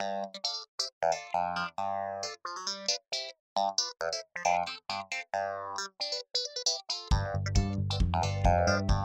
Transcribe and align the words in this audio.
Thank 0.00 0.36
you. 8.90 8.97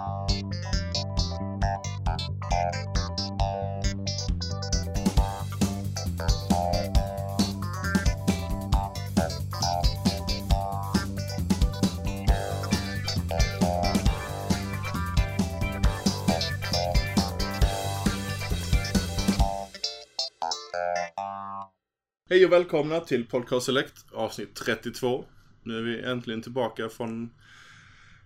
Hej 22.34 22.46
och 22.46 22.52
välkomna 22.52 23.00
till 23.00 23.26
Podcast 23.26 23.66
Select 23.66 24.06
avsnitt 24.14 24.56
32. 24.56 25.26
Nu 25.64 25.78
är 25.78 25.82
vi 25.82 26.04
äntligen 26.04 26.42
tillbaka 26.42 26.90
från 26.90 27.30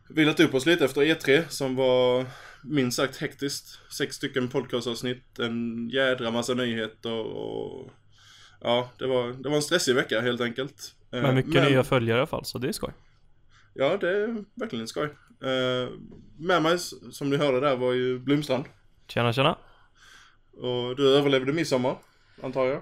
vilat 0.09 0.39
upp 0.39 0.53
oss 0.53 0.65
lite 0.65 0.85
efter 0.85 1.01
E3 1.01 1.43
som 1.47 1.75
var 1.75 2.25
minst 2.63 2.97
sagt 2.97 3.17
hektiskt. 3.17 3.79
Sex 3.91 4.15
stycken 4.15 4.47
podcastavsnitt, 4.49 5.39
en 5.39 5.89
jädra 5.89 6.31
massa 6.31 6.53
nyheter 6.53 7.13
och 7.13 7.91
ja, 8.61 8.91
det 8.99 9.07
var, 9.07 9.27
det 9.43 9.49
var 9.49 9.55
en 9.55 9.61
stressig 9.61 9.95
vecka 9.95 10.21
helt 10.21 10.41
enkelt. 10.41 10.95
Eh, 11.11 11.21
Men 11.21 11.35
mycket 11.35 11.69
nya 11.69 11.83
följare 11.83 12.17
i 12.17 12.19
alla 12.19 12.27
fall, 12.27 12.45
så 12.45 12.57
det 12.57 12.67
är 12.67 12.71
skoj. 12.71 12.93
Ja, 13.73 13.97
det 13.97 14.09
är 14.09 14.43
verkligen 14.55 14.87
skoj. 14.87 15.09
Eh, 15.43 15.89
Med 16.37 16.61
mig, 16.63 16.79
som 17.11 17.29
ni 17.29 17.37
hörde 17.37 17.59
där, 17.59 17.75
var 17.75 17.93
ju 17.93 18.19
Blomstrand. 18.19 18.65
Tjena 19.07 19.33
tjena. 19.33 19.57
Och 20.53 20.95
du 20.95 21.15
överlevde 21.17 21.53
midsommar, 21.53 21.97
antar 22.43 22.65
jag? 22.65 22.81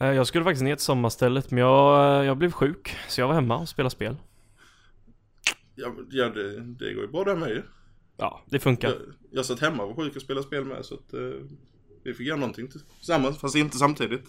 Eh, 0.00 0.06
Jag 0.12 0.26
skulle 0.26 0.44
faktiskt 0.44 0.64
ner 0.64 0.74
till 0.76 0.84
sommarstället 0.84 1.50
men 1.50 1.58
jag, 1.60 2.24
jag 2.24 2.36
blev 2.36 2.50
sjuk 2.52 2.96
så 3.08 3.20
jag 3.20 3.28
var 3.28 3.34
hemma 3.34 3.56
och 3.58 3.68
spelade 3.68 3.90
spel. 3.90 4.16
Ja, 5.74 5.92
ja 6.10 6.28
det, 6.28 6.60
det 6.60 6.92
går 6.94 7.02
ju 7.04 7.08
bra 7.08 7.24
där 7.24 7.36
med 7.36 7.48
ju. 7.48 7.62
Ja, 8.16 8.40
det 8.46 8.58
funkar. 8.58 8.88
Jag, 8.88 8.96
jag 9.30 9.44
satt 9.44 9.60
hemma 9.60 9.82
och 9.82 9.96
var 9.96 10.04
sjuk 10.04 10.16
och 10.16 10.22
spelade 10.22 10.46
spel 10.46 10.64
med 10.64 10.84
så 10.84 10.94
att 10.94 11.12
eh, 11.14 11.20
vi 12.04 12.14
fick 12.14 12.26
göra 12.26 12.38
någonting 12.38 12.68
tillsammans 12.98 13.38
fast 13.38 13.56
inte 13.56 13.76
samtidigt. 13.76 14.24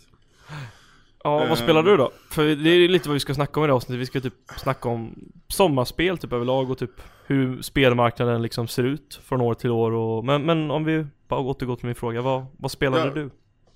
Ja, 1.23 1.44
Eh. 1.44 1.50
vad 1.50 1.58
spelar 1.58 1.84
du 1.84 1.97
då? 1.97 2.12
För 2.30 2.44
det 2.56 2.70
är 2.70 2.90
lite 2.90 3.09
vad 3.09 3.14
vi 3.14 3.20
ska 3.20 3.34
snacka 3.34 3.59
om 3.59 3.64
i 3.64 3.67
det 3.67 3.73
här 3.73 3.75
avsnittet. 3.75 4.02
Vi 4.02 4.06
ska 4.06 4.22
typ 4.22 4.34
snacka 4.58 4.90
om 4.90 5.31
sommarspel 5.47 6.17
typ 6.17 6.34
överlag 6.34 6.72
och 6.72 6.78
typ 6.78 7.02
hur 7.25 7.62
spelmarknaden 7.62 8.42
liksom 8.42 8.67
ser 8.67 8.84
ut 8.84 9.20
från 9.23 9.42
år 9.42 9.53
till 9.53 9.70
år 9.72 9.92
och 9.92 10.25
Men, 10.25 10.42
men 10.45 10.72
om 10.72 10.84
vi 10.84 11.06
bara 11.28 11.40
återgår 11.40 11.75
till 11.75 11.86
min 11.86 11.95
fråga, 11.95 12.22
vad, 12.22 12.45
vad 12.58 12.72
spelade 12.72 13.06
Ja. 13.08 13.14
du? 13.14 13.30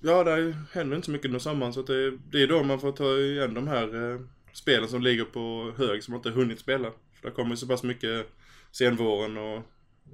Ja, 0.06 0.24
det 0.24 0.54
händer 0.72 0.96
inte 0.96 1.06
så 1.06 1.10
mycket 1.10 1.26
under 1.26 1.38
sommaren 1.38 1.72
så 1.72 1.80
att 1.80 1.86
det, 1.86 2.10
det 2.10 2.42
är 2.42 2.46
då 2.46 2.62
man 2.62 2.80
får 2.80 2.92
ta 2.92 3.16
igen 3.18 3.54
de 3.54 3.68
här 3.68 4.12
eh, 4.12 4.20
spelen 4.52 4.88
som 4.88 5.02
ligger 5.02 5.24
på 5.24 5.72
hög 5.76 6.02
som 6.02 6.12
man 6.12 6.18
inte 6.18 6.30
hunnit 6.30 6.60
spela. 6.60 6.90
För 6.90 7.28
det 7.28 7.34
kommer 7.34 7.50
ju 7.50 7.56
så 7.56 7.66
pass 7.66 7.82
mycket 7.82 8.26
senvåren 8.72 9.36
och, 9.38 9.62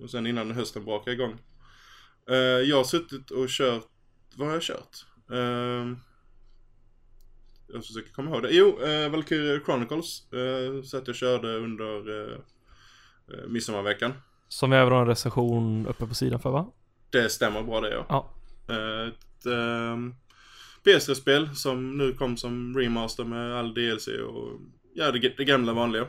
och 0.03 0.11
sen 0.11 0.27
innan 0.27 0.51
hösten 0.51 0.85
brakar 0.85 1.13
igång. 1.13 1.39
Eh, 2.31 2.37
jag 2.37 2.77
har 2.77 2.85
suttit 2.85 3.31
och 3.31 3.49
kört, 3.49 3.87
vad 4.37 4.49
har 4.49 4.55
jag 4.55 4.63
kört? 4.63 5.07
Eh, 5.31 5.97
jag 7.73 7.85
försöker 7.85 8.13
komma 8.13 8.31
ihåg 8.31 8.43
det. 8.43 8.51
Jo, 8.51 8.83
eh, 8.83 9.11
Valkyria 9.11 9.61
Chronicles 9.65 10.33
eh, 10.33 10.83
så 10.83 10.97
att 10.97 11.07
jag 11.07 11.17
körde 11.17 11.57
under 11.57 12.23
eh, 12.23 12.39
eh, 13.33 13.49
midsommarveckan. 13.49 14.13
Som 14.49 14.71
vi 14.71 14.77
även 14.77 14.93
har 14.93 15.01
en 15.01 15.07
recension 15.07 15.87
uppe 15.87 16.07
på 16.07 16.15
sidan 16.15 16.41
för 16.41 16.51
va? 16.51 16.73
Det 17.11 17.29
stämmer 17.29 17.63
bra 17.63 17.81
det 17.81 17.91
ja. 17.91 18.07
Ja. 18.09 18.31
Eh, 18.75 19.13
ett 19.41 19.47
ehm, 19.47 20.15
PS3-spel 20.85 21.57
som 21.57 21.97
nu 21.99 22.13
kom 22.13 22.37
som 22.37 22.79
remaster 22.79 23.25
med 23.25 23.55
all 23.57 23.75
DLC 23.75 24.09
och 24.09 24.61
ja, 24.95 25.11
det, 25.11 25.37
det 25.37 25.45
gamla 25.45 25.73
vanliga. 25.73 26.03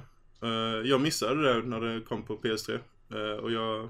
Eh, 0.44 0.82
jag 0.90 1.02
missade 1.02 1.54
det 1.54 1.68
när 1.68 1.82
det 1.82 2.02
kom 2.02 2.24
på 2.24 2.38
PS3 2.38 2.80
Eh, 3.14 3.38
och 3.44 3.52
jag 3.52 3.90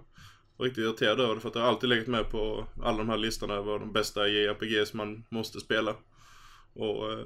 var 0.57 0.65
riktigt 0.65 0.83
irriterad 0.83 1.19
över 1.19 1.35
det 1.35 1.41
för 1.41 1.47
att 1.47 1.53
det 1.53 1.59
har 1.59 1.67
alltid 1.67 1.89
legat 1.89 2.07
med 2.07 2.29
på 2.29 2.67
alla 2.83 2.97
de 2.97 3.09
här 3.09 3.17
listorna 3.17 3.53
över 3.53 3.79
de 3.79 3.93
bästa 3.93 4.27
JRPGs 4.27 4.93
man 4.93 5.23
måste 5.29 5.59
spela. 5.59 5.95
Och 6.73 7.11
eh, 7.11 7.25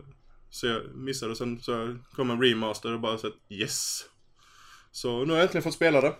så 0.49 0.67
jag 0.67 0.81
missade 0.95 1.35
sen 1.35 1.59
så 1.61 1.97
kom 2.11 2.29
en 2.29 2.41
remaster 2.41 2.93
och 2.93 2.99
bara 2.99 3.17
sett 3.17 3.33
att 3.33 3.51
yes. 3.51 4.05
Så 4.91 5.25
nu 5.25 5.31
har 5.31 5.37
jag 5.37 5.43
äntligen 5.43 5.63
fått 5.63 5.73
spela 5.73 6.01
det. 6.01 6.15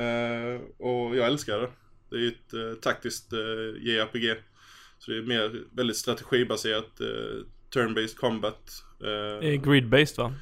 Eh, 0.00 0.60
och 0.78 1.16
jag 1.16 1.26
älskar 1.26 1.58
det. 1.58 1.70
Det 2.10 2.16
är 2.16 2.20
ju 2.20 2.28
ett 2.28 2.54
eh, 2.54 2.80
taktiskt 2.80 3.32
eh, 3.32 3.38
JRPG. 3.82 4.36
Så 5.04 5.10
det 5.10 5.18
är 5.18 5.22
mer 5.22 5.64
väldigt 5.76 5.96
strategibaserat 5.96 7.00
eh, 7.00 7.06
turn-based 7.74 8.16
combat. 8.16 8.84
Eh, 9.00 9.46
grid-based 9.60 10.18
va? 10.18 10.34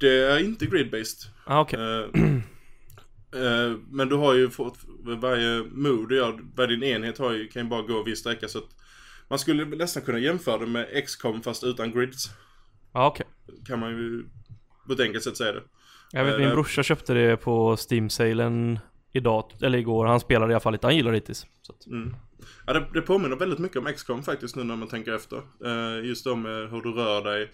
det 0.00 0.08
är 0.08 0.38
inte 0.38 0.66
grid-based. 0.66 1.26
Ah, 1.44 1.60
okej. 1.60 1.80
Eh, 1.80 2.04
eh, 3.42 3.76
men 3.90 4.08
du 4.08 4.16
har 4.16 4.34
ju 4.34 4.50
fått 4.50 4.78
varje 5.20 5.62
move 5.62 6.06
du 6.08 6.16
gör, 6.16 6.40
varje 6.56 6.76
din 6.76 6.82
enhet 6.82 7.18
har 7.18 7.32
ju, 7.32 7.48
kan 7.48 7.62
ju 7.62 7.68
bara 7.68 7.82
gå 7.82 7.98
en 7.98 8.04
viss 8.04 8.18
sträcka 8.18 8.48
så 8.48 8.58
att 8.58 8.68
man 9.28 9.38
skulle 9.38 9.64
nästan 9.64 10.02
kunna 10.02 10.18
jämföra 10.18 10.58
det 10.58 10.66
med 10.66 11.04
XCOM 11.06 11.42
fast 11.42 11.64
utan 11.64 11.92
grids. 11.92 12.30
Ja, 12.92 13.06
okej. 13.06 13.26
Kan 13.66 13.80
man 13.80 13.90
ju 13.90 14.24
på 14.86 14.92
ett 14.92 15.00
enkelt 15.00 15.24
sätt 15.24 15.36
säga 15.36 15.52
det. 15.52 15.62
Jag 16.12 16.24
vet 16.24 16.34
Eh, 16.34 16.40
min 16.40 16.50
brorsa 16.50 16.82
köpte 16.82 17.14
det 17.14 17.36
på 17.36 17.76
Steam-salen 17.76 18.78
idag, 19.12 19.52
eller 19.62 19.78
igår. 19.78 20.06
Han 20.06 20.20
spelade 20.20 20.52
i 20.52 20.54
alla 20.54 20.60
fall 20.60 20.72
lite, 20.72 20.86
han 20.86 20.96
gillar 20.96 21.10
det 21.10 21.16
hittills. 21.16 21.46
Så 21.62 21.72
att, 21.72 21.86
Mm. 21.86 22.14
Ja, 22.66 22.72
det, 22.72 22.86
det 22.94 23.02
påminner 23.02 23.36
väldigt 23.36 23.58
mycket 23.58 23.76
om 23.76 23.92
XCOM 23.92 24.22
faktiskt 24.22 24.56
nu 24.56 24.64
när 24.64 24.76
man 24.76 24.88
tänker 24.88 25.12
efter. 25.12 25.36
Eh, 25.64 26.06
just 26.06 26.26
om 26.26 26.46
eh, 26.46 26.52
hur 26.52 26.82
du 26.82 26.92
rör 26.92 27.24
dig. 27.24 27.50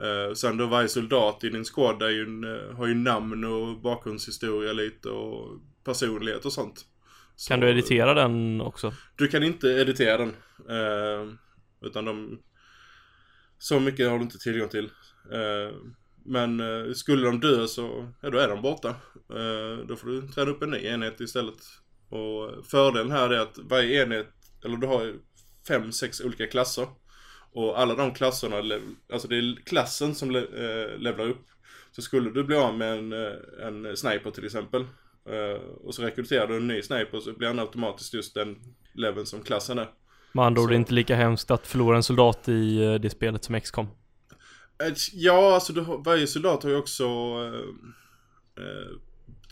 Eh, 0.00 0.34
sen 0.34 0.56
då 0.56 0.66
varje 0.66 0.88
soldat 0.88 1.44
i 1.44 1.50
din 1.50 1.64
squad 1.64 2.02
är 2.02 2.08
ju 2.08 2.22
en, 2.22 2.44
eh, 2.44 2.76
har 2.76 2.86
ju 2.86 2.94
namn 2.94 3.44
och 3.44 3.80
bakgrundshistoria 3.80 4.72
lite 4.72 5.08
och 5.08 5.60
personlighet 5.84 6.44
och 6.44 6.52
sånt. 6.52 6.84
Så, 7.36 7.48
kan 7.48 7.60
du 7.60 7.70
editera 7.70 8.14
den 8.14 8.60
också? 8.60 8.94
Du 9.16 9.28
kan 9.28 9.42
inte 9.42 9.68
editera 9.68 10.16
den. 10.18 10.28
Eh, 10.68 11.32
utan 11.82 12.04
de... 12.04 12.38
Så 13.58 13.80
mycket 13.80 14.10
har 14.10 14.18
du 14.18 14.22
inte 14.22 14.38
tillgång 14.38 14.68
till. 14.68 14.90
Men 16.24 16.62
skulle 16.94 17.26
de 17.26 17.40
dö 17.40 17.66
så, 17.66 18.12
ja 18.20 18.30
då 18.30 18.38
är 18.38 18.48
de 18.48 18.62
borta. 18.62 18.94
Då 19.88 19.96
får 19.96 20.08
du 20.08 20.28
träna 20.28 20.50
upp 20.50 20.62
en 20.62 20.70
ny 20.70 20.86
enhet 20.86 21.20
istället. 21.20 21.56
Och 22.10 22.66
fördelen 22.66 23.10
här 23.10 23.30
är 23.30 23.38
att 23.38 23.58
varje 23.58 24.02
enhet, 24.02 24.28
eller 24.64 24.76
du 24.76 24.86
har 24.86 25.14
fem, 25.68 25.92
sex 25.92 26.20
olika 26.20 26.46
klasser. 26.46 26.86
Och 27.52 27.80
alla 27.80 27.94
de 27.94 28.14
klasserna, 28.14 28.56
alltså 29.12 29.28
det 29.28 29.36
är 29.36 29.64
klassen 29.66 30.14
som 30.14 30.36
eh, 30.36 30.98
levlar 30.98 31.28
upp. 31.28 31.46
Så 31.92 32.02
skulle 32.02 32.30
du 32.30 32.44
bli 32.44 32.56
av 32.56 32.74
med 32.78 32.98
en, 32.98 33.12
eh, 33.12 33.66
en 33.66 33.96
sniper 33.96 34.30
till 34.30 34.44
exempel. 34.44 34.80
eh, 35.28 35.62
och 35.84 35.94
så 35.94 36.02
rekryterar 36.02 36.46
du 36.46 36.56
en 36.56 36.66
ny 36.66 36.82
sniper 36.82 37.20
så 37.20 37.32
blir 37.32 37.48
han 37.48 37.58
automatiskt 37.58 38.14
just 38.14 38.34
den 38.34 38.56
leveln 38.94 39.26
som 39.26 39.42
klassen 39.42 39.78
är. 39.78 39.88
Med 40.32 40.44
andra 40.44 40.62
ord, 40.62 40.68
det 40.68 40.74
är 40.74 40.76
inte 40.76 40.94
lika 40.94 41.16
hemskt 41.16 41.50
att 41.50 41.66
förlora 41.66 41.96
en 41.96 42.02
soldat 42.02 42.48
i 42.48 42.98
det 42.98 43.10
spelet 43.10 43.44
som 43.44 43.60
XCOM. 43.60 43.86
Ja, 45.12 45.54
alltså 45.54 45.72
du 45.72 45.80
varje 45.80 46.26
soldat 46.26 46.62
har 46.62 46.70
ju 46.70 46.76
också 46.76 47.04
eh, 48.58 48.96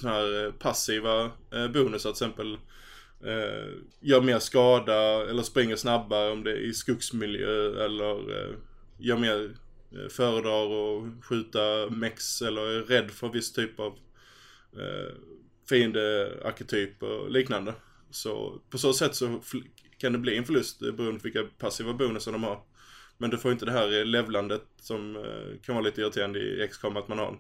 den 0.01 0.11
här 0.11 0.45
eh, 0.45 0.53
passiva 0.53 1.31
eh, 1.53 1.69
bonusar 1.69 2.13
till 2.13 2.27
exempel. 2.27 2.59
Eh, 3.25 3.69
gör 4.01 4.21
mer 4.21 4.39
skada 4.39 5.31
eller 5.31 5.43
springer 5.43 5.77
snabbare 5.77 6.31
om 6.31 6.45
det 6.45 6.53
är 6.53 6.57
i 6.57 6.75
skogsmiljö 6.75 7.85
eller 7.85 8.41
eh, 8.41 8.55
gör 8.99 9.17
mer 9.17 9.51
eh, 9.93 10.09
föredrar 10.09 10.65
att 10.97 11.25
skjuta 11.25 11.91
mex 11.91 12.43
eller 12.43 12.63
är 12.63 12.83
rädd 12.83 13.11
för 13.11 13.29
viss 13.29 13.53
typ 13.53 13.81
av 13.81 13.99
eh, 14.73 15.15
fiendearketyp 15.69 17.03
och 17.03 17.31
liknande. 17.31 17.75
Så 18.11 18.61
på 18.71 18.79
så 18.79 18.93
sätt 18.93 19.15
så 19.15 19.41
kan 19.99 20.13
det 20.13 20.19
bli 20.19 20.37
en 20.37 20.45
förlust 20.45 20.79
beroende 20.79 21.21
på 21.21 21.25
vilka 21.25 21.45
passiva 21.59 21.93
bonusar 21.93 22.33
de 22.33 22.45
har. 22.45 22.61
Men 23.19 23.31
du 23.31 23.39
får 23.39 23.53
inte 23.53 23.65
det 23.65 23.73
här 23.73 24.05
levlandet 24.05 24.63
som 24.81 25.25
kan 25.63 25.75
vara 25.75 25.85
lite 25.85 26.01
irriterande 26.01 26.39
i 26.39 26.63
x 26.63 26.85
att 26.85 27.09
man 27.09 27.19
har, 27.19 27.39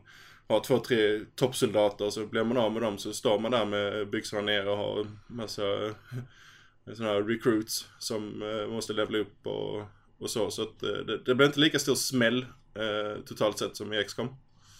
har 0.48 0.60
två, 0.60 0.78
tre 0.78 1.20
toppsoldater 1.34 2.06
och 2.06 2.12
så 2.12 2.26
blir 2.26 2.44
man 2.44 2.56
av 2.56 2.72
med 2.72 2.82
dem 2.82 2.98
så 2.98 3.12
står 3.12 3.38
man 3.38 3.50
där 3.50 3.64
med 3.64 4.10
byxorna 4.10 4.42
ner 4.42 4.68
och 4.68 4.76
har 4.76 5.06
massa 5.26 5.62
eh, 5.62 6.94
sådana 6.94 7.14
här 7.14 7.22
recruits 7.22 7.86
som 7.98 8.42
eh, 8.42 8.74
måste 8.74 8.92
levla 8.92 9.18
upp 9.18 9.46
och, 9.46 9.82
och 10.18 10.30
så. 10.30 10.50
Så 10.50 10.62
att 10.62 10.82
eh, 10.82 10.88
det, 11.06 11.18
det 11.18 11.34
blir 11.34 11.46
inte 11.46 11.60
lika 11.60 11.78
stor 11.78 11.94
smäll 11.94 12.46
eh, 12.74 13.22
totalt 13.26 13.58
sett 13.58 13.76
som 13.76 13.92
i 13.92 14.04
XCOM. 14.04 14.36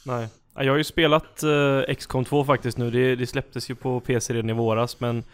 Nej. 0.07 0.29
Jag 0.55 0.73
har 0.73 0.79
ju 0.79 0.85
spelat 0.85 1.43
eh, 1.43 1.95
XCOM 1.95 2.25
2 2.25 2.45
faktiskt 2.45 2.79
nu. 2.79 2.91
Det, 2.91 3.17
det 3.17 3.27
släpptes 3.27 3.71
ju 3.71 3.75
på 3.75 4.01
PC 4.01 4.35
redan 4.35 4.51
i 4.51 4.53
våras 4.53 5.01
men 5.01 5.25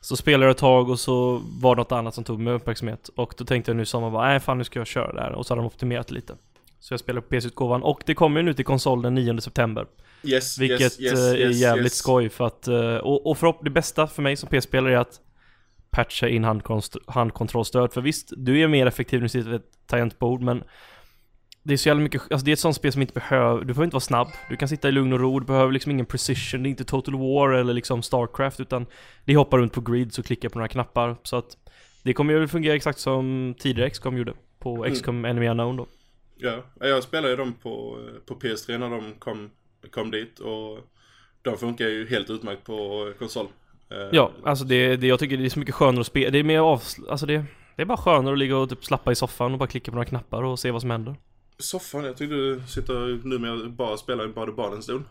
så 0.00 0.16
spelade 0.16 0.44
jag 0.44 0.50
ett 0.50 0.58
tag 0.58 0.90
och 0.90 1.00
så 1.00 1.42
var 1.60 1.74
det 1.74 1.80
något 1.80 1.92
annat 1.92 2.14
som 2.14 2.24
tog 2.24 2.40
mig 2.40 2.54
uppmärksamhet. 2.54 3.10
Och 3.16 3.34
då 3.38 3.44
tänkte 3.44 3.70
jag 3.70 3.76
nu 3.76 3.82
i 3.82 3.86
sommar 3.86 4.10
bara, 4.10 4.26
nej 4.26 4.40
fan 4.40 4.58
nu 4.58 4.64
ska 4.64 4.80
jag 4.80 4.86
köra 4.86 5.12
det 5.12 5.20
här. 5.20 5.32
Och 5.32 5.46
så 5.46 5.54
hade 5.54 5.62
de 5.62 5.66
optimerat 5.66 6.10
lite. 6.10 6.34
Så 6.80 6.92
jag 6.92 7.00
spelar 7.00 7.20
på 7.20 7.28
PC-utgåvan 7.28 7.82
och 7.82 8.02
det 8.06 8.14
kommer 8.14 8.40
ju 8.40 8.44
nu 8.46 8.54
till 8.54 8.64
konsol 8.64 9.02
den 9.02 9.14
9 9.14 9.40
september. 9.40 9.86
Yes, 10.22 10.58
Vilket 10.58 10.80
yes, 10.80 11.00
yes, 11.00 11.18
eh, 11.18 11.24
är 11.32 11.36
yes, 11.36 11.56
jävligt 11.56 11.84
yes. 11.84 11.94
skoj 11.94 12.28
för 12.28 12.46
att, 12.46 12.68
eh, 12.68 12.96
och, 12.96 13.26
och 13.26 13.36
förhopp- 13.38 13.64
det 13.64 13.70
bästa 13.70 14.06
för 14.06 14.22
mig 14.22 14.36
som 14.36 14.48
PC-spelare 14.48 14.94
är 14.94 14.98
att 14.98 15.20
patcha 15.90 16.28
in 16.28 16.44
handkontrollstöd. 17.06 17.92
För 17.92 18.00
visst, 18.00 18.32
du 18.36 18.60
är 18.60 18.68
mer 18.68 18.86
effektiv 18.86 19.18
när 19.20 19.22
du 19.22 19.28
sitter 19.28 19.50
vid 19.50 19.60
ett 19.60 19.86
tangentbord 19.86 20.42
men 20.42 20.62
det 21.62 21.72
är 21.72 21.76
så 21.76 21.88
jävla 21.88 22.02
mycket, 22.02 22.22
alltså 22.30 22.44
det 22.44 22.50
är 22.50 22.52
ett 22.52 22.58
sånt 22.58 22.76
spel 22.76 22.92
som 22.92 23.02
inte 23.02 23.14
behöver, 23.14 23.58
du 23.60 23.64
behöver 23.66 23.84
inte 23.84 23.94
vara 23.94 24.00
snabb. 24.00 24.28
Du 24.50 24.56
kan 24.56 24.68
sitta 24.68 24.88
i 24.88 24.92
lugn 24.92 25.12
och 25.12 25.20
ro, 25.20 25.40
du 25.40 25.46
behöver 25.46 25.72
liksom 25.72 25.92
ingen 25.92 26.06
precision, 26.06 26.62
det 26.62 26.68
är 26.68 26.70
inte 26.70 26.84
Total 26.84 27.14
War 27.14 27.52
eller 27.52 27.74
liksom 27.74 28.02
Starcraft 28.02 28.60
utan 28.60 28.86
det 29.24 29.36
hoppar 29.36 29.58
runt 29.58 29.72
på 29.72 29.80
grids 29.80 30.18
och 30.18 30.24
klickar 30.24 30.48
på 30.48 30.58
några 30.58 30.68
knappar. 30.68 31.16
Så 31.22 31.36
att 31.36 31.56
det 32.02 32.12
kommer 32.12 32.32
ju 32.34 32.48
fungera 32.48 32.74
exakt 32.74 32.98
som 32.98 33.54
tidigare 33.58 33.90
XCOM 33.90 34.16
gjorde 34.16 34.32
på 34.58 34.76
Mm. 34.84 34.94
XCOM 34.94 35.24
Enemy 35.24 35.48
Unknown 35.48 35.76
då. 35.76 35.86
Ja, 36.42 36.62
jag 36.80 37.02
spelade 37.02 37.30
ju 37.30 37.36
dem 37.36 37.54
på, 37.62 37.98
på 38.26 38.34
PS3 38.34 38.78
när 38.78 38.90
de 38.90 39.14
kom, 39.18 39.50
kom 39.90 40.10
dit 40.10 40.38
och 40.38 40.78
de 41.42 41.58
funkar 41.58 41.88
ju 41.88 42.08
helt 42.08 42.30
utmärkt 42.30 42.64
på 42.64 43.12
konsol. 43.18 43.46
Eh, 43.90 44.08
Ja, 44.12 44.32
alltså 44.44 44.64
det, 44.64 44.96
det, 44.96 45.06
jag 45.06 45.18
tycker 45.18 45.36
det 45.36 45.44
är 45.44 45.48
så 45.48 45.58
mycket 45.58 45.74
skönare 45.74 46.00
att 46.00 46.06
spela, 46.06 46.30
det 46.30 46.38
är 46.38 46.44
mer 46.44 46.60
avsl- 46.60 47.10
alltså 47.10 47.26
det, 47.26 47.44
det 47.76 47.82
är 47.82 47.86
bara 47.86 47.98
skönare 47.98 48.32
att 48.32 48.38
ligga 48.38 48.56
och 48.56 48.68
typ 48.70 48.84
slappa 48.84 49.12
i 49.12 49.14
soffan 49.14 49.52
och 49.52 49.58
bara 49.58 49.66
klicka 49.68 49.90
på 49.90 49.94
några 49.94 50.04
knappar 50.08 50.42
och 50.42 50.58
se 50.58 50.70
vad 50.70 50.80
som 50.80 50.90
händer. 50.90 51.14
Soffan, 51.58 52.04
jag 52.04 52.16
tyckte 52.16 52.34
du 52.34 52.62
sitter 52.68 53.26
numera 53.28 53.68
bara 53.68 53.92
och 53.92 53.98
spelar 53.98 54.24
i 54.24 54.28
Baden-Baden-stol. 54.28 55.02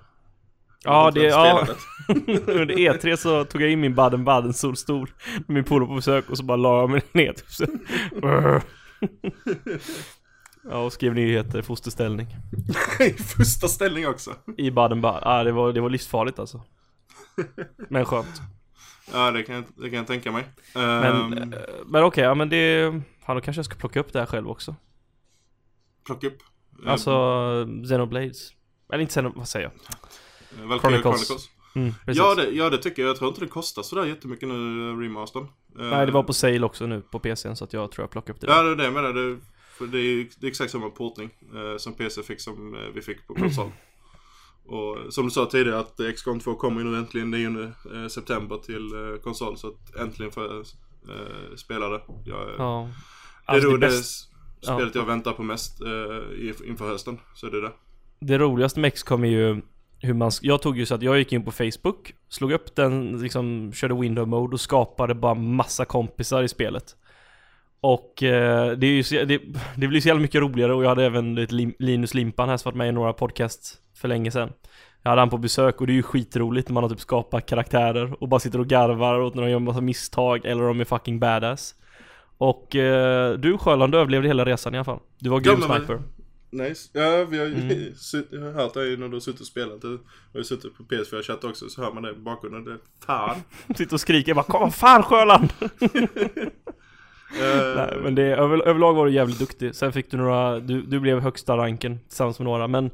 Ja, 0.83 1.11
det, 1.11 1.23
ja. 1.23 1.67
Under 2.47 2.75
E3 2.75 3.15
så 3.15 3.43
tog 3.45 3.61
jag 3.61 3.71
in 3.71 3.79
min 3.79 3.95
Baden-Baden 3.95 4.53
solstol 4.53 5.11
med 5.35 5.43
min 5.47 5.63
polare 5.63 5.87
på 5.87 5.95
besök 5.95 6.29
och 6.29 6.37
så 6.37 6.43
bara 6.43 6.57
la 6.57 6.79
jag 6.79 6.89
mig 6.89 7.01
ner 7.11 7.33
typ 7.33 7.49
så. 7.51 7.65
Ja, 10.63 10.77
och 10.85 10.93
skrev 10.93 11.13
nyheter, 11.13 11.61
fosterställning. 11.61 12.27
I 12.99 13.13
första 13.23 13.67
ställning 13.67 14.07
också. 14.07 14.33
I 14.57 14.69
Baden-Baden. 14.71 15.21
Ja, 15.25 15.43
det 15.43 15.51
var, 15.51 15.73
det 15.73 15.81
var 15.81 15.89
livsfarligt 15.89 16.39
alltså. 16.39 16.61
Men 17.89 18.05
skönt. 18.05 18.41
Ja, 19.13 19.31
det 19.31 19.43
kan, 19.43 19.55
jag- 19.55 19.63
det 19.75 19.89
kan 19.89 19.97
jag 19.97 20.07
tänka 20.07 20.31
mig. 20.31 20.43
Men, 20.75 21.33
eh, 21.53 21.59
men 21.85 22.03
okej, 22.03 22.23
ja 22.23 22.33
men 22.35 22.49
det... 22.49 22.91
Fan, 23.25 23.35
då 23.35 23.41
kanske 23.41 23.57
jag 23.59 23.65
ska 23.65 23.75
plocka 23.75 23.99
upp 23.99 24.13
det 24.13 24.19
här 24.19 24.25
själv 24.25 24.49
också. 24.49 24.75
plocka 26.05 26.27
upp. 26.27 26.37
Alltså, 26.85 27.11
Xenoblades. 27.83 28.49
Eller 28.93 28.99
inte 29.01 29.11
Xenoblades, 29.11 29.37
vad 29.37 29.47
säger 29.47 29.65
jag? 29.65 29.73
Eh, 30.63 30.67
Valkyria 30.69 31.01
Chronicles. 31.01 31.27
Chronicles. 31.27 31.49
Mm. 31.75 31.93
Ja 32.05 32.35
det, 32.35 32.49
ja, 32.49 32.69
det 32.69 32.77
tycker 32.77 33.01
jag. 33.01 33.09
Jag 33.09 33.17
tror 33.17 33.27
inte 33.29 33.41
det 33.41 33.47
kostar 33.47 33.81
sådär 33.83 34.05
jättemycket 34.05 34.47
nu, 34.49 34.53
remastern. 35.03 35.43
Eh, 35.43 35.85
Nej, 35.85 36.05
det 36.05 36.11
var 36.11 36.23
på 36.23 36.33
sale 36.33 36.63
också 36.65 36.85
nu 36.85 37.01
på 37.01 37.19
PCn 37.19 37.55
så 37.55 37.63
att 37.63 37.73
jag 37.73 37.91
tror 37.91 38.03
jag 38.03 38.11
plockar 38.11 38.33
upp 38.33 38.41
det. 38.41 38.47
Ja, 38.47 38.61
det 38.61 38.71
är 38.71 38.75
det 38.75 38.91
menar. 38.91 39.13
Det, 39.13 39.37
för 39.79 39.87
det, 39.87 39.99
är, 39.99 40.27
det 40.39 40.47
är 40.47 40.49
exakt 40.49 40.71
samma 40.71 40.89
portning 40.89 41.29
eh, 41.55 41.77
som 41.77 41.93
PC 41.93 42.23
fick 42.23 42.41
som 42.41 42.75
eh, 42.75 42.81
vi 42.95 43.01
fick 43.01 43.27
på 43.27 43.33
konsol. 43.39 43.71
Och 44.65 45.13
som 45.13 45.25
du 45.25 45.31
sa 45.31 45.45
tidigare 45.45 45.79
att 45.79 45.99
XCOM 46.15 46.39
2 46.39 46.55
kommer 46.55 46.81
ju 46.81 46.87
nu 46.87 46.97
äntligen 46.97 47.31
9 47.31 47.63
eh, 47.95 48.07
september 48.07 48.57
till 48.57 48.91
eh, 48.93 49.19
konsol. 49.23 49.57
Så 49.57 49.67
att 49.67 49.95
äntligen 49.95 50.31
får 50.31 50.43
jag 50.43 50.55
eh, 50.57 51.55
spela 51.55 51.89
det. 51.89 52.01
Jag, 52.25 52.49
Ja. 52.57 52.89
det 53.45 53.51
är 53.51 53.55
Alltså, 53.55 53.69
nog 53.69 53.79
det, 53.79 53.87
det 53.87 53.91
bäst, 53.91 54.29
spelet 54.61 54.95
jag 54.95 55.05
väntar 55.05 55.33
på 55.33 55.43
mest 55.43 55.81
eh, 55.81 56.67
inför 56.69 56.87
hösten. 56.87 57.19
Så 57.35 57.47
är 57.47 57.51
det 57.51 57.61
det. 57.61 57.71
det 58.19 58.37
roligaste 58.37 58.79
med 58.79 58.93
XCOM 58.93 59.23
är 59.23 59.27
ju 59.29 59.61
hur 60.01 60.13
man, 60.13 60.31
jag 60.41 60.61
tog 60.61 60.77
ju 60.77 60.85
så 60.85 60.95
att 60.95 61.01
jag 61.01 61.17
gick 61.19 61.33
in 61.33 61.45
på 61.45 61.51
Facebook, 61.51 62.13
slog 62.29 62.51
upp 62.51 62.75
den, 62.75 63.21
liksom 63.21 63.73
körde 63.73 63.93
window 63.93 64.27
mode 64.27 64.53
och 64.53 64.61
skapade 64.61 65.15
bara 65.15 65.33
massa 65.33 65.85
kompisar 65.85 66.43
i 66.43 66.47
spelet. 66.47 66.95
Och 67.81 68.23
eh, 68.23 68.71
det, 68.77 68.87
är 68.87 68.91
ju 68.91 69.03
så, 69.03 69.15
det, 69.15 69.41
det 69.77 69.87
blir 69.87 70.01
så 70.01 70.07
jävla 70.07 70.21
mycket 70.21 70.41
roligare 70.41 70.73
och 70.73 70.83
jag 70.83 70.89
hade 70.89 71.05
även 71.05 71.35
Lim, 71.35 71.73
Linus 71.79 72.13
Limpan 72.13 72.49
här 72.49 72.57
som 72.57 72.69
varit 72.69 72.77
med 72.77 72.89
i 72.89 72.91
några 72.91 73.13
podcast 73.13 73.77
för 73.95 74.07
länge 74.07 74.31
sedan. 74.31 74.53
Jag 75.03 75.09
hade 75.09 75.21
han 75.21 75.29
på 75.29 75.37
besök 75.37 75.81
och 75.81 75.87
det 75.87 75.93
är 75.93 75.95
ju 75.95 76.03
skitroligt 76.03 76.67
när 76.69 76.73
man 76.73 76.83
har 76.83 76.89
typ 76.89 76.99
skapat 76.99 77.45
karaktärer 77.45 78.23
och 78.23 78.29
bara 78.29 78.39
sitter 78.39 78.59
och 78.59 78.67
garvar 78.67 79.19
åt 79.19 79.35
när 79.35 79.41
de 79.41 79.49
gör 79.49 79.57
en 79.57 79.63
massa 79.63 79.81
misstag 79.81 80.45
eller 80.45 80.63
de 80.63 80.79
är 80.79 80.85
fucking 80.85 81.19
badass. 81.19 81.75
Och 82.37 82.75
eh, 82.75 83.33
du 83.33 83.57
Sjöland 83.57 83.95
överlevde 83.95 84.27
hela 84.27 84.45
resan 84.45 84.73
i 84.75 84.77
alla 84.77 84.85
fall. 84.85 84.99
Du 85.19 85.29
var 85.29 85.39
grym 85.39 85.57
Ja, 85.69 85.75
sniper. 85.77 86.01
Nice. 86.51 86.89
Ja, 86.93 87.25
vi 87.29 87.37
har 87.39 87.45
ju 87.45 87.53
Mm. 87.53 87.93
sutt- 87.95 88.27
jag 88.31 88.41
har 88.41 88.51
hört 88.51 88.73
dig 88.73 88.97
när 88.97 89.07
du 89.07 89.13
har 89.15 89.19
suttit 89.19 89.41
och 89.41 89.47
spelat. 89.47 89.81
Du 89.81 89.87
har 90.33 90.37
ju 90.39 90.43
suttit 90.43 90.77
på 90.77 90.83
PS4 90.83 91.23
chatt 91.23 91.43
också 91.43 91.69
så 91.69 91.81
hör 91.83 91.93
man 91.93 92.03
det 92.03 92.11
i 92.11 92.15
bakgrunden. 92.15 92.65
Det 92.65 92.77
fan. 93.05 93.35
Sitter 93.75 93.93
och 93.93 94.01
skriker 94.01 94.33
bara 94.33 94.43
'Kom 94.43 94.71
fan 94.71 95.03
Sjöland!' 95.03 95.53
Eh, 97.31 97.75
Nej 97.75 97.97
men 98.03 98.15
det, 98.15 98.23
över, 98.23 98.67
överlag 98.67 98.93
var 98.93 99.05
du 99.05 99.11
jävligt 99.11 99.39
duktig. 99.39 99.75
Sen 99.75 99.93
fick 99.93 100.11
du 100.11 100.17
några, 100.17 100.59
du, 100.59 100.81
du 100.81 100.99
blev 100.99 101.19
högsta 101.19 101.57
ranken 101.57 101.99
tillsammans 101.99 102.39
med 102.39 102.45
några. 102.45 102.67
Men 102.67 102.91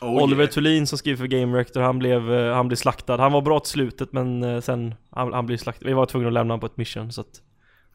oh, 0.00 0.22
Oliver 0.22 0.42
yeah. 0.42 0.52
Thulin 0.52 0.86
som 0.86 0.98
skriver 0.98 1.16
för 1.16 1.26
Game 1.26 1.58
Rector, 1.58 1.80
han 1.80 1.98
blev, 1.98 2.32
eh, 2.32 2.54
han 2.54 2.68
blev 2.68 2.76
slaktad. 2.76 3.16
Han 3.16 3.32
var 3.32 3.42
bra 3.42 3.60
till 3.60 3.70
slutet 3.70 4.12
men 4.12 4.42
eh, 4.42 4.60
sen, 4.60 4.94
han, 5.10 5.32
han 5.32 5.46
blev 5.46 5.56
slaktad. 5.56 5.86
Vi 5.86 5.92
var 5.92 6.06
tvungna 6.06 6.28
att 6.28 6.34
lämna 6.34 6.52
honom 6.54 6.60
på 6.60 6.66
ett 6.66 6.76
mission 6.76 7.12
så 7.12 7.20
att 7.20 7.42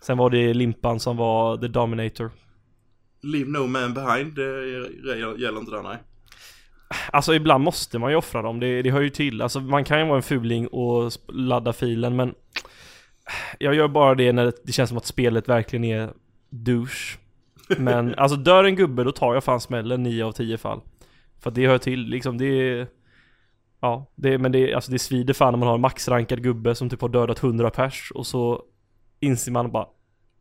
Sen 0.03 0.17
var 0.17 0.29
det 0.29 0.53
Limpan 0.53 0.99
som 0.99 1.17
var 1.17 1.57
the 1.57 1.67
dominator. 1.67 2.31
Leave 3.21 3.49
no 3.49 3.67
man 3.67 3.93
behind. 3.93 4.35
Det 4.35 4.41
gäller 5.41 5.59
inte 5.59 5.71
där 5.71 5.83
nej. 5.83 5.97
Alltså 7.11 7.33
ibland 7.33 7.63
måste 7.63 7.99
man 7.99 8.11
ju 8.11 8.17
offra 8.17 8.41
dem, 8.41 8.59
det, 8.59 8.81
det 8.81 8.91
hör 8.91 9.01
ju 9.01 9.09
till. 9.09 9.41
Alltså 9.41 9.59
man 9.59 9.83
kan 9.83 9.99
ju 9.99 10.05
vara 10.05 10.17
en 10.17 10.23
fuling 10.23 10.67
och 10.67 11.11
ladda 11.27 11.73
filen 11.73 12.15
men 12.15 12.33
Jag 13.59 13.75
gör 13.75 13.87
bara 13.87 14.15
det 14.15 14.31
när 14.31 14.53
det, 14.63 14.71
känns 14.71 14.89
som 14.89 14.97
att 14.97 15.05
spelet 15.05 15.49
verkligen 15.49 15.83
är 15.83 16.09
douche. 16.49 17.17
Men 17.77 18.15
alltså 18.17 18.37
dör 18.37 18.63
en 18.63 18.75
gubbe 18.75 19.03
då 19.03 19.11
tar 19.11 19.33
jag 19.33 19.43
fan 19.43 19.61
smällen 19.61 20.03
9 20.03 20.25
av 20.25 20.31
10 20.31 20.57
fall. 20.57 20.81
För 21.39 21.51
det 21.51 21.67
hör 21.67 21.77
till 21.77 21.99
liksom, 21.99 22.37
det 22.37 22.45
är 22.45 22.87
Ja, 23.83 24.11
det, 24.15 24.37
men 24.37 24.51
det, 24.51 24.73
alltså 24.73 24.91
det 24.91 24.99
svider 24.99 25.33
fan 25.33 25.53
när 25.53 25.57
man 25.57 25.67
har 25.67 25.75
en 25.75 25.81
maxrankad 25.81 26.43
gubbe 26.43 26.75
som 26.75 26.89
typ 26.89 27.01
har 27.01 27.09
dödat 27.09 27.43
100 27.43 27.69
pers 27.69 28.11
och 28.15 28.27
så 28.27 28.63
inser 29.19 29.51
man 29.51 29.71
bara 29.71 29.87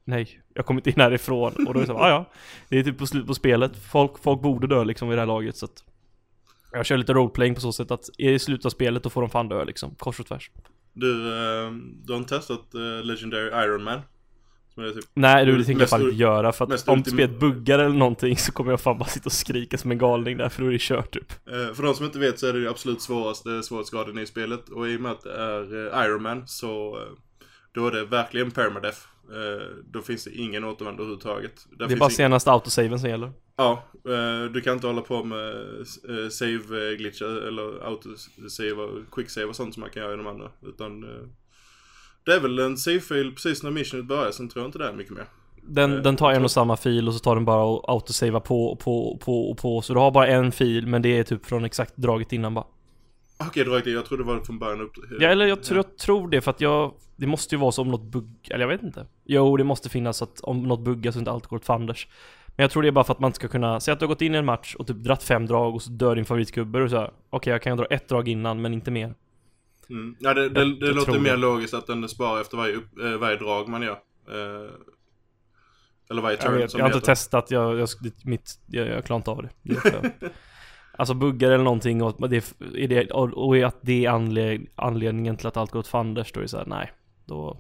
Nej, 0.05 0.41
jag 0.55 0.67
kommer 0.67 0.81
inte 0.81 0.91
in 0.91 1.01
härifrån 1.01 1.67
och 1.67 1.75
då 1.75 1.81
är 1.81 1.83
det 1.83 1.87
så, 1.87 1.99
ah, 1.99 2.09
ja 2.09 2.25
Det 2.69 2.79
är 2.79 2.83
typ 2.83 2.99
på 2.99 3.07
slut 3.07 3.27
på 3.27 3.35
spelet, 3.35 3.77
folk, 3.77 4.19
folk 4.19 4.41
borde 4.43 4.67
dö 4.67 4.85
liksom 4.85 5.13
i 5.13 5.15
det 5.15 5.21
här 5.21 5.27
laget 5.27 5.57
så 5.57 5.65
att 5.65 5.85
Jag 6.73 6.87
kör 6.87 6.97
lite 6.97 7.13
roleplaying 7.13 7.55
på 7.55 7.61
så 7.61 7.73
sätt 7.73 7.91
att 7.91 8.09
i 8.19 8.39
slutet 8.39 8.67
av 8.67 8.71
spelet 8.71 9.03
då 9.03 9.11
får 9.11 9.21
de 9.21 9.31
fan 9.31 9.49
dö 9.49 9.65
liksom, 9.65 9.95
kors 9.95 10.21
och 10.21 10.27
tvärs 10.27 10.51
Du, 10.93 11.29
eh, 11.29 11.71
du 12.05 12.13
har 12.13 12.19
inte 12.19 12.37
testat 12.37 12.75
eh, 12.75 13.05
Legendary 13.05 13.65
Iron 13.65 13.85
Man? 13.85 14.01
Typ, 14.77 15.05
Nej 15.15 15.47
du, 15.47 15.59
det 15.59 15.65
tänker 15.65 15.83
jag 15.83 15.91
fan 15.91 16.03
inte 16.03 16.15
göra 16.15 16.53
för 16.53 16.65
att 16.65 16.89
om 16.89 17.05
spelet 17.05 17.41
buggar 17.41 17.79
eller 17.79 17.97
någonting 17.97 18.37
så 18.37 18.53
kommer 18.53 18.71
jag 18.71 18.81
fan 18.81 18.99
bara 18.99 19.09
sitta 19.09 19.27
och 19.27 19.33
skrika 19.33 19.79
som 19.79 19.91
en 19.91 19.99
galning 19.99 20.37
där 20.37 20.49
för 20.49 20.63
då 20.63 20.69
är 20.69 20.73
det 20.73 20.81
kört 20.81 21.11
typ 21.11 21.33
eh, 21.47 21.75
för 21.75 21.83
de 21.83 21.95
som 21.95 22.07
inte 22.07 22.19
vet 22.19 22.39
så 22.39 22.47
är 22.47 22.53
det 22.53 22.71
absolut 22.71 23.03
svåraste 23.03 23.63
svårighetsgraden 23.63 24.19
i 24.19 24.27
spelet. 24.27 24.69
Och 24.69 24.89
i 24.89 24.97
och 24.97 25.01
med 25.01 25.13
att 25.13 25.23
det 25.23 25.33
är 25.33 26.05
Iron 26.05 26.23
Man 26.23 26.47
så 26.47 26.99
då 27.75 27.87
är 27.87 27.91
det 27.91 28.05
verkligen 28.05 28.51
permadeath. 28.51 28.99
Eh, 29.33 29.67
då 29.93 30.03
finns 30.03 30.25
det 30.25 30.31
ingen 30.35 30.65
återvändo 30.65 31.03
överhuvudtaget. 31.03 31.67
Där 31.79 31.87
Det 31.89 31.95
är 31.95 31.99
bara 31.99 32.09
ing- 32.09 32.13
senaste 32.13 32.51
autosaven 32.53 32.99
som 33.01 33.09
gäller 33.11 33.33
Ja, 33.57 33.83
eh, 34.09 34.53
du 34.53 34.61
kan 34.61 34.73
inte 34.75 34.87
hålla 34.87 35.01
på 35.01 35.25
med 35.25 35.51
eh, 36.09 36.29
save 36.31 36.97
glitchar 36.97 37.49
eller 37.49 37.87
autosave 37.87 39.05
quicksave 39.13 39.47
och 39.47 39.57
sånt 39.57 39.75
som 39.75 39.81
man 39.81 39.91
kan 39.91 40.03
göra 40.03 40.15
i 40.15 40.17
de 40.17 40.27
andra. 40.27 40.51
Utan 40.63 41.01
det 42.25 42.33
är 42.35 42.41
väl 42.41 42.59
en 42.59 42.77
save-fil 42.77 43.33
precis 43.33 43.63
när 43.63 43.71
missionet 43.71 44.07
börjar, 44.07 44.31
sen 44.31 44.49
tror 44.49 44.63
jag 44.63 44.69
inte 44.69 44.79
det 44.79 44.89
är 44.89 44.93
mycket 44.93 45.13
mer. 45.13 45.25
Den, 45.63 45.93
Eh, 45.97 46.03
den 46.03 46.17
tar 46.17 46.33
en 46.33 46.45
och 46.45 46.51
samma 46.51 46.77
fil 46.77 47.09
och 47.09 47.15
så 47.15 47.21
tar 47.21 47.35
den 47.35 47.45
bara 47.45 47.65
och 47.65 47.91
autosava 47.91 48.41
på 48.41 48.67
och 48.67 48.79
på 48.79 49.13
och 49.13 49.21
på 49.21 49.51
och 49.51 49.59
på 49.59 49.83
Så 49.83 49.93
du 49.95 49.99
har 50.01 50.11
bara 50.11 50.27
en 50.27 50.53
fil 50.53 50.87
men 50.87 51.03
det 51.03 51.19
är 51.19 51.25
typ 51.25 51.47
från 51.47 51.65
exakt 51.65 51.97
draget 51.97 52.33
innan 52.33 52.55
bara 52.55 52.65
Okej, 53.49 53.69
okay, 53.69 53.93
jag 53.93 54.07
trodde 54.07 54.23
det 54.23 54.27
var 54.27 54.41
från 54.41 54.59
början 54.59 54.81
upp. 54.81 54.93
Ja 55.21 55.29
eller 55.29 55.47
jag, 55.47 55.63
tror- 55.63 55.77
jag 55.77 55.99
tror 55.99 56.29
det 56.29 56.41
för 56.41 56.51
att 56.51 56.61
jag 56.61 56.95
Det 57.17 57.27
måste 57.27 57.55
ju 57.55 57.59
vara 57.61 57.73
så 57.73 57.83
om 57.83 57.89
något 57.91 58.03
bugg 58.03 58.49
Eller 58.51 58.61
jag 58.61 58.69
vet 58.69 58.83
inte 58.83 59.07
Jo 59.25 59.57
det 59.57 59.65
måste 59.65 59.89
finnas 59.89 60.23
att 60.23 60.41
om 60.41 60.63
något 60.63 60.81
buggar 60.81 61.13
så 61.13 61.19
inte 61.19 61.31
allt 61.31 61.47
går 61.47 61.57
åt 61.57 61.65
fanders 61.65 62.09
Men 62.47 62.65
jag 62.65 62.71
tror 62.71 62.83
det 62.83 62.89
är 62.89 62.93
bara 62.93 63.05
för 63.05 63.13
att 63.13 63.21
man 63.21 63.33
ska 63.33 63.49
kunna 63.49 63.81
Säg 63.81 63.93
att 63.93 63.99
du 64.01 64.05
har 64.05 64.09
gått 64.09 64.23
in 64.23 64.35
i 64.35 64.39
en 64.39 64.45
match 64.45 64.75
och 64.75 64.87
typ 64.87 64.97
dratt 64.97 65.23
fem 65.23 65.47
drag 65.47 65.75
och 65.75 65.83
så 65.83 65.91
dör 65.91 66.17
din 66.17 66.25
favoritgubbe 66.25 66.83
och 66.83 66.91
så 66.91 67.11
Okej 67.31 67.51
jag 67.53 67.63
kan 67.63 67.77
dra 67.77 67.87
ett 67.87 68.09
drag 68.09 68.29
innan 68.29 68.61
men 68.63 68.75
inte 68.75 68.91
mer 68.91 69.15
Mm. 69.91 70.17
Ja, 70.19 70.35
det, 70.35 70.49
det, 70.49 70.61
Jag- 70.61 70.81
det 70.81 70.87
jag 70.87 70.97
låter 70.97 71.19
mer 71.19 71.31
det. 71.31 71.37
logiskt 71.37 71.75
att 71.75 71.87
den 71.87 72.09
sparar 72.09 72.41
efter 72.41 72.57
varje, 72.57 72.75
upp, 72.75 72.99
eh, 72.99 73.11
varje 73.13 73.37
drag 73.37 73.69
man 73.69 73.83
gör. 73.83 73.93
Eh, 74.29 74.71
eller 76.11 76.23
varje 76.23 76.37
Jag, 76.37 76.41
turn 76.47 76.55
vet, 76.55 76.71
som 76.71 76.79
jag 76.79 76.85
har 76.87 76.95
inte 76.95 77.07
testat, 77.07 77.51
jag, 77.51 77.79
jag, 77.79 77.89
mitt, 78.25 78.51
jag, 78.67 78.89
jag 78.89 79.05
klarar 79.05 79.19
inte 79.19 79.31
av 79.31 79.43
det, 79.43 79.49
det 79.63 79.75
Alltså 80.99 81.15
buggar 81.15 81.51
eller 81.51 81.65
någonting 81.65 82.03
och, 82.03 82.09
att 82.25 82.31
det, 82.31 82.37
är- 82.37 82.89
det, 82.89 83.11
och, 83.11 83.57
att 83.57 83.77
det 83.81 84.05
är 84.05 84.11
anled, 84.11 84.67
anledningen 84.75 85.37
till 85.37 85.47
att 85.47 85.57
allt 85.57 85.71
går 85.71 85.81
åt 85.81 85.87
fanders 85.87 86.33
då 86.33 86.41
är 86.41 86.43
det 86.43 86.49
såhär, 86.49 86.67
nej 86.67 86.93
Då 87.27 87.57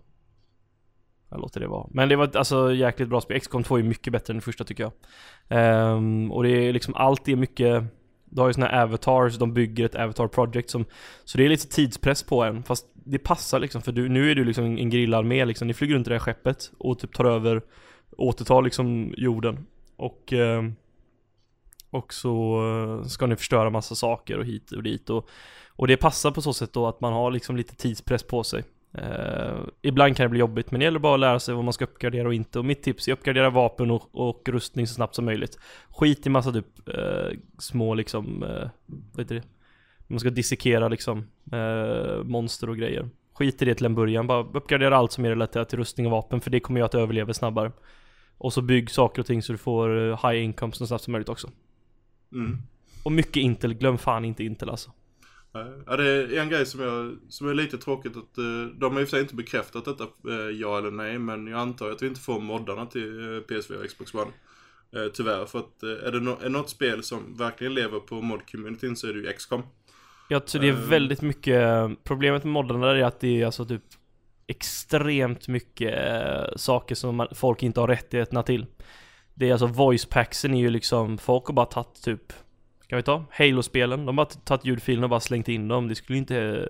Jag 1.31 1.41
låter 1.41 1.61
det 1.61 1.67
vara. 1.69 1.87
Men 1.91 2.09
det 2.09 2.17
var 2.17 2.25
ett, 2.25 2.37
alltså 2.37 2.73
jäkligt 2.75 3.09
bra 3.09 3.21
spel, 3.21 3.41
XCOM 3.41 3.63
2 3.63 3.79
är 3.79 3.83
mycket 3.83 4.13
bättre 4.13 4.33
än 4.33 4.37
det 4.37 4.45
första 4.45 4.65
tycker 4.65 4.91
jag. 5.49 5.97
Um, 5.97 6.33
Och 6.33 6.43
det 6.43 6.51
är 6.51 6.73
liksom, 6.73 6.95
allt 6.95 7.29
är 7.29 7.37
mycket 7.37 7.85
Du 8.25 8.41
har 8.41 8.49
ju 8.49 8.55
såna 8.55 8.67
här 8.67 8.83
avatars, 8.83 9.39
de 9.39 9.55
bygger 9.55 9.85
ett 9.85 9.95
avatar 9.95 10.29
project 10.29 10.71
som 10.71 10.85
Så 11.25 11.39
det 11.39 11.45
är 11.45 11.49
lite 11.49 11.69
tidspress 11.69 12.23
på 12.23 12.43
en, 12.45 12.63
fast 12.63 12.87
det 12.95 13.19
passar 13.19 13.61
liksom 13.61 13.83
för 13.83 13.93
du, 13.93 14.09
nu 14.09 14.31
är 14.31 14.35
du 14.35 14.45
liksom 14.45 14.65
en 14.65 14.91
grillarmé 14.91 15.45
liksom. 15.45 15.69
Ni 15.69 15.75
flyger 15.75 15.95
runt 15.95 16.07
i 16.07 16.11
det 16.11 16.15
här 16.15 16.21
skeppet 16.21 16.73
och 16.79 16.99
typ 16.99 17.13
tar 17.13 17.25
över 17.25 17.63
Återtar 18.17 18.63
liksom 18.63 19.15
jorden. 19.17 19.67
Och 19.97 20.33
Um, 20.33 20.77
och 21.93 22.15
så 22.15 22.63
eh, 23.01 23.07
ska 23.07 23.27
ni 23.27 23.37
förstöra 23.37 23.71
massa 23.71 23.95
saker 23.95 24.39
och 24.39 24.45
hit 24.45 24.73
och 24.73 24.83
dit 24.83 25.11
och 25.11 25.29
Och 25.77 25.87
det 25.87 25.97
passar 25.97 26.31
på 26.31 26.43
så 26.43 26.53
sätt 26.53 26.73
då 26.73 26.87
att 26.87 27.01
man 27.01 27.13
har 27.13 27.31
liksom 27.31 27.57
lite 27.57 27.77
tidspress 27.77 28.23
på 28.23 28.45
sig 28.45 28.65
Eh, 28.95 29.61
ibland 29.83 30.17
kan 30.17 30.25
det 30.25 30.29
bli 30.29 30.41
jobbigt 30.41 30.71
men 30.71 30.81
det 30.81 30.85
gäller 30.85 30.99
bara 30.99 31.15
att 31.15 31.21
lära 31.21 31.41
sig 31.41 31.55
vad 31.55 31.65
man 31.65 31.73
ska 31.73 31.85
uppgradera 31.85 32.29
och 32.29 32.35
inte. 32.35 32.59
Och 32.59 32.65
mitt 32.65 32.83
tips 32.83 33.09
är 33.09 33.13
att 33.13 33.19
uppgradera 33.19 33.51
vapen 33.51 33.91
och, 33.91 34.09
och 34.13 34.49
rustning 34.49 34.87
så 34.87 34.95
snabbt 34.95 35.15
som 35.15 35.25
möjligt. 35.25 35.59
Skit 35.89 36.27
i 36.27 36.31
massa 36.31 36.53
typ 36.53 36.89
eh, 36.89 37.39
små 37.59 37.95
liksom, 37.95 38.43
eh, 38.43 38.69
vad 38.87 39.25
heter 39.25 39.35
det? 39.35 39.43
Man 40.07 40.21
ska 40.21 40.31
dissekera 40.31 40.89
liksom 40.89 41.27
eh, 41.53 42.25
monster 42.25 42.69
och 42.71 42.77
grejer. 42.77 43.09
Skit 43.35 43.63
i 43.63 43.65
det 43.65 43.75
till 43.75 43.87
en 43.87 43.95
början, 43.95 44.27
bara 44.27 44.43
uppgradera 44.43 44.97
allt 44.97 45.13
som 45.13 45.25
är 45.25 45.29
relaterat 45.29 45.69
till 45.69 45.79
rustning 45.79 46.07
och 46.07 46.13
vapen 46.13 46.41
för 46.41 46.51
det 46.51 46.61
kommer 46.61 46.81
göra 46.81 46.87
att 46.87 46.93
du 46.93 47.01
överlever 47.01 47.33
snabbare. 47.33 47.73
Och 48.39 48.53
så 48.53 48.63
bygg 48.63 48.91
saker 48.91 49.21
och 49.21 49.27
ting 49.27 49.43
så 49.43 49.53
du 49.53 49.59
får 49.59 50.11
eh, 50.11 50.31
high 50.31 50.45
income 50.45 50.73
så 50.73 50.87
snabbt 50.87 51.05
som 51.05 51.13
möjligt 51.13 51.29
också. 51.29 51.51
Mm. 52.33 52.59
Och 53.03 53.13
mycket 53.13 53.37
Intel, 53.37 53.75
glöm 53.75 53.99
fan 53.99 54.25
inte 54.25 54.45
Intel 54.45 54.71
alltså. 54.71 54.91
Ja, 55.87 55.97
det 55.97 56.05
är 56.05 56.39
en 56.39 56.49
grej 56.49 56.67
som, 56.67 56.81
jag, 56.81 57.17
som 57.29 57.49
är 57.49 57.55
lite 57.55 57.79
tråkigt 57.79 58.17
att 58.17 58.39
uh, 58.39 58.67
de 58.67 58.93
har 58.93 59.01
i 59.01 59.05
och 59.05 59.09
för 59.09 59.17
sig 59.17 59.21
inte 59.21 59.35
bekräftat 59.35 59.85
detta, 59.85 60.05
uh, 60.05 60.51
ja 60.51 60.79
eller 60.79 60.91
nej, 60.91 61.19
men 61.19 61.47
jag 61.47 61.61
antar 61.61 61.91
att 61.91 62.03
vi 62.03 62.07
inte 62.07 62.21
får 62.21 62.41
moddarna 62.41 62.87
till 62.87 63.21
uh, 63.21 63.43
PS4 63.43 63.75
och 63.75 63.89
Xbox 63.89 64.15
One. 64.15 64.31
Tyvärr, 65.15 65.47
för 65.47 65.59
att 65.59 65.83
är 65.83 66.13
det 66.13 66.21
no 66.21 66.39
är 66.43 66.49
något 66.49 66.71
spel 66.71 67.03
som 67.03 67.37
verkligen 67.37 67.75
lever 67.75 67.99
på 67.99 68.15
mod-communityn 68.15 68.95
så 68.95 69.09
är 69.09 69.13
det 69.13 69.19
ju 69.19 69.33
XCOM. 69.33 69.63
Jag 70.29 70.47
tror 70.47 70.63
det 70.63 70.69
är 70.69 70.73
väldigt 70.73 71.23
mycket, 71.23 71.89
problemet 72.05 72.45
med 72.45 72.53
moddarna 72.53 72.91
är 72.91 73.05
att 73.05 73.21
det 73.21 73.41
är 73.41 73.47
alltså 73.47 73.65
typ 73.65 73.83
extremt 74.47 75.49
mycket 75.49 75.95
saker 76.57 76.95
som 76.95 77.17
man, 77.17 77.29
folk 77.35 77.63
inte 77.63 77.81
har 77.81 77.89
rättigheterna 77.89 78.43
till. 78.43 78.67
Det 79.43 79.49
är 79.49 79.53
alltså 79.53 79.67
voice 79.67 80.05
packsen 80.05 80.55
är 80.55 80.59
ju 80.59 80.71
liksom, 80.71 81.19
folk 81.19 81.47
har 81.47 81.55
bara 81.55 81.67
tagit 81.67 82.03
typ 82.03 82.33
kan 82.87 82.97
vi 82.97 83.03
ta? 83.03 83.25
Halo-spelen, 83.31 84.07
de 84.07 84.19
har 84.19 84.25
tagit 84.25 84.65
ljudfilerna 84.65 85.07
och 85.07 85.11
bara 85.11 85.21
slängt 85.21 85.49
in 85.49 85.69
dem. 85.69 85.89
Det 85.89 85.95
skulle 85.95 86.19
inte 86.19 86.69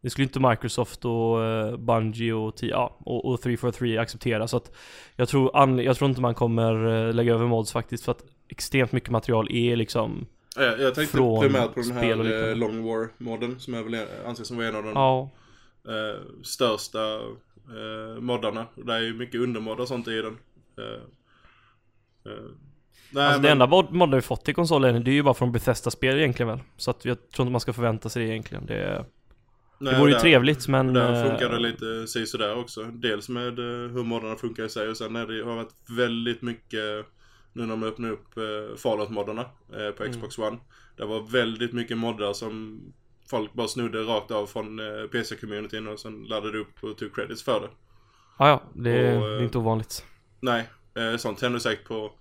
det 0.00 0.10
skulle 0.10 0.22
inte 0.22 0.40
Microsoft 0.40 1.04
och 1.04 1.38
uh, 1.38 1.76
Bungie 1.76 2.32
och, 2.32 2.54
ja, 2.60 2.96
och, 3.00 3.24
och 3.24 3.42
343 3.42 3.98
acceptera 3.98 4.48
så 4.48 4.56
att 4.56 4.72
Jag 5.16 5.28
tror, 5.28 5.80
jag 5.80 5.96
tror 5.96 6.08
inte 6.08 6.20
man 6.20 6.34
kommer 6.34 6.86
uh, 6.86 7.14
lägga 7.14 7.34
över 7.34 7.46
mods 7.46 7.72
faktiskt 7.72 8.04
för 8.04 8.12
att 8.12 8.24
extremt 8.48 8.92
mycket 8.92 9.10
material 9.10 9.48
är 9.50 9.76
liksom 9.76 10.26
ja, 10.56 10.62
Jag 10.62 10.94
tänkte 10.94 11.16
primärt 11.16 11.74
på 11.74 11.80
den 11.80 11.92
här 11.92 12.50
uh, 12.50 12.56
Long 12.56 12.82
War-modden 12.84 13.60
som 13.60 13.74
jag 13.74 13.82
väl 13.84 14.06
anser 14.26 14.44
som 14.44 14.60
en 14.60 14.76
av 14.76 14.82
de 14.82 14.92
ja. 14.94 15.30
största 16.42 17.20
moddarna. 18.20 18.66
Det 18.74 18.94
är 18.94 19.00
ju 19.00 19.14
mycket 19.14 19.40
undermoddar 19.40 19.80
och 19.80 19.88
sånt 19.88 20.08
i 20.08 20.22
den. 20.22 20.38
Nej, 22.24 23.26
alltså 23.26 23.40
men... 23.40 23.42
det 23.42 23.50
enda 23.50 23.66
modden 23.66 24.10
vi 24.10 24.20
fått 24.20 24.44
till 24.44 24.54
konsolen 24.54 25.04
det 25.04 25.10
är 25.10 25.12
ju 25.12 25.22
bara 25.22 25.34
från 25.34 25.52
Bethesda-spel 25.52 26.18
egentligen 26.18 26.48
väl. 26.48 26.60
Så 26.76 26.90
att 26.90 27.04
jag 27.04 27.30
tror 27.30 27.44
inte 27.44 27.52
man 27.52 27.60
ska 27.60 27.72
förvänta 27.72 28.08
sig 28.08 28.24
det 28.24 28.32
egentligen. 28.32 28.66
Det, 28.66 29.04
Nej, 29.78 29.94
det 29.94 30.00
vore 30.00 30.12
ju 30.12 30.18
trevligt 30.18 30.68
men... 30.68 30.94
Där 30.94 31.28
funkar 31.28 31.48
det 31.48 31.58
lite 31.58 32.06
sådär 32.26 32.58
också. 32.58 32.82
Dels 32.82 33.28
med 33.28 33.58
eh, 33.58 33.90
hur 33.90 34.04
moddarna 34.04 34.36
funkar 34.36 34.64
i 34.64 34.68
sig 34.68 34.88
och 34.88 34.96
sen 34.96 35.16
är 35.16 35.26
det, 35.26 35.44
har 35.44 35.56
varit 35.56 35.74
väldigt 35.88 36.42
mycket 36.42 37.06
nu 37.52 37.62
när 37.62 37.68
de 37.68 37.82
öppnar 37.82 38.10
upp 38.10 38.36
eh, 38.36 38.76
Fallout-moddarna 38.76 39.44
eh, 39.72 39.90
på 39.90 40.02
mm. 40.02 40.12
Xbox 40.12 40.38
mm. 40.38 40.48
One. 40.48 40.58
Det 40.96 41.04
var 41.04 41.32
väldigt 41.32 41.72
mycket 41.72 41.98
moddar 41.98 42.32
som 42.32 42.80
folk 43.30 43.52
bara 43.52 43.68
snodde 43.68 43.98
rakt 43.98 44.30
av 44.30 44.46
från 44.46 44.78
eh, 44.78 45.06
PC-communityn 45.12 45.88
och 45.88 46.00
sen 46.00 46.24
laddade 46.24 46.58
upp 46.58 46.84
och 46.84 46.98
tog 46.98 47.14
credits 47.14 47.42
för 47.42 47.60
det. 47.60 47.68
Ah, 48.36 48.48
ja, 48.48 48.62
det, 48.74 49.16
och, 49.16 49.28
det 49.28 49.36
är 49.36 49.42
inte 49.42 49.58
ovanligt. 49.58 50.04
Nej, 50.40 50.68
eh, 50.96 51.16
sånt 51.16 51.40
händer 51.42 51.58
säkert 51.58 51.84
på 51.88 52.12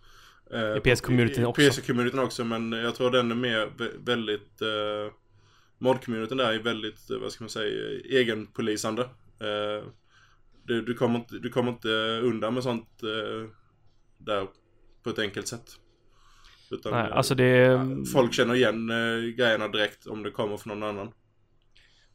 i 0.54 0.80
PS-communityn 0.80 1.46
också. 1.46 1.62
I 1.62 1.70
PS-communityn 1.70 2.20
också, 2.20 2.44
men 2.44 2.72
jag 2.72 2.96
tror 2.96 3.12
den 3.12 3.32
är 3.32 3.36
mer 3.36 3.72
väldigt... 4.06 4.62
Uh, 4.62 5.14
Mod-communityn 5.78 6.38
där 6.38 6.54
är 6.54 6.60
väldigt, 6.60 7.00
vad 7.22 7.32
ska 7.32 7.44
man 7.44 7.50
säga, 7.50 8.00
egenpolisande. 8.10 9.02
Uh, 9.02 9.88
du, 10.64 10.82
du, 10.82 10.94
kommer 10.94 11.20
inte, 11.20 11.36
du 11.36 11.50
kommer 11.50 11.72
inte 11.72 11.90
undan 12.24 12.54
med 12.54 12.64
sånt 12.64 13.04
uh, 13.04 13.50
där 14.18 14.48
på 15.04 15.10
ett 15.10 15.20
enkelt 15.20 15.48
sätt. 15.48 15.80
Utan, 16.72 16.92
Nej, 16.92 17.12
alltså 17.12 17.36
det... 17.36 17.80
Folk 18.14 18.34
känner 18.34 18.56
igen 18.56 18.90
uh, 18.90 19.36
grejerna 19.36 19.68
direkt 19.68 20.08
om 20.08 20.24
det 20.24 20.32
kommer 20.32 20.58
från 20.58 20.80
någon 20.80 20.90
annan. 20.90 21.12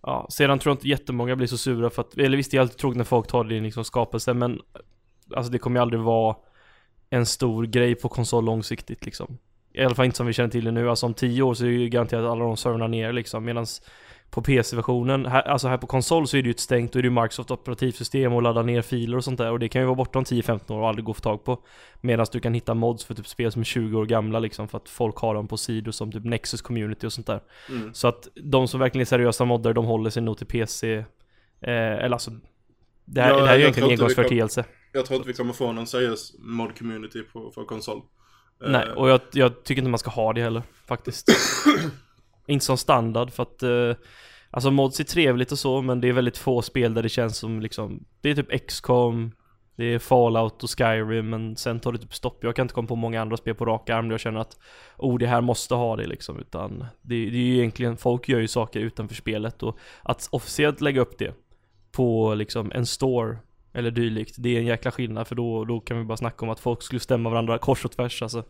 Ja, 0.02 0.26
sedan 0.30 0.58
tror 0.58 0.70
jag 0.70 0.76
inte 0.76 0.88
jättemånga 0.88 1.36
blir 1.36 1.46
så 1.46 1.58
sura 1.58 1.90
för 1.90 2.02
att, 2.02 2.18
eller 2.18 2.36
visst 2.36 2.50
det 2.50 2.56
är 2.56 2.60
alltid 2.60 2.78
tråkigt 2.78 2.96
när 2.96 3.04
folk 3.04 3.26
tar 3.26 3.52
i 3.52 3.60
liksom 3.60 3.84
skapelse 3.84 4.34
men 4.34 4.60
Alltså 5.36 5.52
det 5.52 5.58
kommer 5.58 5.80
ju 5.80 5.82
aldrig 5.82 6.00
vara 6.00 6.36
en 7.10 7.26
stor 7.26 7.66
grej 7.66 7.94
på 7.94 8.08
konsol 8.08 8.44
långsiktigt 8.44 9.04
liksom. 9.04 9.38
I 9.72 9.84
alla 9.84 9.94
fall 9.94 10.04
inte 10.04 10.16
som 10.16 10.26
vi 10.26 10.32
känner 10.32 10.50
till 10.50 10.64
det 10.64 10.70
nu. 10.70 10.90
Alltså 10.90 11.06
om 11.06 11.14
10 11.14 11.42
år 11.42 11.54
så 11.54 11.64
är 11.64 11.68
det 11.68 11.74
ju 11.74 11.88
garanterat 11.88 12.24
alla 12.24 12.44
de 12.44 12.56
servrarna 12.56 12.86
ner 12.86 13.12
liksom. 13.12 13.44
Medans 13.44 13.82
på 14.30 14.42
PC-versionen, 14.42 15.26
alltså 15.26 15.68
här 15.68 15.76
på 15.76 15.86
konsol 15.86 16.28
så 16.28 16.36
är 16.36 16.42
det 16.42 16.46
ju 16.46 16.50
ett 16.50 16.60
stängt, 16.60 16.92
då 16.92 16.98
är 16.98 17.02
det 17.02 17.06
ju 17.06 17.22
Microsoft 17.22 17.50
operativsystem 17.50 18.32
och 18.32 18.42
ladda 18.42 18.62
ner 18.62 18.82
filer 18.82 19.16
och 19.16 19.24
sånt 19.24 19.38
där 19.38 19.52
och 19.52 19.58
det 19.58 19.68
kan 19.68 19.82
ju 19.82 19.86
vara 19.86 19.94
borta 19.94 20.18
om 20.18 20.24
10-15 20.24 20.72
år 20.72 20.80
och 20.80 20.88
aldrig 20.88 21.04
gå 21.04 21.10
att 21.10 21.16
få 21.16 21.22
tag 21.22 21.44
på. 21.44 21.58
Medan 22.00 22.26
du 22.32 22.40
kan 22.40 22.54
hitta 22.54 22.74
mods 22.74 23.04
för 23.04 23.14
typ 23.14 23.26
spel 23.26 23.52
som 23.52 23.60
är 23.60 23.64
20 23.64 23.98
år 23.98 24.06
gamla 24.06 24.38
liksom 24.38 24.68
för 24.68 24.78
att 24.78 24.88
folk 24.88 25.16
har 25.16 25.34
dem 25.34 25.48
på 25.48 25.56
sidor 25.56 25.92
som 25.92 26.12
typ 26.12 26.24
Nexus 26.24 26.62
Community 26.62 27.06
och 27.06 27.12
sånt 27.12 27.26
där. 27.26 27.40
Mm. 27.68 27.94
Så 27.94 28.08
att 28.08 28.28
de 28.34 28.68
som 28.68 28.80
verkligen 28.80 29.00
är 29.00 29.06
seriösa 29.06 29.44
modder, 29.44 29.72
de 29.72 29.84
håller 29.84 30.10
sig 30.10 30.22
nog 30.22 30.38
till 30.38 30.46
PC, 30.46 30.96
eh, 30.96 31.04
eller 31.60 32.12
alltså 32.12 32.30
det 33.04 33.22
här, 33.22 33.30
ja, 33.30 33.36
det 33.36 33.46
här 33.46 33.54
är 33.54 33.56
ju 33.56 33.62
egentligen 33.62 33.88
en 33.88 33.94
engångsföreteelse. 33.94 34.64
Jag 34.92 35.07
tror 35.07 35.16
inte 35.16 35.28
vi 35.28 35.35
kommer 35.35 35.52
få 35.52 35.73
någon 35.73 35.87
seriös 35.87 36.35
mod-community 36.38 37.23
på, 37.33 37.50
för 37.50 37.64
konsol. 37.64 38.02
Nej, 38.61 38.90
och 38.90 39.09
jag, 39.09 39.21
jag, 39.33 39.64
tycker 39.64 39.83
inte 39.83 39.90
man 39.90 39.99
ska 39.99 40.11
ha 40.11 40.33
det 40.33 40.42
heller, 40.42 40.62
faktiskt. 40.87 41.28
inte 42.47 42.64
som 42.64 42.78
standard, 42.78 43.30
för 43.30 43.42
att 43.42 43.62
uh, 43.62 43.95
Alltså 44.50 44.71
mods 44.71 45.00
är 45.00 45.04
trevligt 45.04 45.52
och 45.52 45.59
så, 45.59 45.83
men 45.83 46.00
det 46.00 46.09
är 46.09 46.12
väldigt 46.12 46.38
få 46.38 46.62
spel 46.62 46.95
där 46.95 47.02
det 47.02 47.09
känns 47.09 47.38
som 47.38 47.61
liksom 47.61 48.04
Det 48.21 48.30
är 48.30 48.35
typ 48.35 48.66
XCOM 48.66 49.33
Det 49.76 49.85
är 49.85 49.99
Fallout 49.99 50.62
och 50.62 50.71
Skyrim, 50.71 51.30
men 51.30 51.57
sen 51.57 51.80
tar 51.80 51.92
det 51.92 51.99
typ 51.99 52.14
stopp 52.14 52.45
Jag 52.45 52.57
kan 52.57 52.64
inte 52.64 52.75
komma 52.75 52.88
på 52.88 52.97
många 52.97 53.21
andra 53.21 53.37
spel 53.37 53.54
på 53.54 53.64
rak 53.64 53.90
arm 53.90 54.09
där 54.09 54.12
jag 54.12 54.21
känner 54.21 54.40
att 54.40 54.59
Oh, 54.97 55.18
det 55.18 55.26
här 55.26 55.40
måste 55.40 55.75
ha 55.75 55.97
det 55.97 56.07
liksom, 56.07 56.38
utan 56.38 56.78
det, 56.78 57.30
det 57.30 57.37
är 57.37 57.42
ju 57.42 57.57
egentligen 57.57 57.97
Folk 57.97 58.28
gör 58.28 58.40
ju 58.40 58.49
saker 58.49 58.80
utanför 58.80 59.14
spelet 59.14 59.62
och 59.62 59.78
Att 60.02 60.28
officiellt 60.30 60.80
lägga 60.80 61.00
upp 61.00 61.18
det 61.18 61.35
På 61.92 62.35
liksom 62.35 62.73
en 62.75 62.87
store 62.87 63.38
eller 63.72 63.90
dylikt. 63.90 64.34
Det 64.38 64.56
är 64.56 64.60
en 64.60 64.66
jäkla 64.66 64.90
skillnad 64.90 65.28
för 65.28 65.34
då, 65.34 65.64
då 65.64 65.80
kan 65.80 65.98
vi 65.98 66.04
bara 66.04 66.16
snacka 66.16 66.44
om 66.44 66.50
att 66.50 66.60
folk 66.60 66.82
skulle 66.82 67.00
stämma 67.00 67.30
varandra 67.30 67.58
kors 67.58 67.84
och 67.84 67.92
tvärs 67.92 68.22
alltså. 68.22 68.44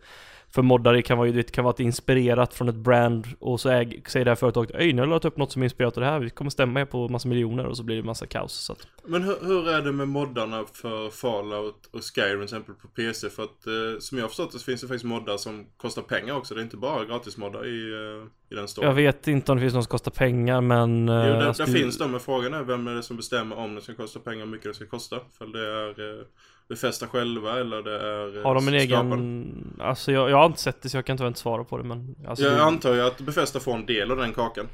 För 0.54 0.62
moddare 0.62 1.02
kan 1.02 1.18
vara, 1.18 1.30
det 1.30 1.52
kan 1.52 1.64
vara 1.64 1.74
inspirerat 1.78 2.54
från 2.54 2.68
ett 2.68 2.74
brand 2.74 3.26
och 3.38 3.60
så 3.60 3.68
äg, 3.68 4.02
säger 4.08 4.24
det 4.24 4.30
här 4.30 4.36
företaget 4.36 4.74
Öj, 4.74 4.92
nu 4.92 5.02
har 5.02 5.08
jag 5.08 5.24
upp 5.24 5.36
något 5.36 5.52
som 5.52 5.62
är 5.62 5.66
inspirerat 5.66 5.96
av 5.96 6.00
det 6.00 6.06
här, 6.06 6.20
vi 6.20 6.30
kommer 6.30 6.50
stämma 6.50 6.80
er 6.80 6.84
på 6.84 7.08
massa 7.08 7.28
miljoner 7.28 7.66
och 7.66 7.76
så 7.76 7.82
blir 7.82 7.96
det 7.96 8.02
massa 8.02 8.26
kaos 8.26 8.52
så 8.52 8.72
att... 8.72 8.86
Men 9.04 9.22
hur, 9.22 9.36
hur, 9.42 9.68
är 9.68 9.82
det 9.82 9.92
med 9.92 10.08
moddarna 10.08 10.64
för 10.72 11.10
Fallout 11.10 11.86
och 11.92 12.00
Skyrim 12.14 12.36
till 12.36 12.44
exempel 12.44 12.74
på 12.74 12.88
PC? 12.88 13.30
För 13.30 13.42
att 13.42 13.66
eh, 13.66 13.98
som 14.00 14.18
jag 14.18 14.24
har 14.24 14.28
förstått 14.28 14.52
det 14.52 14.58
så 14.58 14.64
finns 14.64 14.80
det 14.80 14.88
faktiskt 14.88 15.04
moddar 15.04 15.36
som 15.36 15.66
kostar 15.76 16.02
pengar 16.02 16.34
också, 16.34 16.54
det 16.54 16.60
är 16.60 16.62
inte 16.62 16.76
bara 16.76 17.04
gratismoddar 17.04 17.66
i, 17.66 17.92
eh, 17.92 18.52
i 18.52 18.54
den 18.54 18.68
storyn. 18.68 18.88
Jag 18.88 18.94
vet 18.94 19.28
inte 19.28 19.52
om 19.52 19.58
det 19.58 19.62
finns 19.62 19.74
någon 19.74 19.82
som 19.82 19.90
kostar 19.90 20.10
pengar 20.10 20.60
men... 20.60 21.08
Eh, 21.08 21.14
jo, 21.14 21.32
det, 21.32 21.52
där 21.58 21.66
finns 21.66 21.98
de, 21.98 22.10
men 22.10 22.20
frågan 22.20 22.54
är 22.54 22.62
vem 22.62 22.86
är 22.86 22.94
det 22.94 23.02
som 23.02 23.16
bestämmer 23.16 23.56
om 23.56 23.74
det 23.74 23.80
ska 23.80 23.94
kosta 23.94 24.20
pengar 24.20 24.42
och 24.42 24.48
hur 24.48 24.54
mycket 24.54 24.70
det 24.70 24.74
ska 24.74 24.86
kosta? 24.86 25.16
För 25.38 25.46
det 25.46 25.66
är... 25.66 26.18
Eh, 26.18 26.24
befästa 26.68 27.06
själva 27.06 27.60
eller 27.60 27.82
det 27.82 28.00
är 28.00 28.36
eh, 28.36 28.42
Har 28.42 28.54
de 28.54 28.68
en 28.68 28.74
egen... 28.74 29.76
Alltså 29.80 30.12
jag, 30.12 30.30
jag 30.30 30.36
har 30.36 30.46
inte 30.46 30.60
sett 30.60 30.82
det 30.82 30.88
så 30.88 30.96
jag 30.96 31.06
kan 31.06 31.14
inte 31.14 31.26
inte 31.26 31.40
svara 31.40 31.64
på 31.64 31.78
det 31.78 31.84
men 31.84 32.16
alltså, 32.28 32.44
Jag 32.44 32.54
det... 32.54 32.62
antar 32.62 32.94
ju 32.94 33.00
att 33.00 33.20
Befästa 33.20 33.60
får 33.60 33.74
en 33.74 33.86
del 33.86 34.10
av 34.10 34.16
den 34.16 34.32
kakan. 34.32 34.66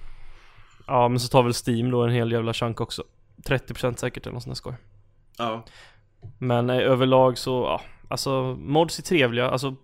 Ja 0.86 1.08
men 1.08 1.20
så 1.20 1.28
tar 1.28 1.42
väl 1.42 1.52
Steam 1.66 1.90
då 1.90 2.02
en 2.02 2.10
hel 2.10 2.32
jävla 2.32 2.52
chunk 2.52 2.80
också. 2.80 3.04
30% 3.44 3.96
säkert 3.96 4.26
eller 4.26 4.34
något 4.34 4.42
sånt 4.42 4.56
skoj. 4.56 4.74
Ja. 5.38 5.64
Men 6.38 6.70
eh, 6.70 6.76
överlag 6.76 7.38
så, 7.38 7.50
ja 7.50 7.80
Alltså 8.08 8.56
mods 8.60 8.98
är 8.98 9.02
trevliga, 9.02 9.50
alltså 9.50 9.74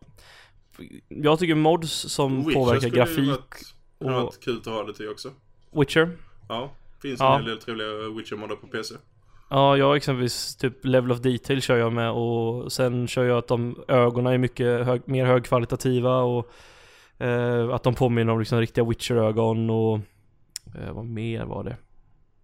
Jag 1.09 1.39
tycker 1.39 1.55
mods 1.55 1.93
som 1.93 2.45
Witcher 2.45 2.55
påverkar 2.55 2.89
grafik 2.89 3.19
Witcher 3.19 3.37
skulle 3.97 4.17
och... 4.17 4.23
varit 4.23 4.41
kul 4.45 4.59
att 4.59 4.67
ha 4.67 4.83
det 4.83 4.95
till 4.95 5.09
också. 5.09 5.33
Witcher? 5.71 6.17
Ja, 6.49 6.71
finns 7.03 7.21
ja. 7.21 7.33
en 7.33 7.45
hel 7.45 7.51
del 7.51 7.59
trevliga 7.59 7.89
Witcher-moddar 7.89 8.57
på 8.57 8.67
PC 8.67 8.95
Ja, 9.53 9.77
jag 9.77 9.97
exempelvis 9.97 10.57
typ 10.57 10.85
Level 10.85 11.13
of 11.13 11.21
Detail 11.21 11.63
kör 11.63 11.77
jag 11.77 11.93
med 11.93 12.11
och 12.11 12.73
sen 12.73 13.09
kör 13.09 13.25
jag 13.25 13.39
att 13.39 13.49
de 13.49 13.85
ögonen 13.89 14.33
är 14.33 14.39
mycket 14.39 14.87
hög, 14.87 15.03
mer 15.05 15.27
högkvalitativa 15.27 16.19
och 16.19 16.51
eh, 17.19 17.69
att 17.71 17.83
de 17.83 17.95
påminner 17.95 18.33
om 18.33 18.39
liksom 18.39 18.61
riktiga 18.61 18.85
Witcher-ögon 18.85 19.71
och 19.71 19.95
eh, 20.75 20.93
vad 20.93 21.05
mer 21.05 21.45
var 21.45 21.65
det? 21.65 21.77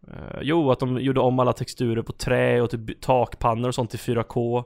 Eh, 0.08 0.38
jo, 0.42 0.70
att 0.70 0.80
de 0.80 1.00
gjorde 1.00 1.20
om 1.20 1.38
alla 1.38 1.52
texturer 1.52 2.02
på 2.02 2.12
trä 2.12 2.60
och 2.60 2.70
typ 2.70 3.00
takpannor 3.00 3.68
och 3.68 3.74
sånt 3.74 3.90
till 3.90 3.98
4K 3.98 4.64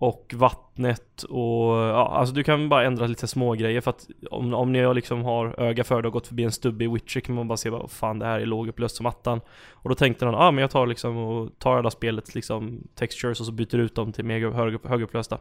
och 0.00 0.34
vattnet 0.36 1.22
och 1.22 1.76
ja, 1.76 2.08
alltså 2.08 2.34
du 2.34 2.44
kan 2.44 2.68
bara 2.68 2.84
ändra 2.84 3.06
lite 3.06 3.26
små 3.26 3.52
grejer 3.52 3.80
för 3.80 3.90
att 3.90 4.08
om, 4.30 4.54
om 4.54 4.72
ni 4.72 4.94
liksom 4.94 5.24
har 5.24 5.60
öga 5.60 5.84
för 5.84 6.02
det 6.02 6.08
och 6.08 6.12
gått 6.12 6.26
förbi 6.26 6.44
en 6.44 6.52
stubbig 6.52 6.92
Witcher 6.92 7.20
kan 7.20 7.34
man 7.34 7.48
bara 7.48 7.56
se 7.56 7.70
vad 7.70 7.90
fan 7.90 8.18
det 8.18 8.26
här 8.26 8.40
är 8.40 8.46
lågupplöst 8.46 8.96
som 8.96 9.06
attan 9.06 9.40
Och 9.72 9.88
då 9.88 9.94
tänkte 9.94 10.24
han, 10.24 10.34
ja 10.34 10.40
ah, 10.40 10.50
men 10.50 10.62
jag 10.62 10.70
tar 10.70 10.86
liksom 10.86 11.16
och 11.16 11.58
tar 11.58 11.78
alla 11.78 11.90
spelets 11.90 12.34
liksom 12.34 12.80
textures 12.94 13.40
och 13.40 13.46
så 13.46 13.52
byter 13.52 13.76
ut 13.76 13.94
dem 13.94 14.12
till 14.12 14.24
mer 14.24 14.50
hög, 14.50 14.78
högupplösta 14.84 15.38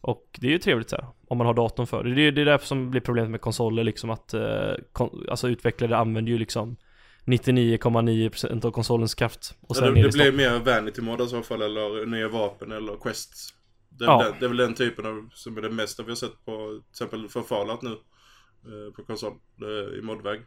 Och 0.00 0.38
det 0.40 0.46
är 0.46 0.50
ju 0.50 0.58
trevligt 0.58 0.90
så 0.90 0.96
här, 0.96 1.06
om 1.28 1.38
man 1.38 1.46
har 1.46 1.54
datorn 1.54 1.86
för 1.86 2.04
det. 2.04 2.14
Det 2.14 2.22
är, 2.22 2.32
det 2.32 2.40
är 2.40 2.44
därför 2.44 2.66
som 2.66 2.90
blir 2.90 3.00
problemet 3.00 3.30
med 3.30 3.40
konsoler 3.40 3.84
liksom 3.84 4.10
att 4.10 4.34
eh, 4.34 4.72
kon, 4.92 5.26
alltså 5.30 5.48
utvecklare 5.48 5.96
använder 5.96 6.32
ju 6.32 6.38
liksom 6.38 6.76
99,9% 7.24 8.66
av 8.66 8.70
konsolens 8.70 9.14
kraft. 9.14 9.54
Och 9.60 9.76
Ja, 9.76 9.80
sen 9.80 9.84
det, 9.94 10.00
är 10.00 10.02
det 10.02 10.08
det 10.08 10.12
blir 10.12 10.24
stopp. 10.24 10.34
mer 10.34 10.58
vanity 10.74 11.02
mod 11.02 11.20
i 11.20 11.26
så 11.26 11.42
fall, 11.42 11.62
eller 11.62 12.06
nya 12.06 12.28
vapen 12.28 12.72
eller 12.72 12.96
quests. 12.96 13.54
Det 13.98 14.04
är, 14.04 14.08
Ja. 14.08 14.22
den, 14.24 14.34
det 14.40 14.44
är 14.44 14.48
väl 14.48 14.56
den 14.56 14.74
typen 14.74 15.06
av, 15.06 15.28
som 15.34 15.56
är 15.56 15.62
det 15.62 15.70
mesta 15.70 16.02
vi 16.02 16.08
har 16.10 16.16
sett 16.16 16.44
på, 16.44 16.80
till 16.82 16.90
exempel 16.90 17.28
för 17.28 17.42
Fallout 17.42 17.82
nu. 17.82 17.90
eh, 17.90 18.92
På 18.96 19.04
konsol, 19.04 19.32
eh, 19.62 19.98
i 19.98 20.02
modväg. 20.02 20.40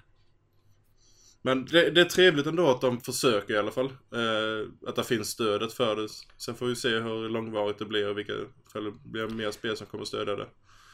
Men 1.42 1.66
det, 1.66 1.90
det 1.90 2.02
är 2.02 2.06
trevligt 2.06 2.48
ändå 2.48 2.70
att 2.70 2.82
de 2.82 3.00
försöker 3.02 3.54
i 3.54 3.58
alla 3.58 3.72
fall. 3.72 3.86
Eh, 3.86 4.90
att 4.90 4.96
det 4.96 5.04
finns 5.04 5.28
stödet 5.30 5.74
för 5.74 5.96
det. 5.96 6.08
Sen 6.38 6.56
får 6.56 6.66
vi 6.66 6.76
se 6.76 6.90
hur 6.90 7.30
långvarigt 7.30 7.80
det 7.80 7.86
blir 7.86 8.10
och 8.10 8.18
vilka, 8.18 8.34
ifall 8.70 8.84
det 8.84 8.92
blir 9.04 9.28
mer 9.28 9.52
spel 9.52 9.78
som 9.78 9.88
kommer 9.88 10.06
stödja 10.06 10.36
det. 10.36 10.48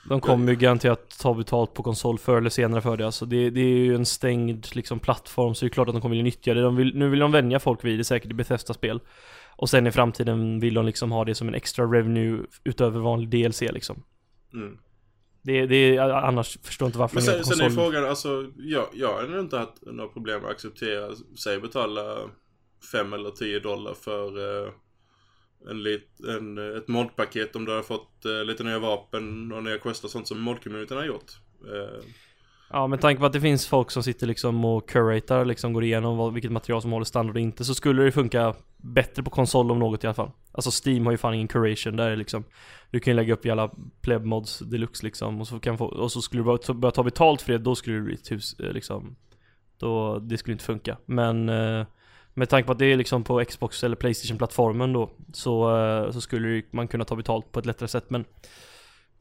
De 0.10 0.22
kommer 0.22 0.51
ju 0.51 0.58
garanterat 0.58 1.20
ta 1.20 1.34
betalt 1.34 1.74
på 1.74 1.84
konsol 1.84 2.20
förr 2.20 2.38
eller 2.38 2.50
senare 2.50 2.81
för 2.81 2.98
det. 2.98 3.05
Alltså 3.05 3.25
det, 3.25 3.50
det 3.50 3.62
är 3.62 3.77
ju 3.77 3.96
en 3.96 4.05
stängd 4.05 4.75
liksom, 4.75 5.00
plattform 5.00 5.55
så 5.55 5.65
det 5.65 5.67
är 5.67 5.74
klart 5.74 5.88
att 5.88 5.93
de 5.96 6.01
kommer 6.01 6.15
vilja 6.15 6.24
nyttja 6.24 6.53
det. 6.53 6.62
De 6.62 6.75
vill, 6.75 6.96
nu 6.96 7.10
vill 7.10 7.20
de 7.20 7.31
vänja 7.31 7.60
folk 7.60 7.86
vid 7.86 8.00
det 8.00 8.03
säkert 8.03 8.31
i 8.31 8.34
Bethesda-spel. 8.34 9.00
Och 9.62 9.70
sen 9.70 9.88
i 9.88 9.91
framtiden 9.91 10.60
vill 10.60 10.74
de 10.74 10.86
liksom 10.86 11.12
ha 11.12 11.25
det 11.25 11.36
som 11.36 11.48
en 11.48 11.56
extra 11.56 11.86
revenue 11.86 12.46
utöver 12.63 13.00
vanlig 13.00 13.30
DLC 13.30 13.62
liksom. 13.62 14.03
Mm. 14.53 14.77
Det, 15.41 15.65
det, 15.65 15.98
annars 16.00 16.58
förstår 16.63 16.86
jag 16.86 16.89
inte 16.89 17.00
varför 17.00 17.15
Men 17.15 17.25
de 17.25 17.32
gör 17.32 17.38
sen, 17.38 17.46
sen 17.46 17.65
är 17.65 17.70
konsol. 17.70 17.84
frågan, 17.84 18.10
alltså, 18.10 18.51
jag, 18.58 18.88
jag 18.94 19.13
har 19.13 19.39
inte 19.39 19.58
haft 19.58 19.82
några 19.82 20.10
problem 20.10 20.46
att 20.46 20.51
acceptera, 20.51 21.15
säg 21.44 21.60
betala 21.60 22.18
5 22.91 23.13
eller 23.13 23.30
10 23.30 23.60
dollar 23.60 23.94
för 23.94 24.38
eh, 24.65 24.72
en 25.70 25.84
lit, 25.84 26.20
en, 26.27 26.77
ett 26.77 26.88
modpaket 26.88 27.56
om 27.56 27.65
du 27.65 27.72
har 27.72 27.84
fått 27.84 28.25
eh, 28.25 28.44
lite 28.44 28.63
nya 28.63 28.80
vapen 28.80 29.51
och 29.51 29.63
nya 29.63 29.77
quest 29.77 30.03
och 30.03 30.10
sånt 30.10 30.27
som 30.27 30.41
modcommunityn 30.41 30.98
har 30.98 31.06
gjort. 31.06 31.32
Eh, 31.74 32.03
Ja, 32.74 32.88
med 32.88 33.01
tanke 33.01 33.20
på 33.20 33.25
att 33.25 33.34
det 33.34 33.42
finns 33.42 33.68
folk 33.68 33.92
som 33.92 34.04
sitter 34.04 34.28
liksom 34.28 34.66
och 34.66 34.90
curatar, 34.90 35.46
liksom 35.46 35.74
går 35.74 35.84
igenom 35.84 36.18
vad, 36.18 36.34
vilket 36.34 36.51
material 36.51 36.82
som 36.82 36.92
håller 36.92 37.06
standard 37.06 37.36
och 37.36 37.42
inte, 37.42 37.66
så 37.66 37.75
skulle 37.75 38.04
det 38.04 38.12
funka 38.12 38.56
bättre 38.78 39.24
på 39.24 39.30
konsol 39.30 39.72
om 39.72 39.80
något 39.80 40.04
i 40.04 40.08
alla 40.08 40.13
fall. 40.13 40.32
Alltså 40.51 40.90
Steam 40.90 41.06
har 41.06 41.12
ju 41.12 41.18
fan 41.18 41.34
ingen 41.34 41.48
curation 41.48 41.96
där 41.96 42.16
liksom. 42.16 42.44
Du 42.92 43.00
kan 43.00 43.12
ju 43.12 43.16
lägga 43.16 43.34
upp 43.34 43.46
jävla 43.46 43.68
Plebmods 43.68 44.01
pleb 44.01 44.25
mods 44.25 44.60
deluxe 44.60 45.06
liksom, 45.06 45.42
och 45.42 45.48
så, 45.48 45.60
kan 45.60 45.78
få, 45.78 45.86
och 45.86 46.12
så 46.12 46.22
skulle 46.22 46.40
du 46.40 46.46
börja, 46.46 46.74
börja 46.74 46.92
ta 46.92 47.04
betalt 47.04 47.42
för 47.42 47.51
det, 47.51 47.58
då 47.58 47.75
skulle 47.75 47.96
det 47.96 48.01
bli 48.01 48.13
ett 48.13 48.32
hus, 48.32 48.60
eh, 48.60 48.72
liksom. 48.72 49.16
Då, 49.78 50.20
det 50.20 50.38
skulle 50.38 50.54
inte 50.54 50.66
funka. 50.66 50.98
Men 51.06 51.50
eh, 51.50 51.86
med 52.34 52.50
tanke 52.50 52.66
på 52.66 52.72
att 52.72 52.80
det 52.80 52.86
är 52.86 52.98
liksom 52.98 53.24
på 53.24 53.46
Xbox 53.46 53.84
eller 53.84 53.96
Playstation-plattformen 53.96 54.94
då, 54.94 55.10
så, 55.34 55.78
eh, 55.78 56.12
så 56.12 56.22
skulle 56.22 56.63
man 56.72 56.88
kunna 56.88 57.06
ta 57.06 57.16
betalt 57.16 57.51
på 57.51 57.60
ett 57.60 57.66
lättare 57.66 57.88
sätt, 57.88 58.10
men 58.10 58.25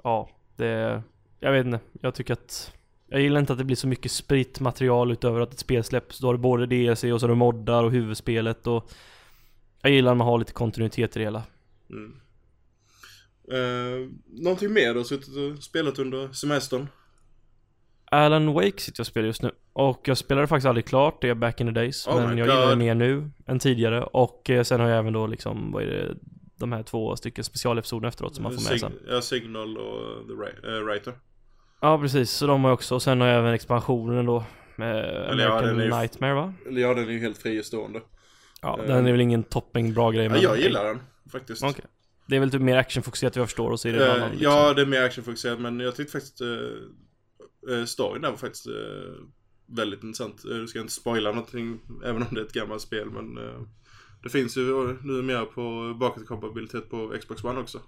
ja, 0.05 0.29
det, 0.57 1.03
jag 1.41 1.53
vet 1.53 1.67
inte, 1.67 1.81
jag 2.01 2.15
tycker 2.15 2.33
att 2.33 2.73
jag 3.11 3.21
gillar 3.21 3.41
inte 3.41 3.53
att 3.53 3.59
det 3.59 3.65
blir 3.65 3.77
så 3.77 3.89
mycket 3.89 4.13
spritt 4.13 4.61
material 4.61 5.13
utöver 5.13 5.41
att 5.41 5.53
ett 5.53 5.59
spel 5.59 5.85
släpps. 5.85 6.19
Då 6.19 6.29
har 6.29 6.35
du 6.35 6.39
både 6.39 6.67
DLC 6.67 7.05
och 7.05 7.21
så 7.21 7.27
har 7.27 7.29
du 7.29 7.35
moddar 7.35 7.85
och 7.85 7.91
huvudspelet 7.91 8.67
och 8.67 8.91
Jag 9.83 9.93
gillar 9.93 10.11
när 10.11 10.15
man 10.15 10.27
har 10.27 10.39
lite 10.39 10.53
kontinuitet 10.53 11.17
i 11.17 11.19
det 11.19 11.25
hela. 11.25 11.43
mm. 11.91 12.13
eh, 13.53 14.09
någonting 14.27 14.73
mer 14.73 14.93
du 14.93 15.01
har 15.01 15.05
suttit 15.05 15.37
och 15.37 15.63
spelat 15.63 15.99
under 15.99 16.33
semestern? 16.33 16.87
Alan 18.05 18.53
Wake 18.53 18.81
sitter 18.81 19.01
jag 19.01 19.03
och 19.03 19.07
spelar 19.07 19.27
just 19.27 19.43
nu. 19.43 19.51
Och 19.73 20.09
jag 20.09 20.19
spelade 20.19 20.47
faktiskt 20.47 20.67
aldrig 20.67 20.87
klart 20.87 21.23
det 21.23 21.35
back 21.35 21.61
in 21.61 21.67
the 21.67 21.73
days. 21.73 22.07
Oh 22.07 22.15
men 22.15 22.39
jag 22.39 22.47
gillar 22.47 22.61
det 22.61 22.69
God. 22.69 22.79
mer 22.79 22.95
nu 22.95 23.31
än 23.47 23.59
tidigare. 23.59 24.03
Och 24.03 24.51
eh, 24.51 24.63
sen 24.63 24.81
har 24.81 24.89
jag 24.89 24.99
även 24.99 25.13
då 25.13 25.27
liksom, 25.27 25.73
vad 25.73 25.83
är 25.83 25.87
det? 25.87 26.15
De 26.57 26.73
här 26.73 26.83
två 26.83 27.17
stycken 27.17 27.45
specialepisoder 27.45 28.09
efteråt 28.09 28.35
som 28.35 28.43
man 28.43 28.53
får 28.53 28.71
med 28.71 28.81
sen. 28.81 28.93
Ja, 29.09 29.21
Signal 29.21 29.79
och 29.79 30.27
The 30.27 30.69
eh, 30.69 30.81
Writer. 30.81 31.13
Ja 31.81 31.99
precis, 31.99 32.31
så 32.31 32.47
de 32.47 32.63
har 32.65 32.71
jag 32.71 32.75
också. 32.75 32.95
Och 32.95 33.03
sen 33.03 33.21
har 33.21 33.29
jag 33.29 33.39
även 33.39 33.55
expansionen 33.55 34.27
då. 34.27 34.45
Med 34.77 34.97
Eller 35.05 35.45
ja, 35.45 35.51
American 35.51 35.77
den 35.77 35.81
är 35.81 35.85
ju- 35.85 36.01
Nightmare 36.01 36.35
va? 36.35 36.55
Eller 36.67 36.81
ja, 36.81 36.95
den 36.95 37.09
är 37.09 37.13
ju 37.13 37.19
helt 37.19 37.39
fristående. 37.39 38.01
Ja, 38.63 38.79
Eh, 38.81 38.87
den 38.87 39.07
är 39.07 39.13
väl 39.13 39.21
ingen 39.21 39.43
topping 39.43 39.95
bra 39.95 40.11
grej 40.11 40.25
Ja, 40.25 40.31
men 40.31 40.41
jag 40.41 40.59
gillar 40.59 40.85
den 40.85 41.01
faktiskt. 41.33 41.63
Okej. 41.63 41.85
Det 42.27 42.37
är 42.37 42.41
väl 42.41 42.51
typ 42.51 42.61
mer 42.63 42.77
actionfokuserat 42.77 43.37
vad 43.37 43.41
jag 43.41 43.49
förstår 43.49 43.71
och 43.71 43.81
så 43.81 43.89
är 43.89 43.93
det 43.93 44.07
Eh, 44.07 44.15
annan 44.15 44.31
liksom. 44.31 44.45
Ja, 44.53 44.75
det 44.75 44.83
är 44.83 44.87
mer 44.87 45.03
actionfokuserat 45.03 45.61
men 45.61 45.81
jag 45.81 45.97
tyckte 45.97 46.13
faktiskt 46.13 46.41
uh, 46.43 46.49
uh, 47.71 47.85
storyn 47.85 48.23
där 48.23 48.31
var 48.31 48.37
faktiskt 48.37 48.67
eh, 48.67 48.73
väldigt 49.67 50.03
intressant. 50.05 50.45
Uh, 50.51 50.57
du 50.57 50.67
ska 50.69 50.81
inte 50.81 50.93
spoila 50.93 51.33
någonting 51.33 51.81
även 52.05 52.23
om 52.23 52.29
det 52.35 52.41
är 52.41 52.45
ett 52.45 52.53
gammalt 52.53 52.83
spel 52.83 53.11
men 53.11 53.39
eh, 53.39 53.61
det 54.23 54.29
finns 54.29 54.57
ju 54.57 54.97
nu 55.03 55.23
mer 55.23 55.45
på 55.45 55.95
bakåtkompatibilitet 56.01 56.91
på 56.91 57.15
Xbox 57.21 57.45
One 57.45 57.61
också. 57.61 57.81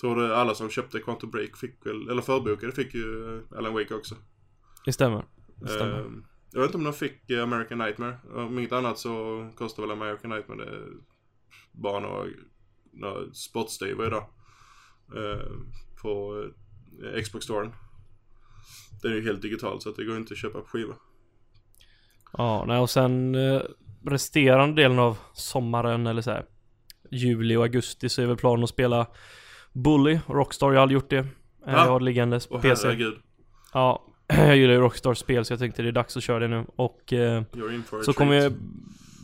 Tror 0.00 0.16
det 0.16 0.36
alla 0.36 0.54
som 0.54 0.70
köpte 0.70 1.00
Quantum 1.00 1.30
Break 1.30 1.56
fick 1.56 1.86
väl, 1.86 2.08
eller 2.08 2.22
förbokade 2.22 2.72
fick 2.72 2.94
ju 2.94 3.36
eh, 3.36 3.58
Alan 3.58 3.74
Wake 3.74 3.94
också. 3.94 4.14
Det 4.84 4.92
stämmer. 4.92 5.24
Det 5.56 5.68
stämmer. 5.68 5.98
Eh, 5.98 6.06
jag 6.52 6.60
vet 6.60 6.68
inte 6.68 6.78
om 6.78 6.84
de 6.84 6.92
fick 6.92 7.30
eh, 7.30 7.42
American 7.42 7.78
Nightmare. 7.78 8.18
Om 8.34 8.58
inget 8.58 8.72
annat 8.72 8.98
så 8.98 9.46
kostar 9.54 9.82
väl 9.82 9.90
American 9.90 10.30
Nightmare 10.30 10.64
det 10.64 10.80
bara 11.72 12.00
några, 12.00 12.26
några 12.92 13.32
spottstyver 13.32 14.06
idag. 14.06 14.24
Eh, 15.16 15.46
på 16.02 16.42
eh, 17.04 17.22
Xbox 17.22 17.44
Storen. 17.44 17.72
Den 19.02 19.12
är 19.12 19.16
ju 19.16 19.22
helt 19.22 19.42
digital 19.42 19.80
så 19.80 19.88
att 19.88 19.96
det 19.96 20.04
går 20.04 20.16
inte 20.16 20.32
att 20.32 20.38
köpa 20.38 20.60
på 20.60 20.66
skiva. 20.66 20.94
Ja, 22.32 22.64
nej, 22.66 22.78
och 22.78 22.90
sen 22.90 23.36
resterande 24.04 24.82
delen 24.82 24.98
av 24.98 25.18
sommaren 25.32 26.06
eller 26.06 26.22
så 26.22 26.30
här 26.30 26.46
Juli 27.10 27.56
och 27.56 27.62
augusti 27.62 28.08
så 28.08 28.22
är 28.22 28.26
väl 28.26 28.36
planen 28.36 28.64
att 28.64 28.70
spela 28.70 29.06
Bully, 29.76 30.18
Rockstar, 30.26 30.66
jag 30.66 30.74
har 30.74 30.82
aldrig 30.82 30.94
gjort 30.94 31.10
det. 31.10 31.16
Eh, 31.16 31.24
Va? 31.24 31.72
Jag 31.72 31.78
har 31.78 31.98
det 31.98 32.04
liggandes 32.04 32.46
på 32.46 32.54
Åh 32.54 32.60
PC. 32.60 32.86
herregud. 32.86 33.14
Ja, 33.72 34.02
jag 34.26 34.56
gillar 34.56 34.74
ju 34.74 34.80
Rockstars 34.80 35.18
spel 35.18 35.44
så 35.44 35.52
jag 35.52 35.60
tänkte 35.60 35.82
det 35.82 35.88
är 35.88 35.92
dags 35.92 36.16
att 36.16 36.22
köra 36.22 36.38
det 36.38 36.48
nu. 36.48 36.64
Och 36.76 37.12
eh, 37.12 37.42
så 38.04 38.12
kommer 38.12 38.34
jag, 38.34 38.52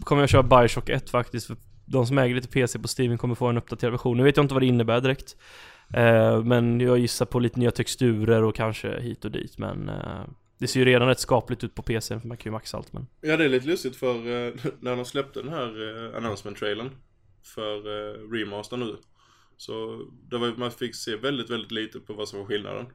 kommer 0.04 0.22
jag 0.22 0.28
köra 0.28 0.42
Bioshock 0.42 0.88
1 0.88 1.10
faktiskt. 1.10 1.46
För 1.46 1.56
de 1.86 2.06
som 2.06 2.18
äger 2.18 2.34
lite 2.34 2.48
PC 2.48 2.78
på 2.78 2.88
Steam 2.98 3.18
kommer 3.18 3.34
få 3.34 3.46
en 3.46 3.58
uppdaterad 3.58 3.92
version. 3.92 4.16
Nu 4.16 4.22
vet 4.22 4.36
jag 4.36 4.44
inte 4.44 4.54
vad 4.54 4.62
det 4.62 4.66
innebär 4.66 5.00
direkt. 5.00 5.36
Eh, 5.94 6.42
men 6.42 6.80
jag 6.80 6.98
gissar 6.98 7.26
på 7.26 7.38
lite 7.38 7.58
nya 7.58 7.70
texturer 7.70 8.42
och 8.42 8.54
kanske 8.54 9.00
hit 9.00 9.24
och 9.24 9.30
dit. 9.30 9.58
Men 9.58 9.88
eh, 9.88 10.24
det 10.58 10.66
ser 10.66 10.80
ju 10.80 10.86
redan 10.86 11.08
rätt 11.08 11.20
skapligt 11.20 11.64
ut 11.64 11.74
på 11.74 11.82
PC 11.82 12.20
för 12.20 12.28
man 12.28 12.36
kan 12.36 12.50
ju 12.50 12.52
maxa 12.52 12.76
allt 12.76 12.92
men. 12.92 13.06
Ja 13.20 13.36
det 13.36 13.44
är 13.44 13.48
lite 13.48 13.66
lustigt 13.66 13.96
för 13.96 14.14
eh, 14.14 14.52
när 14.80 14.96
de 14.96 15.04
släppte 15.04 15.42
den 15.42 15.48
här 15.48 15.68
announcement-trailern 16.16 16.90
för 17.42 17.82
remaster 18.32 18.76
nu. 18.76 18.96
Så 19.66 20.04
det 20.30 20.38
var, 20.38 20.54
man 20.56 20.70
fick 20.70 20.94
se 20.94 21.16
väldigt, 21.16 21.50
väldigt 21.50 21.72
lite 21.72 22.00
på 22.00 22.12
vad 22.12 22.28
som 22.28 22.38
var 22.38 22.46
skillnaden. 22.46 22.86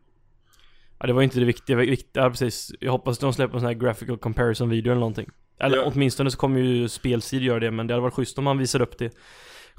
Ja 0.99 1.07
det 1.07 1.13
var 1.13 1.21
inte 1.21 1.39
det 1.39 1.45
viktiga, 1.45 1.77
viktiga 1.77 2.23
ja, 2.23 2.29
precis. 2.29 2.71
Jag 2.79 2.91
hoppas 2.91 3.17
att 3.17 3.21
de 3.21 3.33
släpper 3.33 3.53
en 3.53 3.59
sån 3.59 3.67
här 3.67 3.73
graphical 3.73 4.17
comparison 4.17 4.69
video 4.69 4.91
eller 4.91 4.99
någonting. 4.99 5.29
Eller 5.59 5.77
Ja. 5.77 5.83
åtminstone 5.93 6.31
så 6.31 6.37
kommer 6.37 6.59
ju 6.59 6.89
spelsid 6.89 7.41
göra 7.41 7.59
det, 7.59 7.71
men 7.71 7.87
det 7.87 7.93
hade 7.93 8.01
varit 8.01 8.13
schysst 8.13 8.37
om 8.37 8.43
man 8.43 8.57
visade 8.57 8.83
upp 8.83 8.97
det 8.97 9.13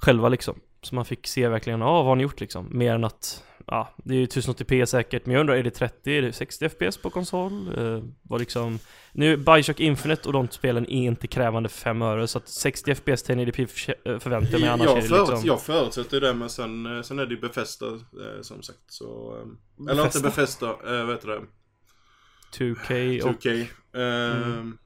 själva 0.02 0.28
liksom. 0.28 0.60
Så 0.82 0.94
man 0.94 1.04
fick 1.04 1.26
se 1.26 1.48
verkligen, 1.48 1.80
ja 1.80 1.92
vad 1.92 2.04
har 2.04 2.16
ni 2.16 2.22
gjort 2.22 2.40
liksom? 2.40 2.68
Mer 2.78 2.94
än 2.94 3.04
att, 3.04 3.44
ja 3.66 3.94
det 4.04 4.14
är 4.14 4.18
ju 4.18 4.26
1080p 4.26 4.84
säkert, 4.84 5.26
men 5.26 5.32
jag 5.34 5.40
undrar, 5.40 5.54
är 5.56 5.62
det 5.62 5.70
30, 5.70 6.10
är 6.18 6.22
det 6.22 6.32
60 6.32 6.68
FPS 6.68 6.96
på 6.98 7.10
konsol? 7.10 7.52
Eh, 7.78 8.02
vad 8.22 8.40
liksom, 8.40 8.78
nu 9.12 9.36
Bioshock 9.36 9.80
Infinite 9.80 10.26
och 10.28 10.32
de 10.32 10.48
spelen 10.48 10.84
är 10.86 11.02
inte 11.06 11.26
krävande 11.26 11.68
för 11.68 11.78
5 11.80 12.02
öre, 12.02 12.26
så 12.28 12.38
att 12.38 12.48
60 12.48 12.94
FPS 12.94 13.24
1080p 13.28 13.66
för- 13.66 14.10
eh, 14.12 14.18
förväntar 14.18 14.52
jag 14.52 14.60
mig, 14.60 14.68
annars 14.70 14.86
är 14.86 14.90
jag, 14.94 14.96
det 14.96 15.08
förut, 15.08 15.28
liksom... 15.28 15.46
jag 15.46 15.62
förutsätter 15.62 16.20
det 16.20 16.34
men 16.34 16.50
sen, 16.50 16.96
eh, 16.96 17.02
sen 17.02 17.18
är 17.18 17.26
det 17.26 17.34
ju 17.34 17.40
Befästa 17.40 17.86
eh, 17.86 18.40
som 18.42 18.62
sagt 18.62 18.78
så... 18.86 19.36
eh, 19.80 19.90
Eller 19.92 20.04
inte? 20.04 20.20
Befästa, 20.20 20.66
eh, 20.70 21.04
vad 21.06 21.10
heter 21.14 21.28
det? 21.28 21.40
2K 22.58 23.22
och... 23.22 23.42
2K. 23.42 23.66
Eh, 23.94 24.46
Mm. 24.46 24.78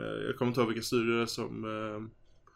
Eh, 0.00 0.26
jag 0.26 0.36
kommer 0.36 0.48
inte 0.50 0.60
ihåg 0.60 0.68
vilken 0.68 0.84
studio 0.84 1.16
det 1.16 1.22
är 1.22 1.26
som... 1.26 1.64
Eh, 1.64 2.08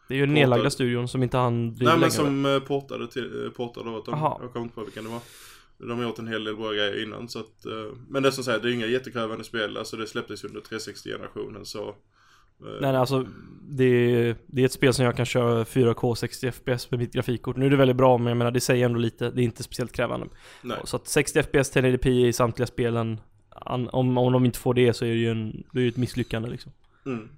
Det 0.07 0.13
är 0.13 0.17
ju 0.17 0.25
den 0.25 0.33
nedlagda 0.33 0.69
studion 0.69 1.07
som 1.07 1.23
inte 1.23 1.37
han 1.37 1.73
driver 1.73 1.91
nej 1.91 1.99
men 2.01 2.11
som 2.11 2.45
eh, 2.45 2.59
portade, 2.59 3.07
till, 3.07 3.51
portade 3.55 3.89
åt 3.89 4.05
dem. 4.05 4.13
Aha. 4.13 4.39
Jag 4.41 4.53
kommer 4.53 4.65
inte 4.65 4.79
ihåg 4.79 4.85
vilken 4.85 5.03
det 5.03 5.09
var. 5.09 5.21
De 5.77 5.97
har 5.97 6.03
gjort 6.05 6.19
en 6.19 6.27
hel 6.27 6.43
del 6.43 6.55
bra 6.55 6.71
grejer 6.71 7.03
innan 7.03 7.29
så 7.29 7.39
att... 7.39 7.65
Men 8.09 8.23
det 8.23 8.29
är 8.29 8.31
som 8.31 8.43
sagt, 8.43 8.63
det 8.63 8.69
är 8.69 8.73
inga 8.73 8.85
jättekrävande 8.85 9.43
spel. 9.43 9.77
Alltså 9.77 9.97
det 9.97 10.07
släpptes 10.07 10.43
under 10.43 10.61
360-generationen 10.61 11.65
så... 11.65 11.95
Nej, 12.57 12.77
nej 12.81 12.95
alltså 12.95 13.25
det 13.69 13.83
är, 13.85 14.35
det 14.47 14.61
är 14.61 14.65
ett 14.65 14.71
spel 14.71 14.93
som 14.93 15.05
jag 15.05 15.15
kan 15.17 15.25
köra 15.25 15.63
4K 15.63 16.15
60 16.15 16.51
FPS 16.51 16.91
med 16.91 16.99
mitt 16.99 17.13
grafikkort. 17.13 17.55
Nu 17.57 17.65
är 17.65 17.69
det 17.69 17.75
väldigt 17.75 17.97
bra 17.97 18.17
men 18.17 18.27
jag 18.27 18.37
menar 18.37 18.51
det 18.51 18.59
säger 18.59 18.85
ändå 18.85 18.99
lite, 18.99 19.29
det 19.31 19.41
är 19.41 19.43
inte 19.43 19.63
speciellt 19.63 19.91
krävande. 19.91 20.27
nej. 20.61 20.77
Så 20.83 20.95
att 20.95 21.07
60 21.07 21.43
FPS 21.43 21.75
1080p 21.75 22.07
i 22.09 22.33
samtliga 22.33 22.67
spelen, 22.67 23.19
om, 23.91 24.17
om 24.17 24.33
de 24.33 24.45
inte 24.45 24.59
får 24.59 24.73
det 24.73 24.93
så 24.93 25.05
är 25.05 25.09
det 25.09 25.15
ju 25.15 25.31
en, 25.31 25.63
det 25.71 25.81
är 25.81 25.87
ett 25.87 25.97
misslyckande 25.97 26.49
liksom. 26.49 26.71
Mm. 27.05 27.29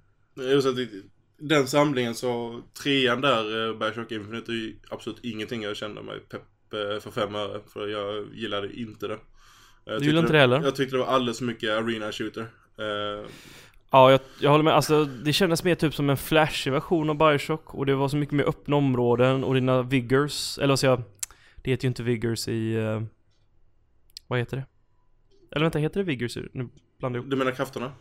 Den 1.37 1.67
samlingen 1.67 2.15
så, 2.15 2.61
trean 2.83 3.21
där, 3.21 3.69
eh, 3.69 3.77
Bioshock 3.77 4.11
Infinite, 4.11 4.51
är 4.51 4.53
ju 4.53 4.75
absolut 4.89 5.19
ingenting 5.23 5.63
jag 5.63 5.75
kände 5.75 6.01
mig 6.01 6.19
pepp 6.19 6.41
eh, 6.73 6.99
för 6.99 7.11
fem 7.11 7.35
öre. 7.35 7.61
För 7.73 7.87
jag 7.87 8.27
gillade 8.33 8.79
inte 8.79 9.07
det. 9.07 9.17
Jag 9.85 10.01
Du 10.01 10.05
gillar 10.05 10.19
inte 10.19 10.33
det 10.33 10.39
heller? 10.39 10.61
Jag 10.63 10.75
tyckte 10.75 10.95
det 10.95 10.99
var 10.99 11.07
alldeles 11.07 11.37
för 11.37 11.45
mycket 11.45 11.69
arena 11.69 12.11
shooter. 12.11 12.41
Eh, 12.77 13.29
Ja, 13.91 14.11
jag, 14.11 14.19
jag 14.39 14.51
håller 14.51 14.63
med. 14.63 14.73
Alltså 14.73 15.05
det 15.05 15.33
kändes 15.33 15.63
mer 15.63 15.75
typ 15.75 15.93
som 15.95 16.09
en 16.09 16.17
flashig 16.17 16.71
version 16.71 17.09
av 17.09 17.17
Bioshock 17.17 17.75
och 17.75 17.85
det 17.85 17.95
var 17.95 18.07
så 18.07 18.17
mycket 18.17 18.35
mer 18.35 18.43
öppna 18.43 18.75
områden 18.75 19.43
och 19.43 19.53
dina 19.53 19.81
vigors, 19.81 20.57
eller 20.57 20.67
vad 20.67 20.79
säger 20.79 20.91
jag? 20.93 21.03
Det 21.55 21.71
heter 21.71 21.83
ju 21.83 21.87
inte 21.87 22.03
vigors 22.03 22.47
i... 22.47 22.77
vad 24.27 24.39
heter 24.39 24.57
det? 24.57 24.65
Eller 25.51 25.65
vänta, 25.65 25.79
heter 25.79 25.99
det 25.99 26.03
vigors? 26.03 26.37
Nu 26.51 26.69
blandade 26.99 27.19
ihop. 27.19 27.31
Du 27.31 27.35
menar 27.35 27.51
krafterna? 27.51 27.91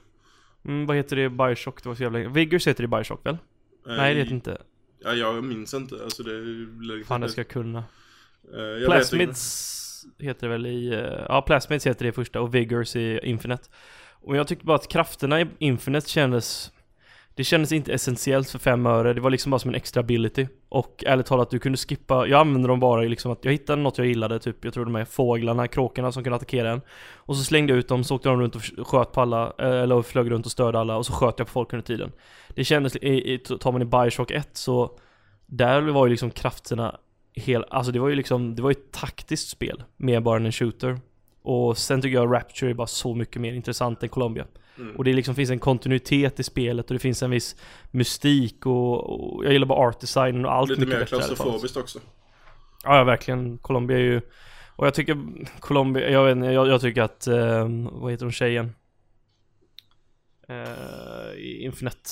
Mm, 0.64 0.86
vad 0.86 0.96
heter 0.96 1.16
det 1.16 1.28
Bioshock? 1.28 1.82
Det 1.82 1.88
var 1.88 1.96
så 1.96 2.02
jävla 2.02 2.18
länge. 2.18 2.30
Vigors 2.30 2.66
heter 2.66 2.82
det 2.82 2.84
i 2.84 2.88
Bioshock 2.98 3.26
väl? 3.26 3.36
Nej 3.86 4.14
det 4.14 4.20
heter 4.20 4.32
inte. 4.34 4.58
Ja, 5.04 5.12
jag 5.14 5.44
minns 5.44 5.74
inte. 5.74 5.94
Alltså 6.04 6.22
det 6.22 6.30
är 6.30 7.04
Fan 7.04 7.20
det 7.20 7.28
ska 7.28 7.40
jag 7.40 7.48
kunna. 7.48 7.84
Vet 8.78 8.86
Plasmids 8.86 9.80
heter 10.18 10.46
det 10.46 10.52
väl 10.52 10.66
i... 10.66 10.92
eh, 10.94 11.00
Ja, 11.28 11.42
Plasmids 11.42 11.86
heter 11.86 12.04
det 12.04 12.08
i 12.08 12.12
första 12.12 12.40
och 12.40 12.54
Vigors 12.54 12.96
i 12.96 13.20
Infinite. 13.22 13.62
Och 14.12 14.36
jag 14.36 14.48
tyckte 14.48 14.64
bara 14.64 14.76
att 14.76 14.88
krafterna 14.88 15.40
i 15.40 15.46
Infinite 15.58 16.10
kändes... 16.10 16.70
Det 17.34 17.44
kändes 17.44 17.72
inte 17.72 17.92
essentiellt 17.92 18.50
för 18.50 18.58
fem 18.58 18.86
öre, 18.86 19.12
det 19.12 19.20
var 19.20 19.30
liksom 19.30 19.50
bara 19.50 19.58
som 19.58 19.68
en 19.68 19.74
extra 19.74 20.00
ability. 20.00 20.46
Och 20.74 21.04
ärligt 21.06 21.26
talat, 21.26 21.50
du 21.50 21.58
kunde 21.58 21.78
skippa, 21.78 22.26
jag 22.26 22.40
använde 22.40 22.68
dem 22.68 22.80
bara 22.80 23.04
i 23.04 23.08
liksom 23.08 23.32
att 23.32 23.44
jag 23.44 23.52
hittade 23.52 23.82
något 23.82 23.98
jag 23.98 24.06
gillade, 24.06 24.38
typ 24.38 24.64
jag 24.64 24.74
tror 24.74 24.84
de 24.84 24.96
är 24.96 25.04
fåglarna, 25.04 25.68
kråkorna 25.68 26.12
som 26.12 26.24
kunde 26.24 26.36
attackera 26.36 26.70
en. 26.70 26.80
Och 27.16 27.36
så 27.36 27.44
slängde 27.44 27.72
jag 27.72 27.78
ut 27.78 27.88
dem, 27.88 28.04
så 28.04 28.14
åkte 28.14 28.28
de 28.28 28.40
runt 28.40 28.56
och 28.56 28.62
sköt 28.62 29.12
på 29.12 29.20
alla, 29.20 29.52
eh, 29.58 29.82
eller 29.82 30.02
flög 30.02 30.30
runt 30.30 30.46
och 30.46 30.52
störde 30.52 30.78
alla, 30.78 30.96
och 30.96 31.06
så 31.06 31.12
sköt 31.12 31.38
jag 31.38 31.46
på 31.46 31.52
folk 31.52 31.72
under 31.72 31.86
tiden. 31.86 32.12
Det 32.54 32.64
kändes, 32.64 32.96
i, 32.96 33.34
i, 33.34 33.38
tar 33.38 33.72
man 33.72 33.82
i 33.82 33.84
Bioshock 33.84 34.30
1 34.30 34.48
så, 34.52 34.98
där 35.46 35.80
var 35.80 36.06
ju 36.06 36.10
liksom 36.10 36.30
krafterna 36.30 36.98
hela, 37.32 37.66
alltså 37.70 37.92
det 37.92 37.98
var 37.98 38.08
ju 38.08 38.14
liksom, 38.14 38.56
det 38.56 38.62
var 38.62 38.70
ju 38.70 38.76
ett 38.76 38.92
taktiskt 38.92 39.48
spel, 39.48 39.82
mer 39.96 40.20
bara 40.20 40.36
än 40.36 40.46
en 40.46 40.52
shooter. 40.52 41.00
Och 41.44 41.78
sen 41.78 42.02
tycker 42.02 42.14
jag 42.14 42.34
Rapture 42.34 42.70
är 42.70 42.74
bara 42.74 42.86
så 42.86 43.14
mycket 43.14 43.42
mer 43.42 43.52
intressant 43.52 44.02
än 44.02 44.08
Colombia. 44.08 44.46
Mm. 44.78 44.96
Och 44.96 45.04
det 45.04 45.12
liksom 45.12 45.34
finns 45.34 45.50
en 45.50 45.58
kontinuitet 45.58 46.40
i 46.40 46.42
spelet 46.42 46.90
och 46.90 46.94
det 46.94 46.98
finns 46.98 47.22
en 47.22 47.30
viss 47.30 47.56
mystik 47.90 48.66
och, 48.66 49.10
och 49.10 49.44
jag 49.44 49.52
gillar 49.52 49.66
bara 49.66 49.88
art 49.88 50.00
design 50.00 50.44
och 50.44 50.52
allt 50.52 50.70
Lite 50.70 50.80
mycket 50.80 50.98
mer 50.98 51.06
klaustrofobiskt 51.06 51.76
också. 51.76 52.00
Ja, 52.84 52.96
ja 52.96 53.04
verkligen. 53.04 53.58
Colombia 53.58 53.96
är 53.96 54.02
ju... 54.02 54.20
Och 54.76 54.86
jag 54.86 54.94
tycker 54.94 55.18
Colombia, 55.60 56.10
jag 56.10 56.24
vet 56.24 56.36
inte, 56.36 56.48
jag, 56.48 56.68
jag 56.68 56.80
tycker 56.80 57.02
att, 57.02 57.26
eh, 57.26 57.68
vad 57.92 58.12
heter 58.12 58.24
hon 58.24 58.32
tjejen? 58.32 58.74
Eh, 60.48 61.64
Infinite. 61.64 62.10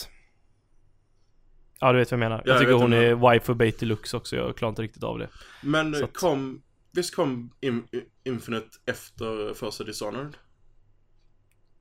Ja 1.80 1.92
du 1.92 1.98
vet 1.98 2.10
vad 2.10 2.20
jag 2.20 2.30
menar. 2.30 2.36
Ja, 2.36 2.42
jag 2.44 2.54
jag 2.54 2.60
tycker 2.60 2.72
hon 2.72 2.92
är 2.92 3.30
wife 3.32 3.52
och 3.52 3.56
bait 3.56 3.80
deluxe 3.80 4.16
också, 4.16 4.36
jag 4.36 4.56
klarar 4.56 4.70
inte 4.70 4.82
riktigt 4.82 5.02
av 5.02 5.18
det. 5.18 5.28
Men 5.62 6.04
att- 6.04 6.12
kom, 6.12 6.62
visst 6.92 7.14
kom 7.14 7.50
In, 7.60 7.86
Infinite 8.24 8.68
efter 8.86 9.54
första 9.54 9.84
Dishonored? 9.84 10.36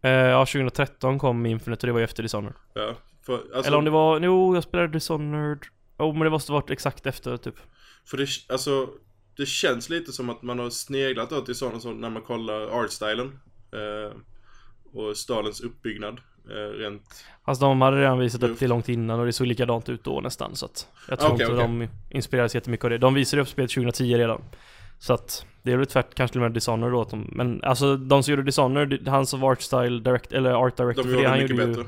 Eh, 0.02 0.12
ja, 0.12 0.46
2013 0.46 1.20
kom 1.20 1.46
Infinite 1.46 1.82
och 1.82 1.88
det 1.88 1.94
var 1.94 2.00
ju 2.00 2.04
efter 2.04 2.24
Dishonored. 2.24 2.56
Ja. 2.74 2.96
För, 3.26 3.34
alltså, 3.34 3.68
Eller 3.68 3.78
om 3.78 3.86
det 3.86 3.92
var, 3.92 4.20
jo 4.20 4.56
jag 4.56 4.64
spelade 4.64 4.90
Dishonored. 4.90 5.60
Oh 5.98 6.14
men 6.14 6.24
det 6.24 6.30
måste 6.30 6.52
varit 6.52 6.70
exakt 6.72 7.06
efter 7.06 7.38
typ. 7.38 7.56
För 8.06 8.18
det, 8.18 8.28
alltså, 8.50 8.90
det 9.38 9.46
känns 9.46 9.90
lite 9.90 10.12
som 10.12 10.30
att 10.30 10.42
man 10.42 10.60
har 10.60 10.70
sneglat 10.70 11.32
åt 11.32 11.46
Dishonored 11.46 11.82
så 11.82 11.92
när 11.92 12.10
man 12.10 12.22
kollar 12.22 12.84
artstylen. 12.84 13.40
Eh, 13.74 14.18
och 14.94 15.18
stadens 15.18 15.62
uppbyggnad. 15.62 16.20
Eh, 16.50 16.78
rent, 16.80 17.26
Alltså 17.44 17.66
de 17.66 17.82
hade 17.82 18.02
redan 18.02 18.20
visat 18.20 18.44
upp 18.44 18.60
det 18.60 18.68
långt 18.68 18.90
innan 18.90 19.20
och 19.20 19.26
det 19.26 19.34
såg 19.34 19.48
likadant 19.48 19.90
ut 19.90 20.04
då 20.04 20.22
nästan 20.22 20.56
så 20.56 20.66
att 20.66 20.88
Jag 21.08 21.20
tror 21.20 21.32
Okej, 21.34 21.46
inte 21.46 21.64
okej. 21.64 21.88
de 22.10 22.16
inspirerades 22.18 22.56
jättemycket 22.56 22.84
av 22.84 22.90
det. 22.90 22.98
De 22.98 23.14
visade 23.14 23.42
upp 23.42 23.48
spelet 23.48 23.72
2010 23.72 24.18
redan. 24.18 24.42
Så 25.02 25.14
att 25.14 25.46
det 25.64 25.72
är 25.72 25.78
väl 25.78 25.86
tvärt 25.86 26.16
kanske 26.16 26.32
till 26.32 26.42
och 26.42 26.44
med 26.44 26.54
Dishonored 26.54 26.94
då 26.94 27.18
Men 27.28 27.64
alltså 27.64 27.98
de 27.98 28.24
som 28.24 28.32
gjorde 28.32 28.44
Dishonored, 28.44 29.08
han 29.08 29.26
som 29.26 29.40
var 29.40 29.52
art 29.52 29.62
style 29.62 30.00
direct, 30.00 30.34
eller 30.34 30.54
art 30.54 30.78
director 30.78 31.04
de 31.04 31.10
för 31.10 31.22
det, 31.22 31.28
han 31.28 31.38
mycket 31.38 31.52
gjorde 31.52 31.68
bättre. 31.68 31.82
ju 31.82 31.88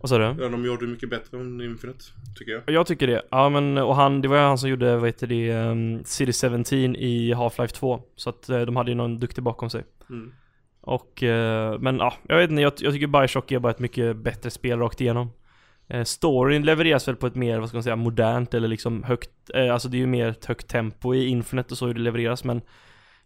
Vad 0.00 0.08
sa 0.08 0.18
du? 0.18 0.24
Ja, 0.24 0.48
de 0.48 0.64
gjorde 0.64 0.86
mycket 0.86 1.10
bättre 1.10 1.38
än 1.38 1.60
Infinite, 1.60 2.04
tycker 2.38 2.52
jag. 2.52 2.62
Jag 2.66 2.86
tycker 2.86 3.06
det. 3.06 3.22
Ja 3.30 3.48
men 3.48 3.78
och 3.78 3.96
han, 3.96 4.22
det 4.22 4.28
var 4.28 4.36
ju 4.36 4.42
han 4.42 4.58
som 4.58 4.68
gjorde, 4.70 4.96
vad 4.96 5.08
heter 5.08 5.26
det, 5.26 5.52
um, 5.52 6.04
City 6.04 6.32
17 6.32 6.64
i 6.96 7.34
Half-Life 7.34 7.74
2. 7.74 8.02
Så 8.16 8.30
att 8.30 8.48
eh, 8.48 8.60
de 8.60 8.76
hade 8.76 8.90
ju 8.90 8.94
någon 8.94 9.18
duktig 9.18 9.44
bakom 9.44 9.70
sig. 9.70 9.84
Mm. 10.10 10.32
Och, 10.80 11.22
eh, 11.22 11.78
men 11.78 11.98
ja, 11.98 12.14
jag 12.28 12.36
vet 12.36 12.50
inte, 12.50 12.62
jag, 12.62 12.72
jag 12.78 12.92
tycker 12.92 13.06
Bioshock 13.06 13.52
är 13.52 13.58
bara 13.58 13.72
ett 13.72 13.78
mycket 13.78 14.16
bättre 14.16 14.50
spel 14.50 14.78
rakt 14.78 15.00
igenom. 15.00 15.30
Eh, 15.92 16.04
storyn 16.04 16.62
levereras 16.62 17.08
väl 17.08 17.16
på 17.16 17.26
ett 17.26 17.34
mer, 17.34 17.58
vad 17.58 17.68
ska 17.68 17.76
man 17.76 17.82
säga, 17.82 17.96
modernt 17.96 18.54
eller 18.54 18.68
liksom 18.68 19.02
högt, 19.02 19.30
eh, 19.54 19.72
alltså 19.72 19.88
det 19.88 19.96
är 19.96 20.00
ju 20.00 20.06
mer 20.06 20.26
ett 20.28 20.44
högt 20.44 20.68
tempo 20.68 21.14
i 21.14 21.26
Infinite 21.26 21.74
och 21.74 21.78
så 21.78 21.86
hur 21.86 21.94
det 21.94 22.00
levereras 22.00 22.44
men 22.44 22.60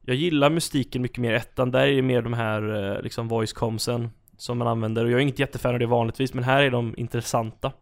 jag 0.02 0.16
gillar 0.16 0.50
mystiken 0.50 1.02
mycket 1.02 1.18
mer 1.18 1.34
ettan, 1.34 1.70
där 1.70 1.86
är 1.86 1.96
det 1.96 2.02
mer 2.02 2.22
de 2.22 2.32
här 2.32 2.92
eh, 2.96 3.02
liksom 3.02 3.28
voice 3.28 3.52
comsen 3.52 4.10
som 4.36 4.58
man 4.58 4.68
använder 4.68 5.04
och 5.04 5.10
jag 5.10 5.18
är 5.18 5.22
inget 5.22 5.38
jättefan 5.38 5.72
av 5.72 5.78
det 5.78 5.86
vanligtvis 5.86 6.34
men 6.34 6.44
här 6.44 6.62
är 6.62 6.70
de 6.70 6.94
intressanta. 6.96 7.72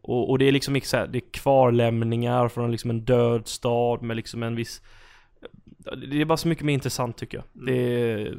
Och, 0.00 0.30
och 0.30 0.38
det 0.38 0.48
är 0.48 0.52
liksom 0.52 0.76
inte 0.76 0.88
så 0.88 0.96
här, 0.96 1.06
det 1.06 1.18
är 1.18 1.32
kvarlämningar 1.32 2.48
från 2.48 2.70
liksom 2.70 2.90
en 2.90 3.04
död 3.04 3.48
stad 3.48 4.02
med 4.02 4.16
liksom 4.16 4.42
en 4.42 4.56
viss 4.56 4.82
Det 6.10 6.20
är 6.20 6.24
bara 6.24 6.36
så 6.36 6.48
mycket 6.48 6.64
mer 6.64 6.74
intressant 6.74 7.16
tycker 7.18 7.38
jag. 7.38 7.66
Det 7.66 8.02
är, 8.02 8.38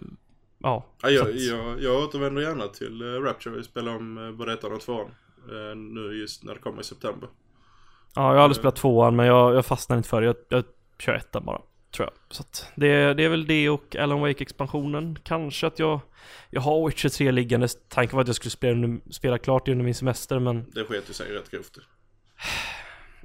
ja. 0.59 0.85
Ja, 1.01 1.09
jag, 1.09 1.29
att- 1.29 1.41
jag, 1.41 1.81
jag 1.81 2.03
återvänder 2.03 2.41
gärna 2.41 2.67
till 2.67 3.01
uh, 3.03 3.21
Rapture. 3.21 3.55
Vi 3.55 3.63
spelar 3.63 3.95
om 3.95 4.17
uh, 4.17 4.31
både 4.31 4.53
ettan 4.53 4.73
och 4.73 4.81
tvåan. 4.81 5.11
Eh, 5.49 5.75
nu 5.75 6.13
just 6.21 6.43
när 6.43 6.53
det 6.53 6.59
kommer 6.59 6.81
i 6.81 6.83
september. 6.83 7.29
Ja, 8.15 8.21
jag 8.29 8.35
har 8.35 8.43
aldrig 8.43 8.57
spelat 8.57 8.75
tvåan 8.75 9.15
men 9.15 9.25
jag, 9.25 9.55
jag 9.55 9.65
fastnar 9.65 9.97
inte 9.97 10.09
för 10.09 10.21
det. 10.21 10.27
Jag, 10.27 10.35
jag 10.49 10.63
kör 10.99 11.13
ettan 11.13 11.45
bara. 11.45 11.61
Tror 11.95 12.07
jag. 12.07 12.13
Så 12.35 12.41
att 12.41 12.71
det, 12.75 13.13
det 13.13 13.23
är 13.23 13.29
väl 13.29 13.47
det 13.47 13.69
och 13.69 13.95
Alan 13.95 14.21
Wake 14.21 14.43
expansionen. 14.43 15.19
Kanske 15.23 15.67
att 15.67 15.79
jag... 15.79 15.99
Jag 16.49 16.61
har 16.61 16.87
Witcher 16.87 17.09
3 17.09 17.31
liggandes. 17.31 17.77
Tanken 17.89 18.15
var 18.15 18.21
att 18.21 18.27
jag 18.27 18.35
skulle 18.35 18.51
spela, 18.51 18.97
spela 19.11 19.37
klart 19.37 19.65
det 19.65 19.71
under 19.71 19.85
min 19.85 19.95
semester 19.95 20.39
men... 20.39 20.71
Det 20.71 20.83
sket 20.83 21.09
ju 21.09 21.13
sig 21.13 21.31
rätt 21.33 21.51
grovt. 21.51 21.77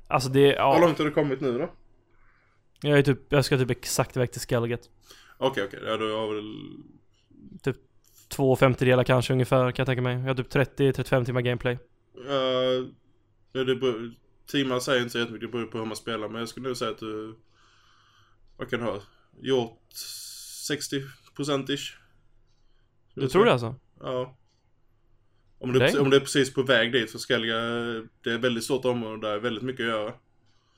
Alltså 0.09 0.29
det... 0.29 0.41
Hur 0.41 0.53
Ja, 0.53 0.79
långt 0.79 0.99
har 0.99 1.05
du 1.05 1.11
kommit 1.11 1.41
nu 1.41 1.59
då? 1.59 1.71
jag 2.83 2.99
är 2.99 3.03
typ... 3.03 3.19
Jag 3.29 3.45
ska 3.45 3.59
typ 3.59 3.71
exakt 3.71 4.17
iväg 4.17 4.33
till 4.33 4.41
Skelliget. 4.41 4.81
Okej, 5.39 5.65
okej. 5.65 5.81
Ja, 5.87 5.97
då 5.97 6.05
har 6.05 6.35
väl... 6.35 6.55
Två 8.29 8.57
femtedelar 8.57 9.05
kanske 9.05 9.33
ungefär 9.33 9.71
kan 9.73 9.83
jag 9.83 9.87
tänka 9.87 10.03
mig. 10.03 10.17
Jag 10.17 10.25
har 10.27 10.35
typ 10.35 10.53
30-35 10.79 11.25
timmar 11.25 11.41
gameplay. 11.41 11.79
Uh, 12.19 12.89
det 13.53 13.77
beror, 13.77 14.15
timmar 14.47 14.81
säger 14.81 15.01
inte 15.01 15.13
så 15.13 15.19
jättemycket, 15.19 15.49
det 15.49 15.53
beror 15.53 15.67
på 15.67 15.79
hur 15.79 15.87
man 15.87 15.97
spelar. 15.97 16.29
Men 16.29 16.39
jag 16.39 16.49
skulle 16.49 16.69
nog 16.69 16.77
säga 16.77 16.91
att 16.91 16.99
du... 16.99 17.35
Vad 18.57 18.71
kan 18.71 18.81
du 18.81 18.87
ha? 18.87 19.03
Gjort 19.41 19.81
60%ish. 20.71 21.97
Du 23.15 23.29
tror 23.29 23.45
det 23.45 23.53
alltså? 23.53 23.75
Ja. 24.01 24.37
Om 25.59 25.73
du, 25.73 25.85
Okej. 25.85 26.01
om 26.01 26.11
du 26.11 26.17
är 26.17 26.21
precis 26.21 26.55
på 26.55 26.63
väg 26.63 26.93
dit 26.93 27.11
för 27.11 27.19
Skelliga, 27.19 27.57
det 28.23 28.31
är 28.31 28.35
ett 28.35 28.41
väldigt 28.41 28.65
stort 28.65 28.85
område 28.85 29.29
där, 29.29 29.35
är 29.35 29.41
väldigt 29.41 29.63
mycket 29.63 29.81
att 29.81 29.91
göra. 29.91 30.13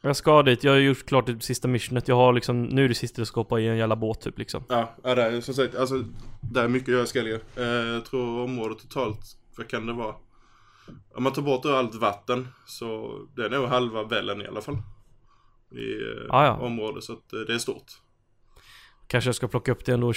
Jag 0.01 0.17
ska 0.17 0.43
dit. 0.43 0.65
Jag 0.65 0.73
har 0.73 0.79
gjort 0.79 1.07
klart 1.07 1.27
det 1.27 1.41
sista 1.41 1.69
missionet. 1.69 2.09
Jag 2.09 2.17
har 2.17 2.33
liksom... 2.33 2.63
Nu 2.63 2.85
är 2.85 2.89
det 2.89 2.95
sista 2.95 3.21
jag 3.21 3.27
ska 3.27 3.41
hoppa 3.41 3.61
i 3.61 3.67
en 3.67 3.77
jävla 3.77 3.97
båt 3.97 4.21
typ 4.21 4.39
liksom. 4.39 4.65
Ja, 4.69 4.97
ja 5.03 5.15
det 5.15 5.23
är 5.23 5.41
som 5.41 5.55
sagt, 5.55 5.75
alltså 5.75 6.05
det 6.41 6.61
är 6.61 6.69
mycket 6.69 6.89
att 6.89 6.93
göra 6.93 7.05
i 7.05 7.07
Skellige. 7.07 7.41
Eh, 7.57 7.65
jag 7.65 8.05
tror 8.05 8.41
området 8.41 8.79
totalt, 8.79 9.21
vad 9.57 9.69
kan 9.69 9.87
det 9.87 9.93
vara? 9.93 10.15
Om 11.15 11.23
man 11.23 11.33
tar 11.33 11.43
bort 11.43 11.65
allt 11.65 11.95
vatten 11.95 12.49
så 12.67 13.19
det 13.37 13.45
är 13.45 13.51
nog 13.51 13.65
halva 13.69 14.03
vällen 14.03 14.43
i 14.43 14.47
alla 14.47 14.61
fall. 14.61 14.75
I 15.71 15.93
eh, 16.03 16.27
Ah, 16.35 16.45
ja. 16.45 16.53
området, 16.57 17.05
så 17.05 17.13
att 17.13 17.33
eh, 17.33 17.41
det 17.41 17.55
är 17.55 17.59
stort. 17.59 17.87
Kanske 19.07 19.29
jag 19.29 19.35
ska 19.35 19.49
plocka 19.49 19.73
upp 19.73 19.85
det 19.85 19.93
ändå 19.93 20.09
och 20.09 20.15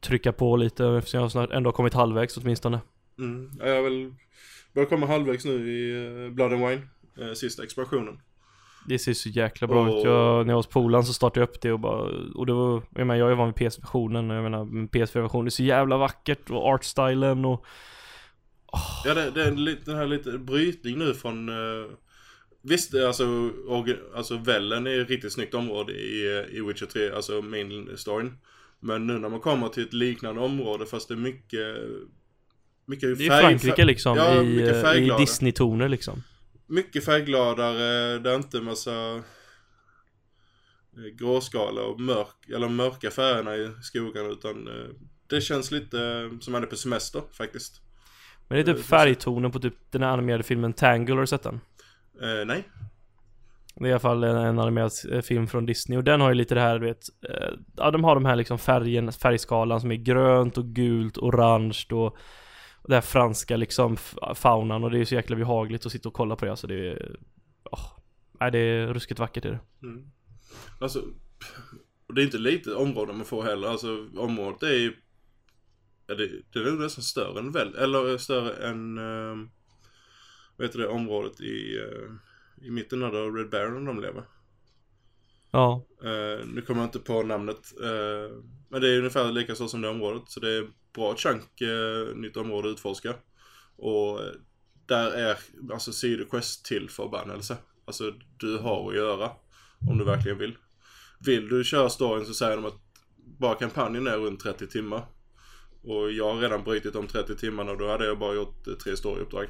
trycka 0.00 0.32
på 0.32 0.56
lite 0.56 0.86
eftersom 0.86 1.20
jag 1.20 1.32
snart 1.32 1.50
ändå 1.50 1.68
har 1.68 1.72
kommit 1.72 1.94
halvvägs 1.94 2.36
åtminstone. 2.36 2.80
Mm. 3.18 3.50
Ja, 3.58 3.66
Jag 3.66 3.76
har 3.76 3.82
väl 3.82 4.14
börjat 4.74 4.88
komma 4.88 5.06
halvvägs 5.06 5.44
nu 5.44 5.68
i 5.70 6.06
eh, 6.26 6.30
Blood 6.32 6.52
and 6.52 6.66
Wine, 6.68 7.34
sista 7.34 7.62
expansionen. 7.64 8.20
Det 8.88 8.98
ser 8.98 9.12
så 9.12 9.28
jäkla 9.28 9.66
bra 9.66 9.88
Och- 9.88 9.98
ut. 9.98 10.04
Jag, 10.04 10.46
när 10.46 10.52
jag 10.52 10.54
var 10.54 10.54
hos 10.54 10.66
polaren 10.66 11.04
så 11.04 11.12
startade 11.12 11.40
jag 11.40 11.48
upp 11.48 11.60
det 11.60 11.72
och 11.72 11.80
bara, 11.80 12.02
och 12.34 12.46
det 12.46 12.52
var, 12.52 12.72
jag 12.90 12.98
menar 13.06 13.14
jag 13.14 13.30
är 13.30 13.34
van 13.34 13.52
vid 13.56 13.70
PS-versionen, 13.70 14.30
jag 14.30 14.42
menar 14.42 14.64
med 14.64 14.88
PS4-versionen, 14.90 15.44
det 15.44 15.48
är 15.48 15.50
så 15.50 15.62
jävla 15.62 15.96
vackert 15.96 16.50
och 16.50 16.66
artstylen 16.68 17.44
och 17.44 17.64
Ja, 19.04 19.14
det, 19.14 19.30
det 19.30 19.42
är 19.44 19.84
den 19.84 19.96
här 19.96 20.06
lite 20.06 20.38
brytning 20.38 20.98
nu 20.98 21.14
från... 21.14 21.48
Eh, 21.48 21.90
visst, 22.62 22.94
alltså, 22.94 23.24
orgi, 23.66 23.96
alltså 24.14 24.36
Vällen 24.36 24.86
är 24.86 25.00
ett 25.00 25.08
riktigt 25.10 25.32
snyggt 25.32 25.54
område 25.54 25.92
i, 25.92 26.46
i 26.50 26.60
Witcher 26.60 26.86
3, 26.86 27.10
alltså 27.10 27.42
main 27.42 27.90
storyn. 27.96 28.38
Men 28.80 29.06
nu 29.06 29.18
när 29.18 29.28
man 29.28 29.40
kommer 29.40 29.68
till 29.68 29.82
ett 29.82 29.92
liknande 29.92 30.40
område 30.40 30.86
fast 30.86 31.08
det 31.08 31.14
är 31.14 31.18
mycket... 31.18 31.76
Mycket 32.86 33.18
det 33.18 33.26
är 33.26 33.30
färg- 33.30 33.40
Frankrike 33.40 33.84
liksom 33.84 34.16
ja, 34.16 34.42
i, 34.42 34.68
eh, 34.68 34.92
i. 34.94 35.14
Disney-toner 35.18 35.88
liksom. 35.88 36.22
Mycket 36.66 37.04
färggladare, 37.04 38.18
det 38.18 38.30
är 38.30 38.36
inte 38.36 38.60
massa 38.60 39.14
eh, 39.14 39.22
gråskala 41.18 41.82
och 41.82 42.00
mörk, 42.00 42.48
eller 42.48 42.68
mörka 42.68 43.10
färgerna 43.10 43.56
i 43.56 43.70
skogen 43.82 44.30
utan 44.30 44.68
eh, 44.68 44.86
det 45.26 45.40
känns 45.40 45.70
lite 45.70 46.30
som 46.40 46.52
man 46.52 46.62
är 46.62 46.66
på 46.66 46.76
semester 46.76 47.22
faktiskt. 47.32 47.82
Men 48.48 48.56
det 48.56 48.62
är 48.62 48.68
Eh, 48.68 48.74
typ 48.74 48.76
det- 48.76 48.88
färgtonen 48.88 49.50
på 49.50 49.58
typ 49.58 49.74
den 49.90 50.02
här 50.02 50.10
animerade 50.10 50.42
filmen 50.42 50.72
Tangle, 50.72 51.14
har 51.14 51.20
du 51.20 51.26
sett 51.26 51.42
den? 51.42 51.60
Eh, 52.22 52.46
nej. 52.46 52.64
Det 53.74 53.84
är 53.84 53.88
i 53.88 53.92
alla 53.92 54.00
fall 54.00 54.24
en, 54.24 54.36
en 54.36 54.58
animerad 54.58 54.90
eh, 55.12 55.20
film 55.20 55.46
från 55.46 55.66
Disney 55.66 55.98
och 55.98 56.04
den 56.04 56.20
har 56.20 56.28
ju 56.28 56.34
lite 56.34 56.54
det 56.54 56.60
här 56.60 56.78
du 56.78 56.86
vet 56.86 57.02
eh, 57.28 57.48
Ja 57.76 57.90
de 57.90 58.04
har 58.04 58.14
de 58.14 58.24
här 58.24 58.36
liksom 58.36 58.58
färgen, 58.58 59.12
färgskalan 59.12 59.80
som 59.80 59.90
är 59.92 59.96
grönt 59.96 60.58
och 60.58 60.64
gult, 60.64 61.18
orange 61.18 61.84
och 61.92 62.16
och 62.82 62.88
det 62.88 62.94
här 62.94 63.00
franska 63.02 63.56
liksom 63.56 63.96
faunan 64.34 64.84
och 64.84 64.90
det 64.90 64.98
är 65.00 65.04
så 65.04 65.14
jäkla 65.14 65.36
behagligt 65.36 65.86
att 65.86 65.92
sitta 65.92 66.08
och 66.08 66.14
kolla 66.14 66.36
på 66.36 66.44
det 66.44 66.50
alltså 66.50 66.66
det 66.66 66.90
är 66.90 67.16
åh, 67.72 67.80
Nej 68.40 68.50
det 68.50 68.58
är 68.58 68.86
ruskigt 68.86 69.20
vackert 69.20 69.44
är 69.44 69.50
det 69.50 69.58
Mm. 69.86 70.04
Alltså, 70.80 70.98
och 72.08 72.14
det 72.14 72.20
är 72.20 72.24
inte 72.24 72.38
lite 72.38 72.74
område 72.74 73.12
man 73.12 73.24
får 73.26 73.42
heller. 73.42 73.68
Alltså 73.68 74.06
området 74.16 74.62
är 74.62 74.74
ju 74.78 74.92
Ja, 76.06 76.14
det, 76.14 76.30
det 76.52 76.58
är 76.58 76.64
nog 76.64 76.80
nästan 76.80 77.04
större 77.04 77.38
än 77.38 77.52
väl, 77.52 77.74
eller 77.74 78.18
större 78.18 78.68
än, 78.68 78.98
uh, 78.98 79.36
vad 80.56 80.66
heter 80.66 80.78
det, 80.78 80.88
området 80.88 81.40
i, 81.40 81.78
uh, 81.78 82.10
i 82.66 82.70
mitten 82.70 83.00
där 83.00 83.32
Red 83.32 83.50
Baron 83.50 83.84
de 83.84 84.00
lever. 84.00 84.24
Ja. 85.50 85.86
Uh, 86.04 86.46
nu 86.46 86.62
kommer 86.62 86.80
jag 86.80 86.86
inte 86.86 86.98
på 86.98 87.22
namnet. 87.22 87.72
Uh, 87.80 88.42
men 88.68 88.80
det 88.80 88.88
är 88.88 88.98
ungefär 88.98 89.32
lika 89.32 89.54
så 89.54 89.68
som 89.68 89.80
det 89.80 89.88
området. 89.88 90.22
Så 90.26 90.40
det 90.40 90.50
är 90.50 90.68
bra 90.94 91.16
chunk 91.16 91.60
nytt 92.14 92.36
område 92.36 92.68
att 92.68 92.72
utforska. 92.72 93.14
Och 93.76 94.20
där 94.86 95.10
är 95.10 95.38
alltså 95.72 95.92
sidoquest 95.92 96.64
till 96.64 96.90
förbannelse. 96.90 97.56
Alltså 97.84 98.12
du 98.36 98.58
har 98.58 98.88
att 98.90 98.96
göra. 98.96 99.30
Om 99.90 99.98
du 99.98 100.04
verkligen 100.04 100.38
vill. 100.38 100.56
Vill 101.20 101.48
du 101.48 101.64
köra 101.64 101.88
storyn 101.88 102.26
så 102.26 102.34
säger 102.34 102.56
de 102.56 102.64
att 102.64 102.80
bara 103.16 103.54
kampanjen 103.54 104.06
är 104.06 104.16
runt 104.16 104.40
30 104.40 104.66
timmar. 104.66 105.06
Och 105.86 106.12
jag 106.12 106.34
har 106.34 106.40
redan 106.40 106.64
brutit 106.64 106.92
de 106.92 107.06
30 107.06 107.36
timmarna 107.36 107.72
och 107.72 107.78
då 107.78 107.88
hade 107.88 108.06
jag 108.06 108.18
bara 108.18 108.34
gjort 108.34 108.64
tre 108.84 108.96
storyuppdrag. 108.96 109.46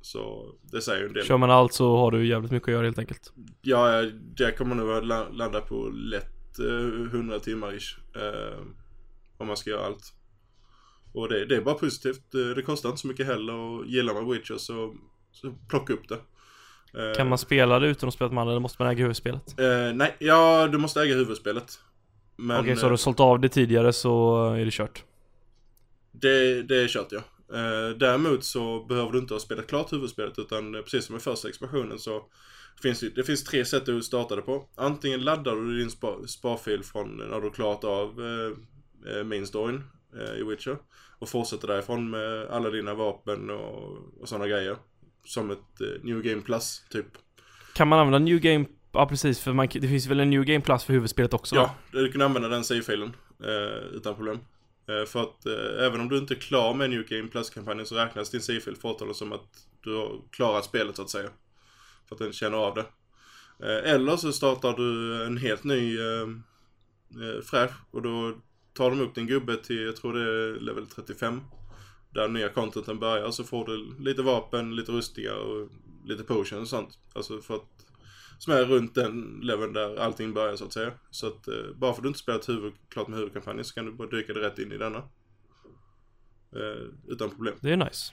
Så 0.00 0.52
det 0.62 0.80
säger 0.80 1.00
ju 1.00 1.06
en 1.06 1.12
del. 1.12 1.24
Kör 1.24 1.36
man 1.36 1.50
allt 1.50 1.72
så 1.72 1.96
har 1.96 2.10
du 2.10 2.26
jävligt 2.26 2.52
mycket 2.52 2.68
att 2.68 2.72
göra 2.72 2.84
helt 2.84 2.98
enkelt. 2.98 3.32
Ja, 3.62 4.02
det 4.36 4.52
kommer 4.52 4.74
nog 4.74 4.90
att 4.90 5.06
landa 5.36 5.60
på 5.60 5.88
lätt 5.94 6.58
eh, 6.58 7.14
100 7.14 7.38
timmar 7.38 7.76
ish. 7.76 7.98
Eh, 8.16 8.58
om 9.38 9.46
man 9.46 9.56
ska 9.56 9.70
göra 9.70 9.86
allt. 9.86 10.12
Och 11.12 11.28
det, 11.28 11.46
det, 11.46 11.56
är 11.56 11.60
bara 11.60 11.74
positivt. 11.74 12.32
Det, 12.56 12.62
kostar 12.62 12.88
inte 12.88 13.00
så 13.00 13.08
mycket 13.08 13.26
heller 13.26 13.54
och 13.54 13.86
gillar 13.86 14.14
man 14.14 14.30
Witcher 14.30 14.56
så, 14.56 14.94
så 15.32 15.54
plocka 15.68 15.92
upp 15.92 16.08
det. 16.08 16.18
Eh, 17.00 17.14
kan 17.16 17.28
man 17.28 17.38
spela 17.38 17.78
det 17.78 17.86
utan 17.86 18.08
att 18.08 18.14
spela 18.14 18.30
med 18.30 18.40
andra 18.40 18.52
eller 18.52 18.60
måste 18.60 18.82
man 18.82 18.92
äga 18.92 19.02
huvudspelet? 19.02 19.60
Eh, 19.60 19.94
nej, 19.94 20.16
ja 20.18 20.68
du 20.72 20.78
måste 20.78 21.02
äga 21.02 21.14
huvudspelet. 21.14 21.78
Okej, 22.38 22.60
okay, 22.60 22.76
så 22.76 22.86
har 22.86 22.90
du 22.90 22.96
sålt 22.96 23.20
av 23.20 23.40
det 23.40 23.48
tidigare 23.48 23.92
så 23.92 24.44
är 24.52 24.64
det 24.64 24.70
kört? 24.70 25.04
Det, 26.20 26.62
det 26.62 26.76
är 26.76 26.88
kört 26.88 27.12
ja. 27.12 27.22
Eh, 27.52 27.96
däremot 27.96 28.44
så 28.44 28.84
behöver 28.84 29.12
du 29.12 29.18
inte 29.18 29.34
ha 29.34 29.40
spelat 29.40 29.66
klart 29.66 29.92
huvudspelet 29.92 30.38
utan 30.38 30.72
precis 30.72 31.04
som 31.04 31.16
i 31.16 31.18
första 31.18 31.48
expansionen 31.48 31.98
så 31.98 32.22
finns 32.82 33.00
det, 33.00 33.08
det 33.08 33.24
finns 33.24 33.44
tre 33.44 33.64
sätt 33.64 33.88
att 33.88 34.04
starta 34.04 34.36
det 34.36 34.42
på. 34.42 34.68
Antingen 34.74 35.20
laddar 35.20 35.56
du 35.56 35.78
din 35.78 35.90
spa, 35.90 36.26
sparfil 36.26 36.82
från 36.82 37.16
när 37.16 37.40
du 37.40 37.50
klarat 37.50 37.84
av 37.84 38.20
eh, 38.20 39.16
eh 39.16 39.24
main 39.24 39.46
storyn 39.46 39.84
eh, 40.16 40.40
i 40.40 40.42
Witcher 40.42 40.76
och 41.18 41.28
fortsätter 41.28 41.68
därifrån 41.68 42.10
med 42.10 42.46
alla 42.50 42.70
dina 42.70 42.94
vapen 42.94 43.50
och, 43.50 43.98
och 44.20 44.28
sådana 44.28 44.48
grejer. 44.48 44.76
Som 45.24 45.50
ett 45.50 45.80
eh, 45.80 46.02
New 46.02 46.22
Game 46.22 46.42
Plus 46.42 46.82
typ. 46.90 47.06
Kan 47.74 47.88
man 47.88 47.98
använda 47.98 48.18
New 48.18 48.40
Game 48.40 48.64
Ja 48.94 49.06
precis, 49.06 49.40
för 49.40 49.52
man, 49.52 49.68
det 49.72 49.88
finns 49.88 50.06
väl 50.06 50.20
en 50.20 50.30
New 50.30 50.44
Game 50.44 50.60
Plus 50.60 50.84
för 50.84 50.92
huvudspelet 50.92 51.34
också? 51.34 51.54
Ja, 51.54 51.62
va? 51.62 52.00
du 52.00 52.12
kan 52.12 52.22
använda 52.22 52.48
den 52.48 52.64
save-filen 52.64 53.12
eh, 53.44 53.96
utan 53.96 54.14
problem. 54.14 54.38
Eh, 54.86 55.04
för 55.04 55.22
att 55.22 55.46
eh, 55.46 55.86
även 55.86 56.00
om 56.00 56.08
du 56.08 56.18
inte 56.18 56.34
är 56.34 56.38
klar 56.38 56.74
med 56.74 56.90
New 56.90 57.06
Game 57.06 57.28
Plus-kampanjen 57.28 57.86
så 57.86 57.94
räknas 57.94 58.30
din 58.30 58.42
save-fil 58.42 58.76
fortfarande 58.76 59.14
som 59.14 59.32
att 59.32 59.66
du 59.80 59.96
har 59.96 60.20
klarat 60.30 60.64
spelet 60.64 60.96
så 60.96 61.02
att 61.02 61.10
säga. 61.10 61.30
För 62.08 62.14
att 62.14 62.18
den 62.18 62.32
känner 62.32 62.58
av 62.58 62.74
det. 62.74 62.86
Eh, 63.58 63.92
eller 63.92 64.16
så 64.16 64.32
startar 64.32 64.72
du 64.72 65.22
en 65.24 65.36
helt 65.36 65.64
ny 65.64 65.98
eh, 65.98 66.28
eh, 67.22 67.42
fräsch 67.44 67.74
och 67.90 68.02
då 68.02 68.34
tar 68.72 68.90
de 68.90 69.00
upp 69.00 69.14
din 69.14 69.26
gubbe 69.26 69.56
till, 69.56 69.82
jag 69.82 69.96
tror 69.96 70.12
det 70.12 70.20
är 70.20 70.60
level 70.60 70.86
35. 70.86 71.40
Där 72.10 72.28
nya 72.28 72.48
contenten 72.48 72.98
börjar 72.98 73.30
så 73.30 73.44
får 73.44 73.66
du 73.66 73.94
lite 73.98 74.22
vapen, 74.22 74.76
lite 74.76 74.92
rustningar 74.92 75.34
och 75.34 75.68
lite 76.04 76.24
potions 76.24 76.62
och 76.62 76.68
sånt. 76.68 76.98
Alltså 77.12 77.40
för 77.40 77.54
att 77.54 77.73
som 78.38 78.52
är 78.52 78.64
runt 78.64 78.94
den 78.94 79.40
leveln 79.42 79.72
där 79.72 79.96
allting 79.96 80.34
börjar 80.34 80.56
så 80.56 80.64
att 80.64 80.72
säga. 80.72 80.92
Så 81.10 81.26
att 81.26 81.48
eh, 81.48 81.54
bara 81.76 81.92
för 81.92 81.98
att 81.98 82.02
du 82.02 82.08
inte 82.08 82.20
spelat 82.20 82.48
huvud, 82.48 82.72
klart 82.88 83.08
med 83.08 83.18
huvudkampanjen 83.18 83.64
så 83.64 83.74
kan 83.74 83.86
du 83.86 83.92
bara 83.92 84.08
dyka 84.08 84.32
det 84.32 84.40
rätt 84.40 84.58
in 84.58 84.72
i 84.72 84.78
denna. 84.78 84.98
Eh, 86.56 86.88
utan 87.08 87.30
problem. 87.30 87.54
Det 87.60 87.72
är 87.72 87.76
nice. 87.76 88.12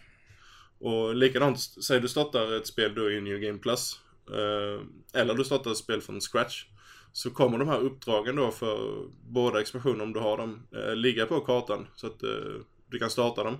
Och 0.80 1.16
likadant, 1.16 1.60
säg 1.60 2.00
du 2.00 2.08
startar 2.08 2.52
ett 2.52 2.68
spel 2.68 2.96
då 2.96 3.12
i 3.12 3.22
New 3.22 3.40
Game 3.40 3.60
Plus. 3.60 4.00
Eh, 4.30 4.82
eller 5.22 5.34
du 5.34 5.44
startar 5.44 5.72
ett 5.72 5.78
spel 5.78 6.02
från 6.02 6.22
scratch. 6.22 6.66
Så 7.12 7.32
kommer 7.32 7.58
de 7.58 7.68
här 7.68 7.80
uppdragen 7.80 8.36
då 8.36 8.52
för 8.52 9.08
båda 9.24 9.62
expansioner 9.62 10.04
om 10.04 10.14
du 10.14 10.20
har 10.20 10.38
dem 10.38 10.68
eh, 10.76 10.96
ligga 10.96 11.26
på 11.26 11.40
kartan. 11.40 11.88
Så 11.96 12.08
att 12.08 12.24
eh, 12.24 12.62
du 12.90 13.00
kan 13.00 13.10
starta 13.10 13.44
dem. 13.44 13.58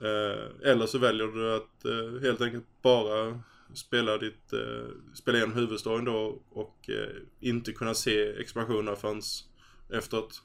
Eh, 0.00 0.70
eller 0.70 0.86
så 0.86 0.98
väljer 0.98 1.26
du 1.26 1.54
att 1.54 2.22
helt 2.22 2.40
enkelt 2.40 2.64
bara 2.82 3.40
spela, 3.74 4.18
ditt, 4.18 4.52
eh, 4.52 5.14
spela 5.14 5.38
igenom 5.38 5.56
huvudstoryn 5.56 6.04
då 6.04 6.42
och 6.50 6.90
eh, 6.90 7.16
inte 7.40 7.72
kunna 7.72 7.94
se 7.94 8.40
expansionerna 8.40 8.96
förrän 8.96 9.22
efteråt. 9.88 10.42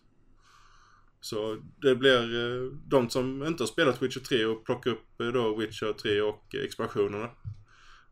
Så 1.22 1.58
det 1.82 1.96
blir 1.96 2.36
eh, 2.36 2.72
de 2.86 3.10
som 3.10 3.44
inte 3.44 3.64
har 3.64 3.68
spelat 3.68 4.02
Witcher 4.02 4.20
3 4.20 4.46
och 4.46 4.66
plockar 4.66 4.92
upp 4.92 5.22
eh, 5.22 5.28
då 5.28 5.56
Witcher 5.56 5.94
3 5.94 6.22
och 6.22 6.56
expansionerna. 6.56 7.30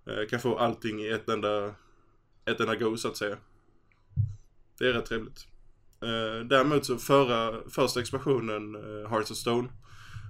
Eh, 0.08 0.28
kan 0.30 0.40
få 0.40 0.58
allting 0.58 1.02
i 1.02 1.10
ett 1.10 1.30
enda, 1.30 1.76
ett 2.46 2.60
enda 2.60 2.76
go 2.76 2.98
så 2.98 3.08
att 3.08 3.18
säga. 3.18 3.38
Det 4.80 4.88
är 4.88 4.94
rätt 4.94 5.06
trevligt. 5.06 5.48
Eh, 6.02 6.46
däremot 6.46 6.86
så 6.86 6.98
förra, 6.98 7.70
första 7.70 8.00
expansionen, 8.00 8.76
eh, 8.76 9.10
Hearts 9.10 9.32
of 9.32 9.38
Stone, 9.38 9.70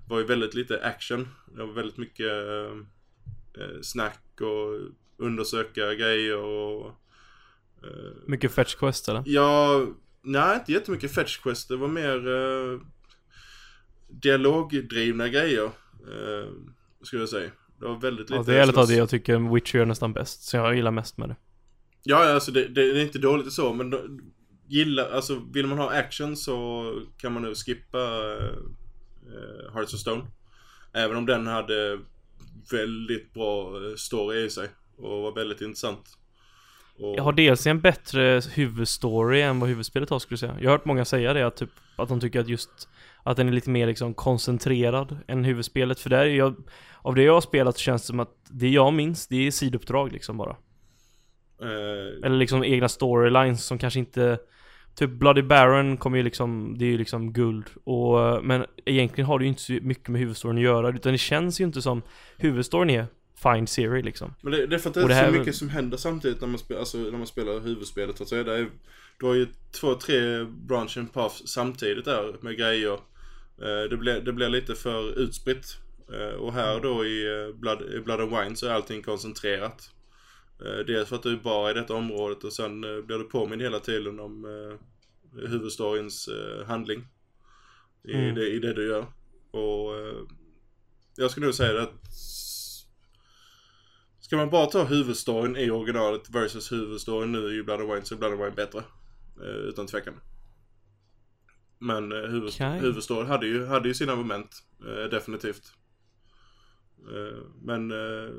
var 0.08 0.19
ju 0.19 0.26
väldigt 0.26 0.54
lite 0.54 0.84
action. 0.84 1.28
Det 1.56 1.65
var 1.65 1.74
väldigt 1.74 1.98
mycket 1.98 2.32
eh, 2.32 2.78
eh 3.63 3.82
snack 3.82 4.24
och 4.41 4.80
undersöka 5.17 5.93
grejer 5.93 6.38
och... 6.38 6.88
Eh, 7.84 8.13
mycket 8.26 8.52
fetch 8.52 8.76
quest 8.76 9.10
eller? 9.10 9.24
Ja, 9.26 9.86
nej 10.21 10.56
inte 10.56 10.71
jättemycket 10.71 11.13
fetch 11.13 11.38
quest. 11.38 11.69
Det 11.69 11.76
var 11.76 11.88
mer 11.88 12.28
eh, 12.28 12.80
dialogdrivna 14.08 15.30
grejer. 15.30 15.65
Eh, 15.65 16.50
skulle 17.02 17.21
jag 17.21 17.30
säga. 17.30 17.52
Det 17.80 17.86
var 17.86 17.95
väldigt 17.95 18.30
lite... 18.30 18.36
Ja, 18.36 18.43
det 18.43 18.60
är 18.60 18.80
av 18.80 18.88
det 18.88 18.95
jag 18.95 19.10
tycker 19.10 19.54
Witcher 19.54 19.78
gör 19.78 19.86
nästan 19.86 20.13
bäst. 20.13 20.43
Så 20.43 20.58
jag 20.58 20.76
gillar 20.76 20.91
mest 20.91 21.17
med 21.17 21.30
det. 21.30 21.36
Ja, 22.04 22.34
alltså 22.34 22.52
det, 22.52 22.67
det, 22.67 22.82
är 22.82 23.00
inte 23.00 23.19
dåligt 23.19 23.54
så, 23.54 23.74
men 23.74 23.89
då, 23.89 24.02
gilla, 24.67 25.10
alltså 25.10 25.41
vill 25.54 25.67
man 25.67 25.78
ha 25.78 25.91
action 25.91 26.38
så 26.38 26.86
kan 27.17 27.34
man 27.34 27.43
nu 27.43 27.56
skippa 27.56 27.98
uh, 27.98 29.74
Hearts 29.74 29.93
of 29.93 30.00
Stone. 30.00 30.26
Även 30.93 31.17
om 31.17 31.26
den 31.26 31.48
hade 31.48 32.00
väldigt 32.71 33.34
bra 33.34 33.67
eh, 33.67 33.95
story 33.95 34.45
i 34.45 34.49
sig 34.49 34.69
och 34.97 35.21
var 35.21 35.32
väldigt 35.32 35.62
intressant. 35.62 36.17
Och... 36.99 37.17
Jag 37.17 37.23
har 37.23 37.34
dels 37.34 37.67
en 37.67 37.82
bättre 37.82 38.41
huvudstory 38.54 39.41
än 39.41 39.60
vad 39.60 39.69
huvudspelet 39.69 40.10
har 40.10 40.19
skulle 40.19 40.34
jag 40.34 40.39
säga. 40.39 40.56
Jag 40.60 40.69
har 40.69 40.78
hört 40.78 40.86
många 40.86 41.06
säga 41.06 41.34
det, 41.34 41.47
att, 41.47 41.58
typ, 41.58 41.69
att 41.95 42.10
de 42.10 42.19
tycker 42.19 42.39
att 42.39 42.47
just 42.47 42.89
att 43.23 43.38
den 43.38 43.47
är 43.47 43.51
lite 43.51 43.69
mer 43.69 43.88
liksom 43.88 44.13
koncentrerad 44.13 45.17
än 45.28 45.43
huvudspelet. 45.43 45.99
För 45.99 46.10
där 46.10 46.25
är 46.25 46.36
jag, 46.36 46.56
av 47.01 47.15
det 47.15 47.23
jag 47.23 47.34
har 47.34 47.41
spelat 47.41 47.75
så 47.75 47.82
känns 47.82 48.01
det 48.01 48.06
som 48.06 48.19
att 48.19 48.36
det 48.49 48.69
jag 48.69 48.93
minns, 48.93 49.28
det 49.28 49.47
är 49.47 49.51
sidouppdrag 49.51 50.12
liksom 50.12 50.38
bara. 50.38 50.56
Uh... 51.62 52.25
Eller 52.25 52.38
liksom 52.38 52.63
egna 52.63 52.89
storylines 52.89 53.65
som 53.65 53.78
kanske 53.78 53.99
inte 53.99 54.39
Typ 54.95 55.10
Bloody 55.10 55.41
Baron 55.41 55.97
kommer 55.97 56.17
ju 56.17 56.23
liksom, 56.23 56.75
det 56.77 56.86
är 56.86 56.89
ju 56.89 56.97
liksom 56.97 57.34
guld. 57.34 57.65
Och, 57.84 58.45
Men 58.45 58.65
egentligen 58.86 59.27
har 59.27 59.39
det 59.39 59.45
ju 59.45 59.49
inte 59.49 59.62
så 59.62 59.73
mycket 59.81 60.10
med 60.10 60.21
huvudstoryn 60.21 60.58
att 60.58 60.63
göra 60.63 60.89
utan 60.89 61.12
det 61.12 61.17
känns 61.17 61.62
ju 61.62 61.63
inte 61.65 61.81
som 61.81 62.01
Huvudstoryn 62.38 62.89
är 62.89 63.08
Find 63.43 63.69
Siri 63.69 64.01
liksom. 64.01 64.34
Men 64.41 64.51
det, 64.51 64.67
det 64.67 64.75
är 64.75 64.79
för 64.79 64.89
att 64.89 64.93
det 64.93 65.01
är 65.01 65.08
det 65.08 65.25
så 65.25 65.31
mycket 65.31 65.47
väl... 65.47 65.53
som 65.53 65.69
händer 65.69 65.97
samtidigt 65.97 66.41
när 66.41 66.47
man, 66.47 66.58
spelar, 66.58 66.79
alltså, 66.79 66.97
när 66.97 67.17
man 67.17 67.27
spelar 67.27 67.60
huvudspelet 67.60 68.17
så 68.17 68.23
att 68.23 68.29
säga. 68.29 68.43
Det 68.43 68.58
är, 68.58 68.67
Du 69.19 69.25
har 69.25 69.34
ju 69.34 69.47
två, 69.71 69.95
tre 69.95 70.43
branch 70.43 70.97
and 70.97 71.13
paths 71.13 71.47
samtidigt 71.47 72.05
där 72.05 72.36
med 72.41 72.58
grejer. 72.58 72.93
Eh, 73.62 73.89
det, 73.89 73.97
blir, 73.97 74.21
det 74.21 74.34
blir 74.34 74.49
lite 74.49 74.75
för 74.75 75.19
utspritt. 75.19 75.77
Eh, 76.13 76.36
Och 76.36 76.53
här 76.53 76.79
då 76.79 77.05
i 77.05 77.25
eh, 77.25 77.55
Blood, 77.55 77.81
i 77.81 77.99
Blood 77.99 78.21
and 78.21 78.31
Wine 78.31 78.55
så 78.55 78.67
är 78.67 78.71
allting 78.71 79.01
koncentrerat. 79.01 79.73
Eh, 79.73 79.94
dels 80.60 81.10
för 81.10 81.15
att 81.15 81.24
du 81.24 81.34
är 81.34 81.38
bara 81.38 81.72
i 81.72 81.74
detta 81.74 81.94
området 81.94 82.44
och 82.44 82.54
sen 82.54 82.84
eh, 82.84 83.02
blir 83.02 83.18
du 83.18 83.24
påmind 83.24 83.62
hela 83.62 83.80
tiden 83.80 84.20
om 84.20 84.46
eh, 84.46 84.78
huvudstoryns 85.50 86.30
handling. 86.65 87.08
I, 88.04 88.13
mm. 88.13 88.36
det, 88.36 88.50
I 88.50 88.60
det 88.60 88.74
du 88.74 88.88
gör. 88.88 89.06
Och 89.52 89.91
jag 91.15 91.32
skulle 91.32 91.46
nog 91.46 91.56
säga 91.56 91.82
att 91.82 91.94
Ska 94.20 94.38
man 94.38 94.50
bara 94.50 94.65
ta 94.65 94.84
huvudstoryn 94.84 95.58
i 95.58 95.70
originalet 95.70 96.30
versus 96.30 96.72
huvudstoryn 96.72 97.32
nu 97.32 97.60
i 97.60 97.63
Blood 97.63 97.82
and 97.82 97.89
Wine 97.89 98.06
så 98.06 98.15
är 98.15 98.20
Blood 98.20 98.32
and 98.32 98.41
Wine 98.41 98.56
bättre. 98.56 98.84
Utan 99.41 99.88
tvekan. 99.88 100.13
Men 101.80 102.12
huvud, 102.12 102.44
okay. 102.44 102.80
huvudstoryn 102.80 103.28
hade 103.28 103.48
ju, 103.48 103.65
hade 103.65 103.88
ju 103.88 103.94
sina 103.94 104.15
moment. 104.15 104.63
Definitivt. 105.12 105.74
Men 107.62 107.94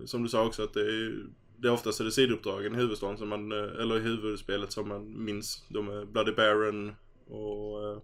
som 0.07 0.23
du 0.23 0.29
sa 0.29 0.47
också 0.47 0.65
att 0.65 0.75
det 0.75 0.81
är 0.81 1.27
det 1.57 1.69
är 1.69 1.73
oftast 1.73 2.01
är 2.01 2.05
det 2.05 2.11
sidouppdragen 2.11 2.75
i 2.75 2.77
huvudstan 2.77 3.19
som 3.19 3.29
man, 3.29 3.53
eh, 3.53 3.83
eller 3.83 3.97
i 3.97 4.01
huvudspelet 4.01 4.73
som 4.73 4.89
man 4.89 5.25
minns. 5.25 5.65
De 5.69 5.89
är 5.89 6.05
Bloody 6.05 6.33
Baron 6.33 6.95
och 7.29 8.03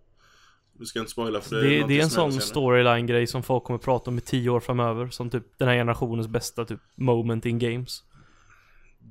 du 0.72 0.86
ska 0.86 0.98
inte 0.98 1.10
spoila 1.10 1.40
för 1.40 1.56
det, 1.56 1.62
det 1.62 1.80
är 1.80 1.88
Det 1.88 1.98
är 1.98 2.02
en 2.02 2.10
sån 2.10 2.32
storyline-grej 2.32 3.26
som 3.26 3.42
folk 3.42 3.64
kommer 3.64 3.78
prata 3.78 4.10
om 4.10 4.18
i 4.18 4.20
tio 4.20 4.50
år 4.50 4.60
framöver. 4.60 5.08
Som 5.08 5.30
typ 5.30 5.58
den 5.58 5.68
här 5.68 5.74
generationens 5.74 6.28
bästa 6.28 6.64
typ 6.64 6.80
moment 6.94 7.46
in 7.46 7.58
games. 7.58 8.02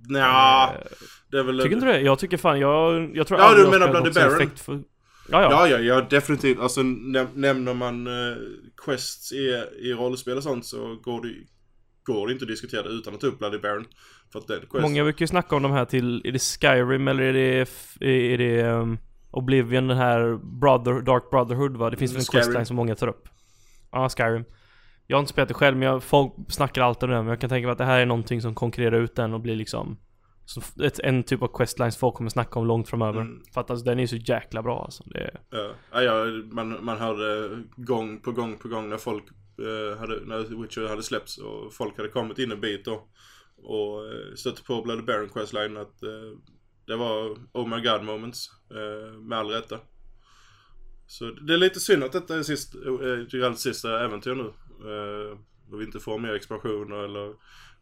Nja, 0.10 0.74
uh, 0.74 0.88
det 1.32 1.38
är 1.38 1.44
väl... 1.44 1.62
Tycker 1.62 1.76
inte 1.76 1.86
du 1.86 1.92
det? 1.92 2.02
Jag 2.02 2.20
tycker 2.20 2.38
fan, 2.38 2.60
jag, 2.60 3.12
jag 3.16 3.28
tror 3.28 3.40
Ja, 3.40 3.54
du 3.56 3.68
menar 3.68 3.92
Bloody 3.92 4.12
Baron? 4.12 4.50
För... 4.56 4.74
Ja, 4.74 5.42
ja. 5.42 5.52
Ja, 5.52 5.68
ja, 5.68 5.78
ja, 5.78 6.08
definitivt. 6.10 6.60
Alltså 6.60 6.84
näm 6.84 7.28
nämner 7.34 7.74
man 7.74 8.08
uh, 8.08 8.38
quests 8.86 9.32
i, 9.32 9.64
i 9.82 9.94
rollspel 9.94 10.38
och 10.38 10.44
sånt 10.44 10.66
så 10.66 10.96
går 10.96 11.22
det, 11.22 11.34
går 12.04 12.28
det 12.28 12.34
inte 12.34 12.44
att 12.44 12.50
diskutera 12.50 12.84
det 12.84 12.90
utan 12.90 13.14
att 13.14 13.20
ta 13.20 13.28
upp 13.28 13.40
Bloody 13.40 13.58
Baron. 13.58 13.86
För 14.32 14.40
att 14.40 14.48
den 14.48 14.60
quest... 14.60 14.82
Många 14.82 15.04
brukar 15.04 15.24
ju 15.24 15.28
snacka 15.28 15.56
om 15.56 15.64
de 15.64 15.72
här 15.72 15.86
till, 15.86 16.22
är 16.26 16.32
det 16.32 16.40
Skyrim 16.40 17.08
eller 17.08 17.24
är 17.24 17.34
det, 17.34 18.34
är 18.34 18.38
det 18.38 18.64
um, 18.64 18.98
Oblivion, 19.32 19.88
den 19.88 19.98
här 19.98 20.40
Brother, 20.60 21.02
Dark 21.02 21.30
Brotherhood 21.30 21.78
va? 21.78 21.90
Det 21.90 21.98
finns 21.98 22.12
väl 22.12 22.20
en 22.20 22.26
questline 22.26 22.66
som 22.66 22.76
många 22.76 22.96
tar 22.96 23.08
upp. 23.08 23.30
Ja, 23.92 24.10
Skyrim. 24.10 24.46
Jag 25.08 25.18
har 25.18 25.20
inte 25.20 25.30
spelat 25.30 25.48
det 25.48 25.54
själv, 25.54 25.78
men 25.78 25.88
jag, 25.88 26.04
folk 26.04 26.34
snackar 26.50 26.82
alltid 26.82 27.04
om 27.04 27.10
det, 27.10 27.22
men 27.22 27.28
jag 27.28 27.42
kan 27.42 27.50
tänka 27.50 27.68
mig 27.68 27.72
att 27.72 27.78
det 27.78 27.86
här 27.86 28.00
är 28.00 28.06
någonting 28.06 28.42
som 28.42 28.56
konkurrerar 28.56 29.02
ut 29.02 29.16
den 29.16 29.34
och 29.34 29.40
blir 29.40 29.56
liksom 29.56 29.98
ett, 30.84 31.00
en 31.00 31.24
typ 31.24 31.42
av 31.42 31.48
questlines 31.48 31.98
folk 31.98 32.16
kommer 32.16 32.30
snacka 32.30 32.60
om 32.60 32.66
långt 32.66 32.90
framöver. 32.90 33.22
Mm. 33.22 33.44
För 33.54 33.62
att 33.62 33.70
alltså, 33.70 33.86
den 33.86 34.00
är 34.00 34.08
så 34.08 34.16
jäkla 34.16 34.64
bra 34.64 34.84
alltså. 34.84 35.04
Det 35.06 35.32
Ja, 35.92 36.02
ja, 36.02 36.26
man, 36.52 36.86
man 36.86 36.98
hörde 36.98 37.58
gång 37.76 38.20
på 38.20 38.32
gång 38.32 38.58
på 38.58 38.68
gång 38.68 38.90
när 38.90 38.98
folk 38.98 39.24
hade, 40.00 40.26
när 40.26 40.62
Witcher 40.62 40.88
hade 40.88 41.04
släppts 41.04 41.38
och 41.38 41.74
folk 41.74 41.98
hade 41.98 42.10
kommit 42.10 42.40
in 42.40 42.52
en 42.52 42.62
bit 42.62 42.86
då 42.86 43.08
och 43.64 44.06
eh, 44.06 44.36
stötte 44.36 44.64
på 44.64 44.82
Bloody 44.82 45.02
Baron 45.02 45.30
questline 45.30 45.78
att 45.78 46.04
eh, 46.04 46.38
det 46.88 46.96
var 46.96 47.38
oh 47.54 47.68
my 47.68 47.82
god 47.82 48.04
moments 48.04 48.50
eh, 48.72 49.20
med 49.20 49.38
all 49.38 49.50
rätta. 49.50 49.80
Så 51.08 51.26
det 51.26 51.54
är 51.54 51.58
lite 51.58 51.80
synd 51.80 52.04
att 52.04 52.12
detta 52.12 52.36
är 52.36 52.44
sist, 52.44 52.76
eh, 52.76 53.28
Geralds 53.30 53.62
sista 53.62 54.06
äventyr 54.06 54.36
nu. 54.36 54.54
Eh, 54.92 55.38
och 55.72 55.82
vi 55.82 55.86
inte 55.86 56.00
får 56.00 56.20
mer 56.20 56.34
expansioner 56.34 57.04
eller 57.04 57.34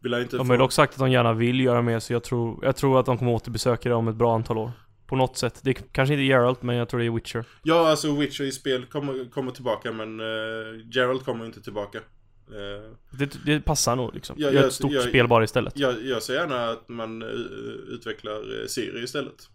vill 0.02 0.13
inte 0.13 0.38
de 0.38 0.50
har 0.50 0.56
ju 0.56 0.60
dock 0.60 0.72
sagt 0.72 0.94
att 0.94 1.00
de 1.00 1.12
gärna 1.12 1.34
vill 1.34 1.60
göra 1.60 1.82
mer, 1.82 2.00
så 2.00 2.13
jag 2.13 2.24
tror, 2.24 2.65
jag 2.65 2.76
tror 2.76 3.00
att 3.00 3.06
de 3.06 3.18
kommer 3.18 3.32
återbesöka 3.32 3.89
det 3.89 3.96
om 3.96 4.08
ett 4.08 4.15
bra 4.15 4.36
antal 4.36 4.58
år. 4.58 4.72
På 5.10 5.15
något 5.15 5.38
sätt. 5.38 5.60
Det 5.63 5.69
är 5.69 5.74
kanske 5.74 6.13
inte 6.13 6.24
Geralt, 6.24 6.63
men 6.63 6.76
jag 6.76 6.89
tror 6.89 7.00
det 7.00 7.06
är 7.06 7.10
Witcher. 7.12 7.45
Ja, 7.63 7.89
alltså 7.89 8.15
Witcher 8.15 8.43
i 8.43 8.52
spel 8.52 8.86
kommer, 8.86 9.30
kommer 9.32 9.52
tillbaka 9.52 9.91
men 9.91 10.19
uh, 10.19 10.88
Gerald 10.91 11.26
kommer 11.26 11.45
inte 11.45 11.62
tillbaka. 11.62 11.98
Eh, 11.98 12.91
Det, 13.19 13.45
det 13.45 13.62
passar 13.62 13.95
nog 13.95 14.13
liksom. 14.15 14.36
Ja, 14.39 14.48
Gör 14.48 14.54
jag- 14.56 14.65
ett 14.67 14.74
stort 14.74 14.91
jag- 14.91 15.04
spel 15.10 15.28
bara 15.28 15.43
istället. 15.43 15.74
Jag, 15.80 16.06
jag 16.06 16.24
ser 16.24 16.34
gärna 16.34 16.69
att 16.69 16.89
man 16.89 17.22
eh, 17.22 17.28
utvecklar 17.88 18.67
Siri 18.67 19.04
istället. 19.04 19.50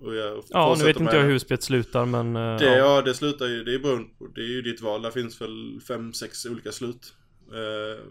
Jag 0.00 0.42
Ja, 0.48 0.74
nu 0.78 0.84
vet 0.84 1.00
inte 1.00 1.16
jag 1.16 1.22
hur 1.24 1.38
spelet 1.38 1.62
slutar 1.62 2.04
men... 2.06 2.32
Det, 2.32 2.64
ja. 2.64 2.76
ja, 2.76 3.02
det 3.02 3.14
slutar 3.14 3.46
ju, 3.46 3.64
det 3.64 3.74
är 3.74 3.78
beroende 3.78 4.08
på, 4.18 4.26
det 4.34 4.40
är 4.40 4.48
ju 4.48 4.62
ditt 4.62 4.80
val. 4.80 5.02
Där 5.02 5.10
finns 5.10 5.40
väl 5.40 5.80
fem, 5.88 6.12
sex 6.12 6.46
olika 6.46 6.72
slut. 6.72 7.14
Eh, 7.52 8.04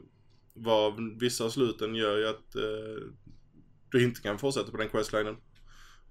var 0.54 1.20
vissa 1.20 1.44
av 1.46 1.50
sluten 1.50 1.96
gör 1.96 2.18
ju 2.18 2.28
att 2.28 2.56
eh, 2.56 3.04
du 3.92 4.04
inte 4.04 4.22
kan 4.22 4.38
fortsätta 4.40 4.72
på 4.72 4.78
den 4.78 4.90
questlinen. 4.90 5.36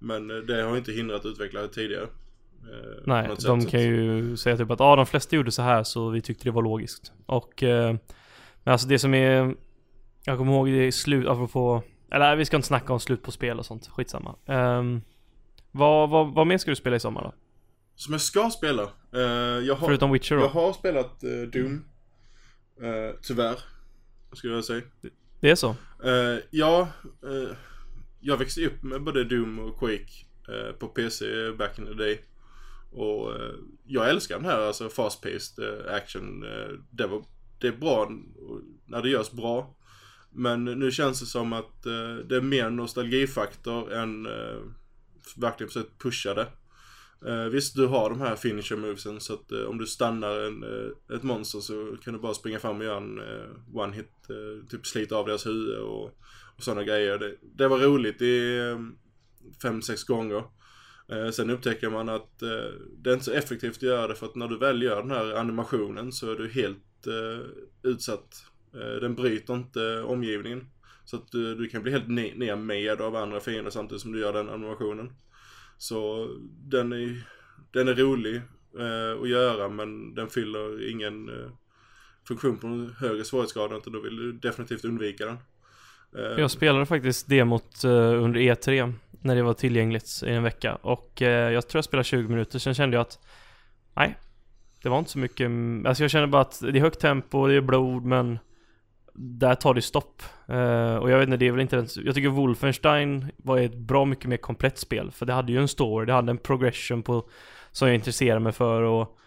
Men 0.05 0.31
eh, 0.31 0.37
det 0.37 0.61
har 0.61 0.77
inte 0.77 0.91
hindrat 0.91 1.25
utvecklare 1.25 1.67
tidigare. 1.67 2.03
Eh, 2.03 3.01
Nej, 3.05 3.29
de 3.45 3.61
sätt. 3.61 3.71
kan 3.71 3.81
ju 3.81 4.37
säga 4.37 4.57
typ 4.57 4.71
att 4.71 4.81
ah, 4.81 4.95
de 4.95 5.05
flesta 5.05 5.35
gjorde 5.35 5.51
så 5.51 5.61
här 5.61 5.83
så 5.83 6.09
vi 6.09 6.21
tyckte 6.21 6.43
det 6.43 6.51
var 6.51 6.61
logiskt. 6.61 7.11
Och... 7.25 7.63
Eh, 7.63 7.95
men 8.63 8.71
alltså 8.71 8.87
det 8.87 8.99
som 8.99 9.13
är... 9.13 9.55
Jag 10.25 10.37
kommer 10.37 10.51
ihåg 10.51 10.67
det 10.67 10.85
i 10.85 10.91
slut, 10.91 11.27
apropå... 11.27 11.83
Eller 12.11 12.35
vi 12.35 12.45
ska 12.45 12.55
inte 12.55 12.67
snacka 12.67 12.93
om 12.93 12.99
slut 12.99 13.23
på 13.23 13.31
spel 13.31 13.59
och 13.59 13.65
sånt, 13.65 13.87
skitsamma. 13.87 14.35
Um, 14.45 15.01
vad, 15.71 16.09
vad, 16.09 16.33
vad 16.33 16.47
mer 16.47 16.57
ska 16.57 16.71
du 16.71 16.75
spela 16.75 16.95
i 16.95 16.99
sommar 16.99 17.23
då? 17.23 17.33
Som 17.95 18.13
jag 18.13 18.21
ska 18.21 18.49
spela. 18.49 18.83
Eh, 19.13 19.21
jag 19.65 19.75
har, 19.75 19.87
Förutom 19.87 20.11
Witcher 20.11 20.35
då? 20.35 20.41
jag 20.41 20.49
har 20.49 20.73
spelat 20.73 21.23
eh, 21.23 21.29
Doom. 21.29 21.85
Eh, 22.81 23.15
tyvärr. 23.21 23.59
Skulle 24.33 24.53
jag 24.53 24.65
säga. 24.65 24.81
Det 25.39 25.49
är 25.49 25.55
så? 25.55 25.75
Ja, 26.49 26.87
jag 28.25 28.37
växte 28.37 28.65
upp 28.65 28.83
med 28.83 29.03
både 29.03 29.23
Doom 29.23 29.59
och 29.59 29.79
Quake 29.79 30.11
eh, 30.47 30.71
på 30.71 30.87
PC 30.87 31.25
back 31.51 31.79
in 31.79 31.85
the 31.85 31.93
day. 31.93 32.21
Och 32.91 33.35
eh, 33.35 33.53
jag 33.85 34.09
älskar 34.09 34.35
den 34.35 34.45
här 34.45 34.59
alltså 34.59 34.89
fast-paced 34.89 35.59
eh, 35.59 35.95
action. 35.95 36.43
Eh, 36.43 36.79
det, 36.91 37.07
var, 37.07 37.25
det 37.59 37.67
är 37.67 37.71
bra 37.71 38.11
när 38.85 39.01
det 39.01 39.09
görs 39.09 39.31
bra. 39.31 39.75
Men 40.31 40.65
nu 40.65 40.91
känns 40.91 41.19
det 41.19 41.25
som 41.25 41.53
att 41.53 41.85
eh, 41.85 42.15
det 42.29 42.35
är 42.35 42.41
mer 42.41 42.69
nostalgifaktor 42.69 43.93
än 43.93 44.25
eh, 44.25 44.61
verkligen 45.37 45.69
försökt 45.69 46.01
pusha 46.01 46.33
det. 46.33 46.47
Eh, 47.25 47.45
visst, 47.45 47.75
du 47.75 47.87
har 47.87 48.09
de 48.09 48.21
här 48.21 48.35
finisher 48.35 48.75
movesen 48.75 49.19
så 49.19 49.33
att 49.33 49.51
eh, 49.51 49.63
om 49.63 49.77
du 49.77 49.87
stannar 49.87 50.39
en, 50.39 50.63
eh, 50.63 51.15
ett 51.15 51.23
monster 51.23 51.59
så 51.59 51.97
kan 52.03 52.13
du 52.13 52.19
bara 52.19 52.33
springa 52.33 52.59
fram 52.59 52.77
och 52.77 52.85
göra 52.85 52.97
en 52.97 53.19
eh, 53.19 53.77
one 53.77 53.95
hit, 53.95 54.11
eh, 54.29 54.67
typ 54.69 54.87
slita 54.87 55.15
av 55.15 55.25
deras 55.25 55.45
huvud 55.45 55.77
och, 55.77 56.11
och 56.57 56.63
sådana 56.63 56.83
grejer. 56.83 57.17
Det, 57.17 57.35
det 57.41 57.67
var 57.67 57.79
roligt 57.79 58.21
i 58.21 58.57
eh, 58.57 58.79
fem, 59.61 59.81
sex 59.81 60.03
gånger. 60.03 60.43
Eh, 61.07 61.29
sen 61.29 61.49
upptäcker 61.49 61.89
man 61.89 62.09
att 62.09 62.41
eh, 62.41 62.73
det 62.97 63.09
är 63.09 63.13
inte 63.13 63.25
så 63.25 63.31
effektivt 63.31 63.77
att 63.77 63.83
göra 63.83 64.07
det 64.07 64.15
för 64.15 64.25
att 64.25 64.35
när 64.35 64.47
du 64.47 64.57
väl 64.57 64.81
gör 64.81 65.01
den 65.01 65.11
här 65.11 65.33
animationen 65.33 66.11
så 66.11 66.31
är 66.31 66.35
du 66.35 66.49
helt 66.49 67.07
eh, 67.07 67.47
utsatt. 67.83 68.45
Eh, 68.73 69.01
den 69.01 69.15
bryter 69.15 69.53
inte 69.53 70.01
omgivningen. 70.01 70.67
Så 71.05 71.15
att 71.15 71.31
du, 71.31 71.55
du 71.55 71.67
kan 71.67 71.83
bli 71.83 71.91
helt 71.91 72.07
ne- 72.07 72.55
med 72.55 73.01
av 73.01 73.15
andra 73.15 73.39
fiender 73.39 73.71
samtidigt 73.71 74.01
som 74.01 74.11
du 74.11 74.19
gör 74.19 74.33
den 74.33 74.49
animationen. 74.49 75.13
Så 75.77 76.27
den 76.47 76.93
är, 76.93 77.27
den 77.71 77.87
är 77.87 77.95
rolig 77.95 78.35
eh, 78.79 79.21
att 79.21 79.29
göra 79.29 79.69
men 79.69 80.15
den 80.15 80.29
fyller 80.29 80.89
ingen 80.89 81.29
eh, 81.29 81.51
funktion 82.27 82.57
på 82.57 82.67
högre 82.97 83.23
svårighetsgrad 83.23 83.73
utan 83.73 83.93
då 83.93 84.01
vill 84.01 84.15
du 84.15 84.31
definitivt 84.31 84.85
undvika 84.85 85.25
den. 85.25 85.37
Eh, 86.17 86.39
jag 86.39 86.51
spelade 86.51 86.85
faktiskt 86.85 87.29
demot 87.29 87.83
eh, 87.83 87.89
under 87.91 88.39
E3 88.39 88.93
när 89.21 89.35
det 89.35 89.43
var 89.43 89.53
tillgängligt 89.53 90.23
i 90.25 90.31
en 90.31 90.43
vecka 90.43 90.75
och 90.75 91.21
eh, 91.21 91.51
jag 91.51 91.67
tror 91.67 91.77
jag 91.77 91.85
spelade 91.85 92.03
20 92.03 92.29
minuter, 92.29 92.59
sen 92.59 92.73
kände 92.73 92.97
jag 92.97 93.01
att 93.01 93.19
nej, 93.95 94.15
det 94.83 94.89
var 94.89 94.99
inte 94.99 95.11
så 95.11 95.19
mycket, 95.19 95.51
alltså 95.85 96.03
jag 96.03 96.11
kände 96.11 96.27
bara 96.27 96.41
att 96.41 96.59
det 96.61 96.79
är 96.79 96.81
högt 96.81 96.99
tempo, 96.99 97.47
det 97.47 97.53
är 97.53 97.61
blod 97.61 98.05
men 98.05 98.39
där 99.13 99.55
tar 99.55 99.73
det 99.73 99.81
stopp. 99.81 100.23
Och 101.01 101.11
jag 101.11 101.17
vet 101.17 101.27
inte, 101.27 101.37
det 101.37 101.47
är 101.47 101.51
väl 101.51 101.61
inte 101.61 101.75
ens, 101.75 101.97
jag 101.97 102.15
tycker 102.15 102.29
Wolfenstein 102.29 103.31
var 103.37 103.57
ett 103.57 103.75
bra 103.75 104.05
mycket 104.05 104.25
mer 104.25 104.37
komplett 104.37 104.77
spel 104.77 105.11
för 105.11 105.25
det 105.25 105.33
hade 105.33 105.51
ju 105.51 105.59
en 105.59 105.67
story, 105.67 106.05
det 106.05 106.13
hade 106.13 106.31
en 106.31 106.37
progression 106.37 107.03
på 107.03 107.29
som 107.71 107.87
jag 107.87 107.95
intresserade 107.95 108.39
mig 108.39 108.53
för 108.53 108.81
och 108.81 109.17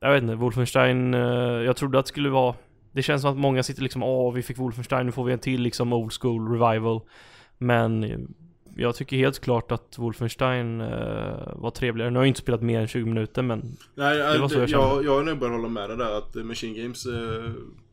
jag 0.00 0.12
vet 0.12 0.22
inte, 0.22 0.34
Wolfenstein, 0.34 1.12
jag 1.12 1.76
trodde 1.76 1.98
att 1.98 2.04
det 2.04 2.08
skulle 2.08 2.28
vara 2.28 2.54
det 2.94 3.02
känns 3.02 3.22
som 3.22 3.30
att 3.30 3.36
många 3.38 3.62
sitter 3.62 3.82
liksom 3.82 4.02
åh 4.02 4.34
vi 4.34 4.42
fick 4.42 4.58
Wolfenstein, 4.58 5.06
nu 5.06 5.12
får 5.12 5.24
vi 5.24 5.32
en 5.32 5.38
till 5.38 5.60
liksom 5.62 5.92
old 5.92 6.12
school 6.12 6.48
revival. 6.58 7.00
Men 7.58 8.04
eh, 8.04 8.18
jag 8.76 8.94
tycker 8.94 9.16
helt 9.16 9.40
klart 9.40 9.72
att 9.72 9.98
Wolfenstein 9.98 10.80
eh, 10.80 10.88
var 11.56 11.70
trevligare. 11.70 12.10
Nu 12.10 12.18
har 12.18 12.24
jag 12.24 12.28
inte 12.28 12.40
spelat 12.40 12.62
mer 12.62 12.80
än 12.80 12.88
20 12.88 13.04
minuter 13.04 13.42
men 13.42 13.76
Nej, 13.94 14.16
Det 14.18 14.38
var 14.38 14.48
så 14.48 14.54
jag 14.54 14.62
jag, 14.62 14.70
kände. 14.70 14.86
jag, 14.86 15.04
jag 15.04 15.20
är 15.20 15.24
nog 15.24 15.38
börjat 15.38 15.56
hålla 15.56 15.68
med 15.68 15.90
dig 15.90 15.96
där 15.96 16.18
att 16.18 16.36
eh, 16.36 16.44
Machine 16.44 16.74
Games 16.74 17.06
eh, 17.06 17.50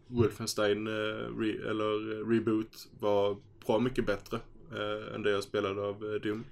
Wolfenstein 0.08 0.88
eh, 0.88 0.92
re, 1.40 1.70
eller 1.70 2.20
eh, 2.22 2.28
Reboot 2.30 2.68
var 3.00 3.38
bra 3.68 3.80
mycket 3.80 4.06
bättre 4.06 4.38
eh, 4.72 5.16
än 5.16 5.24
det 5.24 5.32
jag 5.32 5.44
spelade 5.44 5.82
av 5.82 5.96
eh, 5.96 6.22
Doom. 6.24 6.44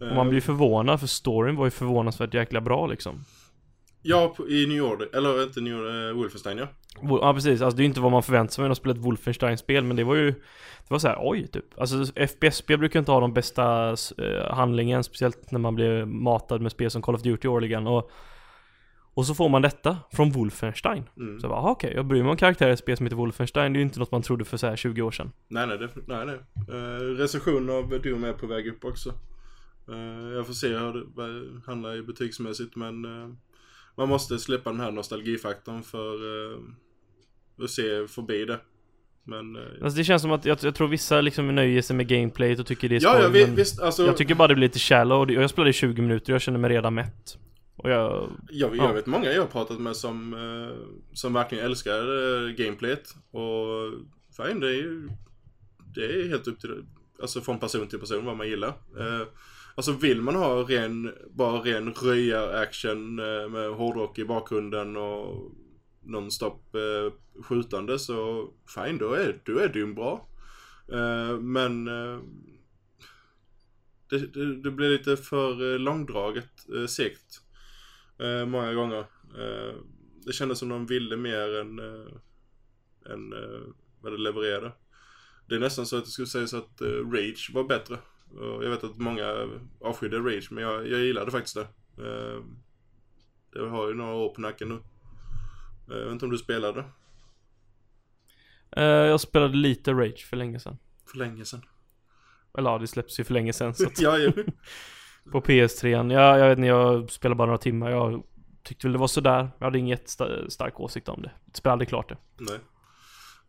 Eh, 0.00 0.08
och 0.08 0.14
man 0.16 0.28
blir 0.28 0.40
förvånad 0.40 1.00
för 1.00 1.06
storyn 1.06 1.56
var 1.56 1.64
ju 1.64 1.70
förvånansvärt 1.70 2.34
jäkla 2.34 2.60
bra 2.60 2.86
liksom. 2.86 3.24
Ja, 4.02 4.36
i 4.48 4.66
New 4.66 4.82
Order, 4.82 5.08
eller 5.16 5.42
inte 5.42 5.60
New 5.60 5.80
Order, 5.80 6.08
eh, 6.08 6.14
Wolfenstein 6.16 6.58
ja. 6.58 6.66
Ja 7.02 7.34
precis, 7.34 7.62
alltså 7.62 7.76
det 7.76 7.80
är 7.80 7.84
ju 7.84 7.88
inte 7.88 8.00
vad 8.00 8.12
man 8.12 8.22
förväntar 8.22 8.52
sig 8.52 8.62
när 8.62 8.68
man 8.68 8.76
spelar 8.76 8.94
ett 8.96 9.04
Wolfenstein-spel 9.04 9.84
men 9.84 9.96
det 9.96 10.04
var 10.04 10.14
ju 10.14 10.30
Det 10.30 10.94
var 10.94 10.98
så 10.98 11.08
här, 11.08 11.18
oj 11.20 11.46
typ. 11.46 11.80
Alltså 11.80 12.04
FPS-spel 12.04 12.78
brukar 12.78 12.98
inte 12.98 13.12
ha 13.12 13.20
de 13.20 13.32
bästa 13.32 13.96
eh, 14.18 14.54
handlingen, 14.54 15.04
speciellt 15.04 15.50
när 15.50 15.58
man 15.58 15.74
blir 15.74 16.04
matad 16.04 16.60
med 16.60 16.72
spel 16.72 16.90
som 16.90 17.02
Call 17.02 17.14
of 17.14 17.22
Duty 17.22 17.48
årligen 17.48 17.86
och 17.86 18.10
Och 19.14 19.26
så 19.26 19.34
får 19.34 19.48
man 19.48 19.62
detta 19.62 19.96
från 20.12 20.30
Wolfenstein. 20.30 21.04
Mm. 21.16 21.40
Så 21.40 21.44
jag 21.44 21.50
bara, 21.50 21.60
aha, 21.60 21.70
okej, 21.70 21.92
jag 21.94 22.06
bryr 22.06 22.22
mig 22.22 22.30
om 22.30 22.36
karaktärer 22.36 22.70
i 22.70 22.72
ett 22.72 22.78
spel 22.78 22.96
som 22.96 23.06
heter 23.06 23.16
Wolfenstein, 23.16 23.72
det 23.72 23.76
är 23.76 23.80
ju 23.80 23.84
inte 23.84 23.98
något 23.98 24.12
man 24.12 24.22
trodde 24.22 24.44
för 24.44 24.56
så 24.56 24.66
här 24.66 24.76
20 24.76 25.02
år 25.02 25.10
sedan. 25.10 25.32
Nej, 25.48 25.66
nej, 25.66 25.78
det, 25.78 25.88
nej, 26.06 26.26
nej. 26.26 26.38
Uh, 26.76 27.16
recensionen 27.16 27.70
av 27.70 28.00
Doom 28.02 28.24
är 28.24 28.32
på 28.32 28.46
väg 28.46 28.66
upp 28.68 28.84
också. 28.84 29.14
Eh, 29.88 30.34
jag 30.34 30.46
får 30.46 30.54
se 30.54 30.68
hur 30.68 30.92
det 30.92 31.60
handlar 31.66 31.96
i 31.96 32.02
butiksmässigt 32.02 32.76
men 32.76 33.04
eh, 33.04 33.28
man 33.98 34.08
måste 34.08 34.38
släppa 34.38 34.70
den 34.70 34.80
här 34.80 34.90
nostalgifaktorn 34.90 35.82
för 35.82 36.24
uh, 36.24 36.58
att 37.62 37.70
se 37.70 38.08
förbi 38.08 38.44
det. 38.44 38.60
Men 39.24 39.56
eh, 39.56 39.62
Alltså 39.82 39.98
det 39.98 40.04
känns 40.04 40.22
som 40.22 40.32
att 40.32 40.44
jag, 40.44 40.58
jag 40.62 40.74
tror 40.74 40.88
vissa 40.88 41.20
liksom 41.20 41.54
nöjer 41.54 41.82
sig 41.82 41.96
med 41.96 42.08
gameplayet 42.08 42.58
och 42.58 42.66
tycker 42.66 42.88
det 42.88 42.96
är 42.96 43.00
ja, 43.02 43.12
skoj, 43.12 43.22
ja, 43.22 43.28
vi, 43.28 43.44
visst, 43.44 43.80
alltså. 43.80 44.06
Jag 44.06 44.16
tycker 44.16 44.34
bara 44.34 44.48
det 44.48 44.54
blir 44.54 44.68
lite 44.68 44.78
shallow, 44.78 45.20
och 45.20 45.30
jag 45.30 45.50
spelade 45.50 45.70
i 45.70 45.72
20 45.72 46.02
minuter 46.02 46.32
och 46.32 46.34
jag 46.34 46.42
känner 46.42 46.58
mig 46.58 46.70
redan 46.70 46.94
mätt. 46.94 47.38
Och 47.76 47.90
jag... 47.90 48.30
Jag, 48.50 48.76
Ja. 48.76 48.84
jag 48.84 48.94
vet 48.94 49.06
många 49.06 49.32
jag 49.32 49.42
har 49.42 49.48
pratat 49.48 49.80
med 49.80 49.96
som, 49.96 50.34
eh, 50.34 50.76
som 51.12 51.32
verkligen 51.32 51.64
älskar 51.64 51.98
eh, 51.98 52.50
gameplayet. 52.50 53.14
Och 53.30 53.92
fine, 54.36 54.60
det 54.60 54.68
är 54.68 54.74
ju 54.74 55.08
det 55.94 56.04
är 56.04 56.28
helt 56.28 56.46
upp 56.48 56.60
till 56.60 56.84
alltså 57.22 57.40
från 57.40 57.58
person 57.58 57.88
till 57.88 57.98
person 57.98 58.24
vad 58.24 58.36
man 58.36 58.48
gillar. 58.48 58.68
Eh, 58.68 59.26
alltså 59.78 59.92
vill 59.92 60.22
man 60.22 60.34
ha 60.34 60.62
ren, 60.62 61.14
bara 61.30 61.58
ren 61.60 61.94
röjar-action 61.94 63.18
eh, 63.18 63.48
med 63.48 63.70
hårdrock 63.70 64.18
i 64.18 64.24
bakgrunden 64.24 64.96
och 64.96 65.52
nonstop 66.02 66.74
eh, 66.74 67.42
skjutande 67.42 67.98
så 67.98 68.48
fine, 68.74 68.98
då 68.98 69.12
är, 69.12 69.40
då 69.44 69.58
är 69.58 69.68
Doom 69.68 69.94
bra. 69.94 70.28
Eh, 70.92 71.38
men 71.38 71.88
eh, 71.88 72.20
det, 74.10 74.18
det, 74.18 74.62
det 74.62 74.70
blir 74.70 74.90
lite 74.90 75.16
för 75.16 75.72
eh, 75.72 75.78
långdraget, 75.78 76.68
eh, 76.74 76.86
segt. 76.86 77.40
Eh, 78.18 78.46
många 78.46 78.74
gånger. 78.74 79.04
Eh, 79.38 79.74
det 80.26 80.32
kändes 80.32 80.58
som 80.58 80.68
de 80.68 80.86
ville 80.86 81.16
mer 81.16 81.54
än, 81.60 81.78
än 83.12 83.34
vad 84.00 84.12
det 84.12 84.18
levererade. 84.18 84.72
Det 85.48 85.54
är 85.54 85.60
nästan 85.60 85.86
så 85.86 85.96
att 85.96 86.04
det 86.04 86.10
skulle 86.10 86.28
sägas 86.28 86.54
att 86.54 86.80
Rage 86.82 87.50
var 87.54 87.64
bättre. 87.64 87.98
Jag 88.36 88.70
vet 88.70 88.84
att 88.84 88.98
många 88.98 89.48
avskydde 89.80 90.18
Rage, 90.18 90.48
men 90.52 90.64
jag, 90.64 90.88
jag 90.88 91.00
gillade 91.00 91.30
faktiskt 91.30 91.54
det. 91.56 91.68
Eh, 92.06 92.42
det 93.52 93.68
har 93.68 93.88
ju 93.88 93.94
några 93.94 94.14
år 94.14 94.34
på 94.34 94.40
nacken 94.40 94.68
nu. 94.68 94.74
Eh, 95.94 95.98
Jag 95.98 96.04
vet 96.04 96.12
inte 96.12 96.24
om 96.24 96.30
du 96.30 96.38
spelade 96.38 96.84
Eh, 98.76 98.82
jag 98.84 99.20
spelade 99.20 99.56
lite 99.56 99.92
Rage 99.92 100.26
för 100.30 100.36
länge 100.36 100.60
sedan. 100.60 100.78
för 101.06 101.18
länge 101.18 101.44
sedan. 101.44 101.62
Eller 102.58 102.70
ja, 102.70 102.78
det 102.78 102.86
släpps 102.86 103.20
ju 103.20 103.24
för 103.24 103.34
länge 103.34 103.52
sedan 103.52 103.74
så 103.74 103.86
att, 103.86 104.00
ja, 104.00 104.18
ju. 104.18 104.32
På 105.32 105.40
PS3. 105.40 106.12
Ja, 106.12 106.38
jag 106.38 106.48
vet 106.48 106.58
inte, 106.58 106.66
jag 106.68 107.10
spelade 107.10 107.36
bara 107.36 107.46
några 107.46 107.58
timmar. 107.58 107.90
Jag 107.90 108.22
tyckte 108.62 108.86
väl 108.86 108.92
det 108.92 108.98
var 108.98 109.06
sådär. 109.06 109.50
Jag 109.58 109.64
hade 109.64 109.78
inget 109.78 110.06
sta- 110.06 110.48
stark 110.48 110.80
åsikt 110.80 111.08
om 111.08 111.22
det. 111.22 111.30
Jag 111.46 111.56
spelade 111.56 111.72
aldrig 111.72 111.88
klart 111.88 112.08
det. 112.08 112.16
Nej. 112.38 112.58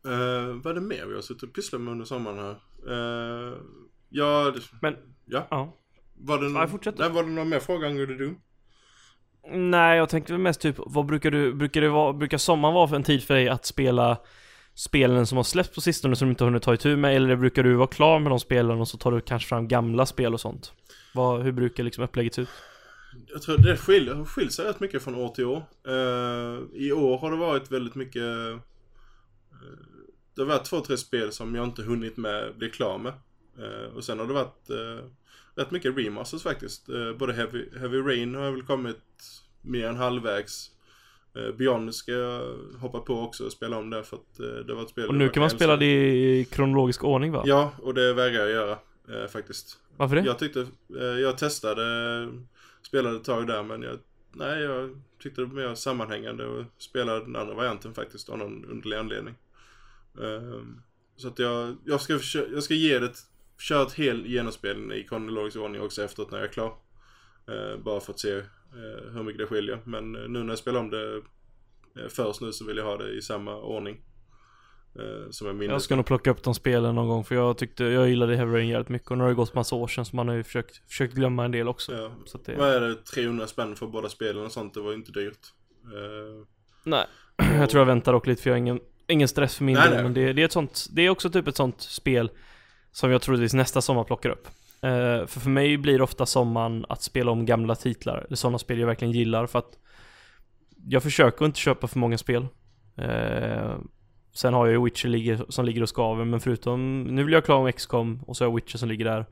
Uh, 0.06 0.54
vad 0.56 0.66
är 0.72 0.74
det 0.74 0.82
mer 0.88 1.06
vi 1.06 1.16
har 1.16 1.22
suttit 1.22 1.44
och 1.44 1.54
pysslat 1.54 1.82
med 1.82 1.92
under 1.92 2.06
sommaren 2.06 2.38
här? 2.40 2.52
Eh, 2.90 3.54
ja, 4.10 4.52
det, 4.56 4.62
Men, 4.82 4.96
ja. 5.26 5.48
ja. 5.52 5.76
Var 6.22 6.38
det, 6.40 6.50
Ja, 6.60 6.68
fortsätt. 6.68 6.98
nej, 6.98 7.10
var 7.10 7.24
det 7.24 7.30
någon 7.30 7.50
mer 7.50 7.60
fråga 7.60 7.88
angående 7.88 8.18
Doom? 8.18 8.38
Nej, 9.52 9.98
jag 9.98 10.10
tänkte 10.10 10.38
mest 10.38 10.62
typ, 10.62 10.76
vad 10.78 11.06
brukar 11.06 11.32
du, 11.32 11.54
brukar 11.54 11.82
det 11.82 11.90
vara, 11.90 12.14
brukar 12.14 12.38
sommaren 12.38 12.76
vara 12.76 12.88
för 12.88 12.96
en 12.96 13.04
tid 13.04 13.24
för 13.24 13.34
dig 13.34 13.50
att 13.50 13.66
spela 13.66 14.18
spelen 14.76 15.28
som 15.28 15.36
har 15.38 15.44
släppts 15.44 15.76
på 15.76 15.82
sistone 15.82 16.16
som 16.16 16.28
du 16.28 16.30
inte 16.30 16.44
har 16.44 16.50
hunnit 16.50 16.64
ta 16.64 16.74
itu 16.74 16.96
med? 16.96 17.16
Eller 17.16 17.36
brukar 17.36 17.64
du 17.64 17.74
vara 17.76 17.88
klar 17.88 18.20
med 18.20 18.32
de 18.32 18.40
spelen 18.40 18.80
och 18.82 18.88
så 18.88 18.98
tar 18.98 19.12
du 19.12 19.22
kanske 19.22 19.50
fram 19.50 19.68
gamla 19.68 20.06
spel 20.06 20.34
och 20.34 20.42
sånt? 20.42 20.74
Vad, 21.14 21.42
hur 21.44 21.52
brukar 21.52 21.84
liksom 21.84 22.04
upplägget 22.04 22.34
se 22.34 22.42
ut? 22.42 22.50
Jag 23.28 23.42
tror 23.42 23.58
det 23.58 23.78
skiljer, 23.78 24.26
skilt 24.26 24.54
sig 24.54 24.66
rätt 24.66 24.80
mycket 24.80 25.04
från 25.04 25.16
år 25.16 25.30
till 25.30 25.46
år. 25.46 25.64
Eh, 25.88 26.60
I 26.74 26.92
år 26.92 27.18
har 27.18 27.32
det 27.32 27.38
varit 27.38 27.72
väldigt 27.72 27.96
mycket... 27.96 28.24
eh, 28.24 28.60
det 30.36 30.42
har 30.42 30.46
varit 30.48 30.64
två, 30.66 30.80
tre 30.82 30.98
spel 30.98 31.32
som 31.32 31.56
jag 31.56 31.66
inte 31.66 31.82
hunnit 31.84 32.18
med 32.18 32.58
bli 32.58 32.70
klar 32.70 32.98
med. 32.98 33.14
Eh, 33.60 33.96
och 33.96 34.04
sen 34.04 34.20
har 34.20 34.28
det 34.28 34.34
varit 34.34 34.70
eh, 34.70 35.06
rätt 35.56 35.72
mycket 35.72 35.98
remasters 35.98 36.44
faktiskt. 36.44 36.90
Eh, 36.90 37.14
både 37.14 37.34
Heavy, 37.34 37.66
Heavy 37.80 37.98
Rain 37.98 38.36
har 38.36 38.52
väl 38.52 38.64
kommit 38.64 38.98
mer 39.62 39.88
än 39.88 39.96
halvvägs. 39.96 40.72
Beyond 41.58 41.96
ska 41.96 42.12
jag 42.12 42.58
hoppa 42.80 43.00
på 43.00 43.22
också 43.22 43.46
och 43.46 43.52
spela 43.52 43.78
om 43.78 43.90
det 43.90 44.04
för 44.04 44.18
att 44.18 44.38
det 44.68 44.74
var 44.74 44.84
ett 44.84 44.90
spel 44.90 45.04
Och 45.04 45.14
jag 45.14 45.18
nu 45.20 45.30
kan 45.30 45.42
man 45.42 45.50
spela 45.50 45.78
det 45.78 46.16
i 46.16 46.46
kronologisk 46.46 47.04
ordning 47.04 47.32
va? 47.32 47.44
Ja, 47.46 47.74
och 47.82 47.94
det 47.94 48.14
vägrar 48.14 48.40
jag 48.40 48.50
göra 48.50 48.78
faktiskt. 49.28 49.78
Varför 49.98 50.16
det? 50.16 50.22
Jag 50.22 50.40
tyckte, 50.40 50.68
jag 51.22 51.38
testade, 51.38 51.84
spelade 52.82 53.16
ett 53.16 53.24
tag 53.24 53.48
där 53.48 53.64
men 53.64 53.82
jag, 53.82 54.00
nej 54.34 54.62
jag 54.62 55.02
tyckte 55.22 55.42
det 55.42 55.46
var 55.46 55.54
mer 55.56 55.76
sammanhängande 55.76 56.46
och 56.46 56.66
spelade 56.78 57.20
den 57.20 57.36
andra 57.36 57.54
varianten 57.54 57.94
faktiskt 57.94 58.30
av 58.30 58.38
någon 58.38 58.66
underlig 58.66 58.98
anledning. 58.98 59.36
Ehm, 60.22 60.82
så 61.16 61.28
att 61.28 61.40
jag, 61.40 61.76
jag 61.86 62.02
ska, 62.02 62.14
försö- 62.14 62.54
jag 62.54 62.64
ska 62.64 62.74
ge 62.74 63.00
det, 63.00 63.14
ett 63.72 63.94
hel 63.94 64.26
genomspelning 64.26 64.98
i 64.98 65.04
kronologisk 65.04 65.58
ordning 65.58 65.82
också 65.82 66.04
efteråt 66.04 66.32
när 66.32 66.38
jag 66.38 66.48
är 66.48 66.54
klar. 66.54 66.74
Eh, 67.48 67.78
bara 67.84 68.00
för 68.00 68.14
att 68.14 68.20
se 68.20 68.38
eh, 68.38 69.12
hur 69.14 69.24
mycket 69.24 69.40
det 69.40 69.46
skiljer. 69.46 69.80
Men 69.84 70.16
eh, 70.16 70.22
nu 70.22 70.40
när 70.40 70.50
jag 70.50 70.58
spelar 70.58 70.80
om 70.80 70.90
det 70.90 71.22
först 72.10 72.42
nu 72.42 72.52
så 72.52 72.66
vill 72.66 72.78
jag 72.78 72.86
ha 72.86 72.98
det 72.98 73.10
i 73.10 73.22
samma 73.22 73.56
ordning. 73.56 74.02
Som 75.30 75.48
är 75.48 75.54
minnet. 75.54 75.72
Jag 75.72 75.82
ska 75.82 75.96
nog 75.96 76.06
plocka 76.06 76.32
upp 76.32 76.44
de 76.44 76.56
spelen 76.56 76.96
någon 76.96 77.08
gång 77.08 77.24
för 77.24 77.36
jag 77.36 77.58
tyckte, 77.58 77.84
jag 77.84 78.10
gillade 78.10 78.36
Heavy 78.36 78.58
Rain 78.58 78.68
jävligt 78.68 78.90
mycket 78.90 79.12
och 79.12 79.18
nu 79.18 79.24
har 79.24 79.30
det 79.30 79.36
gått 79.36 79.54
massa 79.54 79.76
år 79.76 79.88
sedan 79.88 80.06
så 80.06 80.16
man 80.16 80.28
har 80.28 80.36
ju 80.36 80.44
försökt, 80.44 80.78
försökt 80.90 81.14
glömma 81.14 81.46
en 81.46 81.52
del 81.52 81.68
också. 81.68 81.96
Ja. 81.96 82.12
Så 82.26 82.38
att 82.38 82.46
det, 82.46 82.56
Vad 82.56 82.70
är 82.70 82.82
det? 82.82 82.96
300 82.96 83.48
spänn 83.48 83.76
för 83.76 83.88
båda 83.88 84.10
spelen 84.10 84.46
och 84.46 84.52
sånt? 84.52 84.74
Det 84.74 84.80
var 84.80 84.92
ju 84.92 84.98
inte 84.98 85.12
dyrt. 85.12 85.40
Nej, 86.84 87.06
jag 87.60 87.70
tror 87.70 87.82
jag 87.82 87.86
väntar 87.86 88.14
dock 88.14 88.28
lite 88.28 88.42
för 88.42 88.50
jag 88.50 88.56
har 88.56 88.60
ingen, 88.60 88.80
ingen 89.08 89.28
stress 89.28 89.58
för 89.58 89.64
min 89.64 89.76
Nej, 89.76 89.84
del. 89.84 89.94
nej. 89.94 90.04
Men 90.04 90.14
det, 90.14 90.34
det 90.34 90.42
är 90.42 90.46
ett 90.46 90.52
sånt, 90.52 90.88
det 90.92 91.02
är 91.02 91.10
också 91.10 91.30
typ 91.30 91.48
ett 91.48 91.58
sånt 91.58 91.82
spel 91.82 92.32
som 92.92 93.12
jag 93.12 93.22
troligtvis 93.22 93.54
nästa 93.54 93.82
sommar 93.82 94.04
plockar 94.04 94.30
upp. 94.30 94.48
Uh, 94.84 95.26
för 95.26 95.40
för 95.40 95.50
mig 95.50 95.78
blir 95.78 96.02
ofta 96.02 96.26
sommaren 96.26 96.86
att 96.90 97.02
spela 97.02 97.32
om 97.32 97.46
gamla 97.46 97.76
titlar, 97.76 98.18
eller 98.28 98.36
sådana 98.36 98.58
spel 98.60 98.80
jag 98.80 98.88
verkligen 98.88 99.12
gillar 99.12 99.48
för 99.48 99.60
att 99.60 99.78
jag 100.88 101.04
försöker 101.04 101.46
inte 101.46 101.60
köpa 101.60 101.88
för 101.88 102.00
många 102.00 102.18
spel. 102.18 102.48
Uh, 103.02 103.78
sen 104.34 104.54
har 104.54 104.66
jag 104.66 104.74
ju 104.74 104.84
Witcher 104.84 105.52
som 105.52 105.66
ligger 105.66 105.82
och 105.82 105.90
skaver, 105.90 106.26
men 106.26 106.40
förutom, 106.40 107.04
nu 107.04 107.24
vill 107.24 107.34
jag 107.34 107.46
klara 107.46 107.60
om 107.60 107.72
XCOM 107.72 108.24
och 108.28 108.38
så 108.38 108.44
har 108.44 108.50
jag 108.50 108.56
Witcher 108.56 108.78
som 108.78 108.90
ligger 108.90 109.06
där. 109.06 109.26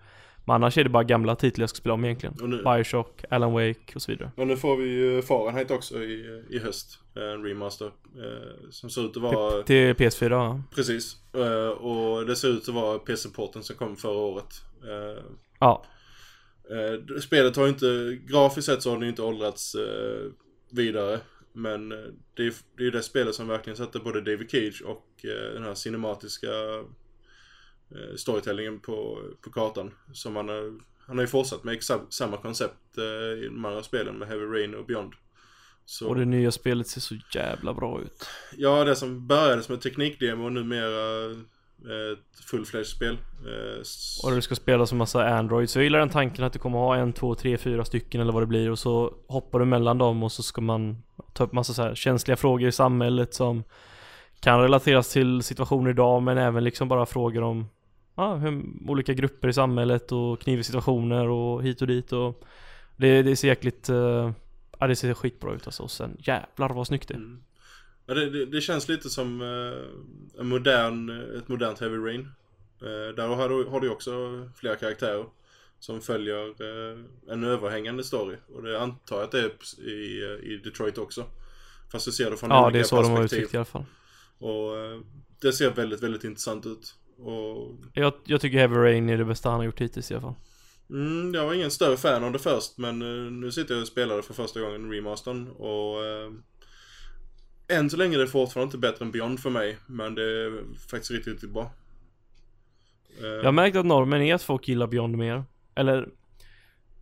Men 0.48 0.54
annars 0.56 0.78
är 0.78 0.84
det 0.84 0.90
bara 0.90 1.04
gamla 1.04 1.36
titlar 1.36 1.64
jag 1.64 1.70
ska 1.70 1.78
spela 1.78 1.94
om 1.94 2.06
egentligen. 2.06 2.36
nu, 2.42 2.64
Bioshock, 2.64 3.24
Alan 3.30 3.54
Wake 3.54 3.96
och 3.96 4.02
så 4.02 4.12
vidare. 4.12 4.32
och 4.36 4.48
nu 4.48 4.58
får 4.58 4.78
vi 4.78 4.86
ju 4.90 5.22
Fahrenheit 5.22 5.72
också 5.72 6.04
i, 6.04 6.44
i 6.50 6.60
höst. 6.60 7.00
En 7.16 7.44
remaster. 7.44 7.86
Eh, 7.86 8.70
som 8.72 8.90
ser 8.90 9.06
ut 9.06 9.18
att 9.18 9.24
vara... 9.24 9.64
Till 9.64 9.94
PS4 9.94 10.32
ja. 10.32 10.62
Precis. 10.76 11.16
Eh, 11.34 11.70
och 11.70 12.26
det 12.26 12.36
ser 12.36 12.48
ut 12.48 12.70
att 12.70 12.76
vara 12.76 13.00
PC-porten 13.00 13.64
som 13.64 13.76
kom 13.76 13.96
förra 13.96 14.18
året. 14.18 14.62
Eh, 14.84 15.24
Ja, 15.60 15.84
eh, 16.70 17.20
spelet 17.20 17.56
har 17.56 17.64
ju 17.64 17.70
inte... 17.70 18.18
Grafiskt 18.28 18.66
sett 18.66 18.82
så 18.82 18.90
har 18.92 19.00
det 19.00 19.08
inte 19.08 19.22
åldrats 19.22 19.76
eh, 19.76 20.32
vidare. 20.72 21.20
Men 21.54 21.92
eh, 21.92 21.98
det 22.34 22.44
är 22.48 22.54
det 22.78 22.82
är 22.82 22.86
ju 22.86 22.92
det 22.92 23.04
spelet 23.04 23.36
som 23.36 23.48
verkligen 23.48 23.78
sätter 23.78 24.00
både 24.00 24.22
David 24.22 24.52
Cage 24.52 24.84
och 24.86 25.06
den 25.54 25.64
här 25.64 25.74
cinematiska 25.74 26.48
storytellingen 28.16 28.80
på, 28.80 29.20
på 29.42 29.52
kartan. 29.52 29.92
Som 30.14 30.36
han 30.36 30.50
har, 30.50 30.80
han 31.08 31.18
har 31.18 31.24
ju 31.24 31.28
fortsatt 31.28 31.64
med 31.64 31.74
exakt 31.74 32.14
samma 32.14 32.38
koncept 32.38 32.98
eh, 32.98 33.44
i 33.44 33.46
de 33.46 33.66
andra 33.66 33.84
spelen 33.84 34.16
med 34.18 34.28
Heavy 34.28 34.46
Rain 34.46 34.76
och 34.76 34.86
Beyond. 34.86 35.14
Så, 35.86 36.08
och 36.08 36.16
det 36.16 36.26
nya 36.26 36.52
spelet 36.52 36.88
ser 36.88 37.02
så 37.02 37.16
jävla 37.34 37.74
bra 37.74 38.02
ut. 38.02 38.26
Ja, 38.58 38.84
det 38.84 38.96
som 38.96 39.28
började 39.28 39.64
som 39.64 39.76
ett 39.76 39.82
teknikdemo 39.82 40.46
och 40.46 40.52
numera 40.52 41.26
eh, 41.26 42.12
ett 42.14 42.46
full-fledged 42.46 42.86
spel. 42.86 43.18
Eh, 43.46 43.84
Och 44.24 44.36
du 44.36 44.42
ska 44.42 44.56
spela 44.56 44.86
som 44.86 44.98
massa 44.98 45.28
Android. 45.28 45.70
Så 45.70 45.80
jag 45.80 45.84
gillar 45.84 46.00
den 46.00 46.10
tanken 46.10 46.46
att 46.46 46.54
du 46.54 46.60
kommer 46.60 46.78
ha 46.78 46.96
en, 46.96 47.14
två, 47.14 47.36
tre, 47.36 47.58
fyra 47.58 47.86
stycken 47.86 48.22
eller 48.22 48.34
vad 48.34 48.42
det 48.42 48.48
blir. 48.48 48.72
Och 48.72 48.80
så 48.80 49.14
hoppar 49.28 49.60
du 49.60 49.66
mellan 49.66 49.98
dem 49.98 50.24
och 50.24 50.32
så 50.32 50.44
ska 50.44 50.62
man 50.62 51.04
ta 51.34 51.44
upp 51.44 51.54
massa 51.54 51.74
så 51.74 51.96
känsliga 51.96 52.38
frågor 52.38 52.68
i 52.68 52.72
samhället 52.72 53.34
som 53.34 53.64
kan 54.40 54.62
relateras 54.62 55.14
till 55.14 55.44
situationer 55.44 55.90
idag 55.90 56.24
men 56.24 56.38
även 56.38 56.64
liksom 56.64 56.88
bara 56.88 57.06
frågor 57.06 57.44
om 57.44 57.70
ja, 58.18 58.36
hur, 58.36 58.64
olika 58.88 59.14
grupper 59.14 59.48
i 59.48 59.54
samhället 59.54 60.12
och 60.12 60.42
kniviga 60.42 60.64
situationer 60.64 61.28
och 61.28 61.64
hit 61.64 61.82
och 61.82 61.88
dit 61.88 62.14
och 62.14 62.44
det, 62.98 63.22
det 63.22 63.36
ser 63.36 63.48
jäkligt, 63.48 63.90
eh, 63.90 64.32
ja 64.80 64.88
det 64.88 64.96
ser 64.96 65.14
skitbra 65.14 65.54
ut 65.54 65.66
alltså. 65.66 65.84
Och 65.84 65.92
sen 65.92 66.18
jävlar 66.20 66.70
vad 66.70 66.88
snyggt 66.88 67.08
det 67.08 67.14
är. 67.14 67.18
Mm. 67.18 67.44
Ja, 68.06 68.14
det, 68.14 68.30
det, 68.30 68.46
det 68.46 68.62
känns 68.62 68.90
lite 68.90 69.10
som 69.10 69.42
eh, 69.42 70.40
en 70.42 70.48
modern, 70.48 71.10
ett 71.38 71.48
modernt 71.48 71.80
Heavy 71.80 71.98
Rain. 71.98 72.30
Eh, 72.82 73.16
där 73.16 73.28
har 73.28 73.50
du, 73.50 73.66
har 73.66 73.80
du 73.80 73.90
också 73.90 74.12
flera 74.56 74.76
karaktärer 74.76 75.26
som 75.80 76.02
följer 76.02 76.48
eh, 76.48 77.00
en 77.28 77.44
överhängande 77.44 78.04
story. 78.04 78.38
Och 78.56 78.64
det 78.64 78.82
antar 78.82 79.16
jag 79.16 79.24
att 79.26 79.32
det 79.32 79.40
är 79.40 79.80
i, 79.90 80.24
eh, 80.24 80.52
i 80.52 80.62
Detroit 80.64 80.98
också. 80.98 81.26
Fast 81.92 82.06
du 82.06 82.12
ser 82.12 82.32
det 82.32 82.38
från 82.38 82.50
Ja 82.50 82.66
olika 82.66 82.78
det 82.78 82.80
är 82.80 82.84
så 82.84 83.02
de 83.02 83.12
har 83.12 83.18
perspektiv. 83.18 83.38
uttryckt 83.38 83.54
i 83.54 83.58
alla 83.58 83.66
fall. 83.66 83.86
Och 84.38 84.78
eh, 84.78 85.00
det 85.40 85.54
ser 85.54 85.72
väldigt, 85.72 86.04
väldigt 86.04 86.24
intressant 86.24 86.66
ut. 86.66 86.96
Och 87.20 87.76
Jag, 87.94 88.14
jag 88.26 88.42
tycker 88.42 88.58
Heavy 88.58 88.76
Rain 88.76 89.10
är 89.10 89.18
det 89.18 89.26
bästa 89.26 89.50
han 89.50 89.60
har 89.60 89.66
gjort 89.66 89.82
hittills 89.82 90.12
i 90.12 90.14
alla 90.14 90.22
fall. 90.22 90.36
Mm, 90.90 91.34
jag 91.34 91.46
var 91.46 91.54
ingen 91.54 91.72
större 91.72 91.98
fan 91.98 92.24
av 92.24 92.32
det 92.32 92.40
först 92.40 92.78
men 92.78 93.02
eh, 93.02 93.32
nu 93.32 93.52
sitter 93.52 93.74
jag 93.74 93.82
och 93.82 93.88
spelar 93.88 94.16
det 94.18 94.24
för 94.24 94.34
första 94.34 94.60
gången, 94.62 94.92
remastern 94.92 95.48
och 95.48 96.06
eh, 96.06 96.32
än 97.78 97.90
så 97.90 97.98
länge 97.98 98.16
är 98.16 98.20
det 98.20 98.28
fortfarande 98.28 98.66
inte 98.68 98.78
bättre 98.78 99.06
än 99.06 99.12
Beyond 99.12 99.40
för 99.40 99.50
mig 99.50 99.78
men 99.88 100.16
det 100.16 100.24
är 100.24 100.64
faktiskt 100.90 101.12
riktigt, 101.12 101.34
riktigt 101.34 101.50
bra. 101.54 101.72
Eh, 103.22 103.26
Jag 103.28 103.44
har 103.44 103.52
märkt 103.52 103.76
att 103.78 103.86
normen 103.86 104.22
är 104.22 104.36
att 104.36 104.44
folk 104.44 104.68
gillar 104.68 104.88
Beyond 104.88 105.18
mer. 105.18 105.44
Eller 105.76 106.10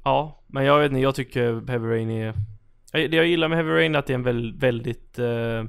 Ja, 0.03 0.43
men 0.47 0.65
jag 0.65 0.79
vet 0.79 0.91
inte, 0.91 1.01
jag 1.01 1.15
tycker 1.15 1.67
Heavy 1.67 1.87
Rain 1.87 2.09
är 2.09 2.33
Jag- 2.91 3.11
Det 3.11 3.17
jag 3.17 3.27
gillar 3.27 3.47
med 3.47 3.57
Heavy 3.57 3.71
Rain 3.71 3.95
är 3.95 3.99
att 3.99 4.07
det 4.07 4.13
är 4.13 4.15
en 4.15 4.23
väldigt, 4.23 4.55
väldigt 4.63 5.19
eh, 5.19 5.63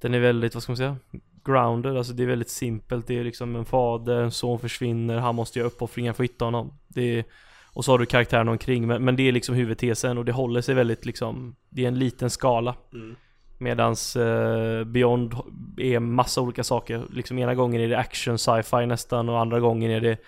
Den 0.00 0.14
är 0.14 0.20
väldigt, 0.20 0.54
vad 0.54 0.62
ska 0.62 0.72
man 0.72 0.76
säga? 0.76 0.96
Grounded, 1.44 1.96
alltså 1.96 2.12
det 2.12 2.22
är 2.22 2.26
väldigt 2.26 2.50
simpelt. 2.50 3.06
Det 3.06 3.18
är 3.18 3.24
liksom 3.24 3.56
en 3.56 3.64
fader, 3.64 4.22
en 4.22 4.30
son 4.30 4.58
försvinner, 4.58 5.18
han 5.18 5.34
måste 5.34 5.58
göra 5.58 5.66
uppoffringar 5.66 6.12
för 6.12 6.24
att 6.24 6.30
hitta 6.30 6.44
honom. 6.44 6.72
Det 6.88 7.18
är, 7.18 7.24
och 7.72 7.84
så 7.84 7.92
har 7.92 7.98
du 7.98 8.06
karaktärerna 8.06 8.50
omkring, 8.50 8.86
men, 8.86 9.04
men 9.04 9.16
det 9.16 9.28
är 9.28 9.32
liksom 9.32 9.54
huvudtesen 9.54 10.18
och 10.18 10.24
det 10.24 10.32
håller 10.32 10.60
sig 10.60 10.74
väldigt 10.74 11.06
liksom 11.06 11.56
Det 11.68 11.84
är 11.84 11.88
en 11.88 11.98
liten 11.98 12.30
skala. 12.30 12.74
mm, 12.92 13.16
Medans 13.58 14.16
eh, 14.16 14.84
Beyond 14.84 15.34
är 15.76 15.98
massa 15.98 16.40
olika 16.40 16.64
saker. 16.64 17.04
Liksom 17.10 17.38
ena 17.38 17.54
gången 17.54 17.80
är 17.80 17.88
det 17.88 17.98
action, 17.98 18.38
sci-fi 18.38 18.86
nästan 18.86 19.28
och 19.28 19.40
andra 19.40 19.60
gången 19.60 19.90
är 19.90 20.00
det 20.00 20.18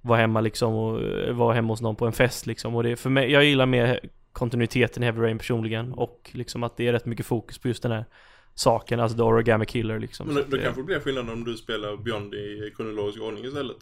vara 0.00 0.18
hemma 0.18 0.40
liksom 0.40 0.74
och 0.74 1.02
eh, 1.02 1.34
vara 1.34 1.54
hemma 1.54 1.72
hos 1.72 1.80
någon 1.80 1.96
på 1.96 2.06
en 2.06 2.12
fest 2.12 2.46
liksom. 2.46 2.74
Och 2.74 2.82
det 2.82 2.90
är 2.90 2.96
för 2.96 3.10
mig, 3.10 3.30
jag 3.30 3.44
gillar 3.44 3.66
mer 3.66 4.00
kontinuiteten 4.32 5.02
i 5.02 5.06
Heavy 5.06 5.20
Rain 5.20 5.38
personligen 5.38 5.92
och 5.92 6.30
liksom 6.32 6.62
att 6.62 6.76
det 6.76 6.88
är 6.88 6.92
rätt 6.92 7.06
mycket 7.06 7.26
fokus 7.26 7.58
på 7.58 7.68
just 7.68 7.82
den 7.82 7.92
här 7.92 8.04
saken, 8.56 9.00
alltså 9.00 9.16
The 9.18 9.22
Origami 9.22 9.66
Killer 9.66 9.98
liksom. 9.98 10.26
men 10.26 10.34
det, 10.36 10.42
det 10.42 10.56
det- 10.56 10.62
kanske 10.62 10.82
blir 10.82 11.00
skillnad 11.00 11.30
om 11.30 11.44
du 11.44 11.56
spelar 11.56 11.96
Beyond 11.96 12.34
i 12.34 12.72
kronologisk 12.76 13.22
ordning 13.22 13.44
istället. 13.44 13.76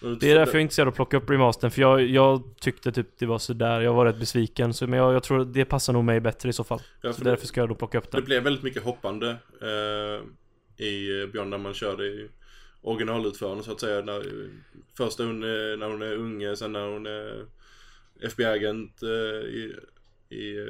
Det 0.00 0.30
är 0.30 0.34
därför 0.34 0.52
jag 0.52 0.54
är 0.54 0.60
intresserad 0.60 0.88
av 0.88 0.92
att 0.92 0.96
plocka 0.96 1.16
upp 1.16 1.30
remastern 1.30 1.70
för 1.70 1.80
jag, 1.82 2.02
jag 2.02 2.42
tyckte 2.60 2.92
typ 2.92 3.06
det 3.18 3.26
var 3.26 3.38
sådär, 3.38 3.80
jag 3.80 3.94
var 3.94 4.06
rätt 4.06 4.18
besviken 4.18 4.74
så, 4.74 4.86
Men 4.86 4.98
jag, 4.98 5.14
jag 5.14 5.22
tror 5.22 5.44
det 5.44 5.64
passar 5.64 5.92
nog 5.92 6.04
mig 6.04 6.20
bättre 6.20 6.48
i 6.48 6.52
så 6.52 6.64
fall 6.64 6.80
Ja, 7.02 7.12
Så 7.12 7.18
för 7.18 7.24
därför 7.24 7.46
ska 7.46 7.60
jag 7.60 7.68
då 7.68 7.74
plocka 7.74 7.98
upp 7.98 8.10
Det 8.10 8.16
den 8.18 8.24
blev 8.24 8.42
väldigt 8.42 8.62
mycket 8.62 8.82
hoppande 8.82 9.36
eh, 9.62 10.84
i 10.86 11.26
Beyond 11.32 11.50
när 11.50 11.58
man 11.58 11.74
körde 11.74 12.04
i 12.06 12.28
originalutförande 12.82 13.64
så 13.64 13.72
att 13.72 13.80
säga. 13.80 14.00
När, 14.04 14.22
först 14.96 15.18
hon, 15.18 15.42
är- 15.42 15.76
när 15.76 15.86
hon 15.86 16.02
är 16.02 16.12
unge, 16.14 16.56
sen 16.56 16.72
när 16.72 16.86
hon 16.92 17.06
är 17.06 17.44
FBI-agent 18.22 19.02
eh, 19.02 19.08
i, 19.48 19.74
i 20.28 20.58
eh, 20.58 20.64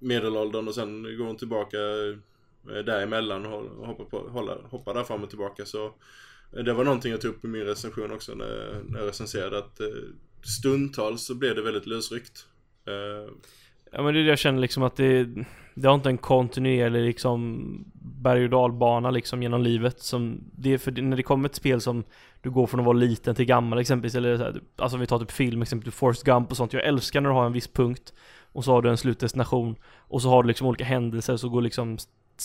medelåldern 0.00 0.68
och 0.68 0.74
sen 0.74 1.02
går 1.02 1.26
hon 1.26 1.36
tillbaka 1.36 1.76
eh, 1.76 2.84
däremellan 2.84 3.46
och 3.46 3.86
hoppar, 3.86 4.04
på, 4.04 4.18
hoppar 4.70 4.94
där 4.94 5.04
fram 5.04 5.22
och 5.22 5.28
tillbaka. 5.28 5.64
Så 5.64 5.84
eh, 6.56 6.64
det 6.64 6.72
var 6.72 6.84
någonting 6.84 7.10
jag 7.10 7.20
tog 7.20 7.34
upp 7.34 7.44
i 7.44 7.48
min 7.48 7.64
recension 7.64 8.12
också 8.12 8.34
när, 8.34 8.82
när 8.88 8.98
jag 8.98 9.08
recenserade 9.08 9.58
att 9.58 9.80
eh, 9.80 9.86
stundtals 10.42 11.26
så 11.26 11.34
blev 11.34 11.54
det 11.54 11.62
väldigt 11.62 11.86
lösryckt. 11.86 12.46
Ja 13.92 14.02
men 14.02 14.14
det 14.14 14.20
är 14.20 14.24
det 14.24 14.30
jag 14.30 14.38
känner 14.38 14.60
liksom 14.60 14.82
att 14.82 14.96
det 14.96 15.28
Det 15.74 15.88
har 15.88 15.94
inte 15.94 16.08
en 16.08 16.18
kontinuerlig 16.18 17.04
liksom 17.04 17.66
Berg 18.22 18.44
och 18.44 18.50
dalbana 18.50 19.10
liksom 19.10 19.42
genom 19.42 19.62
livet 19.62 20.00
som 20.00 20.40
Det 20.56 20.72
är 20.72 20.78
för 20.78 20.92
när 20.92 21.16
det 21.16 21.22
kommer 21.22 21.48
ett 21.48 21.54
spel 21.54 21.80
som 21.80 22.04
Du 22.40 22.50
går 22.50 22.66
från 22.66 22.80
att 22.80 22.86
vara 22.86 22.96
liten 22.96 23.34
till 23.34 23.44
gammal 23.44 23.78
exempelvis 23.78 24.14
eller 24.14 24.36
så 24.36 24.42
här, 24.42 24.60
Alltså 24.76 24.96
om 24.96 25.00
vi 25.00 25.06
tar 25.06 25.18
typ 25.18 25.30
film 25.30 25.62
exempelvis 25.62 25.94
Forrest 25.94 26.24
Gump 26.24 26.50
och 26.50 26.56
sånt 26.56 26.72
Jag 26.72 26.84
älskar 26.84 27.20
när 27.20 27.30
du 27.30 27.34
har 27.34 27.46
en 27.46 27.52
viss 27.52 27.68
punkt 27.68 28.12
och 28.52 28.64
så 28.64 28.72
har 28.72 28.82
du 28.82 28.90
en 28.90 28.96
slutdestination 28.96 29.76
Och 29.98 30.22
så 30.22 30.28
har 30.28 30.42
du 30.42 30.46
liksom 30.46 30.66
olika 30.66 30.84
händelser 30.84 31.36
så 31.36 31.48
går 31.48 31.62
liksom 31.62 31.98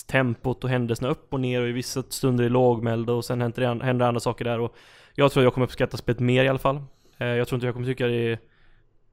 Tempot 0.06 0.64
och 0.64 0.70
händelserna 0.70 1.08
upp 1.10 1.32
och 1.32 1.40
ner 1.40 1.62
och 1.62 1.68
i 1.68 1.72
vissa 1.72 2.02
stunder 2.02 2.44
är 2.44 2.48
lågmälda 2.48 3.12
och 3.12 3.24
sen 3.24 3.40
händer, 3.40 3.74
det- 3.74 3.84
händer 3.84 4.06
andra 4.06 4.20
saker 4.20 4.44
där 4.44 4.60
och 4.60 4.74
Jag 5.14 5.32
tror 5.32 5.44
jag 5.44 5.54
kommer 5.54 5.66
uppskatta 5.66 5.96
spelet 5.96 6.20
mer 6.20 6.44
i 6.44 6.48
alla 6.48 6.58
fall 6.58 6.82
Eh, 7.18 7.26
Jag 7.26 7.48
tror 7.48 7.56
inte 7.56 7.66
jag 7.66 7.74
kommer 7.74 7.86
tycka 7.86 8.06
det 8.06 8.14
är 8.32 8.38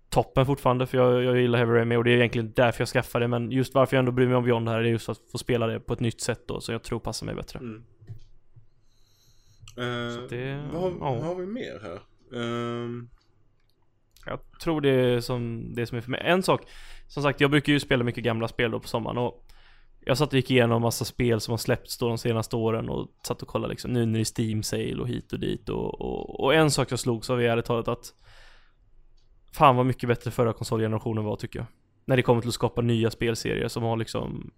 toppen 0.10 0.46
fortfarande 0.46 0.88
för 0.88 0.98
jag, 0.98 1.24
jag 1.24 1.42
gillar 1.42 1.58
Heavy 1.60 1.74
Rain 1.74 1.92
och 1.92 2.04
det 2.04 2.12
är 2.12 2.16
egentligen 2.18 2.52
därför 2.56 2.82
jag 2.82 2.88
skaffade 2.90 3.24
det 3.24 3.28
men 3.28 3.52
just 3.52 3.74
varför 3.74 3.96
jag 3.96 4.00
ändå 4.00 4.12
bryr 4.12 4.28
mig 4.28 4.36
om 4.36 4.44
Beyond 4.44 4.70
här 4.70 4.80
är 4.80 4.84
just 4.84 5.10
att 5.10 5.18
få 5.32 5.38
spela 5.38 5.68
det 5.68 5.80
på 5.80 5.94
ett 5.94 6.00
nytt 6.00 6.22
sätt 6.22 6.48
då 6.48 6.62
så 6.62 6.72
jag 6.72 6.84
tror 6.84 7.00
passar 7.00 7.26
mig 7.26 7.36
bättre. 7.36 7.60
Mm. 7.60 7.84
Så 10.16 10.28
det- 10.30 10.64
vad, 10.74 10.82
har, 10.82 10.90
ja. 10.90 11.14
vad 11.14 11.24
har 11.24 11.36
vi 11.36 11.46
mer 11.46 11.80
här? 11.82 12.00
Ehm, 12.42 13.10
jag 14.26 14.40
tror 14.62 14.82
det 14.82 14.90
är 14.90 15.20
som 15.20 15.74
det 15.76 15.86
som 15.86 15.98
är 15.98 16.02
för 16.02 16.12
mig. 16.12 16.22
En 16.24 16.44
sak, 16.44 16.62
som 17.08 17.24
sagt 17.24 17.42
jag 17.42 17.52
brukar 17.52 17.74
ju 17.74 17.80
spela 17.80 18.04
mycket 18.04 18.24
gamla 18.24 18.48
spel 18.48 18.72
då 18.72 18.80
på 18.80 18.88
sommaren 18.88 19.18
och 19.18 19.48
jag 20.06 20.18
satt 20.18 20.30
och 20.30 20.34
gick 20.34 20.52
igenom 20.52 20.82
massa 20.82 21.06
spel 21.06 21.40
som 21.40 21.52
har 21.52 21.58
släppts 21.58 21.98
då 21.98 22.08
de 22.08 22.18
senaste 22.18 22.56
åren 22.56 22.90
och 22.90 23.08
satt 23.28 23.42
och 23.42 23.48
kollade 23.48 23.72
liksom 23.72 23.94
nu 23.94 24.06
när 24.06 24.14
det 24.14 24.20
är 24.20 24.42
Steam 24.42 24.64
sale 24.64 25.02
och 25.02 25.08
hit 25.08 25.34
och 25.34 25.40
dit 25.40 25.70
och, 25.70 26.02
och, 26.02 26.44
och 26.44 26.56
en 26.56 26.72
sak 26.72 26.92
jag 26.92 27.00
slogs 27.00 27.30
av 27.30 27.42
är 27.42 27.46
ärligt 27.46 27.66
talat 27.66 27.88
att 27.88 28.14
Fan 29.54 29.76
vad 29.76 29.86
mycket 29.86 30.10
bättre 30.10 30.32
förra 30.32 30.54
konsolgenerationen 30.54 31.24
var 31.24 31.36
tycker 31.36 31.60
jag. 31.60 31.66
När 32.06 32.18
det 32.18 32.24
kommer 32.24 32.42
till 32.42 32.48
att 32.48 32.54
skapa 32.54 32.82
nya 32.82 33.12
spelserier 33.12 33.68
som 33.68 33.84
har 33.84 33.98
liksom 33.98 34.52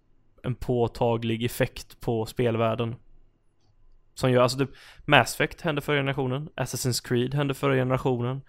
en 0.44 0.56
påtaglig 0.56 1.44
effekt 1.44 2.00
på 2.00 2.26
spelvärlden. 2.26 2.96
Som 4.14 4.32
gör, 4.32 4.42
alltså 4.42 4.58
typ 4.58 4.70
Mass 5.06 5.34
Effect 5.34 5.62
hände 5.62 5.82
förra 5.82 5.98
generationen, 5.98 6.50
Assassin's 6.56 7.08
Creed 7.08 7.34
hände 7.34 7.54
förra 7.54 7.76
generationen. 7.76 8.42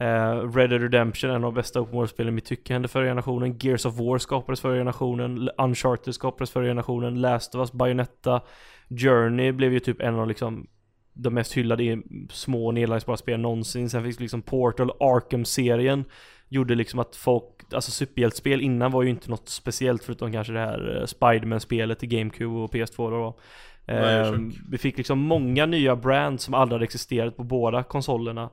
Eh, 0.00 0.52
Red 0.54 0.70
Dead 0.70 0.82
Redemption, 0.82 1.30
en 1.30 1.36
av 1.36 1.42
de 1.42 1.54
bästa 1.54 1.80
open 1.80 1.94
world-spelen 1.94 2.32
i 2.32 2.34
mitt 2.34 2.44
tycke, 2.44 2.72
hände 2.72 2.88
förra 2.88 3.04
generationen. 3.04 3.58
Gears 3.58 3.86
of 3.86 3.98
War 3.98 4.18
skapades 4.18 4.60
förra 4.60 4.76
generationen. 4.76 5.50
Uncharted 5.58 6.14
skapades 6.14 6.50
förra 6.50 6.66
generationen. 6.66 7.20
Last 7.20 7.54
of 7.54 7.58
Us, 7.58 7.72
Bayonetta, 7.72 8.40
Journey 8.88 9.52
blev 9.52 9.72
ju 9.72 9.80
typ 9.80 10.00
en 10.00 10.14
av 10.14 10.28
liksom 10.28 10.66
de 11.12 11.34
mest 11.34 11.52
hyllade 11.52 11.84
i 11.84 12.02
små 12.30 12.72
nedladdningsbara 12.72 13.16
spel 13.16 13.40
någonsin. 13.40 13.90
Sen 13.90 14.04
finns 14.04 14.20
liksom 14.20 14.42
Portal, 14.42 14.90
Arkham-serien 15.00 16.04
gjorde 16.48 16.74
liksom 16.74 16.98
att 16.98 17.16
folk, 17.16 17.44
alltså 17.72 17.90
superhjältespel 17.90 18.60
innan 18.60 18.92
var 18.92 19.02
ju 19.02 19.10
inte 19.10 19.30
något 19.30 19.48
speciellt 19.48 20.04
förutom 20.04 20.32
kanske 20.32 20.52
det 20.52 20.58
här 20.58 20.96
eh, 21.00 21.06
Spiderman-spelet 21.06 22.02
i 22.02 22.06
GameCube 22.06 22.58
och 22.58 22.72
PS2 22.72 23.10
då. 23.10 23.38
Nej, 23.84 24.20
Eh, 24.20 24.34
vi 24.70 24.78
fick 24.78 24.96
liksom 24.96 25.18
många 25.18 25.66
nya 25.66 25.96
brands 25.96 26.44
som 26.44 26.54
aldrig 26.54 26.74
hade 26.74 26.84
existerat 26.84 27.36
på 27.36 27.44
båda 27.44 27.82
konsolerna. 27.82 28.50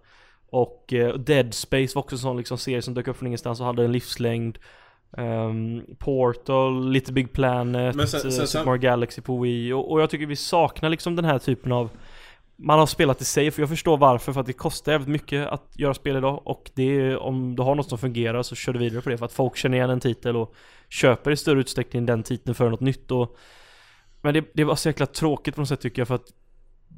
Och 0.49 0.93
eh, 0.93 1.13
Dead 1.15 1.53
Space 1.53 1.95
var 1.95 1.99
också 2.03 2.15
en 2.15 2.19
sån 2.19 2.37
liksom 2.37 2.57
serie 2.57 2.81
som 2.81 2.93
dök 2.93 3.07
upp 3.07 3.17
från 3.17 3.27
ingenstans 3.27 3.59
och 3.59 3.65
hade 3.65 3.85
en 3.85 3.91
livslängd. 3.91 4.57
Ehm, 5.17 5.81
Portal, 5.99 6.89
Little 6.91 7.13
Big 7.13 7.33
Planet, 7.33 7.95
Men 7.95 8.07
sen- 8.07 8.21
eh, 8.25 8.29
sen- 8.31 8.47
Super 8.47 8.65
Mario 8.65 8.81
Galaxy 8.81 9.21
på 9.21 9.37
Wii. 9.39 9.73
Och, 9.73 9.91
och 9.91 10.01
jag 10.01 10.09
tycker 10.09 10.25
vi 10.25 10.35
saknar 10.35 10.89
liksom 10.89 11.15
den 11.15 11.25
här 11.25 11.39
typen 11.39 11.71
av 11.71 11.89
man 12.59 12.79
har 12.79 12.85
spelat 12.85 13.21
i 13.21 13.25
sig, 13.25 13.51
för 13.51 13.61
jag 13.61 13.69
förstår 13.69 13.97
varför, 13.97 14.33
för 14.33 14.41
att 14.41 14.47
det 14.47 14.53
kostar 14.53 14.91
jävligt 14.91 15.09
mycket 15.09 15.47
att 15.47 15.71
göra 15.75 15.93
spel 15.93 16.17
idag. 16.17 16.41
Och 16.45 16.71
det 16.75 16.83
är, 16.83 17.17
om 17.17 17.55
du 17.55 17.63
har 17.63 17.75
något 17.75 17.89
som 17.89 17.97
fungerar 17.97 18.43
så 18.43 18.55
kör 18.55 18.73
du 18.73 18.79
vidare 18.79 19.01
på 19.01 19.09
det 19.09 19.17
för 19.17 19.25
att 19.25 19.31
folk 19.33 19.55
känner 19.57 19.77
igen 19.77 19.89
en 19.89 19.99
titel 19.99 20.35
och 20.35 20.53
köper 20.89 21.31
i 21.31 21.37
större 21.37 21.59
utsträckning 21.59 22.05
den 22.05 22.23
titeln 22.23 22.55
för 22.55 22.69
något 22.69 22.79
nytt. 22.79 23.11
Och 23.11 23.35
Men 24.21 24.33
det, 24.33 24.43
det 24.53 24.63
var 24.63 24.75
så 24.75 24.89
jäkla 24.89 25.05
tråkigt 25.05 25.55
på 25.55 25.61
något 25.61 25.67
sätt 25.67 25.81
tycker 25.81 26.01
jag 26.01 26.07
för 26.07 26.15
att 26.15 26.27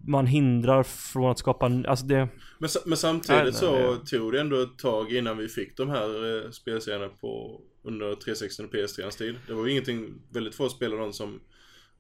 man 0.08 0.28
hindrar 0.28 0.84
från 0.84 1.32
att 1.32 1.40
skapa, 1.40 1.66
alltså 1.88 2.06
det 2.06 2.28
men, 2.60 2.70
men 2.86 2.98
samtidigt 2.98 3.44
Nej, 3.44 3.54
så 3.54 3.72
nej, 3.72 4.06
tog 4.06 4.32
det 4.32 4.42
ändå 4.42 4.62
ett 4.62 4.78
tag 4.78 5.14
innan 5.14 5.38
vi 5.38 5.48
fick 5.48 5.78
de 5.78 5.90
här 5.90 6.46
eh, 6.46 6.52
spelserierna 6.52 7.10
på 7.10 7.62
under 7.84 8.16
360 8.16 8.64
och 8.64 8.74
PS3 8.74 9.18
tid. 9.18 9.36
Det 9.48 9.54
var 9.54 9.66
ju 9.66 9.72
ingenting, 9.72 10.14
väldigt 10.30 10.56
få 10.56 10.70
spel 10.70 10.94
av 10.94 11.00
de 11.00 11.14
som 11.14 11.40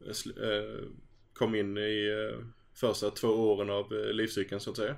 eh, 0.05 0.47
eh, 0.47 0.79
kom 1.33 1.55
in 1.55 1.77
i 1.77 2.29
eh, 2.31 2.45
första 2.79 3.09
två 3.09 3.27
åren 3.27 3.69
av 3.69 3.93
eh, 3.93 4.13
livscykeln 4.13 4.61
så 4.61 4.69
att 4.69 4.77
säga. 4.77 4.95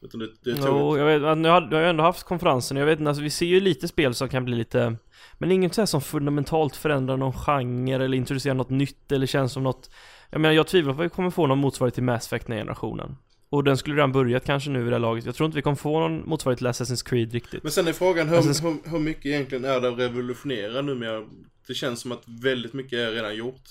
Utan 0.00 0.20
det, 0.20 0.28
det 0.40 0.54
tog 0.54 0.68
Jo, 0.68 0.98
jag 0.98 1.06
vet, 1.06 1.38
nu 1.38 1.48
har, 1.48 1.60
nu 1.60 1.76
har 1.76 1.82
jag 1.82 1.90
ändå 1.90 2.04
haft 2.04 2.22
konferensen, 2.22 2.76
jag 2.76 2.86
vet 2.86 2.98
inte, 2.98 3.08
alltså 3.08 3.22
vi 3.22 3.30
ser 3.30 3.46
ju 3.46 3.60
lite 3.60 3.88
spel 3.88 4.14
som 4.14 4.28
kan 4.28 4.44
bli 4.44 4.56
lite 4.56 4.96
Men 5.38 5.52
inget 5.52 5.74
så 5.74 5.86
som 5.86 6.00
fundamentalt 6.00 6.76
förändrar 6.76 7.16
någon 7.16 7.32
genre 7.32 8.04
eller 8.04 8.16
introducerar 8.16 8.54
något 8.54 8.70
nytt 8.70 9.12
eller 9.12 9.26
känns 9.26 9.52
som 9.52 9.62
något 9.62 9.90
Jag 10.30 10.40
menar 10.40 10.54
jag 10.54 10.66
tvivlar 10.66 10.94
på 10.94 11.00
att 11.00 11.06
vi 11.06 11.10
kommer 11.10 11.30
få 11.30 11.46
någon 11.46 11.58
motsvarighet 11.58 11.94
till 11.94 12.02
Mass 12.02 12.26
Effect 12.26 12.46
den 12.46 12.56
generationen 12.56 13.16
Och 13.48 13.64
den 13.64 13.76
skulle 13.76 13.96
redan 13.96 14.12
börjat 14.12 14.44
kanske 14.44 14.70
nu 14.70 14.80
i 14.80 14.84
det 14.84 14.90
här 14.90 14.98
laget 14.98 15.24
Jag 15.26 15.34
tror 15.34 15.46
inte 15.46 15.56
vi 15.56 15.62
kommer 15.62 15.76
få 15.76 16.00
någon 16.08 16.28
motsvarighet 16.28 16.58
till 16.58 16.66
Assassin's 16.66 17.08
Creed 17.08 17.32
riktigt 17.32 17.62
Men 17.62 17.72
sen 17.72 17.88
är 17.88 17.92
frågan 17.92 18.28
hur, 18.28 18.36
Alltså- 18.36 18.68
hur, 18.68 18.90
hur 18.90 18.98
mycket 18.98 19.26
egentligen 19.26 19.64
är 19.64 19.80
det 19.80 19.88
att 19.88 19.98
revolutionera 19.98 20.82
numera? 20.82 21.24
Det 21.66 21.74
känns 21.74 22.00
som 22.00 22.12
att 22.12 22.22
väldigt 22.42 22.72
mycket 22.72 22.92
är 22.98 23.12
redan 23.12 23.36
gjort. 23.36 23.62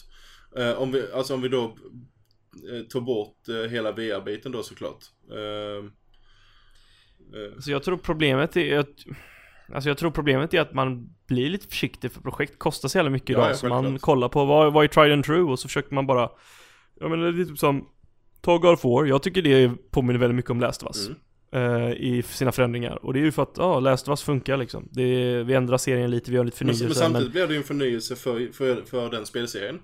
Eh, 0.57 0.71
om 0.71 0.91
vi, 0.91 1.03
alltså 1.13 1.33
om 1.33 1.41
vi 1.41 1.49
då 1.49 1.63
eh, 1.63 2.81
tar 2.89 3.01
bort 3.01 3.47
eh, 3.49 3.71
hela 3.71 3.91
VR-biten 3.91 4.51
då 4.51 4.63
såklart. 4.63 5.03
Eh, 5.31 5.85
eh, 7.39 7.59
Så 7.59 7.71
jag 7.71 7.83
tror 7.83 7.97
problemet 7.97 8.57
är 8.57 8.77
att 8.77 8.95
Alltså 9.73 9.89
jag 9.89 9.97
tror 9.97 10.11
problemet 10.11 10.53
är 10.53 10.61
att 10.61 10.73
man 10.73 11.09
blir 11.27 11.49
lite 11.49 11.67
försiktig 11.67 12.11
för 12.11 12.21
projekt 12.21 12.59
kostar 12.59 12.89
så 12.89 12.97
jävla 12.97 13.11
mycket 13.11 13.29
idag 13.29 13.49
ja, 13.49 13.53
så 13.53 13.67
man 13.67 13.99
kollar 13.99 14.29
på 14.29 14.45
vad, 14.45 14.73
vad 14.73 14.83
är 14.83 14.87
tried 14.87 15.13
and 15.13 15.25
true 15.25 15.41
och 15.51 15.59
så 15.59 15.67
försöker 15.67 15.95
man 15.95 16.07
bara 16.07 16.29
Jag 16.99 17.09
menar 17.09 17.31
det 17.31 17.41
är 17.41 17.45
typ 17.45 17.59
som 17.59 17.87
Ta 18.41 18.57
God 18.57 18.73
of 18.73 18.83
War, 18.83 19.05
jag 19.05 19.23
tycker 19.23 19.41
det 19.41 19.71
påminner 19.91 20.19
väldigt 20.19 20.35
mycket 20.35 20.51
om 20.51 20.59
Last 20.59 20.83
of 20.83 20.87
Us 20.95 21.09
Mm. 21.51 21.81
eh, 21.85 21.91
I 21.91 22.23
sina 22.25 22.51
förändringar 22.51 23.05
och 23.05 23.13
det 23.13 23.19
är 23.19 23.23
ju 23.23 23.31
för 23.31 23.43
att, 23.43 23.53
ja, 23.57 23.79
Last 23.79 24.07
of 24.07 24.11
Us 24.11 24.23
funkar 24.23 24.57
liksom 24.57 24.89
det 24.91 25.01
är, 25.03 25.43
Vi 25.43 25.53
ändrar 25.53 25.77
serien 25.77 26.11
lite, 26.11 26.31
vi 26.31 26.37
gör 26.37 26.43
lite 26.43 26.65
men, 26.65 26.75
förnyelse 26.75 27.01
men 27.01 27.11
samtidigt 27.11 27.31
blir 27.31 27.47
det 27.47 27.53
ju 27.53 27.57
en 27.57 27.63
förnyelse 27.63 28.15
för, 28.15 28.53
för, 28.53 28.81
för 28.81 29.09
den 29.09 29.25
spelserien. 29.25 29.79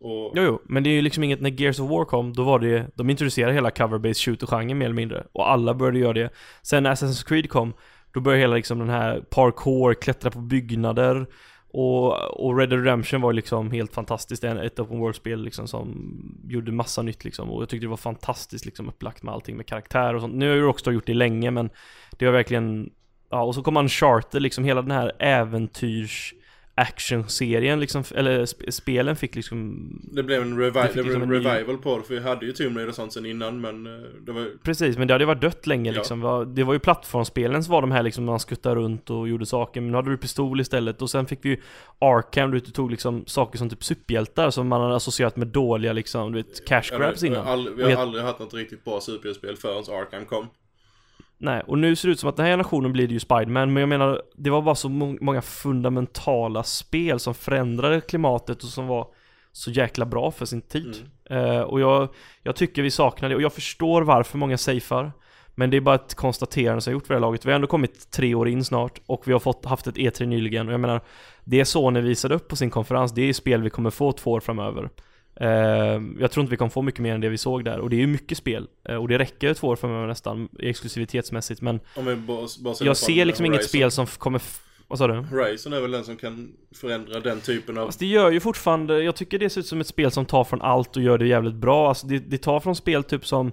Och, 0.00 0.32
Jo, 0.36 0.42
jo, 0.42 0.62
men 0.64 0.82
det 0.82 0.90
är 0.90 0.94
ju 0.94 1.02
liksom 1.02 1.24
inget, 1.24 1.40
när 1.40 1.60
Gears 1.60 1.80
of 1.80 1.90
War 1.90 2.04
kom, 2.04 2.32
då 2.32 2.44
var 2.44 2.58
det, 2.58 2.86
de 2.94 3.10
introducerade 3.10 3.52
hela 3.54 3.70
cover-based 3.70 4.24
shooter-genren 4.24 4.78
mer 4.78 4.84
eller 4.84 4.94
mindre. 4.94 5.26
Och 5.32 5.50
alla 5.50 5.74
började 5.74 5.98
göra 5.98 6.12
det. 6.12 6.30
Sen 6.62 6.82
när 6.82 6.94
Assassin's 6.94 7.28
Creed 7.28 7.50
kom, 7.50 7.72
då 8.12 8.20
började 8.20 8.40
hela 8.40 8.54
liksom 8.56 8.78
den 8.78 8.88
här 8.88 9.20
parkour, 9.20 9.94
klättra 9.94 10.30
på 10.30 10.38
byggnader. 10.38 11.26
Och, 11.70 12.12
och 12.46 12.58
Red 12.58 12.70
Dead 12.70 12.84
Redemption 12.84 13.20
var 13.20 13.30
ju 13.32 13.36
liksom 13.36 13.70
helt 13.70 13.94
fantastiskt, 13.94 14.44
En- 14.44 14.58
ett 14.58 14.80
open 14.80 14.98
world-spel 14.98 15.42
liksom 15.44 15.68
som 15.68 16.16
gjorde 16.48 16.72
massa 16.72 17.02
nytt 17.02 17.24
liksom. 17.24 17.50
Och 17.50 17.62
jag 17.62 17.68
tyckte 17.68 17.84
det 17.86 17.90
var 17.90 17.96
fantastiskt 17.96 18.64
liksom 18.64 18.88
upplagt 18.88 19.22
med 19.22 19.34
allting 19.34 19.56
med 19.56 19.66
karaktär 19.66 20.14
och 20.14 20.20
sånt. 20.20 20.34
Nu 20.34 20.48
har 20.48 20.56
ju 20.56 20.62
Rockstar 20.62 20.92
gjort 20.92 21.06
det 21.06 21.14
länge, 21.14 21.50
men 21.50 21.70
det 22.18 22.24
var 22.26 22.32
verkligen 22.32 22.90
Ja, 23.30 23.42
och 23.42 23.54
så 23.54 23.62
kom 23.62 23.76
Uncharted, 23.76 24.42
liksom 24.42 24.64
hela 24.64 24.82
den 24.82 24.90
här 24.90 25.12
äventyrs 25.18 26.34
actionserien 26.78 27.80
liksom, 27.80 28.02
eller 28.14 28.46
sp- 28.46 28.70
spelen 28.70 29.16
fick 29.16 29.34
liksom 29.36 29.88
Det 30.12 30.22
blev 30.22 30.42
en, 30.42 30.60
revi- 30.60 30.82
Det 30.82 30.88
fick 30.88 30.96
liksom 30.96 31.22
en 31.22 31.32
en 31.34 31.42
ny- 31.42 31.48
revival 31.48 31.78
på 31.78 31.98
det, 31.98 32.04
för 32.04 32.14
vi 32.14 32.20
hade 32.20 32.46
ju 32.46 32.52
Tomb 32.52 32.76
Raider 32.76 32.88
och 32.88 32.94
sånt 32.94 33.12
sen 33.12 33.26
innan, 33.26 33.60
men 33.60 33.86
eh, 33.86 33.92
det 34.26 34.32
var 34.32 34.46
Precis, 34.62 34.98
men 34.98 35.08
det 35.08 35.14
hade 35.14 35.22
ju 35.22 35.26
varit 35.26 35.40
dött 35.40 35.66
länge 35.66 35.90
Ja. 35.92 35.96
liksom. 35.96 36.20
Det 36.54 36.64
var 36.64 36.72
ju 36.72 36.78
plattformsspelen 36.78 37.64
som 37.64 37.72
var 37.72 37.80
de 37.80 37.90
här 37.90 38.02
liksom 38.02 38.24
man 38.24 38.40
skuttade 38.40 38.74
runt 38.74 39.10
och 39.10 39.28
gjorde 39.28 39.46
saker. 39.46 39.80
Men 39.80 39.90
nu 39.90 39.96
hade 39.96 40.10
du 40.10 40.16
pistol 40.16 40.60
istället 40.60 41.02
och 41.02 41.10
sen 41.10 41.26
fick 41.26 41.38
vi 41.42 41.48
ju 41.48 41.56
Arkham, 41.98 42.50
du 42.50 42.60
tog 42.60 42.90
liksom 42.90 43.24
saker 43.26 43.58
som 43.58 43.68
typ 43.70 43.84
superhjältar 43.84 44.50
som 44.50 44.68
man 44.68 44.80
hade 44.80 44.96
associerat 44.96 45.36
med 45.36 45.48
dåliga 45.48 45.92
liksom, 45.92 46.32
du 46.32 46.38
vet, 46.42 46.66
cash 46.66 46.82
grabs 46.98 47.22
vet, 47.22 47.30
innan. 47.30 47.46
all, 47.46 47.74
vi 47.74 47.82
har 47.92 48.02
aldrig 48.02 48.24
haft 48.24 48.38
något 48.38 48.54
riktigt 48.54 48.84
bra 48.84 49.00
superspel 49.00 49.56
förrän 49.56 49.78
Arkham 49.78 50.24
kom. 50.24 50.46
Nej, 51.40 51.62
och 51.66 51.78
nu 51.78 51.96
ser 51.96 52.08
det 52.08 52.12
ut 52.12 52.20
som 52.20 52.28
att 52.28 52.36
den 52.36 52.44
här 52.44 52.52
generationen 52.52 52.92
blir 52.92 53.06
det 53.08 53.12
ju 53.14 53.20
Spiderman, 53.20 53.72
men 53.72 53.80
jag 53.80 53.88
menar, 53.88 54.22
det 54.36 54.50
var 54.50 54.62
bara 54.62 54.74
så 54.74 54.88
må- 54.88 55.18
många 55.20 55.42
fundamentala 55.42 56.62
spel 56.62 57.18
som 57.20 57.34
förändrade 57.34 58.00
klimatet 58.00 58.62
och 58.62 58.68
som 58.68 58.86
var 58.86 59.06
så 59.52 59.70
jäkla 59.70 60.06
bra 60.06 60.30
för 60.30 60.46
sin 60.46 60.60
tid. 60.62 60.96
Eh, 61.30 61.60
och 61.60 61.80
jag, 61.80 62.08
jag 62.42 62.56
tycker 62.56 62.82
vi 62.82 62.90
saknar 62.90 63.28
det, 63.28 63.34
och 63.34 63.42
jag 63.42 63.52
förstår 63.52 64.02
varför 64.02 64.38
många 64.38 64.58
safear. 64.58 65.12
Men 65.54 65.70
det 65.70 65.76
är 65.76 65.80
bara 65.80 65.94
ett 65.94 66.14
konstaterande 66.14 66.80
som 66.80 66.90
jag 66.90 66.96
gjort 66.96 67.06
för 67.06 67.14
det 67.14 67.18
här 67.18 67.26
laget. 67.26 67.46
Vi 67.46 67.50
har 67.50 67.54
ändå 67.54 67.66
kommit 67.66 68.10
tre 68.10 68.34
år 68.34 68.48
in 68.48 68.64
snart 68.64 69.00
och 69.06 69.28
vi 69.28 69.32
har 69.32 69.40
fått, 69.40 69.64
haft 69.64 69.86
ett 69.86 69.96
E3 69.96 70.26
nyligen 70.26 70.66
och 70.68 70.72
jag 70.72 70.80
menar 70.80 71.00
Det 71.44 71.64
Sony 71.64 72.00
visade 72.00 72.34
upp 72.34 72.48
på 72.48 72.56
sin 72.56 72.70
konferens, 72.70 73.12
det 73.12 73.22
är 73.22 73.32
spel 73.32 73.62
vi 73.62 73.70
kommer 73.70 73.90
få 73.90 74.12
två 74.12 74.30
år 74.30 74.40
framöver. 74.40 74.90
Eh, 75.40 75.48
jag 76.20 76.30
tror 76.30 76.42
inte 76.42 76.50
vi 76.50 76.56
kommer 76.56 76.70
få 76.70 76.82
mycket 76.82 77.00
mer 77.00 77.14
än 77.14 77.20
det 77.20 77.28
vi 77.28 77.38
såg 77.38 77.64
där 77.64 77.78
och 77.78 77.90
det 77.90 77.96
är 77.96 78.00
ju 78.00 78.06
mycket 78.06 78.38
spel. 78.38 78.66
Eh, 78.88 78.96
och 78.96 79.08
det 79.08 79.18
räcker 79.18 79.54
två 79.54 79.68
år 79.68 79.76
framöver 79.76 80.06
nästan 80.06 80.48
exklusivitetsmässigt 80.58 81.60
men 81.60 81.80
jag 82.80 82.96
ser 82.96 83.24
liksom 83.24 83.46
inget 83.46 83.64
spel 83.64 83.90
som 83.90 84.06
kommer 84.06 84.42
Vad 84.88 84.98
sa 84.98 85.06
du? 85.06 85.14
Horizon 85.14 85.72
är 85.72 85.80
väl 85.80 85.90
den 85.90 86.04
som 86.04 86.16
kan 86.16 86.52
förändra 86.74 87.20
den 87.20 87.40
typen 87.40 87.78
av... 87.78 87.86
Fast 87.86 87.98
det 87.98 88.06
gör 88.06 88.30
ju 88.30 88.40
fortfarande, 88.40 89.02
jag 89.02 89.16
tycker 89.16 89.38
det 89.38 89.50
ser 89.50 89.60
ut 89.60 89.66
som 89.66 89.80
ett 89.80 89.86
spel 89.86 90.10
som 90.10 90.26
tar 90.26 90.44
från 90.44 90.62
allt 90.62 90.96
och 90.96 91.02
gör 91.02 91.18
det 91.18 91.26
jävligt 91.26 91.54
bra. 91.54 91.88
Alltså 91.88 92.06
det, 92.06 92.18
det 92.18 92.38
tar 92.38 92.60
från 92.60 92.76
spel 92.76 93.04
typ 93.04 93.26
som 93.26 93.52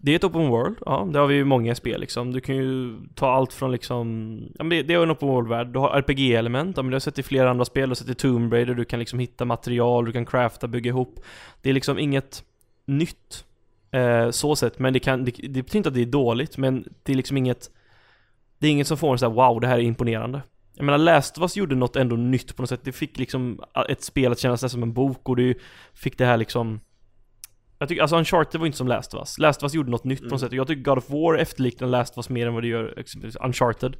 det 0.00 0.12
är 0.12 0.16
ett 0.16 0.24
open 0.24 0.48
world, 0.48 0.76
ja 0.86 1.08
det 1.12 1.18
har 1.18 1.26
vi 1.26 1.34
ju 1.34 1.44
många 1.44 1.74
spel 1.74 2.00
liksom. 2.00 2.32
Du 2.32 2.40
kan 2.40 2.56
ju 2.56 2.96
ta 3.14 3.30
allt 3.30 3.52
från 3.52 3.72
liksom, 3.72 4.38
ja 4.58 4.64
men 4.64 4.68
det, 4.68 4.82
det 4.82 4.94
är 4.94 5.02
en 5.02 5.10
open 5.10 5.28
world-värld. 5.28 5.66
Du 5.66 5.78
har 5.78 6.02
RPG-element, 6.02 6.76
ja 6.76 6.82
men 6.82 6.90
det 6.90 6.94
har 6.94 7.00
sett 7.00 7.18
i 7.18 7.22
flera 7.22 7.50
andra 7.50 7.64
spel, 7.64 7.88
du 7.88 7.90
har 7.90 7.94
sett 7.94 8.08
i 8.08 8.14
Tomb 8.14 8.52
Raider, 8.52 8.74
du 8.74 8.84
kan 8.84 8.98
liksom 8.98 9.18
hitta 9.18 9.44
material, 9.44 10.04
du 10.04 10.12
kan 10.12 10.26
crafta, 10.26 10.68
bygga 10.68 10.88
ihop. 10.88 11.20
Det 11.62 11.70
är 11.70 11.74
liksom 11.74 11.98
inget 11.98 12.44
nytt, 12.86 13.44
eh, 13.90 14.30
så 14.30 14.56
sett. 14.56 14.78
Men 14.78 14.92
det 14.92 15.00
kan, 15.00 15.24
det, 15.24 15.30
det 15.30 15.62
betyder 15.62 15.76
inte 15.76 15.88
att 15.88 15.94
det 15.94 16.02
är 16.02 16.06
dåligt, 16.06 16.58
men 16.58 16.84
det 17.02 17.12
är 17.12 17.16
liksom 17.16 17.36
inget, 17.36 17.70
det 18.58 18.66
är 18.66 18.70
inget 18.70 18.86
som 18.86 18.96
får 18.96 19.12
en 19.12 19.18
såhär 19.18 19.34
wow, 19.34 19.60
det 19.60 19.66
här 19.66 19.78
är 19.78 19.82
imponerande. 19.82 20.42
Jag 20.74 20.84
menar 20.84 20.98
Last 20.98 21.38
of 21.38 21.42
Us 21.42 21.56
gjorde 21.56 21.74
något 21.74 21.96
ändå 21.96 22.16
nytt 22.16 22.56
på 22.56 22.62
något 22.62 22.68
sätt. 22.68 22.84
Det 22.84 22.92
fick 22.92 23.18
liksom 23.18 23.60
ett 23.88 24.02
spel 24.02 24.32
att 24.32 24.38
kännas 24.38 24.62
nästan 24.62 24.70
som 24.70 24.82
en 24.82 24.92
bok 24.92 25.28
och 25.28 25.36
det 25.36 25.54
fick 25.94 26.18
det 26.18 26.24
här 26.24 26.36
liksom 26.36 26.80
jag 27.78 27.88
tycker, 27.88 28.02
alltså 28.02 28.16
Uncharted 28.16 28.60
var 28.60 28.66
inte 28.66 28.78
som 28.78 28.88
Last 28.88 29.14
of 29.14 29.18
Us. 29.20 29.38
Last 29.38 29.60
of 29.62 29.64
Us 29.64 29.74
gjorde 29.74 29.90
något 29.90 30.04
nytt 30.04 30.18
på 30.18 30.24
något 30.24 30.32
Mm. 30.32 30.38
sätt. 30.38 30.52
Jag 30.52 30.66
tycker 30.66 30.82
God 30.82 30.98
of 30.98 31.10
War 31.10 31.34
efterliknar 31.38 31.88
Last 31.88 32.12
of 32.12 32.16
Us 32.18 32.28
mer 32.28 32.46
än 32.46 32.54
vad 32.54 32.62
det 32.62 32.66
gör 32.68 32.98
exempelvis 32.98 33.36
Uncharted. 33.44 33.96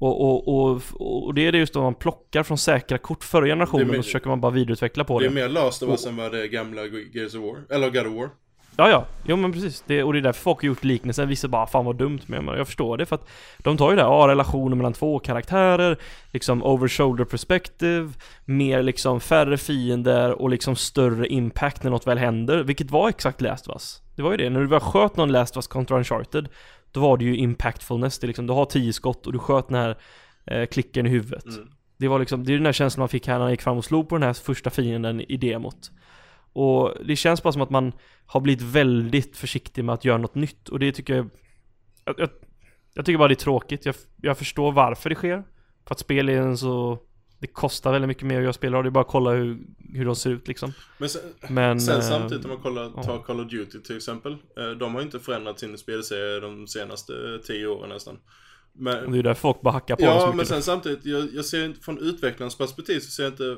Och, 0.00 0.20
och, 0.24 0.48
och, 0.48 0.82
och 1.26 1.34
det 1.34 1.46
är 1.46 1.52
det 1.52 1.58
just 1.58 1.74
då 1.74 1.82
man 1.82 1.94
plockar 1.94 2.42
från 2.42 2.58
säkra 2.58 2.98
kort 2.98 3.24
förra 3.24 3.46
generationen 3.46 3.86
mer- 3.88 3.98
och 3.98 4.04
så 4.04 4.08
försöker 4.08 4.28
man 4.28 4.40
bara 4.40 4.52
vidareutveckla 4.52 5.04
på 5.04 5.18
Det 5.20 5.24
det. 5.28 5.30
är 5.30 5.34
mer 5.34 5.48
Last 5.48 5.82
of 5.82 5.88
Us 5.90 6.06
än 6.06 6.16
vad 6.16 6.32
det 6.32 6.42
är 6.42 6.46
gamla 6.46 6.82
Gears 6.86 7.34
of 7.34 7.42
War. 7.42 7.76
Eller 7.76 7.90
God 7.90 8.06
of 8.06 8.12
War. 8.12 8.30
Ja, 8.80 8.90
ja. 8.90 9.06
Jo 9.24 9.36
men 9.36 9.52
precis. 9.52 9.84
Det, 9.86 10.02
och 10.02 10.12
det 10.12 10.18
är 10.18 10.22
därför 10.22 10.40
folk 10.40 10.62
har 10.62 10.66
gjort 10.66 10.84
liknelsen. 10.84 11.28
Vissa 11.28 11.48
bara 11.48 11.66
'Fan 11.66 11.84
vad 11.84 11.96
dumt' 11.96 12.20
men 12.26 12.46
jag 12.46 12.66
förstår 12.66 12.96
det 12.96 13.06
för 13.06 13.14
att 13.14 13.28
de 13.58 13.76
tar 13.76 13.90
ju 13.90 13.96
det 13.96 14.02
här, 14.02 14.08
ja, 14.08 14.28
relationer 14.28 14.76
mellan 14.76 14.92
två 14.92 15.18
karaktärer, 15.18 15.98
liksom 16.32 16.62
over 16.62 16.88
shoulder 16.88 17.24
perspective, 17.24 18.12
mer 18.44 18.82
liksom 18.82 19.20
färre 19.20 19.56
fiender 19.56 20.42
och 20.42 20.50
liksom 20.50 20.76
större 20.76 21.26
impact 21.26 21.82
när 21.82 21.90
något 21.90 22.06
väl 22.06 22.18
händer, 22.18 22.62
vilket 22.62 22.90
var 22.90 23.08
exakt 23.08 23.40
Last 23.40 23.68
of 23.68 23.74
Us. 23.74 24.02
Det 24.16 24.22
var 24.22 24.30
ju 24.30 24.36
det, 24.36 24.50
när 24.50 24.60
du 24.60 24.66
väl 24.66 24.80
sköt 24.80 25.16
någon 25.16 25.32
Last 25.32 25.56
of 25.56 25.58
Us 25.58 25.66
kontra 25.66 25.96
Uncharted, 25.96 26.48
då 26.92 27.00
var 27.00 27.16
det 27.16 27.24
ju 27.24 27.36
impactfulness, 27.36 28.18
det 28.18 28.24
är 28.24 28.28
liksom, 28.28 28.46
du 28.46 28.52
har 28.52 28.64
tio 28.64 28.92
skott 28.92 29.26
och 29.26 29.32
du 29.32 29.38
sköt 29.38 29.68
den 29.68 29.76
här 29.76 29.96
eh, 30.46 30.66
klicken 30.66 31.06
i 31.06 31.10
huvudet. 31.10 31.46
Mm. 31.46 31.68
Det 31.96 32.08
var 32.08 32.18
liksom, 32.18 32.44
det 32.44 32.52
är 32.52 32.56
den 32.56 32.66
här 32.66 32.72
känslan 32.72 33.02
man 33.02 33.08
fick 33.08 33.26
här 33.26 33.34
när 33.34 33.42
han 33.42 33.50
gick 33.50 33.62
fram 33.62 33.78
och 33.78 33.84
slog 33.84 34.08
på 34.08 34.14
den 34.14 34.22
här 34.22 34.32
första 34.32 34.70
fienden 34.70 35.20
i 35.20 35.36
demot. 35.36 35.90
Och 36.58 36.94
det 37.04 37.16
känns 37.16 37.42
bara 37.42 37.52
som 37.52 37.62
att 37.62 37.70
man 37.70 37.92
har 38.26 38.40
blivit 38.40 38.62
väldigt 38.62 39.36
försiktig 39.36 39.84
med 39.84 39.92
att 39.94 40.04
göra 40.04 40.18
något 40.18 40.34
nytt 40.34 40.68
och 40.68 40.78
det 40.78 40.92
tycker 40.92 41.14
jag 41.14 41.30
Jag, 42.04 42.14
jag, 42.18 42.28
jag 42.94 43.04
tycker 43.06 43.18
bara 43.18 43.28
det 43.28 43.34
är 43.34 43.36
tråkigt, 43.36 43.86
jag, 43.86 43.94
jag 44.22 44.38
förstår 44.38 44.72
varför 44.72 45.10
det 45.10 45.16
sker 45.16 45.44
För 45.86 45.94
att 45.94 45.98
spel 45.98 46.28
är 46.28 46.36
en 46.36 46.58
så 46.58 46.98
Det 47.38 47.46
kostar 47.46 47.92
väldigt 47.92 48.08
mycket 48.08 48.26
mer 48.26 48.36
att 48.36 48.42
göra 48.42 48.52
spel 48.52 48.74
och 48.74 48.82
det 48.82 48.88
är 48.88 48.90
bara 48.90 49.00
att 49.04 49.10
kolla 49.10 49.30
hur, 49.30 49.58
hur 49.94 50.04
de 50.04 50.16
ser 50.16 50.30
ut 50.30 50.48
liksom 50.48 50.72
Men 50.98 51.08
sen, 51.08 51.22
Men 51.48 51.80
sen 51.80 51.96
eh, 51.96 52.02
samtidigt 52.02 52.44
om 52.44 52.50
man 52.50 52.60
kollar, 52.60 52.92
ja. 52.96 53.02
tar 53.02 53.18
Call 53.22 53.40
of 53.40 53.50
Duty 53.50 53.80
till 53.80 53.96
exempel. 53.96 54.32
eh, 54.32 54.70
De 54.70 54.94
har 54.94 55.00
ju 55.00 55.06
inte 55.06 55.20
förändrat 55.20 55.58
sin 55.58 55.78
spelserie 55.78 56.40
de 56.40 56.66
senaste 56.66 57.12
tio 57.46 57.66
åren 57.66 57.88
nästan. 57.88 58.18
Men, 58.72 59.12
Det 59.12 59.18
är 59.18 59.22
därför 59.22 59.40
folk 59.40 59.60
bara 59.60 59.72
hackar 59.72 59.96
på 59.96 60.02
ja, 60.02 60.32
men 60.36 60.46
sen 60.46 60.62
samtidigt, 60.62 61.04
jag, 61.04 61.28
jag 61.34 61.44
ser 61.44 61.64
inte, 61.64 61.80
från 61.80 61.98
utvecklarens 61.98 62.58
perspektiv 62.58 63.00
så 63.00 63.10
ser 63.10 63.22
jag 63.22 63.32
inte 63.32 63.56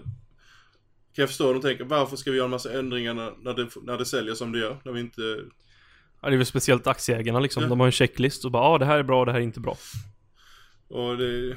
jag 1.21 1.29
förstå 1.29 1.53
de 1.53 1.63
tänker, 1.63 1.85
varför 1.85 2.17
ska 2.17 2.31
vi 2.31 2.37
göra 2.37 2.45
en 2.45 2.51
massa 2.51 2.73
ändringar 2.73 3.15
när, 3.15 3.33
när, 3.43 3.55
det, 3.55 3.69
när 3.83 3.99
det 3.99 4.05
säljer 4.05 4.35
som 4.35 4.53
det 4.53 4.59
gör? 4.59 4.77
När 4.85 4.93
vi 4.93 5.01
inte... 5.01 5.23
Ja, 6.23 6.29
det 6.29 6.35
är 6.35 6.37
väl 6.37 6.47
speciellt 6.47 6.87
aktieägarna 6.87 7.41
liksom, 7.41 7.63
Ja. 7.63 7.69
de 7.69 7.81
har 7.81 7.87
en 7.87 7.93
checklist 7.93 8.45
och 8.45 8.51
bara 8.51 8.63
ja 8.63 8.69
ah, 8.75 8.79
det 8.79 8.85
här 8.85 8.99
är 8.99 9.03
bra, 9.03 9.25
det 9.25 9.33
här 9.33 9.39
är 9.39 9.43
inte 9.45 9.61
bra 9.61 9.77
Och 10.89 11.17
det... 11.17 11.57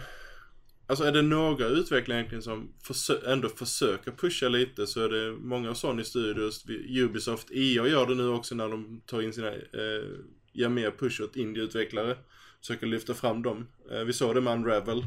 Alltså 0.87 1.03
är 1.05 1.11
det 1.11 1.21
några 1.21 1.65
utvecklare 1.65 2.17
egentligen 2.19 2.41
som 2.41 2.73
försö- 2.87 3.31
ändå 3.31 3.49
försöker 3.49 4.11
pusha 4.11 4.47
lite 4.49 4.87
så 4.87 5.03
är 5.05 5.09
det 5.09 5.31
många 5.31 5.69
av 5.69 5.73
Sony 5.73 6.03
Studios, 6.03 6.65
Ubisoft, 6.89 7.51
EA 7.51 7.87
gör 7.87 8.05
det 8.07 8.15
nu 8.15 8.27
också 8.27 8.55
när 8.55 8.69
de 8.69 9.01
tar 9.05 9.21
in 9.21 9.33
sina, 9.33 9.47
eh, 9.47 10.03
ger 10.53 10.69
mer 10.69 10.91
push 10.91 11.21
åt 11.21 11.35
indieutvecklare. 11.35 12.15
Försöker 12.59 12.87
lyfta 12.87 13.13
fram 13.13 13.41
dem. 13.41 13.67
Eh, 13.91 13.99
vi 13.99 14.13
såg 14.13 14.35
det 14.35 14.41
med 14.41 14.53
Unravel. 14.53 14.97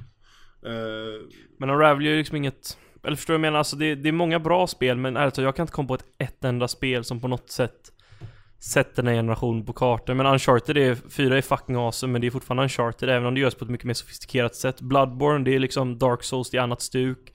Eh, 0.63 1.23
Men 1.59 1.71
Unravel 1.71 2.07
är 2.07 2.11
ju 2.11 2.17
liksom 2.19 2.37
inget 2.37 2.79
eller 3.07 3.17
förstår 3.17 3.35
du 3.35 3.39
vad 3.39 3.47
jag 3.47 3.51
menar? 3.51 3.59
Alltså 3.59 3.77
det, 3.77 3.95
det 3.95 4.09
är 4.09 4.13
många 4.13 4.39
bra 4.39 4.67
spel 4.67 4.97
men 4.97 5.17
ärligt 5.17 5.35
talat, 5.35 5.47
jag 5.47 5.57
kan 5.57 5.63
inte 5.63 5.73
komma 5.73 5.89
på 5.89 5.95
ett, 5.95 6.05
ett 6.19 6.45
enda 6.45 6.69
spel 6.69 7.05
som 7.05 7.21
på 7.21 7.29
något 7.29 7.51
sätt 7.51 7.93
Sätter 8.59 9.03
den 9.03 9.07
här 9.07 9.15
generationen 9.15 9.65
på 9.65 9.73
kartan. 9.73 10.17
Men 10.17 10.27
Uncharted 10.27 10.77
är, 10.77 10.95
4 10.95 11.37
är 11.37 11.43
fucking 11.43 11.77
awesome 11.77 12.13
men 12.13 12.21
det 12.21 12.27
är 12.27 12.31
fortfarande 12.31 12.63
Uncharted 12.63 13.09
även 13.09 13.27
om 13.27 13.35
det 13.35 13.41
görs 13.41 13.55
på 13.55 13.65
ett 13.65 13.71
mycket 13.71 13.87
mer 13.87 13.95
sofistikerat 13.95 14.55
sätt. 14.55 14.81
Bloodborne, 14.81 15.45
det 15.45 15.55
är 15.55 15.59
liksom 15.59 15.99
Dark 15.99 16.23
Souls, 16.23 16.51
det 16.51 16.59
är 16.59 16.63
annat 16.63 16.83
stuk. 16.83 17.33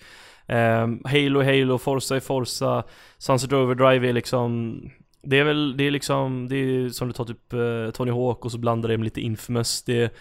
Um, 0.47 1.01
Halo, 1.05 1.43
Halo, 1.43 1.77
Forza 1.77 2.15
är 2.15 2.19
Forza. 2.19 2.83
Sunset 3.17 3.53
Overdrive 3.53 4.09
är 4.09 4.13
liksom 4.13 4.75
det 5.23 5.39
är 5.39 5.43
väl, 5.43 5.77
det 5.77 5.83
är 5.83 5.91
liksom, 5.91 6.49
det 6.49 6.55
är 6.55 6.89
som 6.89 7.07
du 7.07 7.13
tar 7.13 7.25
typ 7.25 7.53
eh, 7.53 7.91
Tony 7.91 8.11
Hawk 8.11 8.45
och 8.45 8.51
så 8.51 8.57
blandar 8.57 8.89
det 8.89 8.97
med 8.97 9.03
lite 9.03 9.21
Infamous. 9.21 9.83
Det, 9.83 10.13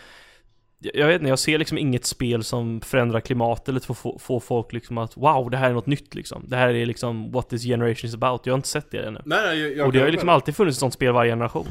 jag 0.82 1.06
vet 1.06 1.20
inte, 1.20 1.28
jag 1.28 1.38
ser 1.38 1.58
liksom 1.58 1.78
inget 1.78 2.04
spel 2.04 2.44
som 2.44 2.80
förändrar 2.80 3.20
klimatet 3.20 3.68
eller 3.68 3.80
får 3.80 3.94
få, 3.94 4.18
få 4.18 4.40
folk 4.40 4.72
liksom 4.72 4.98
att 4.98 5.16
wow, 5.16 5.50
det 5.50 5.56
här 5.56 5.70
är 5.70 5.74
något 5.74 5.86
nytt 5.86 6.14
liksom. 6.14 6.44
Det 6.48 6.56
här 6.56 6.68
är 6.74 6.86
liksom 6.86 7.32
what 7.32 7.48
this 7.50 7.62
generation 7.62 8.08
is 8.08 8.14
about. 8.14 8.46
Jag 8.46 8.52
har 8.52 8.58
inte 8.58 8.68
sett 8.68 8.90
det 8.90 8.98
ännu. 9.06 9.20
nej, 9.24 9.60
jag, 9.60 9.76
jag 9.76 9.86
och 9.86 9.92
det 9.92 9.98
har 9.98 10.06
ju 10.06 10.12
liksom 10.12 10.28
alltid 10.28 10.56
funnits 10.56 10.76
ett 10.76 10.80
sånt 10.80 10.94
spel 10.94 11.12
varje 11.12 11.32
generation. 11.32 11.66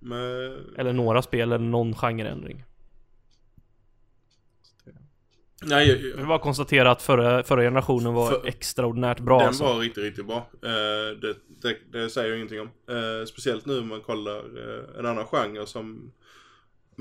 Men, 0.00 0.20
Eller 0.78 0.92
några 0.92 1.22
spel, 1.22 1.40
eller 1.52 1.58
någon 1.58 1.94
genreändring. 1.94 2.64
nej, 5.62 5.88
jag, 5.88 5.98
Jag 6.10 6.16
vill 6.16 6.26
bara 6.26 6.38
konstatera 6.38 6.90
att 6.90 7.02
förra, 7.02 7.42
förra 7.42 7.62
generationen 7.62 8.14
var 8.14 8.30
För- 8.30 8.46
extraordinärt 8.46 9.20
bra 9.20 9.38
den 9.38 9.48
alltså. 9.48 9.64
var 9.64 9.78
riktigt, 9.78 10.04
riktigt 10.04 10.26
bra. 10.26 10.36
Eh, 10.62 11.18
det, 11.20 11.34
det, 11.62 11.76
det 11.98 12.10
säger 12.10 12.28
jag 12.28 12.36
ingenting 12.36 12.60
om. 12.60 12.66
Eh, 12.66 13.24
speciellt 13.26 13.66
nu 13.66 13.78
om 13.78 13.88
man 13.88 14.00
kollar 14.00 14.36
eh, 14.38 14.98
en 14.98 15.06
annan 15.06 15.26
genre 15.26 15.66
som 15.66 16.12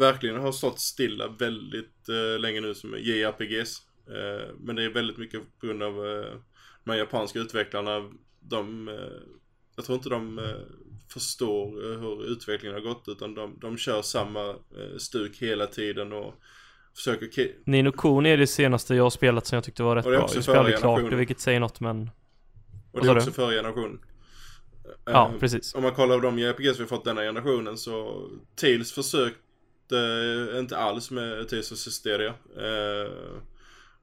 verkligen 0.02 0.40
har 0.40 0.52
stått 0.52 0.80
stilla 0.80 1.28
väldigt 1.28 2.10
eh, 2.10 2.40
länge 2.40 2.62
nu 2.62 2.74
som 2.74 2.96
JRPGs. 3.00 3.82
Eh, 4.08 4.56
men 4.60 4.76
det 4.76 4.84
är 4.84 4.90
väldigt 4.90 5.18
mycket 5.18 5.42
på 5.60 5.68
grund 5.68 5.84
av 5.84 5.94
eh, 5.94 6.34
de 6.84 6.92
här 6.92 6.98
japanska 6.98 7.40
utvecklarna. 7.40 8.12
De, 8.40 8.88
eh, 8.88 8.96
jag 9.76 9.86
tror 9.86 9.96
inte 9.96 10.10
de 10.10 10.40
eh, 10.40 10.46
förstår 11.14 11.68
eh, 11.68 12.00
hur 12.00 12.32
utvecklingen 12.32 12.76
har 12.76 12.82
gått 12.82 13.04
utan 13.08 13.36
de, 13.36 13.58
de 13.62 13.78
kör 13.78 14.02
samma 14.02 14.50
eh, 14.50 14.98
stuk 14.98 15.38
hela 15.38 15.68
tiden 15.68 16.14
och 16.14 16.34
försöker 16.96 17.30
Nino 17.66 17.92
Kuni 17.92 18.30
är 18.30 18.38
det 18.38 18.48
senaste 18.48 18.96
jag 18.96 19.04
har 19.04 19.10
spelat 19.10 19.48
som 19.48 19.56
jag 19.56 19.64
tyckte 19.64 19.84
var 19.84 19.96
rätt 19.96 20.06
bra. 20.06 20.14
Jag 20.14 20.44
spelade 20.44 20.72
klart 20.72 21.10
det, 21.10 21.16
vilket 21.16 21.40
säger 21.40 21.60
något 21.60 21.80
men... 21.80 22.10
och 22.92 23.02
det 23.02 23.12
är 23.12 23.18
också 23.18 23.32
förra 23.32 23.52
generationen. 23.52 24.00
Ja, 25.06 25.34
precis. 25.40 25.76
Om 25.76 25.84
man 25.84 25.92
kollar 25.92 26.16
på 26.16 26.22
de 26.22 26.40
JRPGs 26.40 26.80
vi 26.80 26.86
fått 26.86 27.06
denna 27.06 27.22
generationen 27.22 27.78
så 27.78 28.28
Tales 28.56 28.92
försökte 28.92 29.51
inte 30.60 30.78
alls 30.78 31.12
med 31.12 31.50
Tales 31.50 31.72
of 31.72 31.78
Systeria. 31.78 32.34
Eh, 32.58 33.12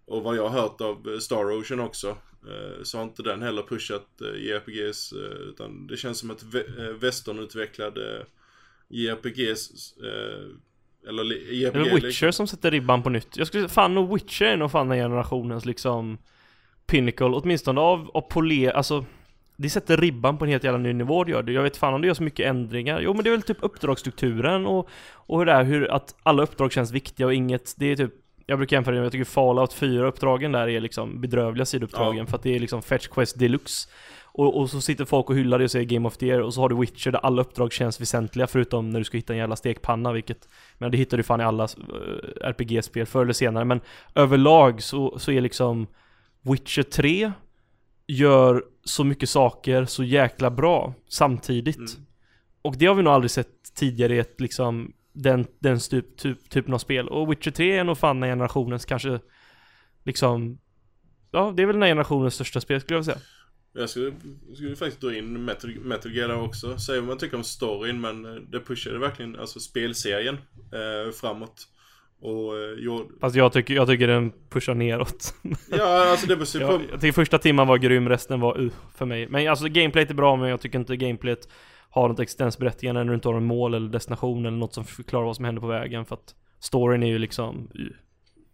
och 0.06 0.22
vad 0.22 0.36
jag 0.36 0.48
har 0.48 0.60
hört 0.62 0.80
av 0.80 1.18
Star 1.20 1.58
Ocean 1.60 1.80
också 1.80 2.08
eh, 2.48 2.82
så 2.82 2.98
har 2.98 3.04
inte 3.04 3.22
den 3.22 3.42
heller 3.42 3.62
pushat 3.62 4.06
eh, 4.20 4.42
JRPGs 4.44 5.12
utan 5.48 5.86
det 5.86 5.96
känns 5.96 6.18
som 6.18 6.30
att 6.30 6.42
vä- 6.42 6.92
västernutvecklade 6.98 8.26
JRPGs 8.88 9.94
eller 11.08 11.24
li- 11.24 11.44
Det 11.48 11.54
JRPG 11.54 11.88
är 11.90 11.94
Witcher 11.94 12.30
som 12.30 12.46
sätter 12.46 12.70
ribban 12.70 13.02
på 13.02 13.10
nytt. 13.10 13.36
Jag 13.36 13.46
skulle 13.46 13.68
fan 13.68 13.94
nog 13.94 14.14
Witcher 14.14 14.44
är 14.44 14.56
nog 14.56 14.70
fan 14.70 14.88
den 14.88 14.98
generationens 14.98 15.64
liksom 15.66 16.18
Pinnacle, 16.86 17.26
åtminstone 17.26 17.80
av, 17.80 18.10
av 18.14 18.20
pole, 18.20 18.72
alltså 18.72 19.04
Det 19.58 19.70
sätter 19.70 19.96
ribban 19.96 20.38
på 20.38 20.44
en 20.44 20.50
helt 20.50 20.64
jävla 20.64 20.78
ny 20.78 20.92
nivå 20.92 21.24
det 21.24 21.30
gör 21.30 21.42
det. 21.42 21.52
Jag 21.52 21.62
vet 21.62 21.76
fan 21.76 21.94
om 21.94 22.00
det 22.00 22.06
gör 22.06 22.14
så 22.14 22.22
mycket 22.22 22.46
ändringar. 22.46 23.00
Jo 23.00 23.14
men 23.14 23.24
det 23.24 23.30
är 23.30 23.32
väl 23.32 23.42
typ 23.42 23.58
uppdragsstrukturen 23.60 24.66
och, 24.66 24.88
och 25.14 25.38
hur 25.38 25.46
det 25.46 25.52
är, 25.52 25.64
hur 25.64 25.90
att 25.90 26.14
alla 26.22 26.42
uppdrag 26.42 26.72
känns 26.72 26.92
viktiga 26.92 27.26
och 27.26 27.34
inget, 27.34 27.74
det 27.76 27.86
är 27.86 27.96
typ 27.96 28.12
jag 28.46 28.58
brukar 28.58 28.76
jämföra 28.76 28.94
det 28.94 29.00
med, 29.00 29.06
jag 29.06 29.12
tycker 29.12 29.24
Fallout 29.24 29.72
4 29.72 30.06
uppdragen 30.06 30.52
där 30.52 30.68
är 30.68 30.80
liksom 30.80 31.20
bedrövliga 31.20 31.64
sidouppdragen 31.66 32.18
Ja. 32.18 32.26
för 32.26 32.36
att 32.36 32.42
det 32.42 32.56
är 32.56 32.60
liksom 32.60 32.82
Fetch 32.82 33.06
Quest 33.08 33.38
Deluxe 33.38 33.88
och, 34.24 34.60
och 34.60 34.70
så 34.70 34.80
sitter 34.80 35.04
folk 35.04 35.30
och 35.30 35.36
hyllar 35.36 35.58
det 35.58 35.64
och 35.64 35.70
säger 35.70 35.86
Game 35.86 36.08
of 36.08 36.16
the 36.16 36.26
Year 36.26 36.40
och 36.40 36.54
så 36.54 36.60
har 36.60 36.68
du 36.68 36.76
Witcher 36.76 37.10
där 37.10 37.18
alla 37.18 37.42
uppdrag 37.42 37.72
känns 37.72 38.00
väsentliga 38.00 38.46
förutom 38.46 38.90
när 38.90 38.98
du 38.98 39.04
ska 39.04 39.16
hitta 39.16 39.32
en 39.32 39.38
jävla 39.38 39.56
stekpanna 39.56 40.12
vilket 40.12 40.48
Men 40.78 40.90
det 40.90 40.98
hittar 40.98 41.16
du 41.16 41.22
fan 41.22 41.40
i 41.40 41.44
alla 41.44 41.64
eh, 41.64 42.48
RPG-spel 42.48 43.06
förr 43.06 43.22
eller 43.22 43.32
senare 43.32 43.64
men 43.64 43.80
överlag 44.14 44.82
så, 44.82 45.18
så 45.18 45.32
är 45.32 45.40
liksom 45.40 45.86
Witcher 46.42 46.82
3 46.82 47.32
Gör 48.06 48.64
så 48.88 49.04
mycket 49.04 49.28
saker 49.28 49.84
så 49.84 50.04
jäkla 50.04 50.50
bra 50.50 50.94
samtidigt. 51.08 51.76
Mm. 51.76 52.06
Och 52.62 52.76
det 52.78 52.86
har 52.86 52.94
vi 52.94 53.02
nog 53.02 53.12
aldrig 53.12 53.30
sett 53.30 53.74
tidigare 53.74 54.14
i 54.14 54.18
ett 54.18 54.40
liksom 54.40 54.92
den, 55.12 55.46
den 55.58 55.78
typ, 55.78 56.16
typ, 56.16 56.50
typen 56.50 56.74
av 56.74 56.78
spel. 56.78 57.08
Och 57.08 57.30
Witcher 57.30 57.50
3 57.50 57.76
är 57.76 57.84
nog 57.84 57.98
fan 57.98 58.20
den 58.20 58.30
generationens 58.30 58.84
kanske 58.84 59.20
liksom 60.04 60.58
Ja, 61.30 61.52
det 61.56 61.62
är 61.62 61.66
väl 61.66 61.74
den 61.74 61.82
här 61.82 61.90
generationens 61.90 62.34
största 62.34 62.60
spel 62.60 62.80
skulle 62.80 62.96
jag 62.96 63.02
vilja 63.02 63.14
säga. 63.14 63.26
Jag 63.72 63.90
skulle, 63.90 64.12
skulle 64.54 64.76
faktiskt 64.76 65.00
dra 65.00 65.16
in 65.16 65.44
Metal, 65.44 65.70
Metal 65.80 66.12
Gear 66.12 66.28
där 66.28 66.40
också. 66.42 66.78
Säga 66.78 67.00
vad 67.00 67.08
man 67.08 67.18
tycker 67.18 67.36
om 67.36 67.44
storyn 67.44 68.00
men 68.00 68.22
det 68.50 68.60
pushade 68.60 68.98
verkligen 68.98 69.36
alltså 69.36 69.60
spelserien 69.60 70.34
eh, 70.56 71.12
framåt. 71.12 71.68
Och 72.20 72.56
eh, 72.56 72.78
gjorde... 72.78 73.04
Fast 73.20 73.36
jag 73.36 73.52
tycker, 73.52 73.74
jag 73.74 73.88
tycker 73.88 74.06
den 74.06 74.32
pushar 74.48 74.74
neråt. 74.74 75.34
Ja, 75.70 76.10
alltså 76.10 76.26
det 76.26 76.36
beror 76.36 76.56
ju 76.56 76.60
jag, 76.60 76.70
på... 76.70 76.84
jag 76.90 77.00
tycker 77.00 77.12
första 77.12 77.38
timman 77.38 77.66
var 77.66 77.78
grym, 77.78 78.08
resten 78.08 78.40
var 78.40 78.60
uh, 78.60 78.72
för 78.96 79.06
mig. 79.06 79.28
Men 79.28 79.48
alltså 79.48 79.68
gameplayet 79.68 80.10
är 80.10 80.14
bra 80.14 80.36
men 80.36 80.48
jag 80.48 80.60
tycker 80.60 80.78
inte 80.78 80.96
gameplayet 80.96 81.48
har 81.90 82.08
något 82.08 82.20
existensberättigande 82.20 83.04
när 83.04 83.08
du 83.08 83.14
inte 83.14 83.28
har 83.28 83.34
en 83.34 83.44
mål 83.44 83.74
eller 83.74 83.88
destination 83.88 84.46
eller 84.46 84.56
något 84.56 84.74
som 84.74 84.84
förklarar 84.84 85.24
vad 85.24 85.36
som 85.36 85.44
händer 85.44 85.60
på 85.60 85.66
vägen. 85.66 86.04
För 86.04 86.14
att 86.14 86.34
storyn 86.60 87.02
är 87.02 87.06
ju 87.06 87.18
liksom 87.18 87.70
uh. 87.78 87.86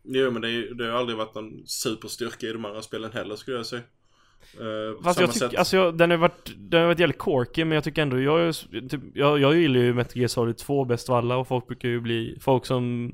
Jo 0.07 0.31
men 0.31 0.43
det, 0.43 0.51
är, 0.51 0.75
det 0.75 0.91
har 0.91 0.99
aldrig 0.99 1.19
varit 1.19 1.35
någon 1.35 1.67
superstyrka 1.67 2.47
i 2.47 2.53
de 2.53 2.65
andra 2.65 2.83
spelen 2.83 3.13
heller 3.13 3.37
skulle 3.37 3.57
jag 3.57 3.67
säga. 3.67 3.83
På 4.97 5.03
Fast 5.03 5.21
jag 5.21 5.33
tycker, 5.33 5.59
alltså 5.59 5.77
jag, 5.77 5.99
den 5.99 6.11
har 6.11 6.19
varit, 6.19 6.53
den 6.57 6.81
har 6.81 6.87
varit 6.87 6.99
jävligt 6.99 7.19
corky 7.19 7.65
men 7.65 7.75
jag 7.75 7.85
tycker 7.85 8.03
ändå, 8.03 8.21
jag, 8.21 8.41
är, 8.41 8.89
typ, 8.89 9.01
jag, 9.15 9.41
jag 9.41 9.57
gillar 9.57 9.81
ju 9.81 9.95
Metal 9.95 10.19
Gear 10.19 10.29
Solid 10.29 10.57
2 10.57 10.85
bäst 10.85 11.11
av 11.11 11.17
alla 11.17 11.37
och 11.37 11.49
folk 11.49 11.67
brukar 11.67 11.89
ju 11.89 12.01
bli, 12.01 12.39
folk 12.41 12.67
som 12.67 13.13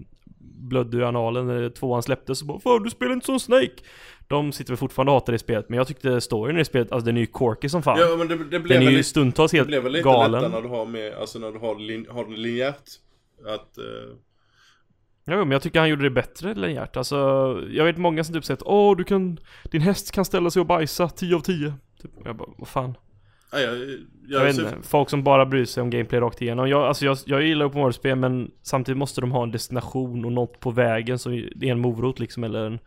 blödde 0.61 0.96
ur 0.96 1.02
analen 1.02 1.46
när 1.46 1.70
tvåan 1.70 2.02
släpptes 2.02 2.38
så 2.38 2.44
bara 2.44 2.61
'Fan 2.61 2.82
du 2.82 2.90
spelar 2.90 3.12
inte 3.12 3.26
som 3.26 3.38
Snake' 3.38 3.82
De 4.28 4.52
sitter 4.52 4.70
väl 4.70 4.78
fortfarande 4.78 5.12
och 5.12 5.16
hatar 5.16 5.32
det 5.32 5.38
spelet 5.38 5.68
men 5.68 5.76
jag 5.76 5.86
tyckte 5.86 6.20
storyn 6.20 6.56
i 6.56 6.58
det 6.58 6.64
spelet, 6.64 6.92
alltså 6.92 7.06
den 7.06 7.16
är 7.16 7.20
ju 7.20 7.26
corky 7.26 7.68
som 7.68 7.82
fan 7.82 7.98
Ja 7.98 8.16
men 8.16 8.28
det, 8.28 8.36
det 8.36 8.61
blev 8.61 8.62
Den 8.68 8.82
är 8.82 8.86
väl 8.86 8.96
ju 8.96 9.02
stundtals 9.02 9.50
det 9.50 9.56
helt 9.58 9.68
blev 9.68 9.82
väl 9.82 9.92
lite 9.92 10.02
galen 10.04 10.50
när 10.50 10.62
du 10.62 10.68
har 10.68 10.86
med, 10.86 11.14
alltså 11.14 11.38
när 11.38 11.52
du 11.52 11.58
har, 11.58 11.78
lin, 11.78 12.06
har 12.11 12.24
det 12.24 12.36
linjärt. 12.36 12.90
Att, 13.46 13.78
eh, 13.78 13.84
Ja 15.24 15.36
men 15.36 15.50
jag 15.50 15.62
tycker 15.62 15.80
han 15.80 15.88
gjorde 15.88 16.02
det 16.02 16.11
bättre 16.11 16.54
linjärt, 16.54 16.96
alltså 16.96 17.16
Jag 17.70 17.84
vet 17.84 17.96
många 17.96 18.24
som 18.24 18.34
typ 18.34 18.44
säger 18.44 18.56
att 18.56 18.66
Åh 18.66 18.96
du 18.96 19.04
kan 19.04 19.38
Din 19.70 19.80
häst 19.80 20.12
kan 20.12 20.24
ställa 20.24 20.50
sig 20.50 20.61
och 20.61 20.66
bajsa 20.66 21.08
10 21.08 21.36
av 21.36 21.40
10 21.40 21.74
typ. 22.02 22.11
Jag 22.24 22.36
bara, 22.36 22.48
vad 22.58 22.68
fan 22.68 22.94
ja, 23.53 23.59
jag, 23.59 23.78
jag, 23.78 23.98
Jag 24.28 24.44
vet 24.44 24.59
inte, 24.59 24.76
folk 24.82 25.11
som 25.11 25.22
bara 25.22 25.46
bryr 25.46 25.64
sig 25.64 25.82
om 25.82 25.90
gameplay 25.90 26.20
rakt 26.20 26.42
igenom. 26.42 26.68
Jag, 26.68 26.82
alltså 26.82 27.05
jag, 27.05 27.18
jag 27.26 27.42
gillar 27.42 27.66
open 27.66 27.80
world-spel 27.80 28.16
men 28.16 28.51
samtidigt 28.62 28.98
måste 28.98 29.20
de 29.20 29.32
ha 29.32 29.42
en 29.42 29.51
destination 29.51 30.24
och 30.24 30.32
något 30.32 30.61
på 30.61 30.70
vägen 30.70 31.18
som 31.18 31.32
är 31.32 31.64
en 31.64 31.80
morot 31.80 32.18
liksom 32.20 32.44
eller 32.44 32.66
en 32.66 32.78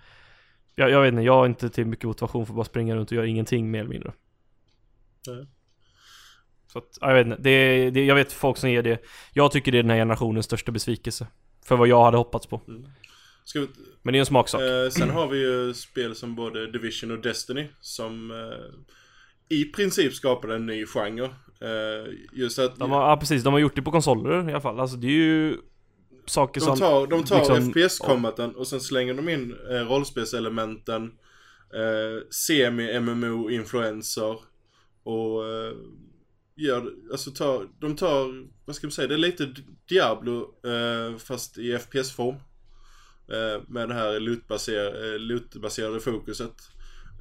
jag, 0.76 0.90
jag 0.90 1.02
vet 1.02 1.12
inte, 1.14 1.24
jag 1.24 1.34
har 1.34 1.46
inte 1.46 1.70
till 1.70 1.86
mycket 1.86 2.06
motivation 2.06 2.46
för 2.46 2.54
att 2.54 2.56
bara 2.56 2.66
springa 2.66 2.96
runt 2.96 3.12
och 3.12 3.16
göra 3.16 3.26
ingenting 3.26 3.72
mer 3.72 3.80
eller 3.80 3.90
mindre. 3.90 4.14
Nej. 5.28 5.48
Så 6.68 6.80
att, 6.80 6.98
ja, 7.02 7.08
jag 7.08 7.16
vet 7.16 7.26
inte, 7.26 7.42
det, 7.42 7.90
det, 7.90 8.06
jag 8.06 8.16
vet 8.16 8.34
folk 8.34 8.58
som 8.58 8.70
ger 8.72 8.82
det. 8.82 9.04
Jag 9.34 9.52
tycker 9.52 9.72
det 9.72 9.78
är 9.78 9.84
den 9.84 9.90
här 9.90 9.98
generationens 9.98 10.46
största 10.46 10.72
besvikelse. 10.72 11.28
För 11.66 11.76
vad 11.76 11.88
jag 11.88 12.04
hade 12.04 12.18
hoppats 12.18 12.48
på. 12.48 12.62
Ska 13.44 13.60
vi, 13.60 13.68
Men 14.02 14.12
det 14.14 14.18
är 14.18 14.20
en 14.20 14.26
smaksak. 14.26 14.62
eh, 14.62 14.90
sen 14.90 15.10
har 15.10 15.28
vi 15.28 15.38
ju 15.38 15.74
spel 15.74 16.16
som 16.16 16.36
både 16.36 16.72
Division 16.72 17.12
och 17.12 17.22
Destiny 17.22 17.68
som 17.80 18.32
eh, 18.32 18.38
i 19.62 19.66
princip 19.66 20.14
skapade 20.14 20.56
en 20.56 20.66
ny 20.66 20.86
genre. 20.86 21.26
Eh, 21.62 22.14
just 22.32 22.60
att 22.60 22.76
De 22.76 22.92
har, 22.92 23.10
ja 23.10 23.18
precis, 23.18 23.44
de 23.44 23.54
har 23.54 23.60
gjort 23.60 23.76
det 23.76 23.82
på 23.82 23.92
konsoler 23.92 24.50
i 24.50 24.52
alla 24.52 24.62
fall. 24.62 24.80
Alltså 24.80 24.98
det 24.98 25.08
är 25.08 25.12
ju 25.12 25.58
saker 26.26 26.62
de 26.62 26.66
som... 26.66 26.78
tar, 26.78 27.08
de 27.08 27.24
tar 27.24 27.38
liksom- 27.38 27.74
FPS-kombaten 27.74 28.56
och 28.56 28.68
sen 28.68 28.82
slänger 28.82 29.14
de 29.14 29.30
in 29.30 29.56
eh, 29.72 29.76
rollspelselementen, 29.76 31.04
eh, 31.74 32.22
semi-MMO-influenser 32.30 34.38
och 35.04 35.48
eh, 35.48 35.74
gör, 36.56 36.92
alltså 37.12 37.32
tar, 37.32 37.68
de 37.80 37.96
tar, 37.96 38.48
vad 38.66 38.76
ska 38.76 38.88
man 38.88 38.92
säga, 38.92 39.08
det 39.08 39.14
är 39.14 39.18
lite 39.18 39.54
Diablo 39.90 40.56
eh, 40.66 41.18
fast 41.18 41.58
i 41.58 41.78
FPS-form. 41.78 42.36
Eh, 43.28 43.62
med 43.68 43.90
det 43.90 43.94
här 43.94 44.20
lootbaserade, 44.20 45.14
eh, 45.14 45.20
lootbaserade 45.20 46.00
fokuset. 46.00 46.56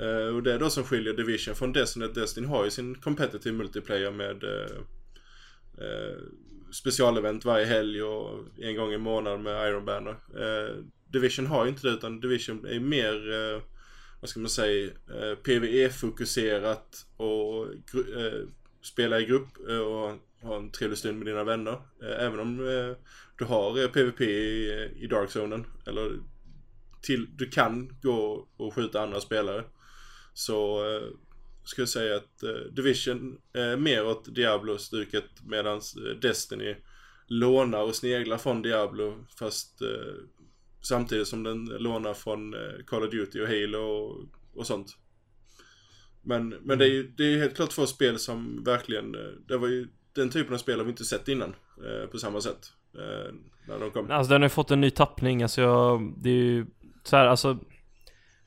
Uh, 0.01 0.35
och 0.35 0.43
det 0.43 0.53
är 0.53 0.59
då 0.59 0.71
som 0.71 0.85
skiljer 0.85 1.15
Division 1.15 1.55
från 1.55 1.73
Destiny. 1.73 2.05
att 2.05 2.15
Destiny 2.15 2.47
har 2.47 2.65
ju 2.65 2.71
sin 2.71 2.95
competitive 2.95 3.57
multiplayer 3.57 4.11
med 4.11 4.45
uh, 4.45 4.79
uh, 5.81 6.19
specialevent 6.73 7.45
varje 7.45 7.65
helg 7.65 8.03
och 8.03 8.45
en 8.59 8.77
gång 8.77 8.93
i 8.93 8.99
månaden 8.99 9.43
med 9.43 9.69
Iron 9.69 9.85
Banner. 9.85 10.17
Division 11.13 11.47
har 11.47 11.65
ju 11.65 11.71
inte 11.71 11.89
det 11.89 11.95
utan 11.95 12.21
Division 12.21 12.67
är 12.67 12.81
mer, 12.81 13.15
vad 14.21 14.31
ska 14.31 14.41
man 14.41 14.51
säga, 14.51 14.91
PVE-fokuserat 15.43 17.07
och 17.17 17.67
gru- 17.67 18.49
spela 18.83 19.21
i 19.21 19.25
grupp 19.25 19.57
och 19.59 20.19
ha 20.49 20.57
en 20.57 20.71
trevlig 20.71 20.99
stund 20.99 21.19
med 21.19 21.27
dina 21.27 21.45
vänner. 21.45 21.79
Även 22.19 22.41
om 22.41 22.57
du 23.39 23.45
har 23.45 23.89
PVP 23.89 24.21
i, 24.21 24.91
i 24.97 25.07
Dark 25.07 25.31
Zonen 25.31 25.67
eller 25.87 26.13
till, 27.03 27.27
du 27.37 27.47
kan 27.49 27.97
gå 28.03 28.49
och 28.57 28.75
skjuta 28.75 29.03
andra 29.03 29.21
spelare. 29.21 29.65
Så 30.35 30.87
eh, 30.95 31.09
skulle 31.65 31.83
jag 31.83 31.89
säga 31.89 32.17
att 32.17 32.43
eh, 32.43 32.73
Division 32.73 33.39
är 33.53 33.77
mer 33.77 34.07
åt 34.07 34.35
Diablo-stuket 34.35 35.25
medan 35.47 35.81
Destiny 36.21 36.77
lånar 37.27 37.83
och 37.83 37.95
sneglar 37.95 38.39
från 38.39 38.63
Diablo 38.63 39.25
fast 39.39 39.83
eh, 39.83 40.15
samtidigt 40.81 41.29
som 41.29 41.43
den 41.43 41.65
lånar 41.65 42.15
från 42.15 42.55
eh, 42.55 42.85
Call 42.87 43.03
of 43.03 43.11
Duty 43.11 43.41
och 43.41 43.49
Halo 43.49 43.79
och, 43.79 44.29
och 44.55 44.67
sånt. 44.67 44.97
Men, 46.23 46.49
men 46.49 46.79
det 46.79 46.85
är 46.85 46.89
ju 46.89 47.13
det 47.17 47.25
är 47.25 47.39
helt 47.39 47.57
klart 47.57 47.71
två 47.71 47.87
spel 47.87 48.19
som 48.19 48.65
verkligen, 48.65 49.15
eh, 49.15 49.31
det 49.49 49.57
var 49.57 49.69
ju 49.69 49.89
den 50.15 50.31
typen 50.31 50.55
av 50.55 50.59
spel 50.59 50.79
har 50.79 50.85
vi 50.85 50.91
inte 50.91 51.05
sett 51.05 51.29
innan 51.29 51.55
eh, 51.85 52.07
på 52.11 52.19
samma 52.19 52.41
sätt. 52.41 52.73
Eh, 52.95 53.35
när 53.69 53.79
de 53.79 53.91
kom. 53.91 54.11
Alltså 54.11 54.31
den 54.31 54.43
har 54.43 54.47
ju 54.47 54.51
fått 54.51 54.71
en 54.71 54.81
ny 54.81 54.91
tappning, 54.91 55.43
alltså 55.43 55.61
jag, 55.61 56.15
det 56.23 56.31
är 56.31 56.35
ju 56.35 56.67
så 57.03 57.17
här, 57.17 57.27
alltså 57.27 57.59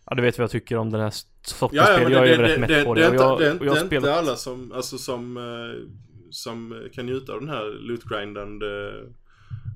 Ja 0.06 0.16
du 0.16 0.22
vet 0.22 0.38
vad 0.38 0.44
jag 0.44 0.52
tycker 0.52 0.78
om 0.78 0.90
den 0.90 1.02
här 1.02 1.14
sortens 1.42 1.78
Ja, 1.78 1.92
ja, 1.92 1.98
spel, 1.98 2.12
jag 2.12 2.24
det, 2.24 2.30
är 2.30 2.32
ju 2.32 2.38
det, 2.38 2.44
rätt 2.44 2.56
det, 2.56 2.60
mätt 2.60 2.70
det, 2.70 2.84
på 2.86 2.94
det, 2.94 3.02
det, 3.02 3.16
jag, 3.16 3.40
det, 3.40 3.54
det 3.60 3.70
har 3.70 3.78
är 3.78 3.96
inte 3.96 4.14
alla 4.14 4.36
som, 4.36 4.72
alltså 4.72 4.98
som, 4.98 5.38
eh, 5.38 5.90
som 6.30 6.90
kan 6.94 7.06
njuta 7.06 7.34
av 7.34 7.40
den 7.40 7.50
här 7.50 7.66
lootgrindande, 7.80 8.88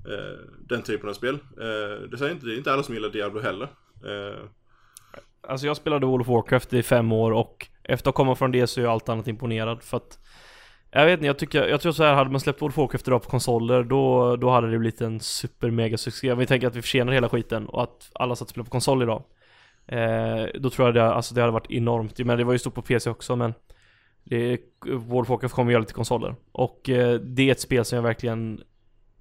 eh, 0.10 0.40
den 0.60 0.82
typen 0.82 1.10
av 1.10 1.14
spel. 1.14 1.34
Eh, 1.36 2.10
det 2.12 2.18
säger 2.18 2.32
inte, 2.32 2.46
det 2.46 2.54
är 2.54 2.58
inte 2.58 2.74
alla 2.74 2.84
som 2.84 2.96
gillar 2.96 3.10
Diablo 3.10 3.42
heller. 3.42 3.70
Alltså 5.48 5.68
jag 5.68 5.78
spelade 5.78 6.06
World 6.06 6.22
of 6.22 6.28
Warcraft 6.28 6.74
i 6.74 6.84
fem 6.84 7.12
år 7.12 7.32
och 7.32 7.68
efter 7.84 8.10
att 8.10 8.16
komma 8.16 8.36
från 8.36 8.52
det 8.52 8.68
så 8.68 8.80
är 8.80 8.84
jag 8.84 8.92
allt 8.92 9.10
annat 9.10 9.28
imponerad 9.28 9.84
för 9.84 9.98
att 9.98 10.20
Jag 10.92 11.06
vet 11.06 11.14
inte, 11.14 11.26
jag 11.26 11.40
tycker, 11.40 11.68
jag 11.68 11.82
tror 11.82 11.92
så 11.92 12.04
här 12.04 12.14
hade 12.14 12.30
man 12.30 12.40
släppt 12.40 12.62
World 12.62 12.72
of 12.72 12.78
Warcraft 12.78 13.08
idag 13.08 13.24
på 13.24 13.30
konsoler 13.30 13.84
då, 13.84 14.36
då 14.36 14.50
hade 14.50 14.72
det 14.72 14.80
blivit 14.80 15.02
en 15.02 15.20
super 15.20 15.72
mega 15.72 15.98
succé. 15.98 16.32
Om 16.32 16.40
vi 16.40 16.46
tänker 16.46 16.68
att 16.68 16.76
vi 16.76 16.82
försenar 16.82 17.14
hela 17.14 17.30
skiten 17.30 17.68
och 17.68 17.84
att 17.84 18.12
alla 18.14 18.36
satt 18.36 18.46
och 18.46 18.50
spelade 18.50 18.66
på 18.66 18.72
konsol 18.72 19.04
idag. 19.04 19.24
Eh, 19.92 20.48
då 20.60 20.70
tror 20.70 20.88
jag 20.88 20.96
det, 20.96 21.04
alltså 21.04 21.36
det 21.36 21.42
hade 21.42 21.54
varit 21.54 21.72
enormt. 21.72 22.20
Men 22.20 22.38
det 22.38 22.44
var 22.44 22.54
ju 22.54 22.60
stort 22.60 22.74
på 22.76 22.82
PC 22.82 23.10
också 23.10 23.36
men 23.36 23.54
det, 24.24 24.58
World 24.86 25.22
of 25.22 25.30
Warcraft 25.30 25.56
kommer 25.56 25.74
aldrig 25.74 25.88
till 25.88 25.96
konsoler. 25.96 26.36
Och 26.52 26.90
eh, 26.90 27.20
det 27.20 27.48
är 27.48 27.52
ett 27.52 27.60
spel 27.60 27.86
som 27.86 27.96
jag 27.96 28.04
verkligen 28.04 28.62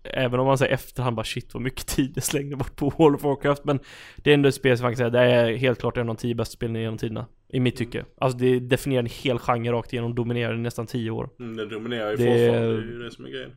Även 0.03 0.41
om 0.41 0.47
man 0.47 0.59
säger 0.59 0.75
efterhand 0.75 1.17
bara 1.17 1.25
shit 1.25 1.55
vad 1.55 1.63
mycket 1.63 1.87
tid 1.87 2.13
jag 2.15 2.25
slängde 2.25 2.57
bort 2.57 2.77
på 2.77 2.93
World 2.99 3.17
of 3.17 3.23
Warcraft 3.23 3.65
Men 3.65 3.79
det 4.17 4.31
är 4.31 4.35
ändå 4.35 4.49
ett 4.49 4.55
spel 4.55 4.77
som 4.79 4.85
man 4.85 4.93
kan 4.93 4.97
säga, 4.97 5.11
det 5.11 5.21
är 5.21 5.57
helt 5.57 5.81
klart 5.81 5.97
en 5.97 6.01
av 6.01 6.07
de 6.07 6.17
tio 6.17 6.35
bästa 6.35 6.53
spelen 6.53 6.77
genom 6.77 6.99
tiderna 6.99 7.27
I 7.49 7.61
mitt 7.61 7.77
tycke 7.77 8.05
Alltså 8.21 8.39
det 8.39 8.61
definierar 8.61 9.03
en 9.03 9.09
hel 9.23 9.39
genre 9.39 9.73
rakt 9.73 9.93
igenom, 9.93 10.15
dominerar 10.15 10.55
i 10.55 10.59
nästan 10.59 10.87
tio 10.87 11.11
år 11.11 11.29
mm, 11.41 11.57
det 11.57 11.67
dominerar 11.67 12.11
ju 12.11 12.17
Det- 12.17 12.25
fortfarande, 12.25 12.77
det 12.77 12.83
är 12.83 12.93
ju 12.93 13.03
det 13.03 13.11
som 13.11 13.25
är 13.25 13.29
grejen. 13.31 13.51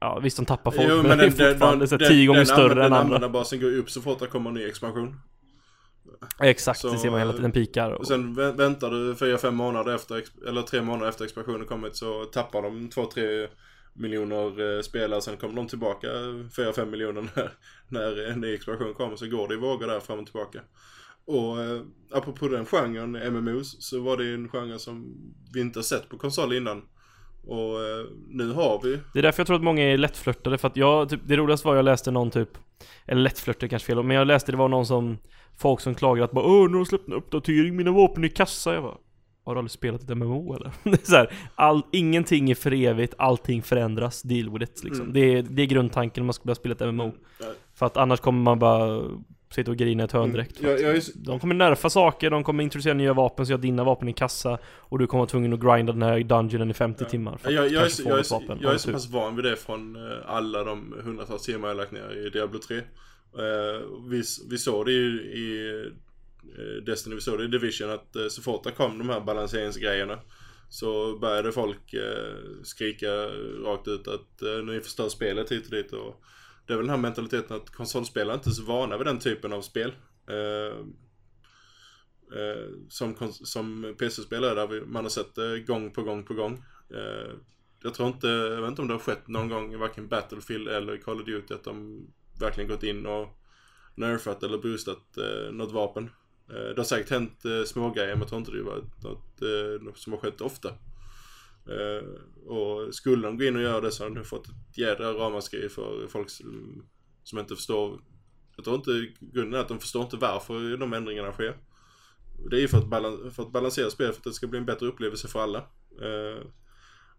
Ja 0.00 0.18
visst 0.22 0.36
de 0.36 0.46
tappar 0.46 0.70
folk 0.70 0.88
Jo, 0.90 0.96
men, 0.96 1.04
det 1.04 1.12
är 1.12 1.16
den- 1.18 1.30
fortfarande 1.52 1.86
den- 1.86 1.98
den- 1.98 2.08
tio 2.08 2.26
gånger 2.26 2.38
den 2.38 2.46
större 2.46 2.62
använder- 2.62 2.84
än 2.84 2.90
Den 2.90 3.00
andra 3.00 3.16
användarbasen 3.16 3.60
går 3.60 3.76
upp 3.76 3.90
så 3.90 4.00
fort 4.00 4.18
det 4.18 4.26
kommer 4.26 4.50
en 4.50 4.54
ny 4.54 4.64
expansion. 4.64 5.20
Exakt, 6.40 6.80
Så, 6.80 6.88
det 6.90 6.98
ser 6.98 7.10
man 7.10 7.18
hela 7.18 7.32
tiden 7.32 7.52
pikar 7.52 7.90
Och 7.90 8.06
sen 8.06 8.36
vä- 8.36 8.56
väntar 8.56 8.90
du 8.90 9.14
4-5 9.14 9.50
månader 9.50 9.94
efter, 9.94 10.22
eller 10.48 10.62
3 10.62 10.82
månader 10.82 11.08
efter 11.08 11.24
expansionen 11.24 11.66
kommit 11.66 11.96
så 11.96 12.24
tappar 12.24 12.62
de 12.62 12.90
2-3 12.90 13.48
miljoner 13.94 14.76
eh, 14.76 14.82
spelare. 14.82 15.20
Sen 15.20 15.36
kommer 15.36 15.54
de 15.54 15.68
tillbaka 15.68 16.06
4-5 16.06 16.84
miljoner 16.90 17.28
när, 17.34 17.50
när 17.88 18.30
en 18.30 18.40
ny 18.40 18.54
expansion 18.54 18.94
kommer. 18.94 19.16
Så 19.16 19.26
går 19.26 19.48
det 19.48 19.54
i 19.54 19.58
vågor 19.58 19.86
där 19.86 20.00
fram 20.00 20.18
och 20.18 20.26
tillbaka. 20.26 20.60
Och 21.26 21.60
eh, 21.60 21.80
apropå 22.12 22.48
den 22.48 22.66
genren, 22.66 23.12
MMOs, 23.34 23.76
så 23.80 24.00
var 24.00 24.16
det 24.16 24.34
en 24.34 24.48
genre 24.48 24.78
som 24.78 25.14
vi 25.54 25.60
inte 25.60 25.78
har 25.78 25.84
sett 25.84 26.08
på 26.08 26.18
konsol 26.18 26.52
innan. 26.52 26.82
Och 27.46 27.82
eh, 27.84 28.06
nu 28.28 28.52
har 28.52 28.80
vi. 28.82 28.98
Det 29.12 29.18
är 29.18 29.22
därför 29.22 29.40
jag 29.40 29.46
tror 29.46 29.56
att 29.56 29.62
många 29.62 29.82
är 29.82 29.98
lättflörtade 29.98 30.58
för 30.58 30.68
att 30.68 30.76
jag, 30.76 31.08
typ, 31.08 31.20
det 31.24 31.36
roligaste 31.36 31.66
var 31.68 31.76
jag 31.76 31.84
läste 31.84 32.10
någon 32.10 32.30
typ 32.30 32.48
Eller 33.06 33.22
lättflörtade 33.22 33.66
är 33.66 33.68
kanske 33.68 33.86
fel 33.86 34.02
men 34.02 34.16
jag 34.16 34.26
läste 34.26 34.52
det 34.52 34.58
var 34.58 34.68
någon 34.68 34.86
som 34.86 35.18
Folk 35.56 35.80
som 35.80 35.94
klagade 35.94 36.24
att 36.24 36.32
bara 36.32 36.44
Åh 36.44 36.68
nu 36.68 36.72
har 36.72 36.78
de 36.78 36.86
släppt 36.86 37.08
en 37.08 37.12
uppdatering, 37.14 37.76
mina 37.76 37.90
vapen 37.90 38.24
är 38.24 38.28
i 38.28 38.30
kassa 38.30 38.74
Jag 38.74 38.82
bara 38.82 38.96
Har 39.44 39.54
du 39.54 39.58
aldrig 39.58 39.70
spelat 39.70 40.02
ett 40.02 40.16
MMO 40.16 40.54
eller? 40.54 40.72
det 40.82 41.02
är 41.02 41.06
så 41.06 41.16
här, 41.16 41.32
all, 41.54 41.82
Ingenting 41.92 42.50
är 42.50 42.54
för 42.54 42.72
evigt, 42.74 43.14
allting 43.18 43.62
förändras, 43.62 44.22
deal 44.22 44.50
with 44.50 44.64
it 44.72 44.84
liksom 44.84 45.02
Mm. 45.02 45.12
det, 45.12 45.20
är, 45.20 45.42
det 45.42 45.62
är 45.62 45.66
grundtanken 45.66 46.22
om 46.22 46.26
man 46.26 46.34
ska 46.34 46.44
börja 46.44 46.54
spela 46.54 46.74
ett 46.74 46.94
MMO 46.94 47.12
Ja, 47.40 47.46
För 47.74 47.86
att 47.86 47.96
annars 47.96 48.20
kommer 48.20 48.42
man 48.42 48.58
bara 48.58 49.02
sitta 49.50 49.70
och 49.70 49.76
grina 49.76 50.02
i 50.02 50.04
ett 50.04 50.12
hörn 50.12 50.32
direkt. 50.32 50.60
Mm. 50.60 50.70
Jag, 50.70 50.80
jag 50.80 50.96
är, 50.96 51.02
De 51.14 51.40
kommer 51.40 51.54
nerfa 51.54 51.90
saker, 51.90 52.30
de 52.30 52.44
kommer 52.44 52.62
introducera 52.64 52.94
nya 52.94 53.12
vapen 53.12 53.46
så 53.46 53.54
att 53.54 53.62
dina 53.62 53.84
vapen 53.84 54.08
är 54.08 54.12
kassa 54.12 54.58
och 54.64 54.98
du 54.98 55.06
kommer 55.06 55.18
vara 55.18 55.28
tvungen 55.28 55.52
att 55.52 55.60
grinda 55.60 55.92
den 55.92 56.02
här 56.02 56.20
dungeonen 56.20 56.70
i 56.70 56.74
50 56.74 57.04
timmar 57.04 57.36
för 57.36 57.48
att 57.48 57.54
jag, 57.54 57.64
jag, 57.64 57.84
är, 57.84 58.08
jag, 58.08 58.18
är, 58.18 58.30
vapen. 58.30 58.58
jag 58.60 58.68
är 58.68 58.72
Ja, 58.72 58.78
så 58.78 58.84
typ. 58.86 58.94
pass 58.94 59.08
van 59.10 59.36
vid 59.36 59.44
det 59.44 59.56
från 59.56 59.96
eh, 59.96 60.18
alla 60.26 60.64
de 60.64 60.94
hundratals 61.04 61.42
timmar 61.42 61.68
jag 61.68 61.76
lagt 61.76 61.92
ner 61.92 62.26
i 62.26 62.30
Diablo 62.30 62.58
3. 62.58 62.76
Eh, 62.76 62.82
vi, 64.10 64.22
vi 64.50 64.58
såg 64.58 64.86
det 64.86 64.92
ju 64.92 65.20
i 65.22 65.70
eh, 66.58 66.82
Destiny, 66.84 67.14
vi 67.14 67.20
såg 67.20 67.38
det 67.38 67.44
i 67.44 67.48
Division 67.48 67.90
att 67.90 68.16
så 68.30 68.42
fort 68.42 68.64
det 68.64 68.70
kom 68.70 68.98
de 68.98 69.08
här 69.08 69.20
balanseringsgrejerna 69.20 70.18
så 70.70 71.18
började 71.18 71.52
folk 71.52 71.94
skrika 72.62 73.06
rakt 73.64 73.88
ut 73.88 74.08
att 74.08 74.64
ni 74.64 74.80
förstör 74.80 75.08
spelet 75.08 75.52
hit 75.52 75.64
och 75.64 75.70
dit 75.70 75.92
och 75.92 76.22
det 76.68 76.74
är 76.74 76.76
väl 76.76 76.86
den 76.86 76.94
här 76.94 77.02
mentaliteten 77.02 77.56
att 77.56 77.70
konsolspelare 77.70 78.34
inte 78.34 78.50
är 78.50 78.52
så 78.52 78.62
vana 78.62 78.96
vid 78.96 79.06
den 79.06 79.18
typen 79.18 79.52
av 79.52 79.62
spel. 79.62 79.94
Eh, 80.28 80.78
eh, 82.38 82.68
som, 82.88 83.32
som 83.32 83.94
PC-spelare 83.98 84.54
där 84.54 84.84
man 84.86 85.04
har 85.04 85.10
sett 85.10 85.34
det 85.34 85.60
gång 85.60 85.90
på 85.90 86.02
gång 86.02 86.24
på 86.24 86.34
gång. 86.34 86.64
Eh, 86.90 87.32
jag 87.82 87.94
tror 87.94 88.08
inte, 88.08 88.26
jag 88.26 88.60
vet 88.60 88.68
inte 88.68 88.82
om 88.82 88.88
det 88.88 88.94
har 88.94 89.00
skett 89.00 89.28
någon 89.28 89.48
gång 89.48 89.72
i 89.72 89.76
varken 89.76 90.08
Battlefield 90.08 90.68
eller 90.68 90.96
Call 90.96 91.20
of 91.20 91.26
Duty 91.26 91.54
att 91.54 91.64
de 91.64 92.06
verkligen 92.40 92.70
gått 92.70 92.82
in 92.82 93.06
och 93.06 93.28
nerfat 93.94 94.42
eller 94.42 94.58
boostat 94.58 95.18
eh, 95.18 95.52
något 95.52 95.72
vapen. 95.72 96.10
Eh, 96.50 96.54
det 96.54 96.76
har 96.76 96.84
säkert 96.84 97.10
hänt 97.10 97.44
eh, 97.44 97.64
smågrejer 97.64 98.10
men 98.10 98.20
jag 98.20 98.28
tror 98.28 98.38
inte 98.38 98.52
det 98.52 98.62
var 98.62 98.84
något, 99.02 99.42
eh, 99.42 99.82
något 99.82 99.98
som 99.98 100.12
har 100.12 100.20
skett 100.20 100.40
ofta. 100.40 100.68
Eh, 101.68 102.08
och 102.50 102.94
skulle 102.94 103.26
de 103.26 103.38
gå 103.38 103.44
in 103.44 103.56
och 103.56 103.62
göra 103.62 103.80
det 103.80 103.90
så 103.90 104.02
hade 104.02 104.14
de 104.14 104.24
fått 104.24 104.46
ett 104.46 104.78
jädra 104.78 105.12
ramaskri 105.12 105.68
för 105.68 106.06
folk 106.08 106.30
som, 106.30 106.82
som 107.24 107.38
inte 107.38 107.56
förstår. 107.56 108.00
Jag 108.56 108.64
tror 108.64 108.76
inte 108.76 109.12
grunden 109.20 109.54
är 109.54 109.62
att 109.62 109.68
de 109.68 109.80
förstår 109.80 110.02
inte 110.02 110.16
varför 110.16 110.76
de 110.76 110.92
ändringarna 110.92 111.32
sker. 111.32 111.56
Det 112.50 112.56
är 112.56 112.60
ju 112.60 112.68
för 112.68 112.78
att, 112.78 113.34
för 113.34 113.42
att 113.42 113.52
balansera 113.52 113.90
spelet 113.90 114.14
för 114.14 114.20
att 114.20 114.24
det 114.24 114.32
ska 114.32 114.46
bli 114.46 114.58
en 114.58 114.66
bättre 114.66 114.86
upplevelse 114.86 115.28
för 115.28 115.40
alla. 115.40 115.58
Eh, 116.02 116.42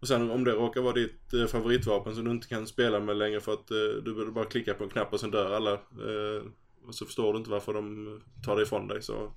och 0.00 0.08
sen 0.08 0.30
om 0.30 0.44
det 0.44 0.50
råkar 0.50 0.80
vara 0.80 0.92
ditt 0.92 1.34
eh, 1.34 1.46
favoritvapen 1.46 2.14
som 2.14 2.24
du 2.24 2.30
inte 2.30 2.48
kan 2.48 2.66
spela 2.66 3.00
med 3.00 3.16
längre 3.16 3.40
för 3.40 3.52
att 3.52 3.70
eh, 3.70 4.02
du 4.04 4.14
behöver 4.14 4.32
bara 4.32 4.44
klicka 4.44 4.74
på 4.74 4.84
en 4.84 4.90
knapp 4.90 5.12
och 5.12 5.20
sen 5.20 5.30
dör 5.30 5.52
alla. 5.52 5.72
Eh, 5.72 6.42
och 6.86 6.94
så 6.94 7.06
förstår 7.06 7.32
du 7.32 7.38
inte 7.38 7.50
varför 7.50 7.74
de 7.74 8.20
tar 8.44 8.56
det 8.56 8.62
ifrån 8.62 8.88
dig 8.88 9.02
så, 9.02 9.32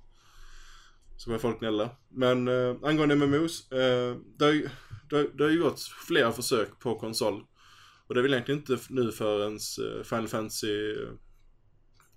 så 1.16 1.30
börjar 1.30 1.38
folk 1.38 1.60
gnälla. 1.60 1.90
Men 2.08 2.48
eh, 2.48 2.76
angående 2.82 3.16
MMOs, 3.16 3.72
eh, 3.72 4.16
det, 4.36 4.44
har 4.44 4.52
ju, 4.52 4.68
det, 5.10 5.16
har- 5.16 5.30
det 5.38 5.44
har 5.44 5.50
ju 5.50 5.62
gått 5.62 5.80
flera 5.80 6.32
försök 6.32 6.78
på 6.80 6.94
konsol. 6.98 7.44
Och 8.06 8.14
det 8.14 8.20
är 8.20 8.22
väl 8.22 8.32
egentligen 8.32 8.58
inte 8.60 8.78
nu 8.88 9.12
förrän 9.12 9.52
eh, 9.54 10.02
Final 10.04 10.28
Fantasy 10.28 10.96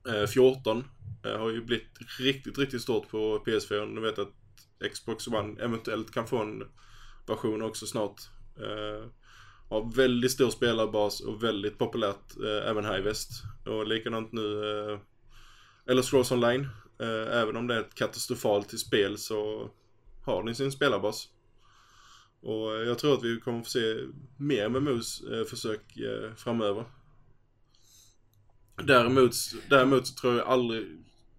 eh, 0.08 0.28
14 0.28 0.84
eh, 1.26 1.38
har 1.40 1.50
ju 1.50 1.62
blivit 1.66 1.88
riktigt, 2.20 2.58
riktigt 2.58 2.82
stort 2.82 3.10
på 3.10 3.44
PS4. 3.46 3.86
Nu 3.86 4.02
vet 4.02 4.18
jag 4.18 4.28
att 4.28 4.92
Xbox 4.92 5.28
One 5.28 5.62
eventuellt 5.64 6.12
kan 6.14 6.28
få 6.28 6.38
en 6.38 6.64
version 7.28 7.62
också 7.62 7.86
snart. 7.86 8.22
Eh, 8.58 9.08
har 9.70 9.96
väldigt 9.96 10.32
stor 10.32 10.50
spelarbas 10.50 11.22
och 11.22 11.44
väldigt 11.44 11.78
populärt 11.78 12.38
eh, 12.46 12.70
även 12.70 12.86
här 12.86 13.00
i 13.00 13.02
väst. 13.02 13.30
Och 13.66 13.88
likadant 13.88 14.32
nu, 14.32 14.64
eh, 14.92 15.00
eller 15.88 16.02
Scrolls 16.02 16.32
Online. 16.32 16.68
Eh, 17.00 17.38
även 17.38 17.56
om 17.56 17.68
det 17.68 17.76
är 17.76 17.80
ett 17.80 17.96
katastrofalt 17.96 18.70
till 18.70 18.80
spel 18.80 19.18
så 19.18 19.70
har 20.26 20.44
ni 20.44 20.56
sin 20.56 20.72
spelarbas. 20.72 21.30
Och 22.48 22.86
jag 22.86 23.00
tror 23.00 23.14
att 23.14 23.24
vi 23.24 23.40
kommer 23.40 23.64
få 23.64 23.70
se 23.70 23.96
mer 24.38 24.70
med 24.70 24.82
MMOs-försök 24.82 25.98
eh, 25.98 26.26
eh, 26.26 26.36
framöver. 26.36 26.86
Däremot, 28.84 29.34
däremot 29.70 30.08
så 30.08 30.16
tror 30.16 30.38
jag 30.38 30.48
aldrig 30.48 30.88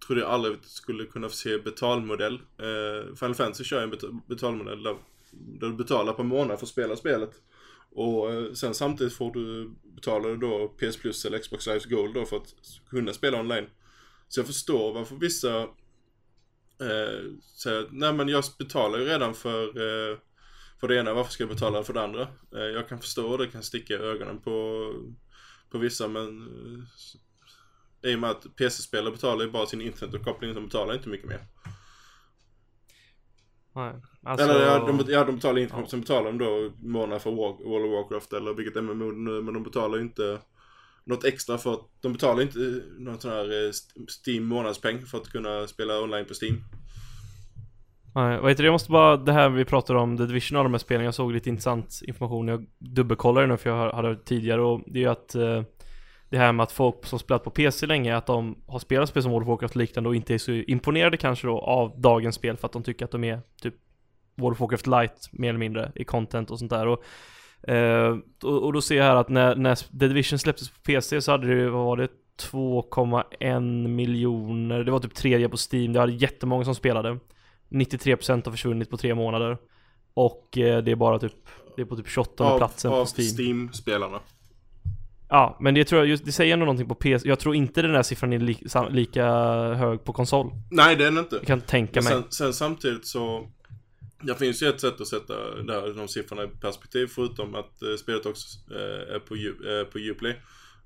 trodde 0.07 0.21
jag 0.21 0.29
aldrig 0.29 0.57
skulle 0.63 1.05
kunna 1.05 1.29
få 1.29 1.35
se 1.35 1.57
betalmodell. 1.57 2.33
Eh, 2.33 3.15
Final 3.15 3.35
Fantasy 3.35 3.63
kör 3.63 3.77
ju 3.77 3.83
en 3.83 4.21
betalmodell 4.27 4.83
där, 4.83 4.97
där 5.31 5.67
du 5.67 5.73
betalar 5.73 6.13
per 6.13 6.23
månad 6.23 6.59
för 6.59 6.65
att 6.65 6.69
spela 6.69 6.95
spelet. 6.95 7.31
Och 7.91 8.57
sen 8.57 8.73
samtidigt 8.73 9.13
får 9.13 9.33
du 9.33 9.71
betala 9.95 10.35
då 10.35 10.67
PS 10.67 10.97
Plus 10.97 11.25
eller 11.25 11.39
Xbox 11.39 11.67
Live 11.67 11.89
Gold 11.89 12.13
då 12.13 12.25
för 12.25 12.37
att 12.37 12.55
kunna 12.89 13.13
spela 13.13 13.39
online. 13.39 13.65
Så 14.27 14.39
jag 14.39 14.47
förstår 14.47 14.93
varför 14.93 15.15
vissa 15.15 15.61
eh, 16.79 17.31
säger 17.55 17.79
att 17.81 17.91
nej 17.91 18.13
men 18.13 18.27
jag 18.27 18.43
betalar 18.59 18.99
ju 18.99 19.05
redan 19.05 19.33
för, 19.33 19.67
eh, 19.67 20.17
för 20.79 20.87
det 20.87 20.95
ena, 20.99 21.13
varför 21.13 21.31
ska 21.31 21.43
jag 21.43 21.49
betala 21.49 21.83
för 21.83 21.93
det 21.93 22.03
andra? 22.03 22.21
Eh, 22.55 22.59
jag 22.59 22.89
kan 22.89 22.99
förstå 22.99 23.37
det 23.37 23.47
kan 23.47 23.63
sticka 23.63 23.93
i 23.93 23.97
ögonen 23.97 24.39
på, 24.41 24.93
på 25.71 25.77
vissa 25.77 26.07
men 26.07 26.41
eh, 28.03 28.11
i 28.11 28.15
och 28.15 28.19
med 28.19 28.29
att 28.29 28.55
PC-spelare 28.55 29.11
betalar 29.11 29.45
ju 29.45 29.51
bara 29.51 29.65
sin 29.65 29.81
internetuppkoppling, 29.81 30.53
de 30.55 30.65
betalar 30.65 30.93
inte 30.93 31.09
mycket 31.09 31.27
mer. 31.27 31.39
Nej. 33.75 34.01
Alltså, 34.23 34.47
Eller 34.47 34.65
ja, 34.65 34.79
de, 34.87 35.11
ja, 35.11 35.23
de 35.23 35.35
betalar 35.35 35.61
inte, 35.61 35.75
Ja. 35.77 35.87
sen 35.87 36.01
betalar 36.01 36.31
de 36.31 36.37
då 36.37 36.71
månad 36.77 37.21
för 37.21 37.31
World 37.31 37.85
of 37.85 37.91
Warcraft 37.91 38.33
eller 38.33 38.53
vilket 38.53 38.83
MMO 38.83 39.11
nu, 39.11 39.41
men 39.41 39.53
de 39.53 39.63
betalar 39.63 39.99
inte 39.99 40.39
något 41.03 41.23
extra 41.23 41.57
för 41.57 41.73
att, 41.73 41.87
de 42.01 42.13
betalar 42.13 42.41
inte 42.41 42.59
någon 42.97 43.19
sån 43.19 43.31
här 43.31 43.65
eh, 43.65 43.71
Steam 44.25 44.45
månadspeng 44.45 45.05
för 45.05 45.17
att 45.17 45.29
kunna 45.29 45.67
spela 45.67 46.01
online 46.01 46.25
på 46.25 46.33
Steam. 46.41 46.63
Nej, 48.15 48.39
vad 48.39 48.51
heter 48.51 48.63
det? 48.63 48.67
Jag 48.67 48.71
måste 48.71 48.91
bara, 48.91 49.17
det 49.17 49.33
här 49.33 49.49
vi 49.49 49.65
pratar 49.65 49.95
om, 49.95 50.17
The 50.17 50.25
Division 50.25 50.57
och 50.57 50.63
de 50.63 50.73
här 50.73 50.79
spelen, 50.79 51.05
jag 51.05 51.13
såg 51.13 51.31
lite 51.31 51.49
intressant 51.49 52.01
information, 52.07 52.47
jag 52.47 52.65
dubbelkollade 52.77 53.47
nu 53.47 53.57
för 53.57 53.69
jag 53.69 53.91
hade 53.91 54.07
hört 54.07 54.25
tidigare 54.25 54.61
och 54.61 54.81
det 54.87 54.99
är 54.99 55.03
ju 55.03 55.09
att 55.09 55.35
eh, 55.35 55.63
det 56.29 56.37
här 56.37 56.51
med 56.51 56.63
att 56.63 56.71
folk 56.71 57.05
som 57.05 57.19
spelat 57.19 57.43
på 57.43 57.49
PC 57.49 57.85
länge, 57.85 58.15
att 58.15 58.25
de 58.25 58.63
har 58.67 58.79
spelat 58.79 59.09
spel 59.09 59.23
som 59.23 59.31
World 59.31 59.43
of 59.43 59.49
Warcraft 59.49 59.75
och 59.75 59.81
liknande 59.81 60.09
och 60.09 60.15
inte 60.15 60.33
är 60.33 60.37
så 60.37 60.51
imponerade 60.51 61.17
kanske 61.17 61.47
då 61.47 61.59
av 61.59 62.01
dagens 62.01 62.35
spel 62.35 62.57
för 62.57 62.65
att 62.65 62.73
de 62.73 62.83
tycker 62.83 63.05
att 63.05 63.11
de 63.11 63.23
är 63.23 63.39
typ 63.61 63.75
World 64.37 64.53
of 64.53 64.59
Warcraft 64.59 64.87
light 64.87 65.29
mer 65.31 65.49
eller 65.49 65.59
mindre 65.59 65.91
i 65.95 66.03
content 66.03 66.51
och 66.51 66.59
sånt 66.59 66.71
där. 66.71 66.87
Och 66.87 67.03
eh, 67.69 68.17
och, 68.43 68.63
och 68.63 68.73
då 68.73 68.81
ser 68.81 68.95
jag 68.95 69.03
här 69.03 69.15
att 69.15 69.29
när, 69.29 69.55
när 69.55 69.75
The 69.75 70.07
Division 70.07 70.39
släpptes 70.39 70.69
på 70.69 70.79
PC 70.81 71.21
så 71.21 71.31
hade 71.31 71.47
det, 71.47 71.53
ju, 71.53 71.69
vad 71.69 71.85
var 71.85 71.97
det, 71.97 72.07
2,1 72.51 73.87
miljoner, 73.87 74.83
det 74.83 74.91
var 74.91 74.99
typ 74.99 75.15
tredje 75.15 75.49
på 75.49 75.57
Steam, 75.71 75.93
det 75.93 75.99
hade 75.99 76.13
jättemånga 76.13 76.65
som 76.65 76.75
spelade. 76.75 77.19
93% 77.69 78.45
har 78.45 78.51
försvunnit 78.51 78.89
på 78.89 78.97
tre 78.97 79.15
månader 79.15 79.57
Och 80.13 80.57
eh, 80.57 80.83
det 80.83 80.91
är 80.91 80.95
bara 80.95 81.19
typ 81.19 81.33
Det 81.75 81.81
är 81.81 81.85
på 81.85 81.95
typ 81.95 82.07
28 82.07 82.57
platsen 82.57 82.91
av 82.91 83.05
på 83.05 83.11
Steam 83.21 83.29
Steam-spelarna. 83.37 84.19
Ja, 85.29 85.57
men 85.59 85.73
det 85.73 85.85
tror 85.85 86.01
jag, 86.01 86.07
just, 86.07 86.25
det 86.25 86.31
säger 86.31 86.53
ändå 86.53 86.65
någonting 86.65 86.87
på 86.87 86.95
PC 86.95 87.29
Jag 87.29 87.39
tror 87.39 87.55
inte 87.55 87.81
den 87.81 87.93
där 87.93 88.03
siffran 88.03 88.33
är 88.33 88.39
li, 88.39 88.69
sam, 88.69 88.93
lika 88.93 89.25
hög 89.73 90.03
på 90.03 90.13
konsol 90.13 90.51
Nej, 90.71 90.95
det 90.95 91.03
är 91.03 91.11
den 91.11 91.17
inte. 91.17 91.35
Jag 91.35 91.47
kan 91.47 91.61
tänka 91.61 92.01
mig 92.01 92.13
sen, 92.13 92.23
sen 92.29 92.53
samtidigt 92.53 93.07
så 93.07 93.47
Det 94.21 94.35
finns 94.35 94.63
ju 94.63 94.67
ett 94.67 94.81
sätt 94.81 95.01
att 95.01 95.07
sätta 95.07 95.33
där, 95.63 95.93
de 95.97 96.07
siffrorna 96.07 96.43
i 96.43 96.47
perspektiv 96.47 97.07
förutom 97.07 97.55
att 97.55 97.81
eh, 97.81 97.95
spelet 97.99 98.25
också 98.25 98.47
eh, 98.71 99.15
är 99.15 99.19
på, 99.19 99.35
eh, 99.35 99.83
på 99.91 99.99
Uplay 99.99 100.31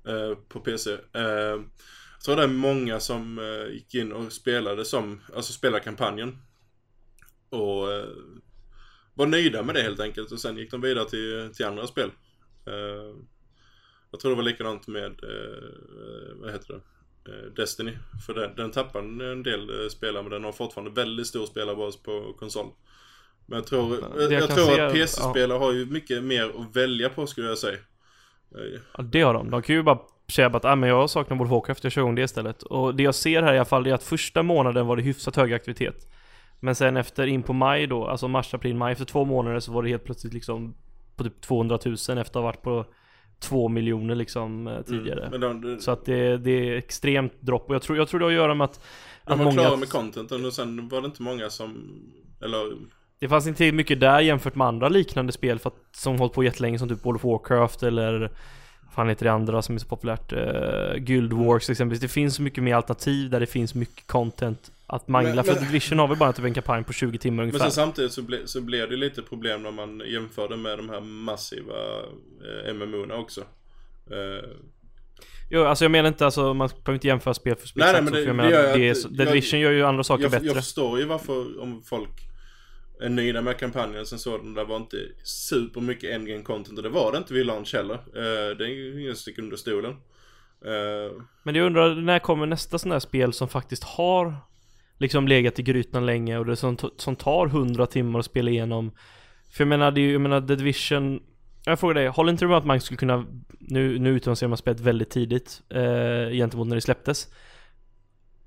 eh, 0.08 0.38
på 0.48 0.60
PC. 0.60 0.92
Eh, 0.92 1.22
jag 1.22 2.24
tror 2.24 2.36
det 2.36 2.42
är 2.42 2.48
många 2.48 3.00
som 3.00 3.38
eh, 3.38 3.74
gick 3.74 3.94
in 3.94 4.12
och 4.12 4.32
spelade 4.32 4.84
som, 4.84 5.20
alltså 5.36 5.52
spelade 5.52 5.84
kampanjen. 5.84 6.38
Och 7.54 7.92
eh, 7.92 8.08
var 9.14 9.26
nöjda 9.26 9.62
med 9.62 9.74
det 9.74 9.82
helt 9.82 10.00
enkelt 10.00 10.32
och 10.32 10.40
sen 10.40 10.56
gick 10.56 10.70
de 10.70 10.80
vidare 10.80 11.08
till, 11.08 11.50
till 11.54 11.66
andra 11.66 11.86
spel. 11.86 12.10
Eh, 12.66 13.16
jag 14.10 14.20
tror 14.20 14.30
det 14.30 14.36
var 14.36 14.42
likadant 14.42 14.86
med, 14.86 15.10
eh, 15.10 16.34
vad 16.34 16.52
heter 16.52 16.74
det? 16.74 16.80
eh, 17.32 17.52
Destiny. 17.56 17.92
För 18.26 18.34
den, 18.34 18.56
den 18.56 18.70
tappar 18.70 19.00
en 19.00 19.42
del 19.42 19.82
eh, 19.82 19.88
spelare 19.88 20.22
men 20.22 20.32
den 20.32 20.44
har 20.44 20.52
fortfarande 20.52 21.00
väldigt 21.00 21.26
stor 21.26 21.46
spelarbas 21.46 21.96
på 22.02 22.34
konsol. 22.38 22.66
Men 23.46 23.56
jag 23.58 23.66
tror, 23.66 23.98
jag, 24.18 24.32
jag 24.32 24.50
tror 24.50 24.80
att 24.80 24.92
PC-spelare 24.92 25.58
har 25.58 25.72
ju 25.72 25.86
mycket 25.86 26.22
mer 26.22 26.44
att 26.44 26.76
välja 26.76 27.08
på 27.08 27.26
skulle 27.26 27.48
jag 27.48 27.58
säga. 27.58 27.78
Eh, 28.54 28.80
Ja, 28.96 29.02
det 29.02 29.20
har 29.20 29.34
de. 29.34 29.50
De 29.50 29.62
kan 29.62 29.76
ju 29.76 29.82
bara 29.82 29.98
säga 30.32 30.46
att 30.46 30.64
ah, 30.64 30.76
men 30.76 30.88
jag 30.88 31.10
saknar 31.10 31.36
World 31.36 31.52
of 31.52 31.56
Warcraft, 31.56 31.84
jag 31.84 31.92
kör 31.92 32.02
igång 32.02 32.14
det 32.14 32.22
istället. 32.22 32.62
Och 32.62 32.94
det 32.94 33.02
jag 33.02 33.14
ser 33.14 33.42
här 33.42 33.54
i 33.54 33.56
alla 33.58 33.64
fall 33.64 33.86
är 33.86 33.94
att 33.94 34.02
första 34.02 34.42
månaden 34.42 34.86
var 34.86 34.96
det 34.96 35.02
hyfsat 35.02 35.36
hög 35.36 35.52
aktivitet. 35.52 36.08
Men 36.64 36.74
sen 36.74 36.96
efter 36.96 37.26
in 37.26 37.42
på 37.42 37.52
maj 37.52 37.86
då, 37.86 38.06
alltså 38.06 38.28
mars, 38.28 38.54
april, 38.54 38.76
maj, 38.76 38.92
efter 38.92 39.04
två 39.04 39.24
månader 39.24 39.60
så 39.60 39.72
var 39.72 39.82
det 39.82 39.88
helt 39.88 40.04
plötsligt 40.04 40.34
liksom 40.34 40.74
på 41.16 41.24
typ 41.24 41.40
200 41.40 41.78
000 41.84 41.94
efter 41.94 42.20
att 42.20 42.34
ha 42.34 42.42
varit 42.42 42.62
på 42.62 42.84
2 43.38 43.68
miljoner 43.68 44.14
liksom 44.14 44.66
eh, 44.66 44.82
tidigare. 44.82 45.26
Mm, 45.26 45.40
men 45.40 45.62
de, 45.62 45.80
Så 45.80 45.90
att 45.90 46.04
det, 46.04 46.36
det 46.38 46.50
är 46.50 46.76
extremt 46.76 47.32
dropp 47.40 47.68
och 47.68 47.74
jag 47.74 47.82
tror, 47.82 47.98
jag 47.98 48.08
tror 48.08 48.20
det 48.20 48.26
har 48.26 48.30
att 48.30 48.36
göra 48.36 48.54
med 48.54 48.64
att, 48.64 48.80
de 49.24 49.32
att 49.32 49.38
var 49.38 49.44
många... 49.44 49.60
klara 49.60 49.76
med 49.76 49.88
contenten 49.88 50.44
och 50.44 50.52
sen 50.52 50.88
var 50.88 51.00
det 51.00 51.06
inte 51.06 51.22
många 51.22 51.50
som, 51.50 52.00
eller 52.40 52.58
Det 53.18 53.28
fanns 53.28 53.46
inte 53.46 53.72
mycket 53.72 54.00
där 54.00 54.20
jämfört 54.20 54.54
med 54.54 54.66
andra 54.66 54.88
liknande 54.88 55.32
spel 55.32 55.58
för 55.58 55.70
att, 55.70 55.96
som 55.96 56.18
hållit 56.18 56.32
på 56.32 56.44
jättelänge 56.44 56.78
som 56.78 56.88
typ 56.88 57.06
World 57.06 57.16
of 57.16 57.24
Warcraft 57.24 57.82
eller 57.82 58.30
fan 58.94 59.08
heter 59.08 59.24
det 59.24 59.32
andra 59.32 59.62
som 59.62 59.74
är 59.74 59.78
så 59.78 59.86
populärt? 59.86 60.32
Uh, 60.32 60.94
Guild 60.96 61.32
Wars 61.32 61.70
exempelvis. 61.70 62.00
Det 62.00 62.08
finns 62.08 62.34
så 62.34 62.42
mycket 62.42 62.64
mer 62.64 62.74
alternativ 62.74 63.30
där 63.30 63.40
det 63.40 63.46
finns 63.46 63.74
mycket 63.74 64.06
content 64.06 64.70
att 64.86 65.08
mangla. 65.08 65.34
Men- 65.34 65.44
för 65.44 65.54
men- 65.54 65.64
Division 65.64 65.98
har 65.98 66.08
väl 66.08 66.18
bara 66.18 66.32
typ 66.32 66.44
en 66.44 66.54
kampanj 66.54 66.84
på 66.84 66.92
20 66.92 67.18
timmar 67.18 67.36
Men 67.36 67.42
ungefär. 67.48 67.64
sen 67.70 67.72
samtidigt 67.72 68.12
så, 68.12 68.22
ble, 68.22 68.46
så 68.46 68.60
blev 68.60 68.90
det 68.90 68.96
lite 68.96 69.22
problem 69.22 69.62
när 69.62 69.70
man 69.70 70.02
jämförde 70.06 70.56
med 70.56 70.78
de 70.78 70.88
här 70.88 71.00
massiva 71.00 71.74
eh, 72.66 72.72
MMO'na 72.74 73.12
också. 73.14 73.40
Eh, 74.10 74.50
Jo, 75.50 75.64
alltså 75.64 75.84
jag 75.84 75.92
menar 75.92 76.08
inte 76.08 76.24
alltså, 76.24 76.54
man 76.54 76.68
behöver 76.68 76.94
inte 76.94 77.06
jämföra 77.06 77.34
spel 77.34 77.56
för 77.56 77.66
spel. 77.68 77.80
Nej, 77.84 77.92
nej, 77.92 78.02
men 78.02 78.12
så, 78.12 78.14
det- 78.14 78.20
det 78.20 78.26
jag 78.26 78.36
gör 78.36 78.50
menar, 78.50 78.50
jag 78.68 78.78
det 78.78 78.86
är, 78.86 78.90
att- 78.90 78.96
så- 78.98 79.08
jag- 79.12 79.18
The 79.18 79.24
Division 79.24 79.60
gör 79.60 79.70
ju 79.70 79.82
andra 79.84 80.04
saker 80.04 80.22
jag, 80.22 80.30
bättre. 80.32 80.46
jag 80.46 80.56
förstår 80.56 80.98
ju 80.98 81.04
varför 81.04 81.60
om 81.60 81.82
folk 81.82 82.10
är 83.00 83.08
nöjda 83.08 83.40
med 83.42 83.58
kampanjen 83.58 84.06
som 84.06 84.18
sådan. 84.18 84.54
Det 84.54 84.64
var 84.64 84.76
inte 84.76 84.96
super 85.24 85.80
mycket 85.80 86.10
endgame 86.10 86.42
content 86.42 86.76
och 86.78 86.82
det 86.82 86.88
var 86.88 87.12
det 87.12 87.18
inte 87.18 87.34
vid 87.34 87.46
launch 87.46 87.74
heller. 87.74 87.94
Eh, 87.94 88.56
det 88.56 88.64
är 88.64 88.68
ju 88.68 89.02
ingen 89.02 89.16
stick 89.16 89.38
under 89.38 89.56
stolen. 89.56 89.90
Eh, 90.64 91.22
Men 91.42 91.54
jag 91.54 91.66
undrar, 91.66 91.94
när 91.94 92.18
kommer 92.18 92.46
nästa 92.46 92.78
sån 92.78 92.92
här 92.92 92.98
spel 92.98 93.32
som 93.32 93.48
faktiskt 93.48 93.84
har 93.84 94.34
liksom 95.04 95.28
legat 95.28 95.58
i 95.58 95.62
grytan 95.62 96.06
länge 96.06 96.38
och 96.38 96.46
det 96.46 96.56
som, 96.56 96.76
som 96.96 97.16
tar 97.16 97.46
100 97.46 97.86
timmar 97.86 98.18
att 98.18 98.24
spela 98.24 98.50
igenom? 98.50 98.92
För 99.50 99.64
jag 99.64 99.68
menar, 99.68 99.90
det 99.90 100.00
är 100.00 100.02
ju, 100.02 100.12
jag 100.12 100.20
menar 100.20 100.40
The 100.40 100.54
Division 100.54 101.20
Jag 101.64 101.80
frågar 101.80 101.94
dig, 101.94 102.06
håller 102.06 102.32
inte 102.32 102.44
du 102.44 102.48
med 102.48 102.56
att 102.56 102.66
man 102.66 102.80
skulle 102.80 102.98
kunna 102.98 103.26
Nu, 103.58 103.98
nu 103.98 104.10
utannonserar 104.10 104.48
man 104.48 104.58
spelet 104.58 104.80
väldigt 104.80 105.10
tidigt 105.10 105.62
eh, 105.68 106.30
Gentemot 106.30 106.66
när 106.66 106.74
det 106.74 106.80
släpptes 106.80 107.28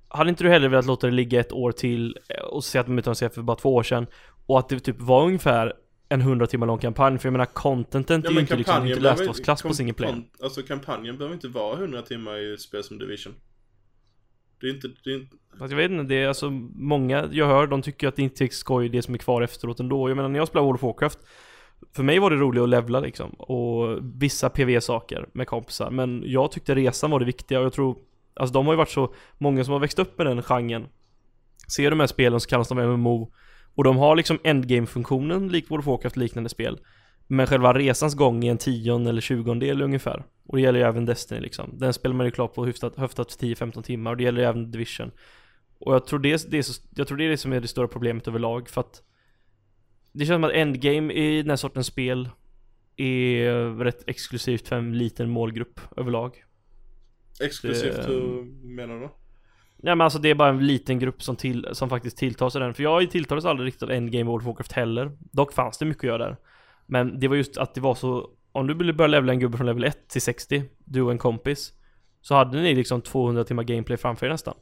Hade 0.08 0.30
inte 0.30 0.44
du 0.44 0.50
hellre 0.50 0.68
velat 0.68 0.86
låta 0.86 1.08
det 1.08 1.14
ligga 1.14 1.40
ett 1.40 1.52
år 1.52 1.72
till 1.72 2.18
eh, 2.30 2.44
och 2.44 2.64
se 2.64 2.80
att 2.80 2.86
de 2.86 3.00
utannonserade 3.00 3.36
för 3.36 3.42
bara 3.42 3.58
två 3.58 3.76
år 3.76 3.84
sedan 3.84 4.08
Och 4.46 4.60
att 4.60 4.70
det 4.70 4.80
typ 4.80 5.00
var 5.00 5.26
ungefär 5.26 5.74
en 6.10 6.22
100 6.22 6.48
timmar 6.48 6.68
lång 6.68 6.80
kampanj 6.80 7.20
För 7.20 7.28
jag 7.28 7.34
menar 7.34 7.46
contentet 7.46 8.26
är 8.26 8.32
ju 8.32 8.40
inte 8.40 8.56
liksom, 8.56 8.88
inte 8.88 9.02
behöver 9.02 9.02
Last 9.02 9.22
of 9.22 9.38
Us-klass 9.38 9.62
på 9.62 9.74
single 9.74 9.94
player 9.94 10.24
Alltså 10.44 10.62
kampanjen 10.62 11.18
behöver 11.18 11.36
inte 11.36 11.48
vara 11.48 11.78
100 11.78 12.02
timmar 12.02 12.54
i 12.54 12.58
spel 12.58 12.84
som 12.84 12.98
Division. 12.98 13.34
Det 14.62 14.68
är 14.68 14.74
inte, 14.74 14.88
det 15.04 15.10
är 15.10 15.16
inte 15.16 15.36
Alltså 15.60 15.78
jag 15.78 15.78
vet 15.78 15.92
inte, 15.92 16.04
det 16.04 16.24
är 16.24 16.28
alltså 16.28 16.50
många 16.76 17.30
jag 17.32 17.48
hör, 17.48 17.68
de 17.68 17.82
tycker 17.82 18.08
att 18.08 18.16
det 18.16 18.22
inte 18.22 18.44
är 18.44 18.48
skoj 18.48 18.90
det 18.90 19.02
som 19.02 19.14
är 19.14 19.18
kvar 19.18 19.42
efteråt 19.42 19.80
ändå. 19.80 20.10
Jag 20.10 20.16
menar 20.16 20.30
när 20.30 20.40
jag 20.40 20.48
spelar 20.48 20.66
World 20.66 20.76
of 20.76 20.84
Warcraft 20.84 21.20
För 21.96 22.04
mig 22.04 22.20
var 22.20 22.30
det 22.30 22.36
roligt 22.36 22.64
att 22.64 22.70
levla 22.70 23.00
liksom 23.00 23.30
och 23.30 24.00
vissa 24.02 24.50
PV-saker 24.50 25.30
med 25.34 25.48
kompisar 25.48 25.92
Men 25.92 26.24
jag 26.26 26.52
tyckte 26.52 26.76
resan 26.76 27.12
var 27.12 27.20
det 27.20 27.26
viktiga 27.26 27.60
och 27.60 27.66
jag 27.66 27.74
tror 27.74 27.98
Alltså 28.36 28.54
de 28.54 28.66
har 28.66 28.74
ju 28.74 28.78
varit 28.78 28.90
så 28.90 29.14
många 29.38 29.64
som 29.64 29.74
har 29.74 29.80
växt 29.80 30.00
upp 30.00 30.18
med 30.18 30.28
den 30.28 30.44
genren 30.44 30.88
Ser 31.68 31.90
de 31.90 32.00
här 32.00 32.08
spelen 32.08 32.40
så 32.40 32.50
kallas 32.50 32.68
de 32.68 32.78
MMO 32.78 33.32
Och 33.76 33.84
de 33.84 33.98
har 33.98 34.16
liksom 34.16 34.40
endgame-funktionen 34.44 35.48
lik 35.48 35.72
World 35.72 35.80
of 35.80 35.88
Warcraft 35.88 36.18
liknande 36.18 36.50
spel 36.50 36.80
men 37.28 37.48
själva 37.48 37.74
resans 37.74 38.16
gång 38.16 38.44
är 38.46 38.52
en 38.52 38.58
tionde 38.58 39.10
eller 39.10 39.22
tjugondel 39.22 39.82
ungefär. 39.82 40.24
Och 40.46 40.56
det 40.58 40.62
gäller 40.62 40.80
ju 40.80 40.86
även 40.86 41.06
Destiny 41.06 41.42
liksom. 41.42 41.70
Den 41.78 41.94
spelar 41.94 42.16
man 42.16 42.26
ju 42.26 42.32
klart 42.32 42.54
på 42.54 42.66
höftat, 42.66 42.96
höftat 42.98 43.28
10-15 43.28 43.82
timmar 43.82 44.12
och 44.12 44.18
det 44.18 44.24
gäller 44.24 44.42
ju 44.42 44.48
även 44.48 44.72
Division. 44.72 45.12
Och 45.80 45.94
jag 45.96 46.06
tror 46.08 46.20
det, 46.20 46.52
det 46.52 46.58
är 46.58 46.62
så, 46.62 46.82
jag 46.96 47.08
tror 47.08 47.18
det 47.18 47.26
är 47.26 47.30
det 47.30 47.38
som 47.38 47.54
är 47.54 47.60
det 47.62 47.68
stora 47.68 47.88
problemet 47.88 48.28
överlag 48.28 48.70
för 48.70 48.82
att 48.82 49.02
Det 50.12 50.26
känns 50.26 50.36
som 50.36 50.44
att 50.44 50.52
endgame 50.52 51.14
i 51.14 51.42
den 51.42 51.50
här 51.50 51.58
sortens 51.58 51.88
spel 51.88 52.30
Är 52.96 53.84
rätt 53.84 54.04
exklusivt 54.08 54.68
för 54.68 54.76
en 54.76 54.98
liten 54.98 55.30
målgrupp 55.30 55.80
överlag. 55.98 56.44
Exklusivt. 57.42 57.96
Det- 57.96 58.04
Hur 58.08 58.44
menar 58.76 58.94
du? 59.00 59.10
Nej 59.78 59.96
men 59.96 60.02
alltså 60.02 60.20
det 60.20 60.30
är 60.30 60.36
bara 60.36 60.50
en 60.50 60.68
liten 60.68 61.00
grupp 61.00 61.24
som, 61.24 61.36
till, 61.36 61.68
som 61.72 61.90
faktiskt 61.90 62.18
tilltar 62.18 62.50
sig 62.50 62.62
den. 62.62 62.74
För 62.74 62.84
jag 62.84 63.12
tilltalades 63.12 63.46
aldrig 63.46 63.68
riktigt 63.68 63.84
av 63.84 63.92
endgame 63.92 64.24
World 64.24 64.42
of 64.42 64.46
Warcraft 64.48 64.72
heller. 64.72 65.12
Dock 65.20 65.54
fanns 65.54 65.78
det 65.78 65.86
mycket 65.86 66.04
att 66.04 66.08
göra 66.08 66.18
där 66.26 66.38
Men 66.88 67.20
det 67.20 67.28
var 67.28 67.36
just 67.36 67.58
att 67.58 67.76
det 67.76 67.82
var 67.82 67.96
så 67.96 68.30
Om 68.52 68.68
du 68.68 68.74
ville 68.74 68.94
börja 68.94 69.08
levla 69.08 69.34
en 69.34 69.40
gubbe 69.40 69.58
från 69.58 69.68
level 69.68 69.84
1 69.84 70.08
till 70.10 70.22
60 70.22 70.64
Du 70.86 71.02
och 71.02 71.12
en 71.12 71.18
kompis 71.18 71.74
Så 72.22 72.36
hade 72.36 72.62
ni 72.62 72.76
liksom 72.76 73.02
200 73.02 73.44
timmar 73.44 73.64
gameplay 73.64 73.98
framför 73.98 74.26
er 74.26 74.30
nästan 74.30 74.56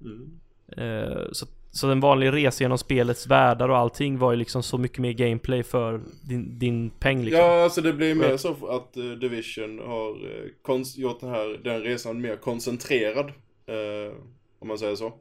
Mm. 0.00 0.30
Eh, 0.76 1.22
så, 1.32 1.46
så 1.70 1.86
den 1.86 2.00
vanliga 2.00 2.32
resan 2.32 2.64
genom 2.64 2.78
spelets 2.78 3.26
världar 3.26 3.68
och 3.68 3.76
allting 3.76 4.18
var 4.18 4.32
ju 4.32 4.36
liksom 4.38 4.62
så 4.62 4.78
mycket 4.78 4.98
mer 4.98 5.12
gameplay 5.12 5.62
för 5.62 6.00
din, 6.28 6.58
din 6.58 6.90
peng 6.90 7.24
liksom. 7.24 7.44
Ja, 7.44 7.64
alltså 7.64 7.80
det 7.80 7.92
blir 7.92 8.14
mer 8.14 8.36
så 8.36 8.66
att 8.68 8.96
eh, 8.96 9.04
Division 9.04 9.78
har 9.78 10.10
uh, 10.10 10.48
konst- 10.62 10.98
gjort 10.98 11.20
den 11.20 11.30
här 11.30 11.60
den 11.64 11.82
resan 11.82 12.20
mer 12.20 12.36
koncentrerad. 12.36 13.26
eh, 13.66 14.14
om 14.58 14.68
man 14.68 14.78
säger 14.78 14.96
så. 14.96 15.12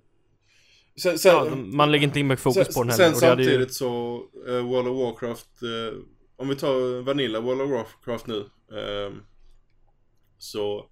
Sen, 1.01 1.19
sen, 1.19 1.35
Ja, 1.35 1.55
man 1.55 1.91
lägger 1.91 2.07
inte 2.07 2.19
in 2.19 2.27
mycket 2.27 2.43
fokus 2.43 2.65
sen, 2.67 2.73
på 2.73 2.83
den 2.83 2.91
sen 2.91 3.13
heller. 3.13 3.27
Hade 3.29 3.43
samtidigt 3.43 3.69
ju, 3.69 3.73
så, 3.73 4.21
uh, 4.47 4.59
World 4.65 4.87
of 4.87 4.97
Warcraft, 4.97 5.63
eh, 5.63 5.97
om 6.37 6.47
vi 6.49 6.55
tar 6.55 7.01
Vanilla 7.01 7.39
World 7.39 7.61
of 7.61 7.69
Warcraft 7.71 8.27
nu. 8.27 8.39
eh, 8.71 9.13
så, 10.37 10.89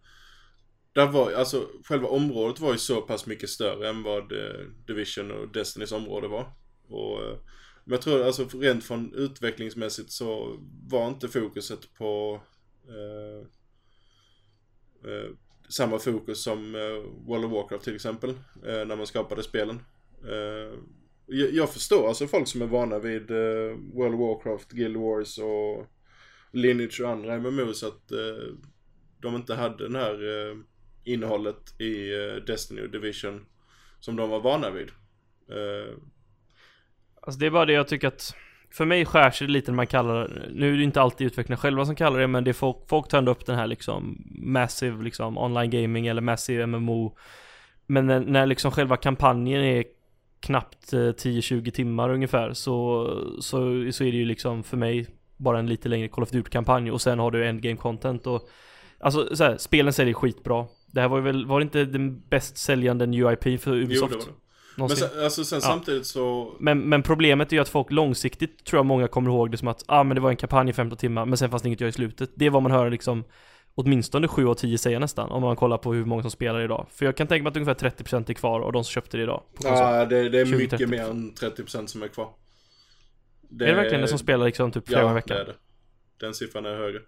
där 0.94 1.08
var, 1.08 1.32
alltså 1.32 1.70
själva 1.84 2.08
området 2.08 2.60
var 2.60 2.72
ju 2.72 2.78
så 2.78 3.02
pass 3.02 3.26
mycket 3.26 3.50
större 3.50 3.90
än 3.90 4.04
vad 4.04 4.32
eh, 4.32 4.66
Division 4.88 5.32
och 5.32 5.48
Destinys 5.48 5.92
område 5.92 6.28
var. 6.28 6.52
Och, 6.90 7.24
eh, 7.24 7.38
men 7.84 7.92
jag 7.92 8.02
tror 8.02 8.24
alltså 8.24 8.46
rent 8.54 8.84
från 8.84 9.14
utvecklingsmässigt 9.14 10.12
så 10.12 10.58
var 10.90 11.08
inte 11.08 11.28
fokuset 11.28 11.94
på 11.94 12.42
eh, 12.88 13.48
eh, 15.12 15.30
samma 15.70 16.00
fokus 16.00 16.44
som 16.44 16.76
eh, 16.76 17.28
World 17.28 17.46
of 17.46 17.52
Warcraft 17.52 17.84
till 17.84 17.96
exempel. 17.96 18.30
Eh, 18.66 18.86
när 18.86 18.96
man 18.96 19.08
skapade 19.08 19.44
spelen. 19.44 19.80
Eh, 20.24 20.80
jag, 21.28 21.54
jag 21.54 21.74
förstår 21.74 22.08
alltså 22.08 22.28
folk 22.28 22.48
som 22.48 22.62
är 22.62 22.66
vana 22.66 23.00
vid 23.00 23.32
uh, 23.32 23.78
World 23.94 24.14
of 24.16 24.20
Warcraft, 24.20 24.72
Guild 24.72 24.98
Wars 24.98 25.38
och 25.38 25.88
Lineage 26.52 27.02
och 27.02 27.10
andra 27.10 27.40
MMOs 27.40 27.84
att 27.84 28.12
uh, 28.12 28.54
de 29.22 29.36
inte 29.36 29.56
hade 29.56 29.84
den 29.84 29.96
här 29.96 30.24
uh, 30.24 30.58
innehållet 31.04 31.82
i 31.82 32.12
Destiny 32.48 32.82
och 32.82 32.90
Division 32.90 33.46
som 34.00 34.16
de 34.16 34.30
var 34.30 34.40
vana 34.40 34.72
vid. 34.72 34.90
Alltså 37.22 37.40
det 37.40 37.46
är 37.46 37.52
bara 37.52 37.66
det 37.66 37.74
jag 37.74 37.88
tycker 37.88 38.08
att 38.08 38.36
för 38.72 38.86
mig 38.86 39.06
skär 39.06 39.32
sig 39.32 39.48
det 39.48 39.54
lite 39.54 39.72
när 39.72 39.76
man 39.76 39.88
kallar 39.88 40.48
Nu 40.54 40.74
är 40.74 40.78
det 40.78 40.84
inte 40.84 41.02
alltid 41.02 41.28
utvecklarna 41.28 41.58
själva 41.58 41.86
som 41.86 41.96
kallar 41.96 42.20
det 42.20 42.28
men 42.28 42.44
det 42.44 42.52
är 42.52 42.54
folk, 42.54 42.78
folk 42.90 43.08
tar 43.08 43.18
ändå 43.18 43.32
upp 43.32 43.46
den 43.46 43.56
här 43.56 43.68
liksom 43.68 44.24
Massive 44.36 45.04
liksom 45.04 45.38
online 45.38 45.70
gaming 45.70 46.08
eller 46.08 46.22
massive 46.22 46.66
MMO 46.66 47.18
Men 47.88 48.06
när, 48.06 48.20
när 48.20 48.46
liksom 48.46 48.72
själva 48.72 48.98
kampanjen 48.98 49.62
är 49.62 49.84
knappt 50.46 50.94
eh, 50.94 50.98
10-20 50.98 51.72
timmar 51.72 52.10
ungefär 52.14 52.54
så, 52.54 53.08
så, 53.40 53.92
så 53.92 54.04
är 54.04 54.12
det 54.12 54.18
ju 54.18 54.26
liksom 54.26 54.64
för 54.64 54.78
mig 54.78 55.08
bara 55.38 55.60
en 55.60 55.68
lite 55.68 55.90
längre 55.90 56.08
Call 56.08 56.24
of 56.24 56.30
Duty-kampanj 56.32 56.92
och 56.92 57.02
sen 57.02 57.20
har 57.20 57.32
du 57.32 57.48
endgame 57.48 57.78
content 57.78 58.28
och 58.28 58.50
Alltså 59.00 59.36
så 59.36 59.44
här, 59.44 59.58
spelen 59.58 59.94
säljer 59.94 60.14
skitbra 60.14 60.66
Det 60.92 61.02
här 61.02 61.08
var 61.08 61.18
ju 61.18 61.24
väl, 61.24 61.46
var 61.46 61.60
det 61.60 61.64
inte 61.64 61.86
den 61.86 62.22
bäst 62.30 62.58
säljande 62.58 63.06
UIP 63.06 63.44
för 63.62 63.72
jo, 63.72 63.78
det 63.78 63.84
Ubisoft? 63.84 64.14
var 64.14 64.20
det. 64.20 64.32
Men 64.78 64.90
sen, 64.90 65.24
alltså 65.24 65.44
sen 65.46 65.60
Ja. 65.64 65.68
samtidigt 65.70 66.06
så 66.06 66.54
Men, 66.60 66.80
men 66.80 67.04
problemet 67.04 67.52
är 67.52 67.56
ju 67.56 67.62
att 67.62 67.70
folk 67.70 67.92
långsiktigt 67.92 68.66
tror 68.66 68.78
jag 68.78 68.86
många 68.86 69.08
kommer 69.08 69.30
ihåg 69.32 69.52
det 69.52 69.58
som 69.58 69.68
att 69.68 69.84
ah, 69.88 70.04
men 70.04 70.16
det 70.16 70.22
var 70.22 70.30
en 70.30 70.36
kampanj 70.36 70.70
i 70.70 70.74
15 70.74 70.98
timmar 70.98 71.26
men 71.26 71.38
sen 71.38 71.50
fanns 71.50 71.62
det 71.64 71.68
inget 71.68 71.78
att 71.78 71.82
göra 71.82 71.90
i 71.90 71.92
slutet. 71.92 72.30
Det 72.36 72.46
är 72.46 72.50
vad 72.50 72.64
man 72.64 72.72
hör 72.72 72.90
liksom 72.90 73.24
åtminstone 73.76 74.28
7 74.28 74.48
av 74.48 74.54
10 74.56 74.78
säga 74.78 75.00
nästan 75.00 75.32
om 75.32 75.42
man 75.42 75.56
kollar 75.56 75.78
på 75.78 75.94
hur 75.94 76.06
många 76.06 76.22
som 76.22 76.32
spelar 76.32 76.62
idag. 76.62 76.88
För 76.90 77.06
jag 77.06 77.18
kan 77.18 77.28
tänka 77.28 77.44
mig 77.44 77.50
att 77.50 77.56
ungefär 77.58 77.90
30% 77.90 78.30
är 78.30 78.34
kvar 78.34 78.60
av 78.62 78.72
de 78.72 78.84
som 78.84 78.92
köpte 78.92 79.18
det 79.18 79.24
idag. 79.24 79.44
Ja, 79.64 80.06
det, 80.06 80.30
det 80.30 80.40
är 80.42 80.46
20-30%. 80.46 80.58
mycket 80.58 80.90
mer 80.90 81.04
än 81.10 81.34
30% 81.34 81.86
som 81.88 82.04
är 82.04 82.08
kvar. 82.08 82.30
är 83.52 83.66
det 83.66 83.74
verkligen 83.74 84.02
det 84.02 84.08
som 84.08 84.20
spelar 84.20 84.46
liksom 84.46 84.72
typ 84.72 84.88
flera 84.88 85.00
Ja, 85.02 85.08
gånger 85.08 85.20
i 85.20 85.22
det 85.28 85.34
veckan? 85.34 85.38
är 85.38 85.46
det. 85.46 85.56
Den 86.26 86.34
siffran 86.34 86.66
är 86.66 86.76
högre. 86.76 87.00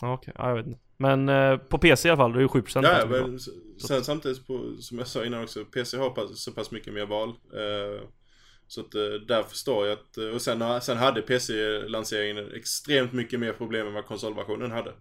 Ja, 0.00 0.14
okej. 0.14 0.34
Ja, 0.38 0.48
jag 0.48 0.56
vet 0.56 0.66
inte. 0.66 0.78
Men 0.96 1.28
eh, 1.28 1.56
på 1.56 1.78
PC 1.78 2.08
i 2.08 2.10
alla 2.10 2.16
fall, 2.18 2.32
det 2.32 2.38
är 2.38 2.42
ju 2.42 2.46
7% 2.48 2.80
Ja, 2.84 2.98
ja, 3.00 3.06
kvar. 3.06 3.20
men 3.20 3.38
sen 3.88 4.04
samtidigt 4.04 4.46
på, 4.46 4.76
som 4.80 4.98
jag 4.98 5.06
sa 5.06 5.24
innan 5.24 5.42
också, 5.42 5.64
PC 5.64 5.96
har 5.96 6.34
så 6.34 6.52
pass 6.52 6.70
mycket 6.70 6.94
mer 6.94 7.06
val. 7.06 7.28
Eh, 7.28 8.02
så 8.70 8.80
att 8.80 8.94
eh, 8.94 9.02
där 9.28 9.42
förstår 9.42 9.86
jag 9.86 9.98
att, 9.98 10.18
eh, 10.18 10.28
och 10.28 10.42
sen, 10.42 10.80
sen 10.80 10.96
hade 10.96 11.22
PC-lanseringen 11.22 12.52
extremt 12.54 13.12
mycket 13.12 13.40
mer 13.40 13.52
problem 13.52 13.86
än 13.86 13.92
vad 13.94 14.06
konsolversionen 14.06 14.70
hade. 14.70 14.92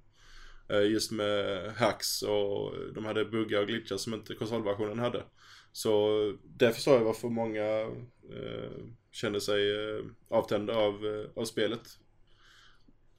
Eh, 0.69 0.91
just 0.91 1.11
med 1.11 1.61
hacks 1.77 2.21
och 2.21 2.73
de 2.95 3.05
hade 3.05 3.25
buggar 3.25 3.61
och 3.61 3.67
glitchar 3.67 3.97
som 3.97 4.13
inte 4.13 4.35
konsolversionen 4.35 4.99
hade. 4.99 5.23
Så 5.71 6.09
där 6.43 6.71
förstår 6.71 6.93
jag 6.95 7.03
varför 7.03 7.27
många 7.27 7.65
eh, 8.35 8.71
kände 9.11 9.41
sig 9.41 9.71
eh, 9.71 10.05
avtända 10.29 10.75
av, 10.75 10.93
eh, 11.05 11.41
av 11.41 11.45
spelet. 11.45 11.81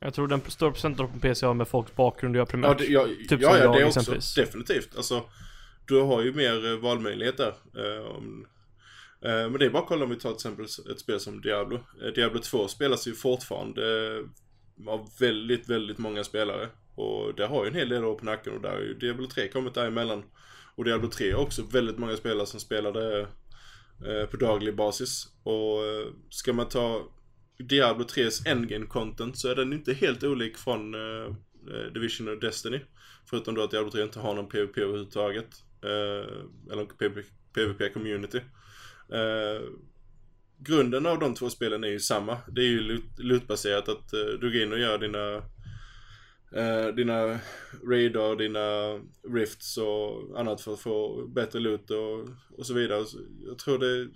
Jag 0.01 0.15
tror 0.15 0.29
den 0.29 0.41
stora 0.49 0.71
procenten 0.71 1.09
på 1.13 1.19
PC 1.21 1.47
har 1.47 1.55
med 1.55 1.69
folks 1.69 1.97
bakgrund 1.97 2.37
att 2.37 2.37
göra 2.37 2.43
Ja, 2.43 2.51
primärt. 2.51 2.79
det, 2.79 2.85
ja, 2.87 3.07
Typ 3.29 3.41
ja, 3.43 3.49
som 3.51 3.59
ja 3.59 3.65
jag 3.65 3.73
det 3.75 3.81
är 3.81 3.87
också 3.87 4.01
exempelvis. 4.01 4.35
definitivt. 4.35 4.97
Alltså, 4.97 5.25
du 5.89 6.01
har 6.01 6.23
ju 6.23 6.33
mer 6.33 6.77
valmöjligheter. 6.81 7.55
Eh, 7.77 8.07
om, 8.07 8.43
eh, 8.45 8.60
Eh, 9.25 9.51
men 9.51 9.53
det 9.53 9.67
är 9.67 9.71
bara 9.71 9.83
att 9.83 9.89
kolla 9.89 10.05
om 10.05 10.11
vi 10.11 10.17
tar 10.17 10.31
till 10.31 10.37
exempel 10.37 10.65
ett 10.65 11.01
spel 11.01 11.21
som 11.21 11.41
Diablo. 11.41 11.81
Eh, 12.03 12.09
Diablo 12.09 12.41
2 12.41 12.69
spelas 12.69 13.09
ju 13.09 13.15
fortfarande 13.15 14.17
eh, 14.17 14.89
av 14.89 15.09
väldigt, 15.21 15.69
väldigt 15.69 15.99
många 15.99 16.25
spelare. 16.25 16.69
Och 16.95 17.35
det 17.35 17.47
har 17.47 17.65
ju 17.65 17.69
en 17.69 17.77
hel 17.77 17.89
del 17.89 18.05
år 18.05 18.15
på 18.15 18.25
nacken 18.25 18.53
och 18.53 18.61
där 18.61 18.71
har 18.71 18.81
ju 18.81 18.95
Diablo 18.95 19.27
3 19.27 19.49
kommit 19.49 19.75
däremellan. 19.75 20.23
Och 20.75 20.85
Diablo 20.85 21.09
3 21.09 21.33
har 21.33 21.43
också 21.43 21.63
väldigt 21.63 21.99
många 21.99 22.17
spelare 22.17 22.47
som 22.47 22.61
spelar 22.61 22.93
det 22.93 23.27
på 24.27 24.37
daglig 24.37 24.77
basis. 24.77 25.29
Och 25.43 25.81
ska 26.31 26.53
man 26.53 26.69
ta 26.69 27.03
Diablo 27.59 28.05
3s 28.05 28.49
endgame 28.49 28.87
content 28.87 29.39
så 29.39 29.49
är 29.49 29.55
den 29.55 29.73
inte 29.73 29.93
helt 29.93 30.23
olik 30.23 30.57
från 30.57 30.95
Division 31.95 32.29
och 32.29 32.41
Destiny. 32.41 32.81
Förutom 33.31 33.55
då 33.55 33.63
att 33.63 33.71
Diablo 33.71 33.91
3 33.91 34.03
inte 34.03 34.21
har 34.21 34.35
någon 34.35 34.49
PVP 34.49 34.79
överhuvudtaget. 34.79 35.49
Eller 36.73 36.85
PVP-community. 37.55 38.41
Eh, 39.13 39.63
grunden 40.59 41.07
av 41.07 41.19
de 41.19 41.35
två 41.35 41.51
spelen 41.51 41.85
är 41.85 41.89
ju 41.89 42.01
samma. 42.01 42.39
Det 42.49 42.61
är 42.61 42.67
ju 42.67 43.03
lootbaserat 43.17 43.89
att 43.89 44.13
eh, 44.13 44.27
du 44.41 44.53
går 44.53 44.63
in 44.63 44.73
och 44.73 44.79
gör 44.79 44.99
dina 44.99 45.35
eh, 46.53 46.95
dina 46.95 47.39
radar, 47.85 48.37
dina 48.37 48.99
rifts 49.35 49.77
och 49.77 50.41
annat 50.41 50.61
för 50.61 50.73
att 50.73 50.81
få 50.81 51.27
bättre 51.27 51.59
loot 51.59 51.91
och, 51.91 52.29
och 52.59 52.67
så 52.67 52.75
vidare. 52.75 53.05
Jag 53.47 53.59
tror 53.59 53.79
det, 53.79 54.09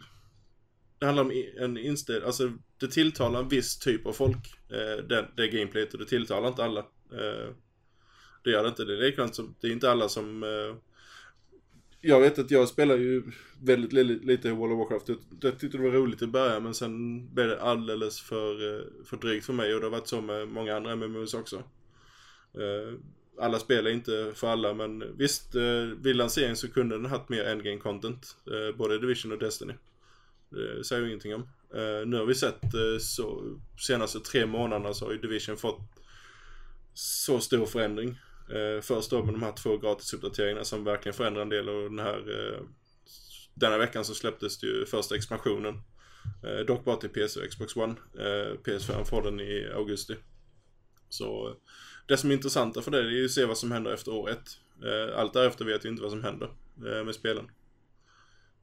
det 0.99 1.07
handlar 1.07 1.25
om 1.25 1.45
en 1.59 1.79
inställning, 1.79 2.27
alltså 2.27 2.53
det 2.81 2.89
tilltalar 2.89 3.41
en 3.41 3.49
viss 3.49 3.79
typ 3.79 4.07
av 4.07 4.13
folk, 4.13 4.55
eh, 4.71 5.05
det, 5.05 5.29
det 5.37 5.49
gameplayet 5.49 5.93
och 5.93 6.01
det 6.01 6.07
tilltalar 6.07 6.49
inte 6.49 6.65
alla. 6.65 6.81
Eh, 7.13 7.55
det 8.45 8.51
gör 8.51 8.63
det 8.63 8.69
inte, 8.69 8.85
det 8.85 8.93
är 8.93 9.01
likadant 9.01 9.35
som, 9.35 9.55
det 9.61 9.67
är 9.67 9.73
inte 9.73 9.91
alla 9.91 10.09
som 10.09 10.43
eh, 10.43 10.77
jag 12.05 12.21
vet 12.21 12.39
att 12.39 12.51
jag 12.51 12.69
spelar 12.69 12.97
ju 12.97 13.23
väldigt 13.63 13.93
li- 13.93 14.21
lite 14.25 14.49
i 14.49 14.51
World 14.51 14.73
of 14.73 14.79
Warcraft. 14.79 15.09
Jag, 15.09 15.19
jag 15.41 15.59
tyckte 15.59 15.79
det 15.79 15.85
var 15.85 15.91
roligt 15.91 16.23
i 16.23 16.27
början 16.27 16.63
men 16.63 16.75
sen 16.75 17.27
blev 17.35 17.49
det 17.49 17.63
alldeles 17.63 18.21
för, 18.21 18.77
eh, 18.77 18.85
för 19.05 19.17
drygt 19.17 19.47
för 19.47 19.53
mig 19.53 19.75
och 19.75 19.81
det 19.81 19.87
har 19.87 19.91
varit 19.91 20.09
så 20.09 20.21
med 20.21 20.49
många 20.49 20.77
andra 20.77 20.97
MMOs 20.97 21.35
också. 21.35 21.57
Eh, 22.55 22.95
alla 23.39 23.59
spel 23.59 23.87
är 23.87 23.91
inte 23.91 24.33
för 24.35 24.49
alla 24.49 24.75
men 24.75 25.17
visst, 25.17 25.55
eh, 25.55 25.83
vid 26.03 26.17
lanseringen 26.17 26.57
så 26.57 26.69
kunde 26.69 26.97
den 26.97 27.07
haft 27.07 27.29
mer 27.29 27.45
endgame 27.45 27.79
content. 27.79 28.37
Både 28.79 28.99
Division 28.99 29.33
och 29.33 29.39
Destiny. 29.39 29.75
Det 30.51 30.85
säger 30.85 31.03
jag 31.03 31.09
ingenting 31.09 31.35
om. 31.35 31.49
Nu 32.07 32.17
har 32.17 32.25
vi 32.25 32.35
sett 32.35 32.61
så 33.01 33.57
senaste 33.87 34.21
tre 34.21 34.47
månaderna 34.47 34.95
så 34.95 35.05
har 35.05 35.13
ju 35.13 35.19
Division 35.19 35.57
fått 35.57 35.81
så 36.95 37.41
stor 37.41 37.67
förändring. 37.67 38.19
Eh, 38.51 38.81
först 38.81 39.11
då 39.11 39.25
med 39.25 39.35
de 39.35 39.43
här 39.43 39.53
två 39.53 39.79
gratisuppdateringarna 39.79 40.65
som 40.65 40.85
verkligen 40.85 41.15
förändrar 41.15 41.43
en 41.43 41.49
del 41.49 41.69
och 41.69 41.83
den 41.83 41.99
här 41.99 42.19
eh, 42.19 42.63
denna 43.55 43.79
veckan 43.79 44.05
så 44.05 44.15
släpptes 44.15 44.59
det 44.59 44.67
ju 44.67 44.87
första 44.87 45.17
expansionen. 45.17 45.83
Eh, 46.43 46.67
dock 46.67 46.85
bara 46.85 46.97
till 46.97 47.09
PC 47.09 47.41
och 47.41 47.51
Xbox 47.51 47.77
One. 47.77 47.95
Eh, 48.15 48.59
PS5 48.65 49.05
får 49.05 49.23
den 49.23 49.41
i 49.41 49.69
augusti. 49.75 50.17
Så 51.09 51.49
eh, 51.49 51.55
det 52.07 52.17
som 52.17 52.31
är 52.31 52.35
intressanta 52.35 52.83
för 52.83 52.91
det 52.91 52.99
är 52.99 53.11
ju 53.11 53.25
att 53.25 53.31
se 53.31 53.45
vad 53.45 53.59
som 53.59 53.73
händer 53.73 53.93
efter 53.93 54.13
år 54.13 54.31
ett. 54.31 54.59
Eh, 54.85 55.19
allt 55.19 55.33
därefter 55.33 55.65
vet 55.65 55.85
vi 55.85 55.89
inte 55.89 56.03
vad 56.03 56.11
som 56.11 56.25
händer 56.25 56.51
eh, 56.77 57.05
med 57.05 57.15
spelen. 57.15 57.51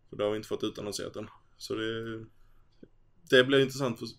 För 0.10 0.18
det 0.18 0.24
har 0.24 0.32
vi 0.32 0.38
inte 0.38 0.50
fått 0.50 0.64
utannonserat 0.64 1.16
än. 1.16 1.28
Så 1.58 1.76
det, 1.76 2.26
det 3.30 3.44
blir 3.44 3.60
intressant 3.60 4.00
för 4.00 4.06
att 4.06 4.12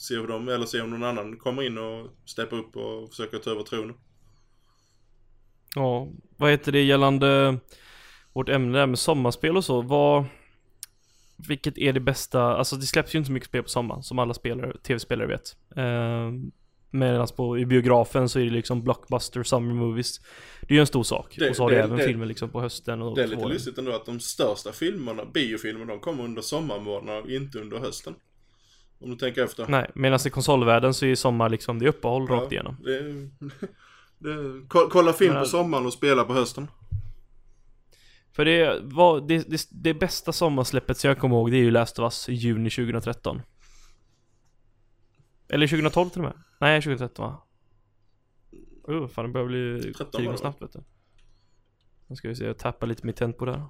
se 0.00 0.16
hur 0.16 0.26
de, 0.26 0.48
eller 0.48 0.66
se 0.66 0.80
om 0.80 0.90
någon 0.90 1.04
annan 1.04 1.36
kommer 1.36 1.62
in 1.62 1.78
och 1.78 2.10
steppar 2.24 2.56
upp 2.56 2.76
och 2.76 3.10
försöker 3.10 3.38
ta 3.38 3.50
över 3.50 3.62
tronen. 3.62 3.96
Ja, 5.74 6.08
vad 6.36 6.50
heter 6.50 6.72
det 6.72 6.82
gällande 6.82 7.58
vårt 8.32 8.48
ämne 8.48 8.78
där 8.78 8.86
med 8.86 8.98
sommarspel 8.98 9.56
och 9.56 9.64
så? 9.64 9.82
Vad... 9.82 10.24
Vilket 11.48 11.78
är 11.78 11.92
det 11.92 12.00
bästa? 12.00 12.42
Alltså 12.56 12.76
det 12.76 12.86
släpps 12.86 13.14
ju 13.14 13.18
inte 13.18 13.26
så 13.26 13.32
mycket 13.32 13.48
spel 13.48 13.62
på 13.62 13.68
sommaren 13.68 14.02
som 14.02 14.18
alla 14.18 14.34
spelare, 14.34 14.76
tv-spelare 14.78 15.26
vet. 15.26 15.56
Eh, 15.76 16.30
Medan 16.90 17.26
på 17.36 17.58
i 17.58 17.66
biografen 17.66 18.28
så 18.28 18.38
är 18.40 18.44
det 18.44 18.50
liksom 18.50 18.82
blockbuster 18.82 19.42
summer 19.42 19.74
movies. 19.74 20.20
Det 20.60 20.70
är 20.70 20.74
ju 20.74 20.80
en 20.80 20.86
stor 20.86 21.02
sak. 21.02 21.34
Det- 21.38 21.50
och 21.50 21.56
så 21.56 21.62
har 21.62 21.70
det- 21.70 21.76
det, 21.76 21.82
även 21.82 21.98
det- 21.98 22.04
filmer 22.04 22.26
liksom 22.26 22.48
på 22.50 22.60
hösten 22.60 23.02
och 23.02 23.14
Det 23.16 23.22
är 23.22 23.26
lite 23.26 23.36
våren. 23.40 23.52
lustigt 23.52 23.78
ändå 23.78 23.92
att 23.92 24.06
de 24.06 24.20
största 24.20 24.72
filmerna, 24.72 25.24
biofilmerna, 25.24 25.92
de 25.92 26.00
kommer 26.00 26.24
under 26.24 26.42
sommarmånaderna 26.42 27.18
och 27.18 27.30
inte 27.30 27.58
under 27.58 27.78
hösten. 27.78 28.14
Om 29.00 29.10
du 29.10 29.16
tänker 29.16 29.44
efter. 29.44 29.66
Nej, 29.68 29.90
medan 29.94 30.18
i 30.26 30.30
konsolvärlden 30.30 30.94
så 30.94 31.06
är 31.06 31.14
sommar 31.14 31.48
liksom, 31.48 31.78
det 31.78 31.84
är 31.84 31.88
uppehåll 31.88 32.26
rakt 32.26 32.52
igenom. 32.52 32.76
Det, 32.84 33.00
kolla 34.68 35.12
film 35.12 35.34
på 35.34 35.44
sommaren 35.44 35.86
och 35.86 35.92
spela 35.92 36.24
på 36.24 36.32
hösten. 36.32 36.68
För 38.32 38.44
det, 38.44 38.80
var, 38.82 39.20
det, 39.20 39.50
det, 39.50 39.68
det 39.70 39.94
bästa 39.94 40.32
sommarsläppet 40.32 40.98
som 40.98 41.08
jag 41.08 41.18
kommer 41.18 41.36
ihåg 41.36 41.50
det 41.50 41.56
är 41.56 41.62
ju 41.62 41.70
Last 41.70 41.98
of 41.98 42.02
Us 42.02 42.28
i 42.28 42.32
juni 42.32 42.70
2013. 42.70 43.42
Eller 45.48 45.66
2012 45.66 46.08
till 46.08 46.20
och 46.20 46.24
med. 46.24 46.34
Nej, 46.60 46.82
2013 46.82 47.24
va? 47.24 47.42
Uh, 48.88 49.08
fan 49.08 49.24
det 49.24 49.30
börjar 49.30 49.46
bli 49.46 49.92
13 49.92 50.08
var 50.12 50.20
tiden 50.20 50.38
snabbt 50.38 50.62
vet 50.62 50.72
du. 50.72 50.84
Nu 52.06 52.16
ska 52.16 52.28
vi 52.28 52.36
se, 52.36 52.44
jag 52.44 52.58
tappar 52.58 52.86
lite 52.86 53.06
mitt 53.06 53.16
tempo 53.16 53.44
där. 53.44 53.62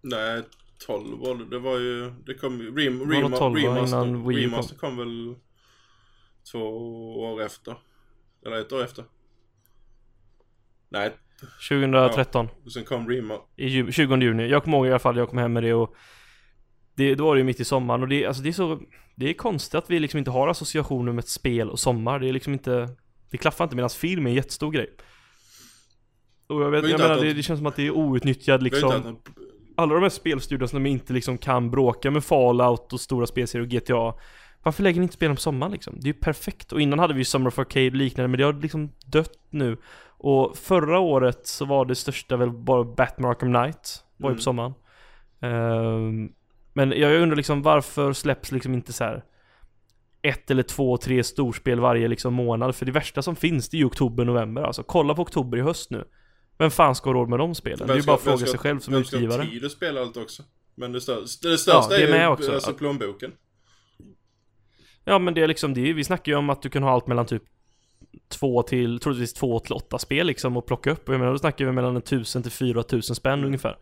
Nej, 0.00 0.42
12 0.86 1.18
var 1.18 1.34
det. 1.34 1.44
Det 1.44 1.58
var 1.58 1.78
ju, 1.78 2.10
det 2.26 2.34
kom 2.34 2.60
ju, 2.60 2.76
rem, 2.76 3.32
12 3.32 3.56
remaster, 3.56 4.32
remaster 4.32 4.76
kom 4.76 4.96
väl 4.96 5.34
två 6.52 6.60
år 7.20 7.42
efter. 7.42 7.76
Eller 8.46 8.60
ett 8.60 8.72
år 8.72 8.84
efter. 8.84 9.04
Nej, 10.90 11.10
2013. 11.68 12.48
och 12.64 12.72
sen 12.72 12.84
kom 12.84 13.08
rema. 13.08 13.34
I 13.56 13.66
ju, 13.66 13.92
20 13.92 14.16
juni. 14.16 14.46
Jag 14.46 14.64
kommer 14.64 14.76
ihåg 14.76 14.86
i 14.86 14.90
alla 14.90 14.98
fall, 14.98 15.16
jag 15.16 15.28
kom 15.28 15.38
hem 15.38 15.52
med 15.52 15.62
det 15.62 15.74
och 15.74 15.94
det, 16.94 17.14
Då 17.14 17.24
var 17.24 17.34
det 17.34 17.38
ju 17.38 17.44
mitt 17.44 17.60
i 17.60 17.64
sommaren 17.64 18.02
och 18.02 18.08
det, 18.08 18.26
alltså 18.26 18.42
det 18.42 18.48
är 18.48 18.52
så 18.52 18.80
Det 19.14 19.28
är 19.28 19.34
konstigt 19.34 19.74
att 19.74 19.90
vi 19.90 19.98
liksom 19.98 20.18
inte 20.18 20.30
har 20.30 20.48
associationer 20.48 21.12
med 21.12 21.22
ett 21.22 21.28
spel 21.28 21.70
och 21.70 21.78
sommar. 21.78 22.18
Det 22.18 22.28
är 22.28 22.32
liksom 22.32 22.52
inte 22.52 22.88
Det 23.30 23.38
klaffar 23.38 23.64
inte 23.64 23.76
medan 23.76 23.90
film 23.90 24.26
är 24.26 24.30
en 24.30 24.36
jättestor 24.36 24.70
grej. 24.70 24.90
Och 26.46 26.62
jag 26.62 26.70
vet, 26.70 26.82
jag 26.82 26.90
inte 26.90 27.08
menar 27.08 27.22
det, 27.22 27.32
det 27.32 27.42
känns 27.42 27.58
som 27.58 27.66
att 27.66 27.76
det 27.76 27.86
är 27.86 27.90
outnyttjad 27.90 28.62
liksom 28.62 29.18
Alla 29.76 29.94
de 29.94 30.02
här 30.02 30.10
spelstudierna 30.10 30.68
som 30.68 30.86
inte 30.86 31.12
liksom 31.12 31.38
kan 31.38 31.70
bråka 31.70 32.10
med 32.10 32.24
Fallout 32.24 32.92
och 32.92 33.00
stora 33.00 33.26
spelserier 33.26 33.66
och 33.66 33.72
GTA 33.72 34.14
Varför 34.62 34.82
lägger 34.82 35.00
ni 35.00 35.02
inte 35.04 35.14
spelen 35.14 35.36
på 35.36 35.40
sommaren 35.42 35.72
liksom? 35.72 35.94
Det 36.00 36.04
är 36.04 36.12
ju 36.14 36.20
perfekt 36.20 36.72
och 36.72 36.80
innan 36.80 36.98
hade 36.98 37.14
vi 37.14 37.20
ju 37.20 37.24
Summer 37.24 37.48
of 37.48 37.58
Arcade 37.58 37.86
och 37.86 37.94
liknande 37.94 38.28
men 38.28 38.38
det 38.38 38.44
har 38.44 38.52
liksom 38.52 38.92
dött 39.06 39.38
nu 39.50 39.76
Och 40.22 40.56
förra 40.56 40.98
året 40.98 41.46
så 41.46 41.64
var 41.64 41.84
det 41.84 41.94
största 41.94 42.36
väl 42.36 42.50
bara 42.50 42.84
Batman 42.84 43.30
Arkham 43.30 43.54
Knight 43.54 44.04
Var 44.16 44.30
ju 44.30 44.32
Mm. 44.32 44.36
på 44.36 44.42
sommaren 44.42 44.74
Ehm, 45.40 46.32
Men 46.72 46.90
jag 46.92 47.22
undrar 47.22 47.36
liksom 47.36 47.62
varför 47.62 48.12
släpps 48.12 48.52
liksom 48.52 48.74
inte 48.74 48.92
så 48.92 49.04
här 49.04 49.24
ett 50.22 50.50
eller 50.50 50.62
två, 50.62 50.96
tre 50.96 51.24
storspel 51.24 51.80
varje 51.80 52.08
liksom 52.08 52.34
månad. 52.34 52.74
För 52.76 52.86
det 52.86 52.92
värsta 52.92 53.22
som 53.22 53.36
finns 53.36 53.68
det 53.68 53.76
är 53.76 53.78
ju 53.78 53.84
oktober, 53.84 54.24
november 54.24 54.62
alltså. 54.62 54.82
Kolla 54.82 55.14
på 55.14 55.22
oktober 55.22 55.58
i 55.58 55.60
höst 55.60 55.90
nu. 55.90 56.04
Vem 56.58 56.70
fan 56.70 56.94
ska 56.94 57.10
ha 57.10 57.14
råd 57.14 57.28
med 57.28 57.38
de 57.38 57.54
spelen? 57.54 57.86
det 57.86 57.92
är 57.92 57.96
ju 57.96 58.02
bara 58.02 58.16
att 58.16 58.22
fråga 58.22 58.46
sig 58.46 58.58
själv 58.58 58.78
som 58.80 58.94
vem 58.94 59.04
ska 59.04 59.16
ha 59.16 59.22
utgivare. 59.24 59.46
tid 59.46 59.64
att 59.64 59.72
spela 59.72 60.00
allt 60.00 60.16
också? 60.16 60.42
Men 60.74 60.92
det 60.92 61.00
största, 61.00 61.48
det 61.48 61.58
största 61.58 61.88
det 61.88 62.02
är 62.02 62.14
är, 62.14 62.20
ju 62.20 62.26
också. 62.26 62.54
alltså 62.54 62.72
plånboken. 62.72 63.32
Ja 65.04 65.18
men 65.18 65.34
det 65.34 65.42
är 65.42 65.48
liksom, 65.48 65.74
det 65.74 65.90
är, 65.90 65.94
vi 65.94 66.04
snackar 66.04 66.32
ju 66.32 66.38
om 66.38 66.50
att 66.50 66.62
du 66.62 66.68
kan 66.68 66.82
ha 66.82 66.90
allt 66.90 67.06
mellan 67.06 67.26
typ 67.26 67.42
två 68.28 68.62
till, 68.62 68.98
troligtvis 69.00 69.32
två 69.32 69.58
till 69.60 69.72
åtta 69.72 69.98
spel 69.98 70.26
liksom 70.26 70.56
och 70.56 70.66
plocka 70.66 70.90
upp. 70.90 71.08
Och 71.08 71.14
jag 71.14 71.18
menar, 71.18 71.32
då 71.32 71.38
snackar 71.38 71.64
vi 71.64 71.72
mellan 71.72 71.96
en 71.96 72.02
tusen 72.02 72.42
till 72.42 72.52
fyra 72.52 72.82
tusen 72.82 73.16
spänn 73.16 73.32
Mm. 73.32 73.46
ungefär. 73.46 73.76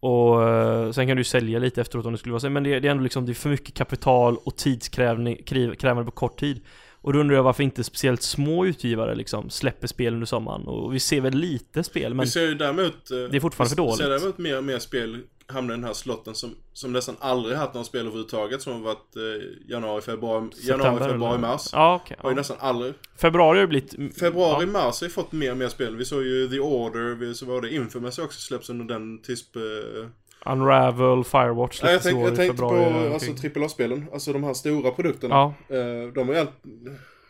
Och 0.00 0.48
eh, 0.48 0.90
sen 0.92 1.06
kan 1.06 1.16
du 1.16 1.20
ju 1.20 1.24
sälja 1.24 1.58
lite 1.58 1.80
efteråt 1.80 2.06
om 2.06 2.12
det 2.12 2.18
skulle 2.18 2.32
vara 2.32 2.40
så. 2.40 2.50
Men 2.50 2.62
det, 2.62 2.80
det 2.80 2.88
är 2.88 2.90
ändå 2.90 3.02
liksom, 3.02 3.26
det 3.26 3.32
är 3.32 3.34
för 3.34 3.48
mycket 3.48 3.74
kapital 3.74 4.36
och 4.44 4.56
tidskrävande 4.56 6.04
på 6.04 6.10
kort 6.10 6.40
tid. 6.40 6.60
Och 7.00 7.12
då 7.12 7.18
undrar 7.18 7.36
jag 7.36 7.42
varför 7.42 7.62
inte 7.62 7.84
speciellt 7.84 8.22
små 8.22 8.66
utgivare 8.66 9.14
liksom 9.14 9.50
släpper 9.50 9.86
spel 9.86 10.14
under 10.14 10.26
sommaren. 10.26 10.66
Och 10.66 10.94
vi 10.94 11.00
ser 11.00 11.20
väl 11.20 11.34
lite 11.34 11.82
spel 11.84 12.14
men 12.14 12.24
Vi 12.24 12.30
ser 12.30 12.42
ju 12.42 12.54
däremot... 12.54 13.10
eh, 13.10 13.16
det 13.30 13.36
är 13.36 13.40
fortfarande 13.40 13.76
för 13.76 13.82
Vi 13.82 13.92
ser 13.96 14.04
dåligt. 14.04 14.20
däremot 14.20 14.38
mer 14.38 14.58
och 14.58 14.64
mer 14.64 14.78
spel 14.78 15.22
hamna 15.48 15.72
i 15.72 15.76
den 15.76 15.84
här 15.84 15.92
slotten 15.92 16.34
som, 16.34 16.54
som 16.72 16.92
nästan 16.92 17.16
aldrig 17.18 17.56
haft 17.56 17.74
några 17.74 17.84
spel 17.84 18.00
överhuvudtaget. 18.00 18.62
Som 18.62 18.72
har 18.72 18.80
varit 18.80 19.16
eh, 19.16 19.70
januari, 19.70 20.00
februari, 20.00 20.50
januari, 20.62 20.98
februari, 20.98 21.38
mars. 21.38 21.70
Ja 21.72 21.94
okej. 21.94 22.16
Har 22.20 22.30
ju 22.30 22.34
ja. 22.34 22.38
nästan 22.38 22.56
aldrig. 22.60 22.94
Februari 23.16 23.56
har 23.56 23.62
ju 23.62 23.66
blivit... 23.66 24.18
Februari, 24.18 24.64
ja. 24.64 24.72
mars 24.72 25.00
har 25.00 25.06
ju 25.06 25.12
fått 25.12 25.32
mer 25.32 25.50
och 25.50 25.56
mer 25.56 25.68
spel. 25.68 25.96
Vi 25.96 26.04
såg 26.04 26.22
ju 26.22 26.48
The 26.48 26.60
Order, 26.60 27.14
vi 27.14 27.34
så 27.34 27.46
var 27.46 27.60
det 27.60 27.74
Infamous 27.74 28.18
också 28.18 28.40
släpps 28.40 28.70
under 28.70 28.84
den 28.84 29.22
tisp... 29.22 29.56
Eh... 29.56 30.08
Unravel, 30.52 31.24
Firewatch 31.24 31.82
Nej, 31.82 31.92
jag, 31.92 32.02
tänk, 32.02 32.26
jag 32.26 32.36
tänkte 32.36 32.62
på 32.62 32.68
alltså. 33.14 33.60
AAA-spelen. 33.60 34.06
Alltså 34.12 34.32
de 34.32 34.44
här 34.44 34.54
stora 34.54 34.90
produkterna. 34.90 35.34
Ja, 35.34 35.54
Eh, 35.76 36.12
de 36.12 36.28
har 36.28 36.34
ju 36.34 36.40
all... 36.40 36.48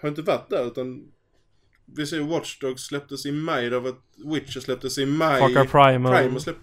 har 0.03 0.09
inte 0.09 0.23
varit 0.23 0.51
där 0.51 0.67
utan 0.67 1.13
vi 1.97 2.07
ser 2.07 2.17
ju 2.17 2.23
Watch 2.23 2.59
Dogs 2.59 2.83
släpptes 2.83 3.27
i 3.27 3.33
maj, 3.33 3.71
det 3.71 3.81
varit 3.81 4.03
Witcher 4.25 4.61
släpptes 4.61 4.99
i 4.99 5.07
maj. 5.07 5.55
Primal. 5.55 6.17
Primal 6.17 6.41
släpp... 6.41 6.57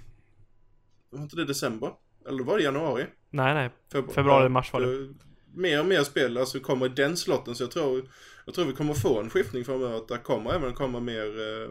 Var 1.14 1.22
inte 1.24 1.36
det 1.36 1.46
december? 1.46 1.92
Eller 2.28 2.44
var 2.44 2.58
det 2.58 2.64
januari? 2.64 3.06
Nej 3.30 3.54
nej, 3.54 3.70
Febru- 3.94 4.12
Februari, 4.14 4.44
ja, 4.44 4.50
mars 4.50 4.74
var 4.74 4.82
det. 4.82 5.14
Mer 5.56 5.80
och 5.80 5.86
mer 5.86 6.04
spel 6.04 6.38
alltså 6.38 6.60
kommer 6.60 6.86
i 6.86 6.90
den 6.90 7.18
slotten 7.18 7.56
så 7.56 7.64
jag 7.64 7.72
tror 7.72 8.10
Jag 8.46 8.56
tror 8.56 8.66
vi 8.66 8.74
kommer 8.74 8.94
få 8.94 9.20
en 9.20 9.30
skiftning 9.30 9.66
framöver 9.66 9.98
att 9.98 10.08
det 10.08 10.18
kommer 10.18 10.54
även 10.54 10.74
komma 10.74 11.00
mer 11.00 11.26
eh, 11.26 11.70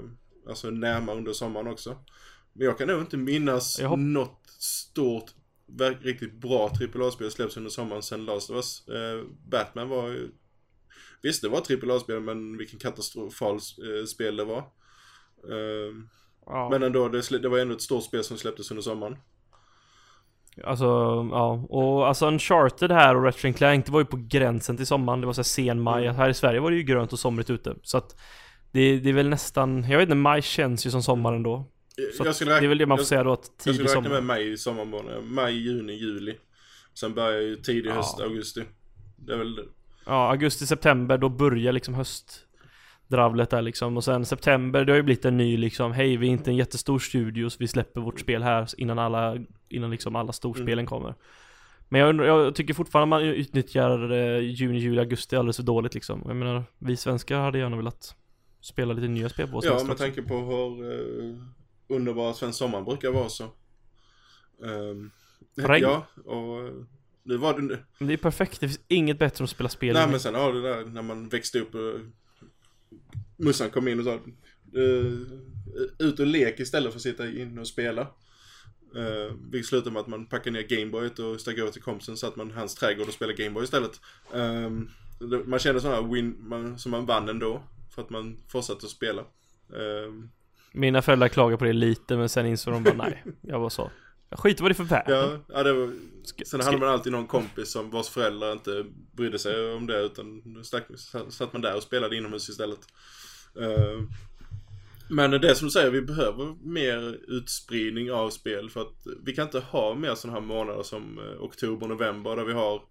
Alltså 0.49 0.71
närmare 0.71 1.17
under 1.17 1.33
sommaren 1.33 1.67
också 1.67 1.97
Men 2.53 2.67
jag 2.67 2.79
kan 2.79 2.89
nog 2.89 3.01
inte 3.01 3.17
minnas 3.17 3.79
Jag 3.81 3.89
hopp- 3.89 3.99
något 3.99 4.47
stort 4.61 5.31
Riktigt 6.01 6.33
bra 6.41 6.71
AAA-spel 6.95 7.31
släpps 7.31 7.57
under 7.57 7.71
sommaren 7.71 8.03
sen 8.03 8.25
Last 8.25 8.51
of 8.51 8.57
Us 8.57 8.89
eh, 8.89 9.25
Batman 9.51 9.89
var 9.89 10.09
ju 10.09 10.29
Visst 11.23 11.43
det 11.43 11.49
var 11.49 11.59
AAA-spel 11.59 12.21
men 12.21 12.57
vilken 12.59 12.79
katastrofal 12.79 13.55
eh, 13.55 14.05
spel 14.07 14.37
det 14.37 14.45
var 14.45 14.59
eh, 15.49 15.95
Ja. 16.47 16.69
Men 16.71 16.83
ändå 16.83 17.09
det, 17.09 17.39
det 17.39 17.49
var 17.49 17.59
ändå 17.59 17.75
ett 17.75 17.83
stort 17.83 18.05
spel 18.05 18.25
som 18.25 18.39
släpptes 18.39 18.71
under 18.71 18.83
sommaren 18.83 19.17
Alltså, 20.65 20.85
ja. 21.33 21.67
Och 21.69 22.09
alltså 22.09 22.27
Uncharted 22.27 22.93
här 22.93 23.17
och 23.17 23.25
Ratchet 23.25 23.57
Clank, 23.57 23.87
det 23.87 23.93
var 23.93 24.01
ju 24.01 24.05
på 24.07 24.17
gränsen 24.29 24.77
till 24.77 24.87
sommaren. 24.87 25.21
Det 25.21 25.27
var 25.27 25.33
så 25.33 25.39
här 25.39 25.45
sen 25.45 25.81
maj. 25.81 26.05
Mm. 26.05 26.17
Här 26.17 26.29
i 26.29 26.35
Sverige 26.35 26.61
var 26.61 26.71
det 26.71 26.77
ju 26.77 26.83
grönt 26.83 27.13
och 27.13 27.19
somrigt 27.19 27.51
ute. 27.51 27.75
Så 27.83 27.99
att 27.99 28.17
det, 28.73 28.99
det 28.99 29.09
är 29.09 29.13
väl 29.15 29.29
nästan, 29.29 29.91
jag 29.91 29.99
vet 29.99 30.07
inte, 30.07 30.15
maj 30.17 30.43
känns 30.43 30.87
ju 30.87 30.91
som 30.91 31.03
sommar 31.03 31.33
ändå. 31.33 31.65
Så 32.17 32.25
jag 32.27 32.35
skulle 32.35 32.51
det 32.61 32.67
är 32.67 32.69
väl 32.69 32.79
det 32.79 32.87
man 32.87 32.99
får 32.99 33.03
jag- 33.03 33.07
säga 33.09 33.25
då 33.25 33.33
att 33.33 33.41
Jag 33.45 33.59
tidig 33.65 33.75
skulle 33.75 33.89
räkna 33.89 34.03
sommar. 34.03 34.11
med 34.21 34.25
maj 34.25 34.53
i 34.53 34.57
sommarmånaderna. 34.59 35.21
Maj, 35.27 35.55
juni, 35.55 35.93
juli. 35.93 36.35
Sen 36.95 37.15
börjar 37.15 37.41
ju 37.41 37.57
tidig 37.57 37.91
Ja. 37.91 37.95
höst, 37.95 38.21
augusti. 38.21 38.63
Det 39.17 39.33
är 39.33 39.39
väl 39.39 39.55
det. 39.55 39.63
Ja, 40.07 40.31
augusti, 40.31 40.67
september, 40.67 41.19
då 41.19 41.29
börjar 41.29 41.73
liksom 41.73 41.95
höst. 41.95 42.41
Dravlet 43.13 43.51
där 43.51 43.63
liksom. 43.63 43.97
Och 43.97 44.05
sen 44.05 44.25
september, 44.27 44.85
det 44.85 44.93
har 44.93 44.97
ju 44.97 45.03
blivit 45.03 45.25
en 45.25 45.37
ny 45.37 45.57
liksom, 45.57 45.93
hej 45.93 46.17
vi 46.17 46.27
är 46.27 46.31
inte 46.31 46.51
en 46.51 46.57
jättestor 46.57 46.99
studio 46.99 47.51
så 47.51 47.57
vi 47.61 47.69
släpper 47.69 48.01
vårt 48.01 48.21
spel 48.21 48.43
här 48.43 48.69
innan 48.77 48.99
alla, 48.99 49.37
innan 49.69 49.91
liksom 49.91 50.17
alla 50.17 50.33
storspelen 50.33 50.73
Mm. 50.73 50.87
kommer. 50.87 51.15
Men 51.89 52.01
jag, 52.01 52.27
jag 52.27 52.55
tycker 52.55 52.75
fortfarande 52.75 53.07
man 53.07 53.23
utnyttjar 53.23 54.13
eh, 54.13 54.39
juni, 54.39 54.79
juli, 54.79 55.01
augusti 55.01 55.37
alldeles 55.37 55.57
för 55.57 55.63
dåligt 55.63 55.95
liksom. 55.95 56.23
Jag 56.27 56.37
menar, 56.37 56.65
vi 56.79 56.97
svenskar 56.97 57.39
hade 57.41 57.59
gärna 57.59 57.77
velat 57.77 58.15
spela 58.61 58.93
lite 58.93 59.09
nya 59.09 59.29
spel 59.29 59.47
på 59.47 59.53
vår 59.53 59.65
Ja, 59.65 59.85
med 59.85 59.97
tanke 59.97 60.23
på 60.23 60.35
hur 60.35 60.85
uh, 60.85 61.37
underbara 61.89 62.35
svensk 62.35 62.59
sommar 62.59 62.83
brukar 62.83 63.11
vara 63.11 63.29
så. 63.29 63.45
Um, 64.59 65.11
Regn. 65.57 65.83
Ja, 65.83 66.07
och 66.25 66.67
eh, 66.67 66.73
nu 67.23 67.37
var 67.37 67.61
det... 67.61 67.79
Det 67.99 68.13
är 68.13 68.17
perfekt, 68.17 68.61
det 68.61 68.69
finns 68.69 68.81
inget 68.89 69.19
bättre 69.19 69.43
än 69.43 69.45
att 69.45 69.51
spela 69.51 69.69
spel 69.69 69.95
Nej 69.95 70.09
men 70.09 70.21
sen 70.21 70.35
har 70.35 70.53
det 70.53 70.63
där 70.63 70.85
när 70.85 71.03
man 71.03 71.29
växte 71.29 71.59
upp 71.61 71.75
och 71.75 72.01
Mussan 73.37 73.71
kom 73.71 73.89
in 73.89 73.99
och 73.99 74.05
sa 74.05 74.19
uh, 74.77 75.23
ut 75.99 76.21
och 76.21 76.27
lek 76.27 76.61
istället 76.61 76.93
för 76.93 76.99
att 76.99 77.03
sitta 77.03 77.29
inne 77.29 77.61
och 77.61 77.69
spela. 77.69 78.03
Uh, 78.97 79.35
vilket 79.51 79.69
slutade 79.69 79.91
med 79.91 80.01
att 80.01 80.07
man 80.07 80.27
packade 80.27 80.51
ner 80.51 80.63
Gameboyet 80.69 81.19
och 81.19 81.41
stack 81.41 81.59
över 81.59 81.71
till 81.71 81.83
kompisen 81.83 82.17
så 82.17 82.27
att 82.27 82.37
man 82.37 82.51
hans 82.51 82.75
trädgård 82.75 83.09
och 83.09 83.15
spelade 83.15 83.43
Gameboy 83.43 83.65
istället. 83.65 84.01
Ehm, 84.35 84.89
man 85.45 85.59
kände 85.59 85.81
sådana 85.81 86.03
här 86.03 86.13
win 86.13 86.37
man, 86.39 86.79
som 86.79 86.91
man 86.91 87.07
vann 87.07 87.29
ändå. 87.29 87.63
För 87.95 88.03
att 88.03 88.11
man 88.11 88.37
fortsatte 88.49 88.87
att 88.87 88.93
spela. 88.93 89.23
Ehm, 89.77 90.31
Mina 90.73 91.03
föräldrar 91.03 91.29
klagade 91.29 91.59
på 91.59 91.65
det 91.65 91.73
lite 91.73 92.17
men 92.17 92.29
sen 92.29 92.47
insåg 92.47 92.75
de 92.75 92.83
bara 92.83 92.95
nej, 92.95 93.25
jag 93.41 93.61
var 93.61 93.69
så. 93.69 93.91
Skiter 94.37 94.63
vad 94.63 94.71
det 94.71 94.81
är 94.81 94.85
för 94.85 95.03
ja, 95.07 95.39
ja, 95.49 95.63
det 95.63 95.73
var, 95.73 95.93
sen 96.45 96.61
hade 96.61 96.79
man 96.79 96.89
alltid 96.89 97.13
någon 97.13 97.27
kompis 97.27 97.71
som 97.73 97.91
vars 97.91 98.09
föräldrar 98.09 98.53
inte 98.53 98.85
brydde 99.17 99.39
sig 99.39 99.73
om 99.75 99.87
det 99.87 100.01
utan 100.01 100.43
stack, 100.65 100.87
satt 101.29 101.53
man 101.53 101.63
där 101.63 101.77
och 101.77 101.83
spelade 101.83 102.17
inomhus 102.17 102.49
istället. 102.49 102.81
Ehm, 103.61 104.09
men 105.09 105.31
det 105.31 105.55
som 105.55 105.67
du 105.67 105.73
säger, 105.73 105.91
vi 105.91 106.03
behöver 106.03 106.55
mer 106.63 107.19
utspridning 107.29 108.13
av 108.13 108.31
spel 108.31 108.71
för 108.71 108.81
att 108.81 109.07
vi 109.25 109.35
kan 109.35 109.45
inte 109.45 109.61
ha 109.61 109.95
mer 109.95 110.15
sådana 110.15 110.41
här 110.41 110.47
månader 110.47 110.83
som 110.83 111.19
eh, 111.19 111.43
oktober, 111.43 111.87
november 111.87 112.37
där 112.37 112.45
vi 112.45 112.53
har 112.53 112.83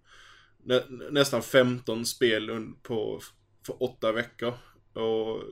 nä, 0.64 0.82
nästan 1.10 1.42
15 1.42 2.06
spel 2.06 2.72
på 2.82 3.20
för 3.66 3.82
åtta 3.82 4.12
veckor. 4.12 4.54
Och 4.92 5.42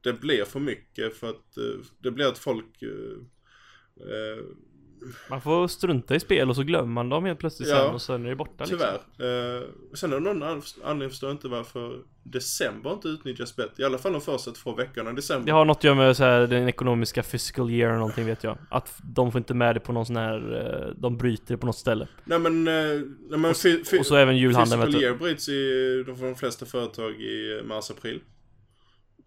det 0.00 0.12
blir 0.12 0.44
för 0.44 0.60
mycket 0.60 1.16
för 1.16 1.30
att 1.30 1.56
eh, 1.56 1.86
det 1.98 2.10
blir 2.10 2.26
att 2.26 2.38
folk 2.38 2.82
eh, 2.82 3.18
eh, 4.10 4.44
Man 5.30 5.40
får 5.40 5.68
strunta 5.68 6.14
i 6.14 6.20
spel 6.20 6.48
och 6.48 6.56
så 6.56 6.62
glömmer 6.62 6.92
man 6.92 7.08
dem 7.08 7.24
helt 7.24 7.38
plötsligt 7.38 7.68
Ja. 7.68 7.76
sen 7.76 7.94
och 7.94 8.02
sen 8.02 8.24
är 8.24 8.28
det 8.30 8.36
borta 8.36 8.64
liksom. 8.64 8.78
Tyvärr. 9.18 9.56
Eh, 9.58 9.62
sen 9.94 10.12
är 10.12 10.16
det 10.16 10.20
någon 10.22 10.42
an- 10.42 10.62
anledning 10.84 11.10
förstår 11.10 11.28
jag 11.30 11.34
inte 11.34 11.48
varför 11.48 11.98
december 12.22 12.92
inte 12.92 13.08
utnyttjas 13.08 13.56
bättre. 13.56 13.82
I 13.82 13.84
alla 13.84 13.98
fall 13.98 14.12
de 14.12 14.20
första 14.20 14.50
två 14.50 14.74
veckorna 14.74 15.10
i 15.10 15.14
december. 15.14 15.46
Det 15.46 15.52
har 15.52 15.64
något 15.64 15.76
att 15.76 15.84
göra 15.84 15.94
med 15.94 16.16
så 16.16 16.24
här, 16.24 16.46
den 16.46 16.68
ekonomiska 16.68 17.22
fiscal 17.22 17.70
year 17.70 17.88
eller 17.88 17.98
någonting 17.98 18.26
vet 18.26 18.44
jag. 18.44 18.58
Att 18.70 18.94
de 19.02 19.32
får 19.32 19.38
inte 19.38 19.54
med 19.54 19.76
det 19.76 19.80
på 19.80 19.92
någon 19.92 20.06
sån 20.06 20.16
här, 20.16 20.54
eh, 20.88 20.94
de 21.00 21.16
bryter 21.18 21.54
det 21.54 21.58
på 21.58 21.66
något 21.66 21.76
ställe. 21.78 22.08
Nej 22.24 22.38
men, 22.38 22.68
eh, 22.68 23.00
nej, 23.30 23.38
men 23.38 23.54
fi, 23.54 23.82
Och 24.00 24.06
så 24.06 24.16
även 24.16 24.36
julhandeln 24.36 24.80
vet 24.80 24.92
du. 24.92 25.00
year 25.00 25.14
bryts 25.14 25.48
i 25.48 26.04
de, 26.06 26.20
de 26.20 26.34
flesta 26.34 26.66
företag 26.66 27.12
i 27.12 27.62
mars-april. 27.64 28.20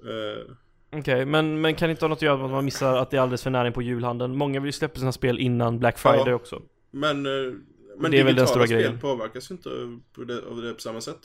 Eh, 0.04 0.52
Okej, 1.00 1.26
men, 1.26 1.62
men 1.62 1.76
kan 1.76 1.88
det 1.90 1.92
inte 1.92 2.06
ha 2.06 2.10
något 2.10 2.18
att 2.18 2.22
göra 2.22 2.38
med 2.38 2.46
att 2.46 2.52
man 2.52 2.66
missar 2.66 2.98
att 2.98 3.12
det 3.12 3.18
är 3.18 3.22
alldeles 3.22 3.44
för 3.44 3.50
nära 3.50 3.72
på 3.72 3.82
julhandeln? 3.82 4.38
Många 4.38 4.60
vill 4.60 4.68
ju 4.68 4.72
släppa 4.72 5.00
sina 5.00 5.12
spel 5.12 5.40
innan 5.40 5.80
Black 5.80 5.98
Friday 5.98 6.24
Ja. 6.28 6.34
också. 6.34 6.62
men 6.92 7.26
eh, 7.26 7.32
men 7.98 8.12
Det 8.12 8.20
är 8.20 8.24
väl 8.24 8.36
den 8.36 8.48
stora 8.48 8.66
spel 8.68 8.78
grejen. 8.78 9.00
påverkas 9.00 9.52
ju 9.52 9.56
inte 9.56 9.70
på 10.16 10.24
det, 10.24 10.42
av 10.50 10.62
det 10.62 10.74
på 10.74 10.80
samma 10.82 11.02
sätt. 11.02 11.20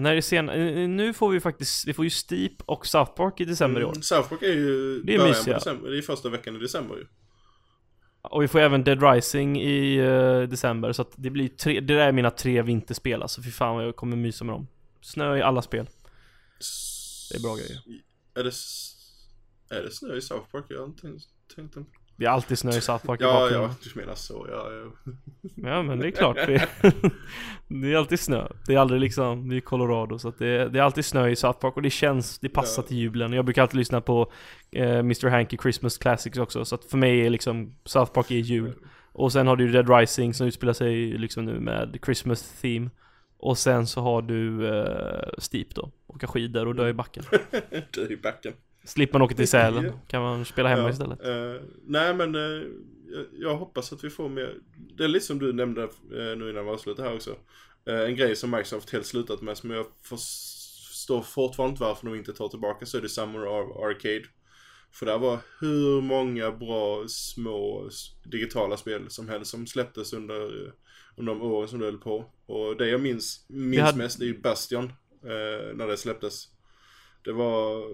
När 0.00 0.14
det 0.14 0.22
sen, 0.22 0.48
eh, 0.48 0.88
nu 0.88 1.12
får 1.12 1.30
vi 1.30 1.40
faktiskt, 1.40 1.88
vi 1.88 1.92
får 1.92 2.04
ju 2.04 2.10
Steep 2.10 2.52
och 2.66 2.86
South 2.86 3.12
Park 3.14 3.40
i 3.40 3.44
december 3.44 3.80
i 3.80 3.84
år. 3.84 3.90
Mm, 3.90 4.02
South 4.02 4.28
Park 4.28 4.42
är 4.42 4.46
ju 4.52 5.02
Det 5.02 5.14
är 5.14 5.18
början 5.18 5.30
mysiga. 5.30 5.54
på 5.54 5.58
december. 5.58 5.90
Det 5.90 5.98
är 5.98 6.02
första 6.02 6.28
veckan 6.28 6.56
i 6.56 6.58
december 6.58 6.96
ju. 6.96 7.06
Och 8.22 8.42
vi 8.42 8.48
får 8.48 8.58
även 8.60 8.84
Dead 8.84 9.02
Rising 9.02 9.60
i 9.60 9.96
eh, 9.96 10.42
december, 10.48 10.92
så 10.92 11.02
att 11.02 11.12
det 11.16 11.30
blir 11.30 11.48
tre, 11.48 11.80
det 11.80 11.94
där 11.94 12.08
är 12.08 12.12
mina 12.12 12.30
tre 12.30 12.62
vinterspel 12.62 13.22
alltså. 13.22 13.42
Fy 13.42 13.50
fan 13.50 13.76
vad 13.76 13.86
jag 13.86 13.96
kommer 13.96 14.16
mysa 14.16 14.44
med 14.44 14.54
dem. 14.54 14.66
Snö 15.00 15.36
i 15.36 15.42
alla 15.42 15.62
spel. 15.62 15.86
Det 17.34 17.38
är 17.38 17.42
bra 17.42 17.54
grejer. 17.56 17.80
Är 18.34 18.44
det, 18.44 18.52
är 19.76 19.82
det 19.82 19.90
snö 19.90 20.16
i 20.16 20.20
South 20.20 20.50
Park? 20.50 20.64
Jag 20.68 20.78
har 20.78 20.86
inte 20.86 21.06
ens 21.06 21.22
tänkt 21.56 21.76
en... 21.76 21.86
Det 22.16 22.24
är 22.24 22.30
alltid 22.30 22.58
snö 22.58 22.70
i 22.70 22.80
South 22.80 23.06
Park 23.06 23.20
Ja, 23.22 23.50
ja, 23.50 23.74
du 23.84 24.00
menar 24.00 24.14
så. 24.14 24.46
Ja, 24.50 24.72
ja. 24.72 25.12
Ja 25.70 25.82
men 25.82 25.98
det 25.98 26.06
är 26.06 26.10
klart 26.10 26.36
det, 26.36 26.68
det 27.68 27.92
är 27.92 27.96
alltid 27.96 28.20
snö 28.20 28.48
Det 28.66 28.74
är 28.74 28.78
aldrig 28.78 29.00
liksom, 29.00 29.48
det 29.48 29.56
är 29.56 29.60
Colorado 29.60 30.18
så 30.18 30.28
att 30.28 30.38
det, 30.38 30.46
är, 30.46 30.68
det 30.68 30.78
är 30.78 30.82
alltid 30.82 31.04
snö 31.04 31.28
i 31.28 31.36
South 31.36 31.58
Park 31.58 31.76
och 31.76 31.82
det 31.82 31.90
känns, 31.90 32.38
det 32.38 32.48
passar 32.48 32.82
Ja. 32.82 32.86
till 32.86 32.96
julen 32.96 33.32
Jag 33.32 33.44
brukar 33.44 33.62
alltid 33.62 33.78
lyssna 33.78 34.00
på 34.00 34.32
eh, 34.72 34.98
Mr 34.98 35.28
Hanky 35.28 35.56
Christmas 35.62 35.98
Classics 35.98 36.38
också 36.38 36.64
Så 36.64 36.74
att 36.74 36.84
för 36.84 36.98
mig 36.98 37.26
är 37.26 37.30
liksom 37.30 37.74
South 37.84 38.12
Park 38.12 38.30
är 38.30 38.34
jul 38.34 38.74
Och 39.12 39.32
sen 39.32 39.46
har 39.46 39.56
du 39.56 39.68
Dead 39.72 39.98
Rising 39.98 40.34
som 40.34 40.46
utspelar 40.46 40.72
sig 40.72 41.18
liksom 41.18 41.44
nu 41.44 41.60
med 41.60 41.98
Christmas 42.04 42.60
theme 42.60 42.90
Och 43.44 43.58
sen 43.58 43.86
så 43.86 44.00
har 44.00 44.22
du 44.22 44.68
eh, 44.68 45.28
Steep 45.38 45.74
då, 45.74 45.90
åka 46.06 46.26
skidor 46.26 46.68
och 46.68 46.74
dö 46.74 46.88
i 46.88 46.92
backen 46.92 47.24
Du 47.90 48.08
i 48.12 48.16
backen. 48.16 48.52
Slipper 48.84 49.18
man 49.18 49.22
åka 49.22 49.34
till 49.34 49.48
Sälen, 49.48 49.92
kan 50.08 50.22
man 50.22 50.44
spela 50.44 50.68
hemma 50.68 50.82
Ja, 50.82 50.90
istället 50.90 51.24
eh, 51.24 51.62
nej 51.86 52.14
men 52.14 52.34
eh, 52.34 52.62
jag, 53.32 53.56
hoppas 53.56 53.92
att 53.92 54.04
vi 54.04 54.10
får 54.10 54.28
mer. 54.28 54.54
Det 54.96 55.04
är 55.04 55.08
lite 55.08 55.26
som 55.26 55.38
du 55.38 55.52
nämnde 55.52 55.82
eh, 55.82 56.36
nu 56.36 56.50
innan 56.50 56.64
vi 56.64 56.70
avslutar 56.70 57.04
här 57.04 57.14
också. 57.14 57.36
Eh, 57.88 58.00
en 58.00 58.16
grej 58.16 58.36
som 58.36 58.50
Microsoft 58.50 58.90
helt 58.90 59.06
slutat 59.06 59.42
med 59.42 59.58
som 59.58 59.70
jag 59.70 59.86
förstår 60.02 61.22
fortfarande 61.22 61.70
inte 61.70 61.82
varför 61.82 62.06
de 62.06 62.14
inte 62.14 62.32
tar 62.32 62.48
tillbaka 62.48 62.86
så 62.86 62.96
är 62.98 63.02
det 63.02 63.08
Summer 63.08 63.38
Ar- 63.38 63.90
Arcade. 63.90 64.24
För 64.92 65.06
det 65.06 65.18
var 65.18 65.38
hur 65.60 66.00
många 66.00 66.50
bra 66.52 67.04
små 67.08 67.90
digitala 68.24 68.76
spel 68.76 69.10
som 69.10 69.28
helst 69.28 69.50
som 69.50 69.66
släpptes 69.66 70.12
under, 70.12 70.66
eh, 70.66 70.72
under 71.16 71.32
de 71.34 71.42
åren 71.42 71.68
som 71.68 71.78
det 71.78 71.84
höll 71.84 71.98
på. 71.98 72.24
Och 72.46 72.76
det 72.76 72.88
jag 72.88 73.00
minns, 73.00 73.44
minns 73.48 73.82
hade- 73.82 73.98
mest 73.98 74.20
är 74.20 74.24
ju 74.24 74.38
Bastion 74.40 74.84
eh, 75.22 75.74
när 75.76 75.86
det 75.86 75.96
släpptes. 75.96 76.48
Det 77.24 77.32
var 77.32 77.88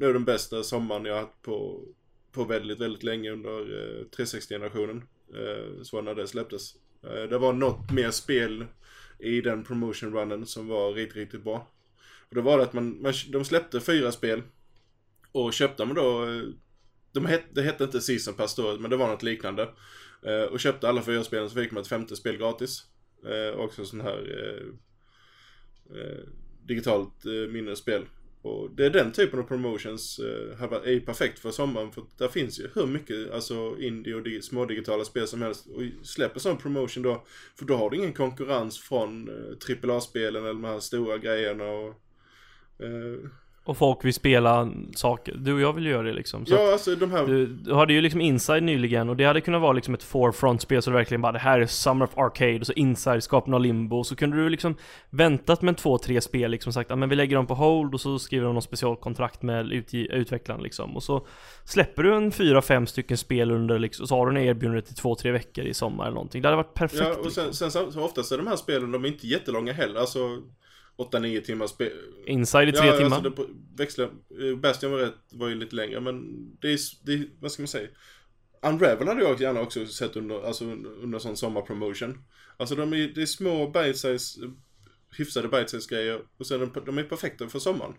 nog 0.00 0.14
den 0.14 0.24
bästa 0.24 0.62
sommaren 0.62 1.04
jag 1.04 1.20
haft 1.20 1.42
på, 1.42 1.82
på 2.32 2.44
väldigt, 2.44 2.80
väldigt 2.80 3.02
länge 3.02 3.30
under 3.30 3.50
eh, 3.60 4.04
360-generationen. 4.16 5.02
Eh, 5.34 5.82
så 5.82 6.00
när 6.02 6.14
det 6.14 6.26
släpptes. 6.28 6.74
Eh, 7.02 7.22
det 7.22 7.38
var 7.38 7.52
något 7.52 7.92
mer 7.92 8.10
spel 8.10 8.64
i 9.18 9.40
den 9.40 9.64
promotion 9.64 10.12
runnen 10.14 10.46
som 10.46 10.68
var 10.68 10.92
riktigt, 10.92 11.16
riktigt 11.16 11.44
bra. 11.44 11.68
Och 12.28 12.34
det 12.34 12.40
var 12.42 12.56
det 12.58 12.64
att 12.64 12.72
man, 12.72 13.02
man 13.02 13.12
de 13.32 13.44
släppte 13.44 13.80
fyra 13.80 14.12
spel. 14.12 14.42
Och 15.32 15.52
köpte 15.52 15.84
man 15.84 15.94
då, 15.94 16.24
eh, 16.24 16.42
de 17.14 17.26
het, 17.26 17.42
det 17.54 17.62
hette 17.62 17.84
inte 17.84 18.00
Season 18.00 18.34
Pass 18.34 18.54
då, 18.54 18.76
men 18.80 18.90
det 18.90 18.96
var 18.96 19.08
något 19.08 19.22
liknande. 19.22 19.68
Eh, 20.22 20.42
och 20.42 20.60
köpte 20.60 20.88
alla 20.88 21.02
fyra 21.02 21.24
spelen 21.24 21.50
så 21.50 21.56
fick 21.56 21.70
man 21.70 21.82
ett 21.82 21.88
femte 21.88 22.16
spel 22.16 22.36
gratis. 22.36 22.84
Eh, 23.26 23.60
också 23.60 23.84
sån 23.84 24.00
här 24.00 24.18
eh, 24.38 24.66
eh, 25.98 26.24
digitalt 26.66 27.26
eh, 27.26 27.52
minnesspel. 27.52 28.04
Och 28.42 28.70
det 28.70 28.86
är 28.86 28.90
den 28.90 29.12
typen 29.12 29.38
av 29.38 29.42
promotions 29.42 30.18
eh, 30.18 30.62
är 30.62 30.90
ju 30.90 31.00
perfekt 31.00 31.38
för 31.38 31.50
sommaren 31.50 31.92
för 31.92 32.04
där 32.18 32.28
finns 32.28 32.60
ju 32.60 32.68
hur 32.74 32.86
mycket 32.86 33.30
alltså 33.30 33.76
indie 33.78 34.14
och 34.14 34.22
dig, 34.22 34.42
små 34.42 34.64
digitala 34.64 35.04
spel 35.04 35.26
som 35.26 35.42
helst. 35.42 35.66
Och 35.66 35.82
släpper 36.02 36.40
sån 36.40 36.58
promotion 36.58 37.02
då, 37.02 37.24
för 37.58 37.64
då 37.64 37.76
har 37.76 37.90
du 37.90 37.96
ingen 37.96 38.12
konkurrens 38.12 38.78
från 38.78 39.28
eh, 39.28 39.90
AAA-spelen 39.90 40.42
eller 40.42 40.52
de 40.52 40.64
här 40.64 40.80
stora 40.80 41.18
grejerna 41.18 41.64
och 41.64 41.88
eh, 42.84 43.30
och 43.66 43.76
folk 43.76 44.04
vill 44.04 44.14
spela 44.14 44.70
saker, 44.94 45.34
du 45.34 45.54
och 45.54 45.60
jag 45.60 45.72
vill 45.72 45.86
göra 45.86 46.02
det 46.02 46.12
liksom 46.12 46.46
så 46.46 46.54
Ja, 46.54 46.72
alltså 46.72 46.94
de 46.94 47.10
här... 47.10 47.26
Du, 47.26 47.46
du 47.46 47.74
hade 47.74 47.92
ju 47.92 48.00
liksom 48.00 48.20
Inside 48.20 48.62
nyligen 48.62 49.08
och 49.08 49.16
det 49.16 49.24
hade 49.24 49.40
kunnat 49.40 49.60
vara 49.60 49.72
liksom 49.72 49.94
ett 49.94 50.02
forefront-spel 50.02 50.82
så 50.82 50.90
det 50.90 50.96
verkligen 50.96 51.22
bara 51.22 51.32
det 51.32 51.38
här 51.38 51.60
är 51.60 51.66
Summer 51.66 52.04
of 52.04 52.18
Arcade 52.18 52.58
och 52.60 52.66
så 52.66 52.72
Inside 52.72 53.22
skapar 53.22 53.58
limbo 53.58 53.98
och 53.98 54.06
så 54.06 54.16
kunde 54.16 54.36
du 54.36 54.48
liksom 54.48 54.76
väntat 55.10 55.62
med 55.62 55.76
två, 55.76 55.98
tre 55.98 56.20
spel 56.20 56.50
liksom 56.50 56.72
sagt 56.72 56.90
ja 56.90 56.96
men 56.96 57.08
vi 57.08 57.16
lägger 57.16 57.36
dem 57.36 57.46
på 57.46 57.54
hold 57.54 57.94
och 57.94 58.00
så 58.00 58.18
skriver 58.18 58.46
de 58.46 58.54
något 58.54 58.64
specialkontrakt 58.64 59.42
med 59.42 59.72
utvecklaren 59.92 60.62
liksom 60.62 60.96
och 60.96 61.02
så 61.02 61.26
släpper 61.64 62.02
du 62.02 62.14
en 62.14 62.32
fyra, 62.32 62.62
fem 62.62 62.86
stycken 62.86 63.16
spel 63.16 63.50
under 63.50 63.78
liksom 63.78 64.02
och 64.02 64.08
så 64.08 64.16
har 64.16 64.26
du 64.26 64.40
en 64.40 64.46
erbjudande 64.46 64.82
till 64.82 64.94
två, 64.96 65.14
tre 65.14 65.30
veckor 65.30 65.64
i 65.64 65.74
sommar 65.74 66.04
eller 66.04 66.14
någonting. 66.14 66.42
Det 66.42 66.48
hade 66.48 66.56
varit 66.56 66.74
perfekt 66.74 67.02
Ja, 67.02 67.14
och 67.14 67.24
liksom. 67.24 67.44
sen, 67.44 67.54
sen 67.54 67.70
så 67.70 67.92
så 67.92 68.04
oftast 68.04 68.32
är 68.32 68.38
de 68.38 68.46
här 68.46 68.56
spelen, 68.56 68.92
de 68.92 69.04
är 69.04 69.08
inte 69.08 69.26
jättelånga 69.26 69.72
heller. 69.72 70.00
Alltså 70.00 70.18
8-9 70.96 71.40
timmar 71.40 71.66
spel. 71.66 71.92
Inside 72.26 72.68
i 72.68 72.72
tre 72.72 72.86
ja, 72.86 72.96
timmar. 72.96 73.16
Alltså 73.16 73.46
växlar, 73.76 74.04
eh, 74.04 74.56
Bastion 74.56 74.90
var, 74.90 74.98
rätt, 74.98 75.14
var 75.32 75.48
ju 75.48 75.54
lite 75.54 75.76
längre, 75.76 76.00
men 76.00 76.24
det 76.60 76.72
är, 76.72 76.78
det 77.06 77.12
är, 77.12 77.26
vad 77.40 77.52
ska 77.52 77.62
man 77.62 77.68
säga? 77.68 77.88
Unravel 78.62 79.08
hade 79.08 79.22
jag 79.22 79.40
gärna 79.40 79.60
också 79.60 79.86
sett 79.86 80.16
under, 80.16 80.46
alltså 80.46 80.64
under, 80.64 81.18
sån 81.18 81.36
sommarpromotion. 81.36 82.18
Alltså 82.56 82.74
de 82.74 82.92
är, 82.92 83.12
det 83.14 83.22
är 83.22 83.26
små 83.26 83.66
bite-size, 83.66 84.52
hyfsade 85.18 85.48
bite-size 85.48 85.94
grejer 85.94 86.20
och 86.38 86.46
sen 86.46 86.60
de, 86.60 86.84
de 86.86 86.98
är 86.98 87.02
perfekta 87.02 87.48
för 87.48 87.58
sommaren. 87.58 87.94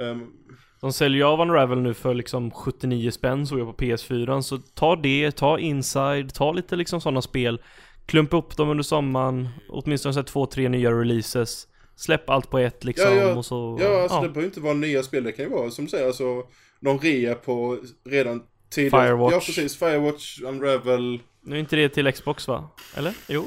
Ehm, 0.00 0.32
De 0.80 0.92
säljer 0.92 1.24
av 1.24 1.40
Unravel 1.40 1.78
nu 1.78 1.94
för 1.94 2.14
liksom 2.14 2.50
79 2.50 3.10
spänn 3.10 3.46
såg 3.46 3.58
jag 3.58 3.76
på 3.76 3.84
PS4 3.84 4.40
Så 4.40 4.58
ta 4.58 4.96
det, 4.96 5.30
ta 5.30 5.58
Inside, 5.58 6.34
ta 6.34 6.52
lite 6.52 6.76
liksom 6.76 7.00
sådana 7.00 7.22
spel 7.22 7.60
Klumpa 8.06 8.36
upp 8.36 8.56
dem 8.56 8.68
under 8.68 8.84
sommaren 8.84 9.48
Åtminstone 9.68 10.12
så 10.12 10.18
här 10.18 10.24
två, 10.24 10.46
tre 10.46 10.68
nya 10.68 10.90
releases 10.90 11.68
Släpp 11.96 12.30
allt 12.30 12.50
på 12.50 12.58
ett 12.58 12.84
liksom 12.84 13.10
Ja, 13.10 13.14
ja. 13.14 13.34
och 13.34 13.44
så... 13.46 13.78
Ja, 13.80 14.02
alltså 14.02 14.20
det 14.20 14.28
behöver 14.28 14.44
inte 14.44 14.60
vara 14.60 14.74
nya 14.74 15.02
spel. 15.02 15.24
Det 15.24 15.32
kan 15.32 15.44
ju 15.44 15.50
vara 15.50 15.70
som 15.70 15.84
du 15.84 15.90
säger, 15.90 16.06
alltså 16.06 16.46
någon 16.80 16.98
rea 16.98 17.34
på 17.34 17.78
redan 18.04 18.42
tidigare. 18.70 19.06
Firewatch. 19.06 19.32
Ja, 19.32 19.40
precis. 19.40 19.76
Firewatch, 19.78 20.40
Unravel. 20.42 21.20
Nu 21.40 21.56
är 21.56 21.60
inte 21.60 21.76
det 21.76 21.88
till 21.88 22.12
Xbox 22.12 22.48
va? 22.48 22.68
Eller? 22.96 23.14
Jo? 23.28 23.44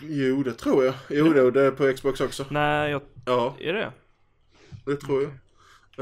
Jo, 0.00 0.42
det 0.42 0.52
tror 0.52 0.84
jag. 0.84 0.94
Jo, 1.10 1.32
det, 1.32 1.50
det 1.50 1.62
är 1.62 1.70
på 1.70 1.92
Xbox 1.92 2.20
också. 2.20 2.44
Nej, 2.50 2.90
jag... 2.90 3.02
Ja, 3.26 3.54
Är 3.60 3.72
det 3.72 3.92
det 4.86 4.96
tror 4.96 5.22
jag. 5.22 5.32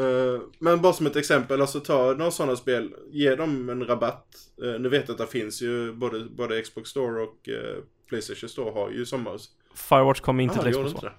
Eh, 0.05 0.40
men 0.59 0.82
bara 0.82 0.93
som 0.93 1.06
ett 1.06 1.16
exempel, 1.16 1.60
alltså 1.60 1.81
ta 1.81 2.14
några 2.18 2.31
sådana 2.31 2.56
spel, 2.56 2.94
ge 3.10 3.35
dem 3.35 3.68
en 3.68 3.86
rabatt. 3.86 4.27
Uh, 4.62 4.81
nu 4.81 4.89
vet 4.89 5.09
jag 5.09 5.14
att 5.14 5.18
det 5.18 5.39
finns 5.39 5.62
ju, 5.62 5.93
både, 5.93 6.24
både 6.24 6.62
Xbox 6.62 6.90
Store 6.90 7.23
och 7.23 7.48
eh, 7.48 7.77
Playstation 8.09 8.48
Store 8.48 8.70
har 8.70 8.90
ju 8.90 9.06
sommar. 9.06 9.36
Firewatch 9.74 10.20
kommer 10.20 10.44
inte 10.44 10.59
Ah, 10.59 10.62
till 10.62 10.73
Xbox 10.73 11.02
va? 11.02 11.12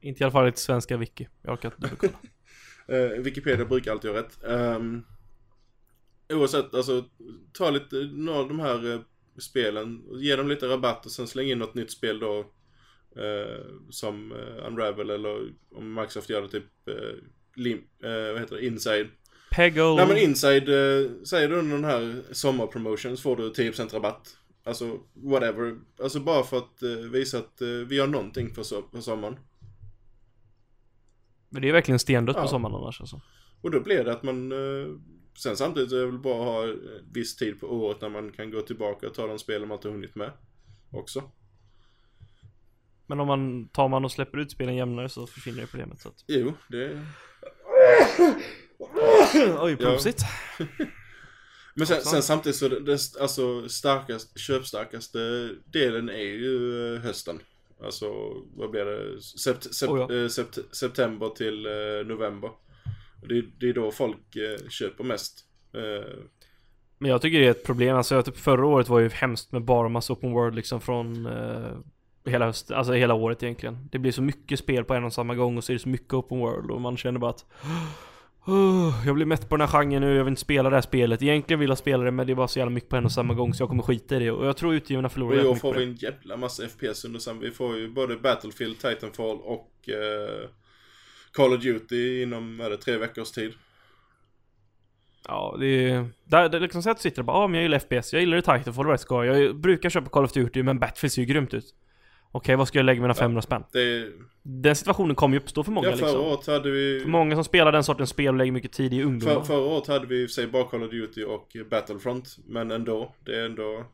Inte 0.00 0.22
i 0.22 0.24
alla 0.24 0.32
fall 0.32 0.48
i 0.48 0.52
svenska 0.54 0.96
wiki. 0.96 1.28
Jag 1.42 1.52
orkar 1.52 1.68
inte 1.68 1.80
dubbelkolla. 1.80 2.12
det. 2.22 2.28
Eh, 2.88 3.08
Wikipedia 3.22 3.64
brukar 3.64 3.92
alltid 3.92 4.10
ha 4.10 4.18
rätt. 4.18 4.38
Um, 4.42 5.04
oavsett, 6.32 6.74
alltså 6.74 7.04
ta 7.52 7.70
lite, 7.70 7.96
några 7.96 8.38
av 8.38 8.48
de 8.48 8.60
här 8.60 8.92
eh, 8.94 9.00
spelen, 9.38 10.02
ge 10.12 10.36
dem 10.36 10.48
lite 10.48 10.66
rabatt 10.68 11.06
och 11.06 11.12
sen 11.12 11.26
släng 11.26 11.48
in 11.50 11.58
något 11.58 11.74
nytt 11.74 11.90
spel 11.90 12.18
då. 12.18 12.38
eh, 13.16 13.64
som 13.90 14.32
eh, 14.32 14.66
Unravel 14.66 15.10
eller 15.10 15.48
om 15.70 15.94
Microsoft 15.94 16.30
gör 16.30 16.42
det 16.42 16.48
typ 16.48 16.88
eh, 16.88 16.94
lim, 17.56 17.78
eh, 18.02 18.32
vad 18.32 18.40
heter 18.40 18.56
det, 18.56 18.66
Inside. 18.66 19.08
Peggle. 19.50 19.94
Nej 19.94 20.06
men 20.08 20.16
Inside, 20.16 20.64
säger 21.26 21.48
du 21.48 21.54
under 21.56 21.76
den 21.76 21.84
här 21.84 22.22
sommarpromotions 22.32 23.22
får 23.22 23.36
du 23.36 23.50
10% 23.52 23.92
rabatt. 23.94 24.36
Alltså 24.64 25.00
whatever. 25.14 25.76
Alltså 26.02 26.20
bara 26.20 26.42
för 26.44 26.56
att 26.58 26.82
visa 27.12 27.38
att 27.38 27.62
vi 27.86 27.96
gör 27.96 28.06
någonting 28.06 28.54
för, 28.54 28.62
so- 28.62 28.90
för 28.92 29.00
sommaren. 29.00 29.36
Men 31.48 31.62
det 31.62 31.68
är 31.68 31.72
verkligen 31.72 31.98
stendött 31.98 32.36
på 32.36 32.42
Ja. 32.42 32.48
sommaren 32.48 32.74
annars 32.74 33.00
alltså. 33.00 33.20
Och 33.60 33.70
då 33.70 33.80
blir 33.80 34.04
det 34.04 34.12
att 34.12 34.22
man 34.22 34.52
eh, 34.52 34.88
Sen 35.38 35.56
samtidigt 35.56 35.92
är 35.92 35.96
det 35.96 36.06
väl 36.06 36.18
bra 36.18 36.40
att 36.40 36.46
ha 36.46 36.68
eh, 36.68 36.74
viss 37.12 37.36
tid 37.36 37.60
på 37.60 37.66
året 37.66 38.00
när 38.00 38.08
man 38.08 38.32
kan 38.32 38.50
gå 38.50 38.60
tillbaka 38.60 39.06
och 39.08 39.14
ta 39.14 39.26
de 39.26 39.38
spelen 39.38 39.68
man 39.68 39.78
inte 39.78 39.88
hunnit 39.88 40.14
med. 40.14 40.32
Också. 40.90 41.30
Men 43.06 43.20
om 43.20 43.26
man 43.26 43.68
tar 43.68 43.88
man 43.88 44.04
och 44.04 44.12
släpper 44.12 44.38
ut 44.38 44.50
spelen 44.50 44.76
jämnare 44.76 45.08
så 45.08 45.26
försvinner 45.26 45.60
ju 45.60 45.66
problemet 45.66 46.00
så 46.00 46.08
att... 46.08 46.24
Jo, 46.26 46.52
det 46.68 47.06
Oj, 49.60 49.76
prosit. 49.76 50.22
Men 51.74 51.86
sen, 51.86 52.02
sen 52.02 52.22
samtidigt 52.22 52.56
så 52.56 52.68
det, 52.68 52.80
det 52.80 52.98
alltså 53.20 53.68
starkast, 53.68 54.38
köpstarkaste 54.38 55.50
delen 55.64 56.08
är 56.08 56.14
ju 56.34 56.94
eh, 56.94 57.00
hösten. 57.00 57.40
Alltså 57.84 58.06
vad 58.56 58.70
blir 58.70 58.84
det? 58.84 59.20
Sept, 59.22 59.74
sept, 59.74 59.92
Oh 59.92 60.06
ja. 60.10 60.22
eh, 60.22 60.28
sept, 60.28 60.58
september 60.72 61.28
till 61.28 61.66
eh, 61.66 62.06
november. 62.06 62.50
Det, 63.28 63.42
det 63.60 63.68
är 63.68 63.74
då 63.74 63.90
folk 63.90 64.36
eh, 64.36 64.68
köper 64.68 65.04
mest. 65.04 65.42
Men 66.98 67.10
jag 67.10 67.22
tycker 67.22 67.40
det 67.40 67.46
är 67.46 67.50
ett 67.50 67.64
problem. 67.64 67.96
Alltså 67.96 68.22
typ 68.22 68.36
förra 68.36 68.66
året 68.66 68.88
var 68.88 68.98
ju 69.00 69.08
hemskt 69.08 69.52
med 69.52 69.62
bara 69.64 69.88
massa 69.88 70.12
open 70.12 70.32
world 70.32 70.54
liksom 70.54 70.80
från 70.80 71.28
hela 72.24 72.44
hösten, 72.46 72.76
alltså 72.76 72.92
hela 72.92 73.14
året 73.14 73.42
egentligen. 73.42 73.88
Det 73.92 73.98
blir 73.98 74.12
så 74.12 74.22
mycket 74.22 74.58
spel 74.58 74.84
på 74.84 74.94
en 74.94 75.04
och 75.04 75.12
samma 75.12 75.34
gång 75.34 75.56
och 75.56 75.64
så 75.64 75.72
är 75.72 75.74
det 75.74 75.80
så 75.82 75.88
mycket 75.88 76.12
open 76.14 76.38
world 76.38 76.70
och 76.70 76.80
man 76.80 76.96
känner 76.96 77.18
bara 77.20 77.30
att 77.30 77.44
"Åh, 77.64 77.88
jag 79.06 79.14
blir 79.14 79.26
mätt 79.26 79.48
på 79.48 79.56
den 79.56 79.68
här 79.68 79.78
genren 79.78 80.02
nu, 80.02 80.16
jag 80.16 80.24
vill 80.24 80.32
inte 80.32 80.40
spela 80.40 80.70
det 80.70 80.76
här 80.76 80.80
spelet. 80.80 81.22
Egentligen 81.22 81.60
vill 81.60 81.68
jag 81.68 81.78
spela 81.78 82.04
det 82.04 82.10
men 82.10 82.26
det 82.26 82.32
är 82.32 82.34
bara 82.34 82.48
så 82.48 82.58
jävla 82.58 82.70
mycket 82.70 82.90
på 82.90 82.96
en 82.96 83.04
och 83.04 83.12
samma 83.12 83.34
gång 83.34 83.54
så 83.54 83.62
jag 83.62 83.68
kommer 83.68 83.82
skita 83.82 84.16
i 84.16 84.18
det. 84.18 84.30
Och 84.30 84.46
jag 84.46 84.56
tror 84.56 84.74
utgivarna 84.74 85.08
förlorar 85.08 85.38
och 85.38 85.44
i 85.44 85.46
år 85.46 85.54
får 85.54 85.72
vi 85.74 85.78
det. 85.78 85.84
en 85.84 85.94
jävla 85.94 86.36
massa 86.36 86.68
FPS 86.68 87.04
under 87.04 87.20
sen. 87.20 87.40
Vi 87.40 87.50
får 87.50 87.76
ju 87.76 87.88
både 87.88 88.16
Battlefield, 88.16 88.78
Titanfall 88.78 89.40
och 89.40 89.88
eh, 89.88 90.48
Call 91.32 91.54
of 91.54 91.62
Duty 91.62 92.22
inom, 92.22 92.60
är 92.60 92.70
det, 92.70 92.76
tre 92.76 92.96
veckors 92.96 93.30
tid. 93.30 93.52
Ja, 95.28 95.56
det 95.60 95.66
är... 95.66 96.08
Där, 96.24 96.48
det 96.48 96.56
är 96.56 96.60
liksom 96.60 96.82
så 96.82 96.90
att 96.90 96.96
du 96.96 97.02
sitter 97.02 97.22
och 97.22 97.26
bara 97.26 97.36
ah, 97.36 97.48
men 97.48 97.54
jag 97.54 97.62
gillar 97.62 97.78
FPS, 97.78 98.12
jag 98.12 98.20
gillar 98.20 98.36
det 98.36 98.58
Titanfall, 98.58 98.86
vad 98.86 99.00
ska 99.00 99.24
jag? 99.24 99.42
Jag 99.42 99.56
brukar 99.56 99.90
köpa 99.90 100.10
Call 100.10 100.24
of 100.24 100.32
Duty 100.32 100.62
men 100.62 100.78
Battlefield 100.78 101.12
ser 101.12 101.22
ju 101.22 101.26
grymt 101.26 101.54
ut. 101.54 101.74
Okej, 102.30 102.56
vad 102.56 102.68
ska 102.68 102.78
jag 102.78 102.84
lägga 102.86 103.00
mina 103.02 103.14
500 103.14 103.42
spänn? 103.42 103.64
Det, 103.72 104.08
Den 104.42 104.76
situationen 104.76 105.16
kommer 105.16 105.36
ju 105.36 105.40
uppstå 105.40 105.62
för 105.64 105.72
många 105.72 105.88
ja, 105.88 105.96
förra 105.96 106.06
liksom. 106.06 106.24
året 106.24 106.46
hade 106.46 106.70
vi... 106.70 107.00
För 107.00 107.08
många 107.08 107.34
som 107.34 107.44
spelar 107.44 107.72
den 107.72 107.84
sortens 107.84 108.10
spel 108.10 108.28
och 108.28 108.34
lägger 108.34 108.52
mycket 108.52 108.72
tid 108.72 108.94
i 108.94 109.02
ungdomar. 109.02 109.34
För, 109.34 109.42
förra 109.42 109.60
året 109.64 109.86
hade 109.86 110.06
vi 110.06 110.22
i 110.22 110.26
och 110.26 110.30
för 110.30 110.34
sig 110.34 110.46
bara 110.46 110.64
Call 110.64 110.82
of 110.82 110.90
Duty 110.90 111.24
och 111.24 111.56
Battlefront. 111.70 112.36
Men 112.46 112.70
ändå, 112.70 113.14
det 113.24 113.40
är 113.40 113.44
ändå... 113.44 113.84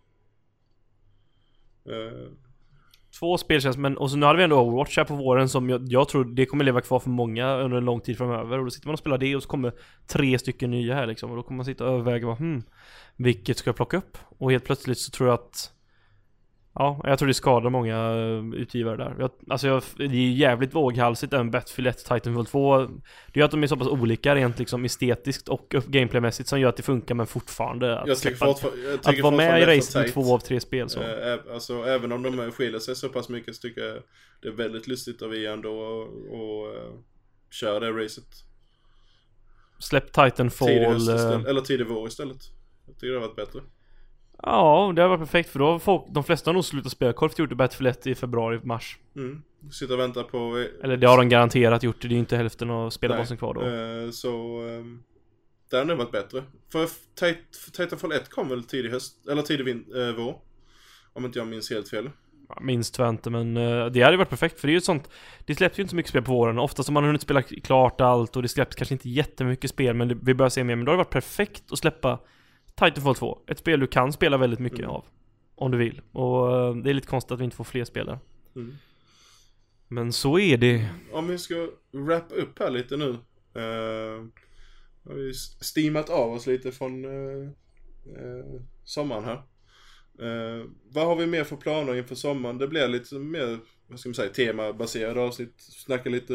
eh, 1.89 2.31
Två 3.19 3.39
spel 3.39 3.61
känns, 3.61 3.77
men 3.77 3.97
och 3.97 4.11
så 4.11 4.17
nu 4.17 4.27
hade 4.27 4.37
vi 4.37 4.45
ändå 4.45 4.61
Overwatch 4.61 4.97
här 4.97 5.05
på 5.05 5.15
våren 5.15 5.49
som 5.49 5.71
jag, 5.71 5.83
jag 5.89 6.09
tror 6.09 6.25
det 6.25 6.47
kommer 6.47 6.65
leva 6.65 6.81
kvar 6.81 6.99
för 7.01 7.11
många 7.11 7.57
under 7.57 7.77
en 7.79 7.85
lång 7.85 8.01
tid 8.01 8.19
framöver. 8.19 8.59
Och 8.59 8.65
då 8.65 8.71
sitter 8.71 8.87
man 8.89 8.93
och 8.93 8.99
spelar 8.99 9.19
det 9.19 9.37
och 9.37 9.43
så 9.43 9.49
kommer 9.49 9.73
tre 10.07 10.39
stycken 10.39 10.71
nya 10.71 10.95
här 10.95 11.07
liksom. 11.07 11.31
Och 11.31 11.37
då 11.37 11.43
kommer 11.43 11.57
man 11.57 11.65
sitta 11.67 11.85
och 11.85 11.91
överväga 11.93 12.27
vad, 12.27 12.39
hmm, 12.39 12.63
vilket 13.17 13.59
ska 13.59 13.69
jag 13.69 13.77
plocka 13.77 13.97
upp? 13.97 14.19
Och 14.39 14.51
helt 14.53 14.65
plötsligt 14.65 14.99
så 14.99 15.11
tror 15.11 15.29
jag 15.29 15.35
att 15.35 15.73
Ja, 16.75 17.01
jag 17.05 17.19
tror 17.19 17.29
det 17.29 17.35
skadar 17.35 17.71
många 17.71 17.97
eh, 17.97 18.61
utgivare 18.61 18.97
där. 18.97 19.17
Jag, 19.19 19.31
alltså 19.49 19.67
jag, 19.67 19.83
det 19.97 20.05
är 20.05 20.09
ju 20.09 20.33
jävligt 20.33 20.75
våghalsigt 20.75 21.33
även 21.33 21.51
Battlefield 21.51 21.89
1 21.89 21.99
Titanfall 21.99 22.47
2. 22.47 22.79
Det 22.79 22.91
ju 23.35 23.43
att 23.43 23.51
de 23.51 23.63
är 23.63 23.67
så 23.67 23.77
pass 23.77 23.89
olika 23.89 24.35
rent 24.35 24.59
liksom 24.59 24.85
estetiskt 24.85 25.49
och 25.49 25.75
gameplaymässigt 25.87 26.49
som 26.49 26.61
gör 26.61 26.69
att 26.69 26.77
det 26.77 26.83
funkar 26.83 27.15
men 27.15 27.27
fortfarande 27.27 27.99
att 27.99 28.09
jag 28.09 28.17
släppa 28.19 28.51
Att 28.51 29.03
tycker 29.03 29.23
vara 29.23 29.37
med 29.37 29.63
i 29.63 29.67
racet 29.67 29.95
med 29.95 30.13
två 30.13 30.35
av 30.35 30.39
tre 30.39 30.61
spel 30.61 30.89
så. 30.89 31.01
tajt. 31.01 31.19
Eh, 31.19 31.27
ä- 31.27 31.53
alltså 31.53 31.85
även 31.85 32.13
om 32.13 32.23
de 32.23 32.53
skiljer 32.53 32.81
sig 32.81 32.97
så 32.97 33.09
pass 33.09 33.29
mycket 33.29 33.57
så 33.57 33.61
tycker 33.63 33.81
jag 33.81 33.99
det 34.43 34.49
är 34.49 34.53
väldigt 34.53 34.87
lustigt 34.87 35.23
av 35.23 35.35
EA 35.35 35.53
ändå 35.53 35.71
och, 35.71 36.03
och 36.33 36.77
uh, 36.77 36.93
köra 37.51 37.81
det 37.81 38.05
racet. 38.05 38.25
Släpp 39.79 40.13
Tidig 40.13 40.33
Titanfall. 40.33 40.69
höst 40.69 41.09
eh, 41.09 41.15
istället, 41.15 41.47
eller 41.47 41.61
tidig 41.61 41.87
vår 41.87 42.09
istället. 42.09 42.43
Jag 42.87 42.95
tycker 42.95 43.07
det 43.13 43.21
har 43.21 43.27
varit 43.29 43.37
bättre. 43.37 43.61
Ja, 44.43 44.93
det 44.97 45.03
har 45.03 45.09
varit 45.09 45.21
perfekt 45.21 45.49
för 45.51 45.59
då 45.59 45.67
har 45.73 45.79
folk, 45.79 46.05
de 46.09 46.25
flesta 46.25 46.49
har 46.51 46.55
nog 46.55 46.65
slutat 46.65 46.93
spela 46.93 47.13
Call 47.13 47.29
of 47.29 47.35
Duty 47.35 47.55
Battlefield 47.55 47.97
1 47.97 48.07
i 48.07 48.15
februari, 48.15 48.61
mars. 48.65 48.99
Mm. 49.17 49.43
Sitta 49.73 49.93
och 49.95 50.01
vänta 50.01 50.23
på... 50.23 50.59
eh, 50.59 50.85
Eller 50.85 50.97
det 50.97 51.07
har 51.07 51.19
de 51.19 51.29
garanterat 51.29 51.83
gjort, 51.83 52.01
det 52.03 52.09
är 52.09 52.11
ju 52.11 52.19
inte 52.19 52.37
hälften 52.37 52.71
av 52.71 52.91
spelarbasen 52.91 53.37
kvar 53.37 53.55
då. 53.55 53.61
eh, 53.61 54.11
så... 54.11 54.61
Um, 54.63 55.03
det 55.71 55.77
hade 55.77 55.89
nog 55.89 55.99
varit 55.99 56.13
bättre. 56.13 56.43
För 56.73 56.85
Tit- 57.21 57.57
för 57.65 57.71
Titanfall 57.71 58.13
1 58.13 58.31
kom 58.31 58.49
väl 58.49 58.65
tidig 58.65 58.91
höst, 58.91 59.29
eller 59.29 59.43
tidig 59.43 59.65
vin- 59.65 59.87
eh, 59.97 60.15
vår. 60.15 60.35
Om 61.13 61.25
inte 61.25 61.39
jag 61.39 61.49
minns 61.49 61.71
helt 61.71 61.89
fel. 61.89 62.11
Tror 62.93 63.07
jag 63.07 63.09
inte 63.15 63.31
men 63.31 63.57
eh, 63.57 63.87
det 63.87 64.03
hade 64.03 64.17
varit 64.17 64.29
perfekt 64.31 64.61
för 64.61 64.69
det 64.69 64.73
är 64.73 64.75
ju 64.75 64.81
sånt 64.81 65.11
Det 65.47 65.55
släpps 65.55 65.79
ju 65.79 65.83
inte 65.83 65.91
så 65.91 65.97
mycket 65.97 66.11
spel 66.11 66.23
på 66.23 66.33
våren, 66.33 66.59
oftast 66.59 66.89
har 66.89 66.93
man 66.93 67.05
hunnit 67.05 67.23
spela 67.23 67.43
klart 67.43 68.01
allt 68.01 68.37
och 68.37 68.43
det 68.43 68.49
släpps 68.49 68.77
kanske 68.77 68.95
inte 68.95 69.09
jättemycket 69.11 69.71
spel 69.71 69.95
men 69.97 70.09
det, 70.09 70.19
vi 70.23 70.35
börjar 70.35 70.51
se 70.51 70.65
mer, 70.65 70.77
men 70.77 70.85
då 70.85 70.93
har 70.93 70.97
det 70.97 71.05
varit 71.05 71.11
perfekt 71.11 71.73
att 71.73 71.79
släppa 71.79 72.19
Titanfall 72.75 73.15
2, 73.15 73.39
ett 73.47 73.59
spel 73.59 73.81
du 73.81 73.87
kan 73.87 74.13
spela 74.13 74.37
väldigt 74.37 74.61
mycket 74.61 74.79
Mm. 74.79 74.91
av 74.91 75.05
Om 75.55 75.71
du 75.71 75.79
vill, 75.79 76.01
och 76.13 76.57
eh, 76.57 76.77
det 76.77 76.91
är 76.91 76.95
lite 76.95 77.07
konstigt 77.07 77.33
att 77.33 77.41
vi 77.41 77.45
inte 77.45 77.57
får 77.57 77.65
fler 77.65 77.85
spelare 77.85 78.19
Mm. 78.57 78.75
Men 79.89 80.13
så 80.13 80.39
är 80.39 80.57
det 80.57 80.89
Om 81.13 81.29
vi 81.29 81.39
ska 81.39 81.69
wrap 81.93 82.33
upp 82.33 82.59
här 82.59 82.71
lite 82.71 82.97
nu. 82.97 83.09
Uh, 83.57 84.27
har 85.05 85.15
vi 85.15 85.35
steamat 85.61 86.11
av 86.11 86.33
oss 86.33 86.47
lite 86.47 86.73
från 86.73 87.05
eh, 87.05 87.49
eh, 88.17 88.61
sommaren 88.85 89.25
här. 89.25 89.43
Eh, 90.19 90.65
vad 90.91 91.07
har 91.07 91.17
vi 91.17 91.27
mer 91.27 91.45
för 91.45 91.57
planer 91.57 91.95
inför 91.95 92.15
sommaren? 92.15 92.59
Det 92.59 92.69
blir 92.69 92.89
lite 92.89 93.15
mer, 93.15 93.59
vad 93.87 94.01
ska 94.01 94.09
man 94.09 94.15
säga, 94.15 94.33
temabaserade 94.33 95.21
avsnitt. 95.21 95.55
Snacka 95.59 96.11
lite 96.11 96.35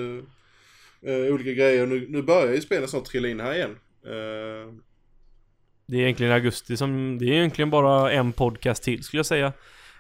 eh, 1.02 1.34
olika 1.34 1.52
grejer. 1.52 1.86
Nu, 1.86 2.08
nu 2.10 2.22
börjar 2.22 2.54
ju 2.54 2.62
spelen 2.62 2.88
snart 2.88 3.06
trilla 3.06 3.28
in 3.28 3.40
här 3.40 3.56
igen. 3.56 3.78
Eh, 4.06 4.74
Det 5.88 5.98
är 5.98 6.02
egentligen 6.02 6.34
augusti 6.34 6.78
som, 6.78 7.18
det 7.18 7.26
är 7.26 7.32
egentligen 7.32 7.70
bara 7.70 8.12
en 8.12 8.34
podcast 8.34 8.84
till 8.84 9.04
skulle 9.04 9.20
jag 9.20 9.26
säga 9.26 9.54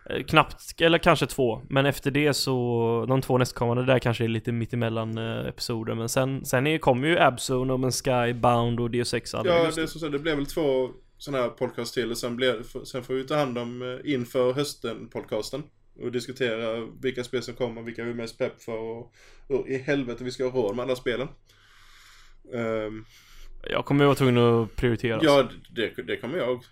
Eh, 0.10 0.24
Knappt, 0.24 0.82
eller 0.82 0.98
kanske 0.98 1.28
två, 1.28 1.62
men 1.70 1.86
efter 1.86 2.12
det 2.12 2.34
så, 2.34 3.06
de 3.08 3.22
två 3.22 3.38
nästkommande 3.38 3.86
där 3.86 4.00
kanske 4.00 4.24
är 4.24 4.28
lite 4.28 4.52
mittemellan 4.52 5.18
eh, 5.18 5.48
episoder 5.48 5.96
Men 5.96 6.10
sen, 6.10 6.46
sen 6.46 6.80
kommer 6.80 7.08
ju 7.08 7.20
Abzone, 7.20 7.74
No 7.74 7.78
Man's 7.78 8.04
Sky, 8.04 8.34
Bound 8.34 8.80
och 8.80 8.92
Deus 8.92 9.14
Ex 9.14 9.34
alla 9.34 9.50
i 9.50 9.54
ja, 9.54 9.60
augusti. 9.60 9.82
det, 9.82 9.86
är 9.86 9.88
sagt, 9.88 10.12
det 10.12 10.20
blev 10.20 10.36
väl 10.36 10.46
två 10.46 10.90
sådana 11.18 11.44
här 11.44 11.50
podcast 11.50 11.94
till. 11.94 12.12
Och 12.12 12.18
sen, 12.18 12.36
blir, 12.36 12.86
sen 12.86 13.04
får 13.04 13.14
vi 13.14 13.24
ta 13.24 13.36
hand 13.36 13.58
om 13.58 13.82
eh, 13.82 14.14
inför 14.14 14.54
hösten-podcasten. 14.54 15.64
Och 16.02 16.12
diskutera 16.12 16.88
vilka 17.02 17.24
spel 17.24 17.44
som 17.44 17.54
kommer, 17.54 17.82
vilka 17.82 18.04
vi 18.04 18.10
är 18.10 18.16
mest 18.16 18.38
pepp 18.38 18.62
för 18.62 18.78
och 18.78 19.14
hur 19.50 19.70
i 19.70 19.78
helvete 19.78 20.24
vi 20.24 20.32
ska 20.32 20.50
ha 20.50 20.62
råd 20.62 20.76
med 20.76 20.84
alla 20.84 20.96
spelen. 20.96 21.28
Ehm, 22.54 23.06
Jag 23.64 23.86
kommer 23.86 24.06
vara 24.06 24.16
tvungen 24.16 24.38
att 24.38 24.76
prioritera 24.76 25.20
ja, 25.24 25.50
det, 25.70 25.94
det 26.08 26.18
kommer 26.18 26.38
jag. 26.38 26.64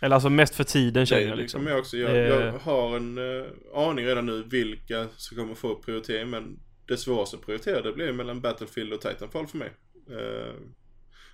Eller 0.00 0.14
alltså 0.14 0.30
mest 0.30 0.54
för 0.54 0.64
tiden 0.64 1.06
känner 1.06 1.22
Det, 1.22 1.28
jag 1.28 1.38
det 1.38 1.42
liksom 1.42 1.60
kommer 1.60 1.70
jag 1.70 1.80
också. 1.80 1.96
Jag, 1.96 2.10
Det- 2.14 2.28
jag 2.28 2.52
har 2.58 2.96
en 2.96 3.18
uh, 3.18 3.46
aning 3.74 4.06
redan 4.06 4.26
nu 4.26 4.42
vilka 4.42 5.06
som 5.16 5.36
kommer 5.36 5.54
få 5.54 5.74
prioritering. 5.74 6.30
Men 6.30 6.60
det 6.86 6.96
svåraste 6.96 7.36
att 7.36 7.42
prioritera 7.46 7.82
det 7.82 7.92
blir 7.92 8.12
mellan 8.12 8.40
Battlefield 8.40 8.92
och 8.92 9.00
Titanfall 9.00 9.46
för 9.46 9.58
mig. 9.58 9.70
Eh, 10.10 10.54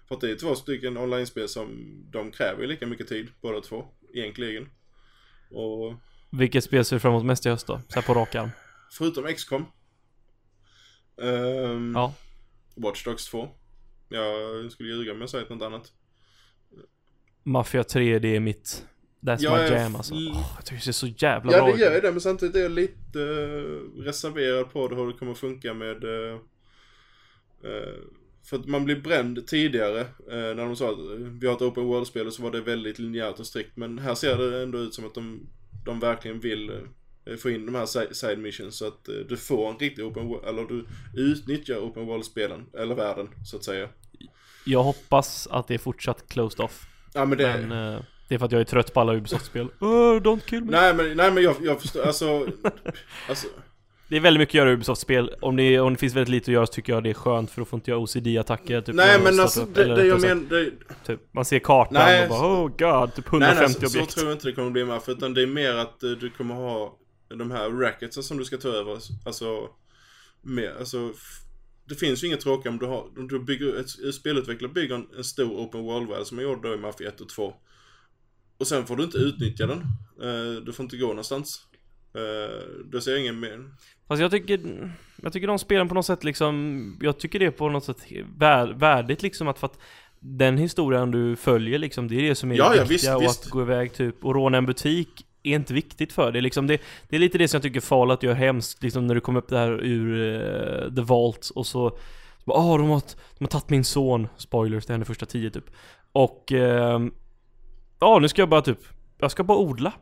för 0.08 0.14
att 0.14 0.20
det 0.20 0.30
är 0.30 0.34
två 0.36 0.54
stycken 0.54 0.96
online-spel 0.96 1.48
som 1.48 1.68
de 2.12 2.30
kräver 2.30 2.66
lika 2.66 2.86
mycket 2.86 3.08
tid, 3.08 3.28
båda 3.40 3.60
två, 3.60 3.84
egentligen. 4.14 4.68
Och 5.50 5.94
Vilket 6.30 6.64
spel 6.64 6.84
ser 6.84 6.96
du 6.96 7.00
fram 7.00 7.12
emot 7.12 7.24
mest 7.24 7.46
i 7.46 7.48
höst 7.48 7.66
då? 7.66 7.80
Så 7.88 8.02
på 8.02 8.14
rak 8.14 8.34
arm 8.34 8.50
förutom 8.92 9.24
XCOM 9.34 9.66
Ehm, 11.22 11.92
Ja. 11.94 12.14
Watch 12.76 13.04
Dogs 13.04 13.26
2. 13.26 13.48
Jag 14.10 14.72
skulle 14.72 14.88
ljuga 14.88 15.12
om 15.12 15.20
jag 15.20 15.30
sagt 15.30 15.50
något 15.50 15.62
annat. 15.62 15.92
Mafia 17.42 17.84
3, 17.84 18.18
det 18.18 18.36
är 18.36 18.40
mitt... 18.40 18.86
That's 19.20 19.38
Jag 19.40 19.52
my 19.52 19.58
är 19.76 19.82
jam 19.82 19.96
alltså. 19.96 20.14
Åh, 20.14 20.52
jag 20.56 20.64
tycker 20.64 20.76
det 20.76 20.82
ser 20.84 20.92
så 20.92 21.06
jävla 21.06 21.52
Ja 21.52 21.58
bra 21.58 21.66
det 21.66 21.72
ut. 21.74 21.80
gör 21.80 21.94
ju 21.94 22.00
det 22.00 22.10
men 22.12 22.20
samtidigt 22.20 22.56
är 22.56 22.60
jag 22.60 22.70
lite 22.72 23.20
eh, 23.22 24.02
reserverad 24.02 24.72
på 24.72 24.88
det 24.88 24.96
hur 24.96 25.06
det 25.06 25.12
kommer 25.12 25.34
funka 25.34 25.74
med 25.74 26.04
eh, 26.04 26.38
eh, 27.64 27.94
För 28.44 28.56
att 28.58 28.66
man 28.66 28.84
blir 28.84 29.00
bränd 29.00 29.46
tidigare 29.46 30.06
när 30.28 30.54
de 30.54 30.76
sa 30.76 30.90
att 30.92 30.98
vi 31.40 31.46
har 31.46 31.54
ett 31.54 31.62
open 31.62 31.84
world-spel 31.84 32.26
och 32.26 32.32
så 32.32 32.42
var 32.42 32.50
det 32.50 32.60
väldigt 32.60 32.98
linjärt 32.98 33.38
och 33.38 33.46
strikt 33.46 33.76
men 33.76 33.98
här 33.98 34.14
ser 34.14 34.36
det 34.38 34.62
ändå 34.62 34.78
ut 34.78 34.94
som 34.94 35.06
att 35.06 35.14
de, 35.14 35.46
de 35.84 36.00
verkligen 36.00 36.40
vill 36.40 36.72
få 37.38 37.50
in 37.50 37.66
de 37.66 37.74
här 37.74 37.86
si- 37.86 38.14
side 38.14 38.38
missions 38.38 38.76
så 38.78 38.86
att 38.86 39.04
du 39.28 39.36
får 39.36 39.70
en 39.70 39.78
riktig 39.78 40.04
open 40.04 40.26
world, 40.28 40.44
eller 40.44 40.64
du 40.64 40.86
utnyttjar 41.22 41.78
open 41.78 42.06
world-spelen, 42.06 42.66
eller 42.78 42.94
världen 42.94 43.28
så 43.44 43.56
att 43.56 43.64
säga. 43.64 43.88
Jag 44.64 44.82
hoppas 44.82 45.48
att 45.50 45.68
det 45.68 45.74
är 45.74 45.78
fortsatt 45.78 46.28
closed 46.28 46.60
off. 46.60 46.86
Ja 47.14 47.24
men 47.24 47.38
det... 47.38 47.66
Men 47.66 47.94
eh, 47.94 48.00
det 48.28 48.34
är 48.34 48.38
för 48.38 48.46
att 48.46 48.52
jag 48.52 48.60
är 48.60 48.64
trött 48.64 48.94
på 48.94 49.00
alla 49.00 49.14
Ubisoft-spel. 49.14 49.68
Oh, 49.80 50.20
don't 50.20 50.40
kill 50.46 50.64
me. 50.64 50.70
Nej 50.70 50.94
men, 50.94 51.16
nej 51.16 51.30
men 51.30 51.42
jag, 51.42 51.56
jag 51.62 51.80
förstår, 51.80 52.02
alltså, 52.02 52.46
alltså 53.28 53.46
Det 54.08 54.16
är 54.16 54.20
väldigt 54.20 54.38
mycket 54.38 54.52
att 54.52 54.54
göra 54.54 54.70
i 54.70 54.72
Ubisoft-spel. 54.72 55.34
Om 55.40 55.56
det, 55.56 55.80
om 55.80 55.92
det 55.92 55.98
finns 55.98 56.14
väldigt 56.14 56.28
lite 56.28 56.50
att 56.50 56.54
göra 56.54 56.66
så 56.66 56.72
tycker 56.72 56.92
jag 56.92 57.02
det 57.02 57.10
är 57.10 57.14
skönt 57.14 57.50
för 57.50 57.60
då 57.60 57.64
får 57.64 57.76
inte 57.76 57.90
jag 57.90 58.00
OCD-attacker. 58.00 58.80
Typ, 58.80 58.94
Nej 58.94 59.20
men 59.24 59.40
alltså 59.40 59.62
upp, 59.62 59.74
det, 59.74 59.82
eller 59.82 59.96
det 59.96 60.06
jag 60.06 60.20
menar, 60.20 60.42
det, 60.48 60.70
typ, 61.06 61.20
Man 61.32 61.44
ser 61.44 61.58
kartan 61.58 61.94
Nej, 61.94 62.22
och 62.22 62.28
bara 62.28 62.62
oh 62.62 62.68
god, 62.68 63.14
typ 63.14 63.26
150 63.26 63.38
nej, 63.38 63.54
nej, 63.60 63.74
så, 63.74 63.80
så 63.80 63.86
objekt. 63.86 64.14
tror 64.14 64.26
jag 64.26 64.34
inte 64.34 64.48
det 64.48 64.52
kommer 64.52 64.70
bli 64.70 64.84
med 64.84 65.02
för 65.02 65.12
utan 65.12 65.34
det 65.34 65.42
är 65.42 65.46
mer 65.46 65.74
att 65.74 66.02
eh, 66.02 66.10
du 66.10 66.30
kommer 66.30 66.54
ha 66.54 66.96
de 67.28 67.50
här 67.50 67.70
racketsen 67.70 68.22
som 68.22 68.38
du 68.38 68.44
ska 68.44 68.56
ta 68.56 68.68
över, 68.68 68.98
alltså, 69.24 69.68
med, 70.42 70.72
alltså 70.78 71.12
det 71.90 71.96
finns 71.96 72.22
ju 72.22 72.26
inget 72.26 72.40
tråkigt 72.40 72.66
om 72.66 72.78
du 72.78 72.86
har, 72.86 73.18
om 73.18 73.28
du 73.28 73.40
bygger, 73.40 73.80
ett, 73.80 74.14
spelutvecklare 74.14 74.72
bygger 74.72 74.94
en, 74.94 75.06
en 75.16 75.24
stor 75.24 75.50
open 75.50 75.82
world-värld 75.82 76.26
som 76.26 76.36
man 76.36 76.44
gjorde 76.44 76.68
då 76.68 76.74
i 76.74 76.78
Mafia 76.78 77.08
1 77.08 77.20
och 77.20 77.28
2. 77.28 77.54
Och 78.58 78.66
sen 78.66 78.86
får 78.86 78.96
du 78.96 79.04
inte 79.04 79.18
utnyttja 79.18 79.66
den. 79.66 79.78
Eh, 80.22 80.62
du 80.62 80.72
får 80.72 80.82
inte 80.84 80.96
gå 80.96 81.06
någonstans. 81.06 81.66
Uh, 82.16 82.84
då 82.84 83.00
ser 83.00 83.10
jag 83.10 83.20
ingen 83.20 83.40
mer. 83.40 83.70
Fast 84.08 84.22
jag 84.22 84.30
tycker, 84.30 84.60
jag 85.22 85.32
tycker 85.32 85.46
de 85.46 85.58
spelen 85.58 85.88
på 85.88 85.94
något 85.94 86.06
sätt 86.06 86.24
liksom, 86.24 86.98
jag 87.00 87.18
tycker 87.18 87.38
det 87.38 87.46
är 87.46 87.50
på 87.50 87.68
något 87.68 87.84
sätt 87.84 88.06
vär, 88.38 88.72
värdigt 88.72 89.22
liksom 89.22 89.48
att 89.48 89.58
för 89.58 89.66
att 89.66 89.78
den 90.20 90.58
historien 90.58 91.10
du 91.10 91.36
följer 91.36 91.78
liksom, 91.78 92.08
det 92.08 92.14
är 92.14 92.22
det 92.22 92.34
som 92.34 92.52
är 92.52 92.56
Ja, 92.56 92.70
det 92.70 92.76
ja, 92.76 92.84
viktiga 92.84 92.94
visst, 92.94 93.16
och 93.16 93.22
visst. 93.22 93.44
att 93.44 93.50
gå 93.50 93.62
iväg 93.62 93.92
typ 93.92 94.24
och 94.24 94.34
råna 94.34 94.58
en 94.58 94.66
butik 94.66 95.26
är 95.42 95.54
inte 95.54 95.74
viktigt 95.74 96.12
för 96.12 96.32
det 96.32 96.40
liksom. 96.40 96.66
Det, 96.66 96.80
det 97.08 97.16
är 97.16 97.20
lite 97.20 97.38
det 97.38 97.48
som 97.48 97.56
jag 97.56 97.62
tycker 97.62 97.80
Fallout 97.80 98.22
gör 98.22 98.34
hemskt 98.34 98.82
liksom 98.82 99.06
när 99.06 99.14
du 99.14 99.20
kommer 99.20 99.38
upp 99.38 99.48
där 99.48 99.84
ur 99.84 100.34
eh, 100.34 100.94
The 100.94 101.02
Vault 101.02 101.50
och 101.54 101.66
så 101.66 101.96
så 102.40 102.46
bara, 102.46 102.58
ah, 102.58 102.78
de 102.78 102.88
har, 102.88 103.02
de 103.38 103.44
har 103.44 103.46
tagit 103.46 103.70
min 103.70 103.84
son, 103.84 104.28
spoilers, 104.36 104.86
det 104.86 104.92
händer 104.92 105.06
första 105.06 105.26
tio 105.26 105.50
typ. 105.50 105.64
Och, 106.12 106.52
ehm, 106.52 107.14
ja 108.00 108.18
nu 108.18 108.28
ska 108.28 108.42
jag 108.42 108.48
bara 108.48 108.62
typ, 108.62 108.78
jag 109.18 109.30
ska 109.30 109.44
bara 109.44 109.58
odla 109.58 109.92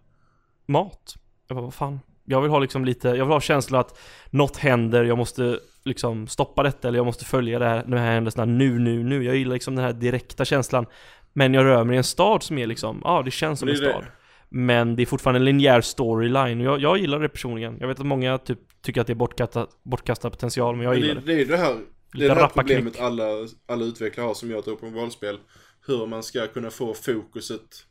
mat. 0.66 1.14
Jag 1.48 1.56
bara, 1.56 1.64
vad 1.64 1.74
fan. 1.74 2.00
Jag 2.24 2.40
vill 2.40 2.50
ha 2.50 2.58
liksom 2.58 2.84
lite, 2.84 3.08
jag 3.08 3.24
vill 3.24 3.32
ha 3.32 3.40
känslan 3.40 3.80
att 3.80 3.98
något 4.30 4.56
händer, 4.56 5.04
jag 5.04 5.18
måste 5.18 5.58
liksom 5.84 6.26
stoppa 6.26 6.62
detta 6.62 6.88
eller 6.88 6.98
jag 6.98 7.06
måste 7.06 7.24
följa 7.24 7.58
det 7.58 7.64
här, 7.64 7.84
de 7.86 7.96
här 7.96 8.12
händelserna 8.12 8.44
nu, 8.44 8.78
nu, 8.78 9.02
nu. 9.02 9.24
Jag 9.24 9.36
gillar 9.36 9.54
liksom 9.54 9.74
den 9.74 9.84
här 9.84 9.92
direkta 9.92 10.44
känslan. 10.44 10.86
Men 11.32 11.54
jag 11.54 11.64
rör 11.64 11.84
mig 11.84 11.94
i 11.94 11.98
en 11.98 12.04
stad 12.04 12.42
som 12.42 12.58
är 12.58 12.66
liksom, 12.66 13.00
ja 13.04 13.22
det 13.22 13.30
känns 13.30 13.58
som 13.58 13.68
Det 13.68 13.74
en 13.74 13.84
är 13.84 13.88
det. 14.02 14.06
Men 14.48 14.96
det 14.96 15.02
är 15.02 15.06
fortfarande 15.06 15.38
en 15.40 15.44
linjär 15.44 15.80
storyline 15.80 16.60
och 16.60 16.66
jag, 16.66 16.80
jag 16.80 16.98
gillar 16.98 17.20
det 17.20 17.28
personligen. 17.28 17.76
Jag 17.80 17.88
vet 17.88 18.00
att 18.00 18.06
många 18.06 18.38
typ 18.38 18.58
tycker 18.82 19.00
att 19.00 19.06
det 19.06 19.12
är 19.12 19.14
bortkastad, 19.14 19.66
bortkastad 19.82 20.30
potential, 20.30 20.76
men 20.76 20.84
jag 20.84 20.90
Men 20.90 21.02
gillar 21.02 21.14
det, 21.20 21.34
det. 21.34 21.40
är 21.42 21.44
det 21.46 21.56
här, 21.56 21.76
det 22.12 22.24
är 22.24 22.28
det 22.28 22.34
här 22.34 22.48
problemet 22.48 23.00
alla, 23.00 23.24
alla 23.66 23.84
utvecklare 23.84 24.26
har 24.26 24.34
som 24.34 24.50
gör 24.50 24.58
ett 24.58 24.68
open 24.68 24.92
world-spel. 24.94 25.38
Hur 25.86 26.06
man 26.06 26.22
ska 26.22 26.46
kunna 26.46 26.70
få 26.70 26.94
fokuset 26.94 27.86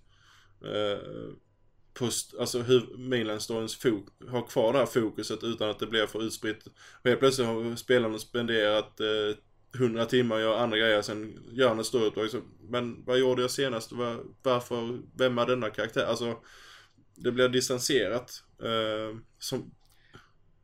eh, 0.64 1.00
på, 2.00 2.06
st- 2.06 2.38
alltså 2.40 2.62
hur 2.62 2.98
mainline 2.98 3.40
storyns 3.40 3.84
har 4.30 4.48
kvar 4.48 4.74
det 4.74 4.80
här 4.80 4.86
fokuset 4.86 5.44
utan 5.44 5.70
att 5.70 5.80
det 5.80 5.88
blir 5.88 6.08
för 6.08 6.24
utspritt. 6.24 6.66
Och 7.04 7.10
helt 7.10 7.20
plötsligt 7.20 7.48
har 7.48 7.76
spelarna 7.76 8.20
spenderat 8.20 9.00
eh, 9.00 9.38
100 9.76 10.06
timmar 10.06 10.36
och 10.36 10.42
gör 10.42 10.58
andra 10.58 10.78
grejer, 10.78 11.02
sen 11.02 11.40
gör 11.52 11.70
han 11.70 11.80
ett 11.80 11.86
storyuppdrag. 11.86 12.30
Så, 12.30 12.42
Men 12.70 13.06
vad 13.06 13.20
gjorde 13.20 13.42
jag 13.42 13.52
senast? 13.52 13.92
Var, 13.92 14.24
varför? 14.44 15.00
Vem 15.18 15.38
är 15.38 15.46
denna 15.46 15.70
karaktär? 15.70 16.06
Alltså, 16.06 16.36
det 17.16 17.32
blir 17.32 17.50
distanserat. 17.50 18.44
Eh, 18.64 19.18
som, 19.40 19.72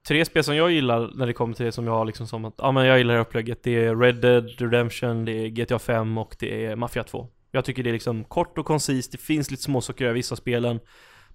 Tre 0.08 0.26
spel 0.26 0.44
som 0.44 0.56
jag 0.56 0.72
gillar 0.72 1.12
när 1.16 1.28
det 1.28 1.34
kommer 1.34 1.54
till 1.54 1.66
det 1.66 1.72
som 1.72 1.88
jag 1.88 1.94
har 1.94 2.06
liksom 2.06 2.28
som 2.28 2.46
att, 2.46 2.54
ja 2.58 2.72
men 2.72 2.86
jag 2.86 2.98
gillar 2.98 3.14
det 3.14 3.20
här 3.20 3.26
upplägget. 3.26 3.64
Det 3.64 3.86
är 3.86 3.96
Red 3.96 4.16
Dead 4.16 4.62
Redemption, 4.62 5.26
det 5.26 5.32
är 5.32 5.48
GTA 5.48 5.80
5 5.80 6.18
och 6.18 6.36
det 6.40 6.66
är 6.66 6.76
Mafia 6.76 7.04
2. 7.04 7.28
Jag 7.52 7.66
tycker 7.66 7.84
det 7.84 7.90
är 7.90 7.94
liksom 7.94 8.24
kort 8.24 8.58
och 8.58 8.66
koncist, 8.66 9.12
det 9.12 9.18
finns 9.18 9.52
lite 9.52 9.64
småsaker 9.64 10.10
i 10.10 10.14
vissa 10.14 10.36
spelen. 10.36 10.80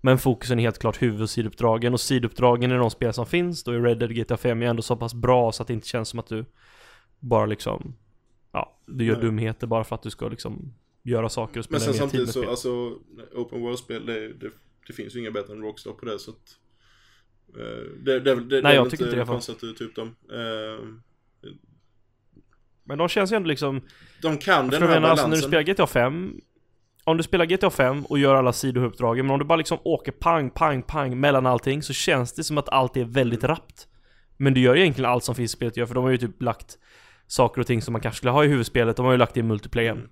Men 0.01 0.19
fokusen 0.19 0.59
är 0.59 0.63
helt 0.63 0.79
klart 0.79 1.03
huvud 1.03 1.23
och 1.23 1.31
sidouppdragen 1.31 1.93
och 1.93 2.01
siduppdragen 2.01 2.73
i 2.73 2.75
de 2.75 2.91
spel 2.91 3.13
som 3.13 3.27
finns, 3.27 3.65
då 3.65 3.73
är 3.73 3.81
Red 3.81 3.99
Dead 3.99 4.17
GTA 4.17 4.37
5 4.37 4.63
ju 4.63 4.69
ändå 4.69 4.83
så 4.83 4.97
pass 4.97 5.15
bra 5.15 5.53
så 5.53 5.63
att 5.63 5.67
det 5.67 5.75
inte 5.75 5.89
känns 5.89 6.09
som 6.09 6.19
att 6.19 6.27
du 6.27 6.45
bara 7.21 7.47
liksom, 7.47 7.95
ja, 8.53 8.79
du 8.87 9.05
gör 9.05 9.15
Nej. 9.15 9.23
dumheter 9.25 9.67
bara 9.67 9.85
för 9.85 9.95
att 9.95 10.03
du 10.03 10.11
ska 10.11 10.29
liksom 10.29 10.75
göra 11.03 11.29
saker 11.29 11.59
och 11.59 11.65
spela 11.65 11.79
Men 11.79 11.85
sen 11.85 11.95
samtidigt 11.95 12.31
så, 12.31 12.51
alltså, 12.51 12.99
open 13.35 13.61
world-spel, 13.61 14.07
det, 14.07 14.29
det, 14.33 14.51
det 14.87 14.93
finns 14.93 15.17
ju 15.17 15.21
inga 15.21 15.31
bättre 15.31 15.53
än 15.53 15.63
Rockstar 15.63 15.93
på 15.93 16.05
det 16.07 16.19
så 16.19 16.31
att... 16.31 16.37
eh, 17.57 17.93
det, 18.05 18.21
det, 18.21 18.35
det, 18.45 18.63
Nej, 18.63 18.73
är 18.73 18.75
jag 18.77 18.83
väl 18.83 18.91
tycker 18.91 19.05
inte 19.05 19.17
det, 19.17 19.27
fan. 19.27 19.35
konstigt 19.35 19.55
att 19.55 19.61
du 19.61 19.73
typ 19.73 19.95
dem. 19.97 20.17
Eh, 20.33 20.85
Men 22.85 22.99
de 22.99 23.09
känns 23.09 23.33
ju 23.33 23.37
ändå 23.37 23.49
liksom 23.49 23.81
de 24.23 24.39
kan 24.39 24.65
Jag 24.65 24.71
den 24.71 24.83
här 24.83 24.89
menar, 24.89 25.09
alltså 25.09 25.27
balansen. 25.27 25.31
när 25.31 25.37
du 25.37 25.43
spelar 25.43 25.63
GTA 25.75 25.87
5 25.87 26.41
Om 27.05 27.17
du 27.17 27.23
spelar 27.23 27.45
GTA 27.47 27.71
5 27.71 28.05
och 28.05 28.19
gör 28.19 28.35
alla 28.35 28.53
sidouppdragen 28.53 29.27
Men 29.27 29.33
om 29.33 29.39
du 29.39 29.45
bara 29.45 29.57
liksom 29.57 29.79
åker 29.85 30.13
pang, 30.13 30.51
pang, 30.51 30.83
pang 30.83 31.21
mellan 31.21 31.47
allting 31.47 31.83
Så 31.83 31.93
känns 31.93 32.33
det 32.33 32.45
som 32.45 32.59
att 32.59 32.69
allt 32.69 32.97
är 32.97 33.05
väldigt 33.05 33.45
rappt 33.45 33.89
Men 34.37 34.55
du 34.55 34.61
gör 34.61 34.75
ju 34.75 34.81
egentligen 34.81 35.11
allt 35.11 35.25
som 35.25 35.35
finns 35.35 35.53
i 35.55 35.57
spelet 35.57 35.77
gör 35.77 35.87
För 35.87 35.95
de 35.95 36.05
har 36.05 36.11
ju 36.11 36.19
typ 36.19 36.43
lagt 36.43 36.79
Saker 37.29 37.61
och 37.61 37.67
ting 37.67 37.83
som 37.83 37.93
man 37.93 38.01
kanske 38.01 38.17
skulle 38.17 38.31
ha 38.31 38.45
i 38.45 38.49
huvudspelet. 38.49 38.97
De 38.97 39.05
har 39.05 39.13
ju 39.13 39.19
lagt 39.19 39.35
det 39.35 39.41
i 39.41 39.43
multiplayer. 39.43 39.93
Mm. 39.93 40.09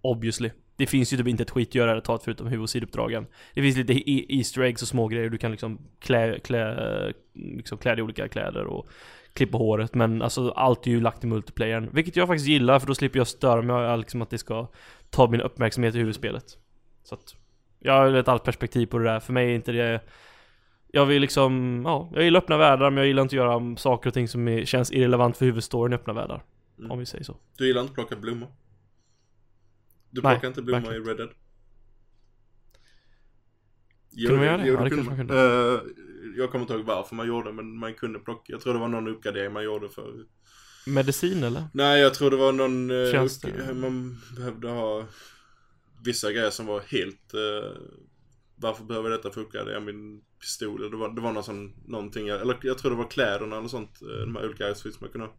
Obviously. 0.00 0.50
Det 0.76 0.86
finns 0.86 1.12
ju 1.12 1.16
typ 1.16 1.28
inte 1.28 1.42
ett 1.42 1.50
skit 1.50 1.76
att 1.76 2.04
ta 2.04 2.18
förutom 2.18 2.46
huvud 2.46 2.62
och 2.62 2.70
sidouppdragen 2.70 3.26
Det 3.54 3.62
finns 3.62 3.76
lite 3.76 4.10
e- 4.10 4.26
Easter 4.28 4.62
eggs 4.62 4.82
och 4.82 4.88
små 4.88 5.08
grejer. 5.08 5.30
Du 5.30 5.38
kan 5.38 5.50
liksom 5.50 5.78
klä, 6.00 6.38
klä, 6.38 7.12
liksom 7.32 7.78
klä 7.78 7.90
dig 7.90 7.98
i 7.98 8.02
olika 8.02 8.28
kläder 8.28 8.64
och 8.64 8.88
klippa 9.32 9.58
håret. 9.58 9.94
Men 9.94 10.22
alltså 10.22 10.50
allt 10.50 10.86
är 10.86 10.90
ju 10.90 11.00
lagt 11.00 11.24
i 11.24 11.26
multiplayern. 11.26 11.90
Vilket 11.92 12.16
jag 12.16 12.28
faktiskt 12.28 12.48
gillar 12.48 12.78
för 12.78 12.86
då 12.86 12.94
slipper 12.94 13.18
jag 13.18 13.26
störa 13.26 13.62
mig 13.62 13.98
liksom 13.98 14.22
att 14.22 14.30
det 14.30 14.38
ska 14.38 14.68
ta 15.10 15.30
min 15.30 15.40
uppmärksamhet 15.40 15.94
i 15.94 15.98
huvudspelet. 15.98 16.44
Så 17.04 17.14
att 17.14 17.36
Jag 17.78 17.92
har 17.92 18.14
ett 18.14 18.28
annat 18.28 18.44
perspektiv 18.44 18.86
på 18.86 18.98
det 18.98 19.04
där, 19.04 19.20
för 19.20 19.32
mig 19.32 19.50
är 19.50 19.54
inte 19.54 19.72
det 19.72 20.00
Jag 20.88 21.06
vill 21.06 21.20
liksom, 21.20 21.82
ja, 21.86 22.10
jag 22.12 22.24
gillar 22.24 22.40
öppna 22.40 22.56
världar 22.56 22.90
men 22.90 22.96
jag 22.96 23.06
gillar 23.06 23.22
inte 23.22 23.32
att 23.32 23.46
göra 23.46 23.76
saker 23.76 24.10
och 24.10 24.14
ting 24.14 24.28
som 24.28 24.48
är, 24.48 24.64
känns 24.64 24.92
irrelevant 24.92 25.36
för 25.36 25.44
huvudstoryn 25.44 25.92
i 25.92 25.96
öppna 25.96 26.12
världar 26.12 26.42
Mm. 26.78 26.90
Om 26.90 26.98
vi 26.98 27.06
säger 27.06 27.24
så 27.24 27.36
Du 27.56 27.66
gillar 27.66 27.80
inte 27.80 27.90
att 27.90 27.94
plocka 27.94 28.16
blommor? 28.16 28.52
Du 30.10 30.20
Nej, 30.22 30.34
plockar 30.34 30.48
inte 30.48 30.62
blommor 30.62 30.94
i 30.94 30.98
verkligen 30.98 31.08
Red 31.08 31.16
Dead? 31.16 31.30
Kunde 34.26 34.36
man 34.36 34.46
göra 34.46 34.56
det? 34.56 34.66
Jo, 34.66 34.74
Ja, 34.74 34.84
det 34.84 34.90
kunde 34.90 35.04
man 35.04 35.26
man. 35.26 35.36
Eh, 35.36 35.80
jag 36.36 36.50
kommer 36.50 36.62
inte 36.62 36.74
ihåg 36.74 36.84
varför 36.84 37.14
man 37.14 37.26
gjorde 37.28 37.52
men 37.52 37.78
man 37.78 37.94
kunde 37.94 38.18
plocka. 38.18 38.52
Jag 38.52 38.60
tror 38.60 38.74
det 38.74 38.80
var 38.80 38.88
någon 38.88 39.08
uppgradering 39.08 39.52
man 39.52 39.64
gjorde 39.64 39.88
för 39.88 40.24
Medicin 40.86 41.44
eller? 41.44 41.64
Nej, 41.74 42.00
jag 42.00 42.14
tror 42.14 42.30
det 42.30 42.36
var 42.36 42.52
någon... 42.52 42.90
eh, 42.90 43.10
Tjänster. 43.10 43.70
upp- 43.70 43.76
Man 43.76 44.20
behövde 44.36 44.68
ha 44.68 45.06
vissa 46.04 46.32
grejer 46.32 46.50
som 46.50 46.66
var 46.66 46.80
helt... 46.80 47.34
eh, 47.34 47.80
varför 48.56 48.84
behöver 48.84 49.10
detta 49.10 49.30
funka? 49.30 49.64
Det 49.64 49.76
är 49.76 49.80
min 49.80 50.22
pistol. 50.40 50.90
Det 50.90 50.96
var, 50.96 51.08
det 51.14 51.20
var 51.20 51.32
någon 51.32 51.44
sån, 51.44 51.74
någonting. 51.86 52.28
Eller 52.28 52.58
jag 52.62 52.78
tror 52.78 52.90
det 52.90 52.96
var 52.96 53.10
kläderna 53.10 53.56
eller 53.58 53.68
sånt. 53.68 54.00
De 54.00 54.36
här 54.36 54.46
olika 54.46 54.68
outfits 54.68 55.00
man 55.00 55.10
kunde 55.10 55.26
ha. 55.26 55.34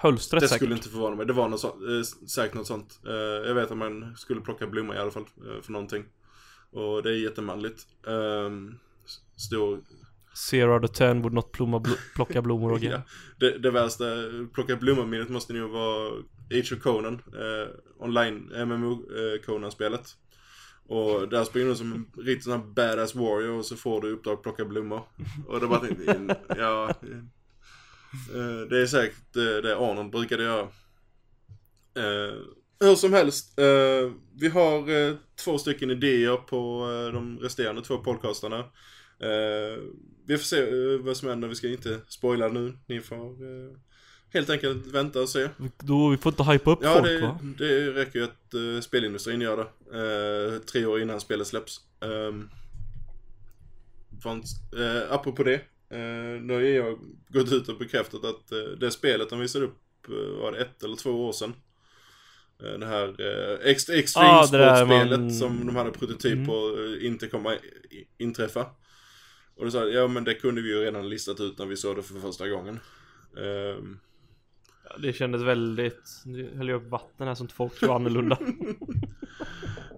Hölstret 0.00 0.40
Det 0.40 0.48
säkert 0.48 0.58
skulle 0.58 0.74
inte 0.74 0.88
förvåna 0.88 1.16
mig. 1.16 1.26
Det 1.26 1.32
var 1.32 1.48
något 1.48 1.60
sånt, 1.60 1.74
eh, 1.74 2.26
säkert 2.28 2.54
något 2.54 2.66
sånt. 2.66 3.00
Eh, 3.06 3.12
jag 3.48 3.54
vet 3.54 3.70
att 3.70 3.76
man 3.76 4.16
skulle 4.16 4.40
plocka 4.40 4.66
blommor 4.66 4.96
i 4.96 4.98
alla 4.98 5.10
fall 5.10 5.22
eh, 5.22 5.62
för 5.62 5.72
någonting. 5.72 6.04
Och 6.70 7.02
det 7.02 7.10
är 7.10 7.14
jättemanligt. 7.14 7.86
Um, 8.06 8.78
stor... 9.36 9.80
Zero 10.50 10.74
out 10.74 10.84
of 10.84 10.90
ten 10.90 11.22
would 11.22 11.32
not 11.32 11.52
plomma 11.52 11.78
bl- 11.78 11.98
plocka 12.14 12.42
blommor 12.42 12.72
och 12.72 12.78
Ja. 12.78 13.02
Det, 13.38 13.58
det 13.58 13.70
värsta, 13.70 14.04
plocka 14.54 14.76
blommor-minnet 14.76 15.28
måste 15.28 15.52
nog 15.52 15.70
vara 15.70 16.08
Age 16.50 16.72
of 16.72 16.82
Conan. 16.82 17.14
Eh, 17.14 17.68
online 17.98 18.66
MMO 18.66 18.92
eh, 18.92 19.40
Conan-spelet. 19.46 20.16
Och 20.88 21.28
där 21.28 21.44
springer 21.44 21.68
du 21.68 21.74
som 21.74 21.92
en 21.92 22.24
riktigt 22.24 22.44
sån 22.44 22.52
här 22.52 22.66
badass 22.66 23.14
warrior 23.14 23.58
och 23.58 23.64
så 23.64 23.76
får 23.76 24.00
du 24.00 24.10
uppdrag 24.10 24.34
att 24.34 24.42
plocka 24.42 24.64
blommor. 24.64 25.02
Och 25.46 25.60
det 25.60 25.66
var 25.66 25.88
ja. 26.56 26.94
Eh, 28.12 28.68
det 28.70 28.82
är 28.82 28.86
säkert 28.86 29.36
eh, 29.36 29.62
det 29.62 29.76
Arnold 29.76 30.10
brukade 30.10 30.42
göra. 30.42 30.68
Eh, 31.96 32.34
hur 32.80 32.94
som 32.94 33.12
helst, 33.12 33.52
vi 34.40 34.48
har 34.48 35.16
två 35.44 35.58
stycken 35.58 35.90
idéer 35.90 36.36
på 36.36 36.86
de 37.12 37.38
resterande 37.38 37.82
två 37.82 37.98
podcastarna. 37.98 38.64
Vi 40.26 40.38
får 40.38 40.44
se 40.44 40.66
vad 40.96 41.16
som 41.16 41.28
händer, 41.28 41.48
vi 41.48 41.54
ska 41.54 41.68
inte 41.68 42.00
spoila 42.08 42.48
nu. 42.48 42.78
Ni 42.86 43.00
får 43.00 43.36
helt 44.32 44.50
enkelt 44.50 44.86
vänta 44.86 45.20
och 45.20 45.28
se. 45.28 45.48
Då, 45.78 46.08
vi 46.08 46.16
får 46.16 46.32
inte 46.32 46.42
hypa 46.42 46.70
upp 46.70 46.78
Ja, 46.82 46.92
folk 46.92 47.04
det, 47.06 47.20
va? 47.20 47.38
det 47.58 47.90
räcker 47.90 48.18
ju 48.18 48.24
att 48.24 48.54
uh, 48.54 48.80
spelindustrin 48.80 49.40
gör 49.40 49.56
det. 49.56 50.60
Tre 50.60 50.86
år 50.86 51.00
innan 51.00 51.20
spelet 51.20 51.46
släpps. 51.46 51.80
Um, 52.00 52.50
fanns, 54.22 54.60
uh, 54.78 55.12
apropå 55.12 55.42
det. 55.42 55.60
Uh, 55.92 56.40
nu 56.42 56.54
har 56.54 56.60
jag 56.60 56.98
gått 57.28 57.52
ut 57.52 57.68
och 57.68 57.78
bekräftat 57.78 58.24
att 58.24 58.52
uh, 58.52 58.78
det 58.78 58.90
spelet 58.90 59.30
de 59.30 59.40
visade 59.40 59.64
upp 59.64 59.78
uh, 60.10 60.40
var 60.40 60.52
det 60.52 60.58
ett 60.58 60.82
eller 60.82 60.96
två 60.96 61.10
år 61.10 61.32
sedan. 61.32 61.54
Uh, 62.62 62.78
det 62.78 62.86
här 62.86 63.08
uh, 63.20 63.58
ext 63.70 63.90
extreme 63.90 64.28
Ah, 64.28 64.42
sportspelet 64.46 65.20
man- 65.20 65.30
som 65.30 65.66
de 65.66 65.76
hade 65.76 65.90
prototyp 65.90 66.32
Mm. 66.32 66.46
på 66.46 66.68
uh, 66.68 67.06
inte 67.06 67.26
kommer 67.26 67.58
inträffa. 68.18 68.66
Och 69.56 69.64
då 69.64 69.70
sa 69.70 69.78
jag, 69.78 69.92
ja 69.92 70.08
men 70.08 70.24
det 70.24 70.34
kunde 70.34 70.62
vi 70.62 70.68
ju 70.68 70.80
redan 70.84 71.08
listat 71.08 71.40
ut 71.40 71.58
när 71.58 71.66
vi 71.66 71.76
såg 71.76 71.96
det 71.96 72.02
för 72.02 72.20
första 72.20 72.48
gången. 72.48 72.80
Ehm, 73.38 73.98
Ja, 74.90 74.96
det 74.98 75.12
kändes 75.12 75.42
väldigt, 75.42 76.22
nu 76.24 76.50
höll 76.56 76.68
jag 76.68 76.82
upp 76.82 76.90
vatten 76.90 77.26
här 77.28 77.42
inte 77.42 77.54
folk 77.54 77.74
tror 77.80 77.94
annorlunda. 77.96 78.38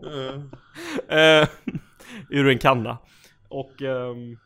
eh, 0.07 0.41
Eh, 1.19 1.49
ur 2.31 2.49
en 2.49 2.59
kanna. 2.59 2.99
Och 3.49 3.83
ehm, 3.83 4.37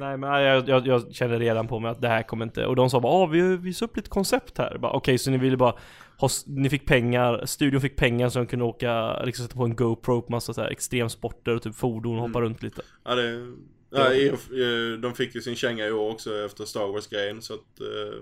Nej 0.00 0.16
men 0.16 0.42
jag, 0.42 0.68
jag, 0.68 0.86
jag 0.86 1.14
känner 1.14 1.38
redan 1.38 1.68
på 1.68 1.78
mig 1.80 1.90
att 1.90 2.00
det 2.00 2.08
här 2.08 2.22
kommer 2.22 2.44
inte 2.44 2.66
Och 2.66 2.76
de 2.76 2.90
sa 2.90 3.00
bara 3.00 3.12
ah, 3.12 3.26
vi 3.26 3.56
visar 3.56 3.86
upp 3.86 3.96
lite 3.96 4.08
koncept 4.10 4.58
här 4.58 4.78
Okej 4.82 5.18
så 5.18 5.30
ni 5.30 5.38
ville 5.38 5.56
bara 5.56 5.74
ha, 6.18 6.28
Ni 6.46 6.70
fick 6.70 6.86
pengar, 6.86 7.46
studion 7.46 7.80
fick 7.80 7.96
pengar 7.96 8.28
så 8.28 8.38
de 8.38 8.46
kunde 8.46 8.64
åka 8.64 9.22
Liksom 9.22 9.44
sätta 9.44 9.56
på 9.56 9.64
en 9.64 9.76
GoPro 9.76 10.22
på 10.22 10.32
massa 10.32 10.54
så 10.54 10.60
här 10.60 10.68
extremsporter 10.70 11.54
och 11.54 11.62
typ 11.62 11.74
fordon 11.74 12.16
och 12.16 12.22
hoppa 12.22 12.38
Mm. 12.38 12.48
runt 12.50 12.62
lite 12.62 12.82
Ja, 13.04 13.14
det, 13.14 13.46
ja, 13.90 14.96
de 15.02 15.14
fick 15.14 15.34
ju 15.34 15.40
sin 15.40 15.56
känga 15.56 15.86
i 15.86 15.92
år 15.92 16.10
också 16.10 16.44
efter 16.44 16.64
Star 16.64 16.86
Wars-grejen 16.92 17.42
så 17.42 17.54
att 17.54 17.80
eh, 17.80 18.18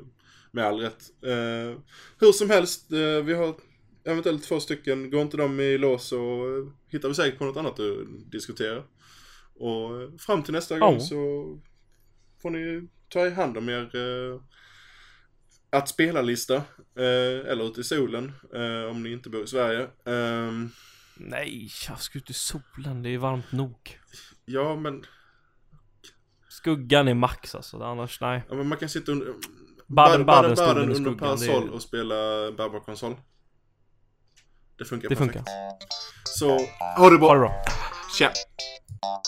med 0.51 0.65
all 0.65 0.81
rätt. 0.81 1.03
Eh, 1.27 1.79
hur 2.21 2.33
som 2.33 2.51
helst, 2.51 2.93
eh, 2.93 3.25
vi 3.25 3.35
har 3.35 3.55
eventuellt 4.05 4.45
två 4.45 4.61
stycken. 4.61 5.11
Går 5.11 5.23
inte 5.23 5.37
de 5.37 5.61
i 5.61 5.79
lås 5.79 6.09
så 6.09 6.45
hittar 6.89 7.09
vi 7.09 7.15
säkert 7.15 7.39
på 7.39 7.45
något 7.45 7.57
annat 7.57 7.81
att 7.81 8.31
diskutera. 8.33 8.83
Och 9.61 10.21
fram 10.21 10.43
till 10.43 10.53
nästa 10.53 10.79
gång 10.79 10.95
Ja. 10.95 11.01
så 11.01 11.45
får 12.43 12.51
ni 12.51 12.89
ta 13.09 13.27
i 13.27 13.31
hand 13.31 13.59
om 13.59 13.69
er 13.69 13.97
eh, 13.97 14.41
att 15.71 15.89
spela-lista. 15.89 16.57
Eh, 16.97 17.51
eller 17.51 17.65
ute 17.65 17.81
i 17.81 17.85
solen 17.85 18.33
eh, 18.55 18.91
om 18.91 19.03
ni 19.03 19.13
inte 19.13 19.31
bor 19.31 19.45
i 19.45 19.47
Sverige. 19.47 19.89
Ehm, 20.05 20.71
Nej, 21.21 21.71
jag 21.89 22.01
ska 22.01 22.19
ut 22.19 22.31
i 22.31 22.33
solen, 22.33 23.03
det 23.03 23.09
är 23.09 23.19
varmt 23.19 23.53
nog 23.53 23.99
ja, 24.49 24.77
men, 24.77 25.05
Skuggan 26.49 27.09
är 27.09 27.15
max 27.15 27.55
alltså, 27.55 27.83
annars 27.83 28.21
nej 28.21 28.43
ja, 28.49 28.55
men 28.55 28.69
man 28.69 28.79
kan 28.79 28.89
sitta 28.89 29.13
under... 29.13 29.27
Baden, 29.87 30.27
Baden, 30.27 30.55
Baden, 30.55 30.57
Baden 30.57 30.97
under 30.97 31.15
parasoll 31.15 31.67
det, 31.67 31.73
och 31.73 31.83
spela 31.83 32.15
bärbar 32.53 32.81
konsol. 32.81 33.17
Det 34.79 34.85
funkar 34.85 35.09
det 35.09 35.17
perfekt. 35.17 35.35
funkar 35.35 35.53
Så, 36.25 36.59
ha 36.97 37.11
det 37.11 37.19
bra. 37.19 37.29
Ha 37.29 37.35
det 37.35 37.41
bra 37.41 37.65
Tja. 38.19 38.33
Thank 39.03 39.27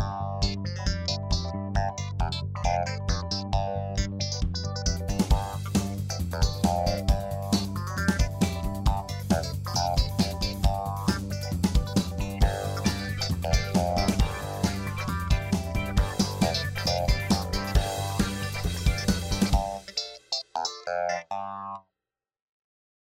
you. 0.00 0.09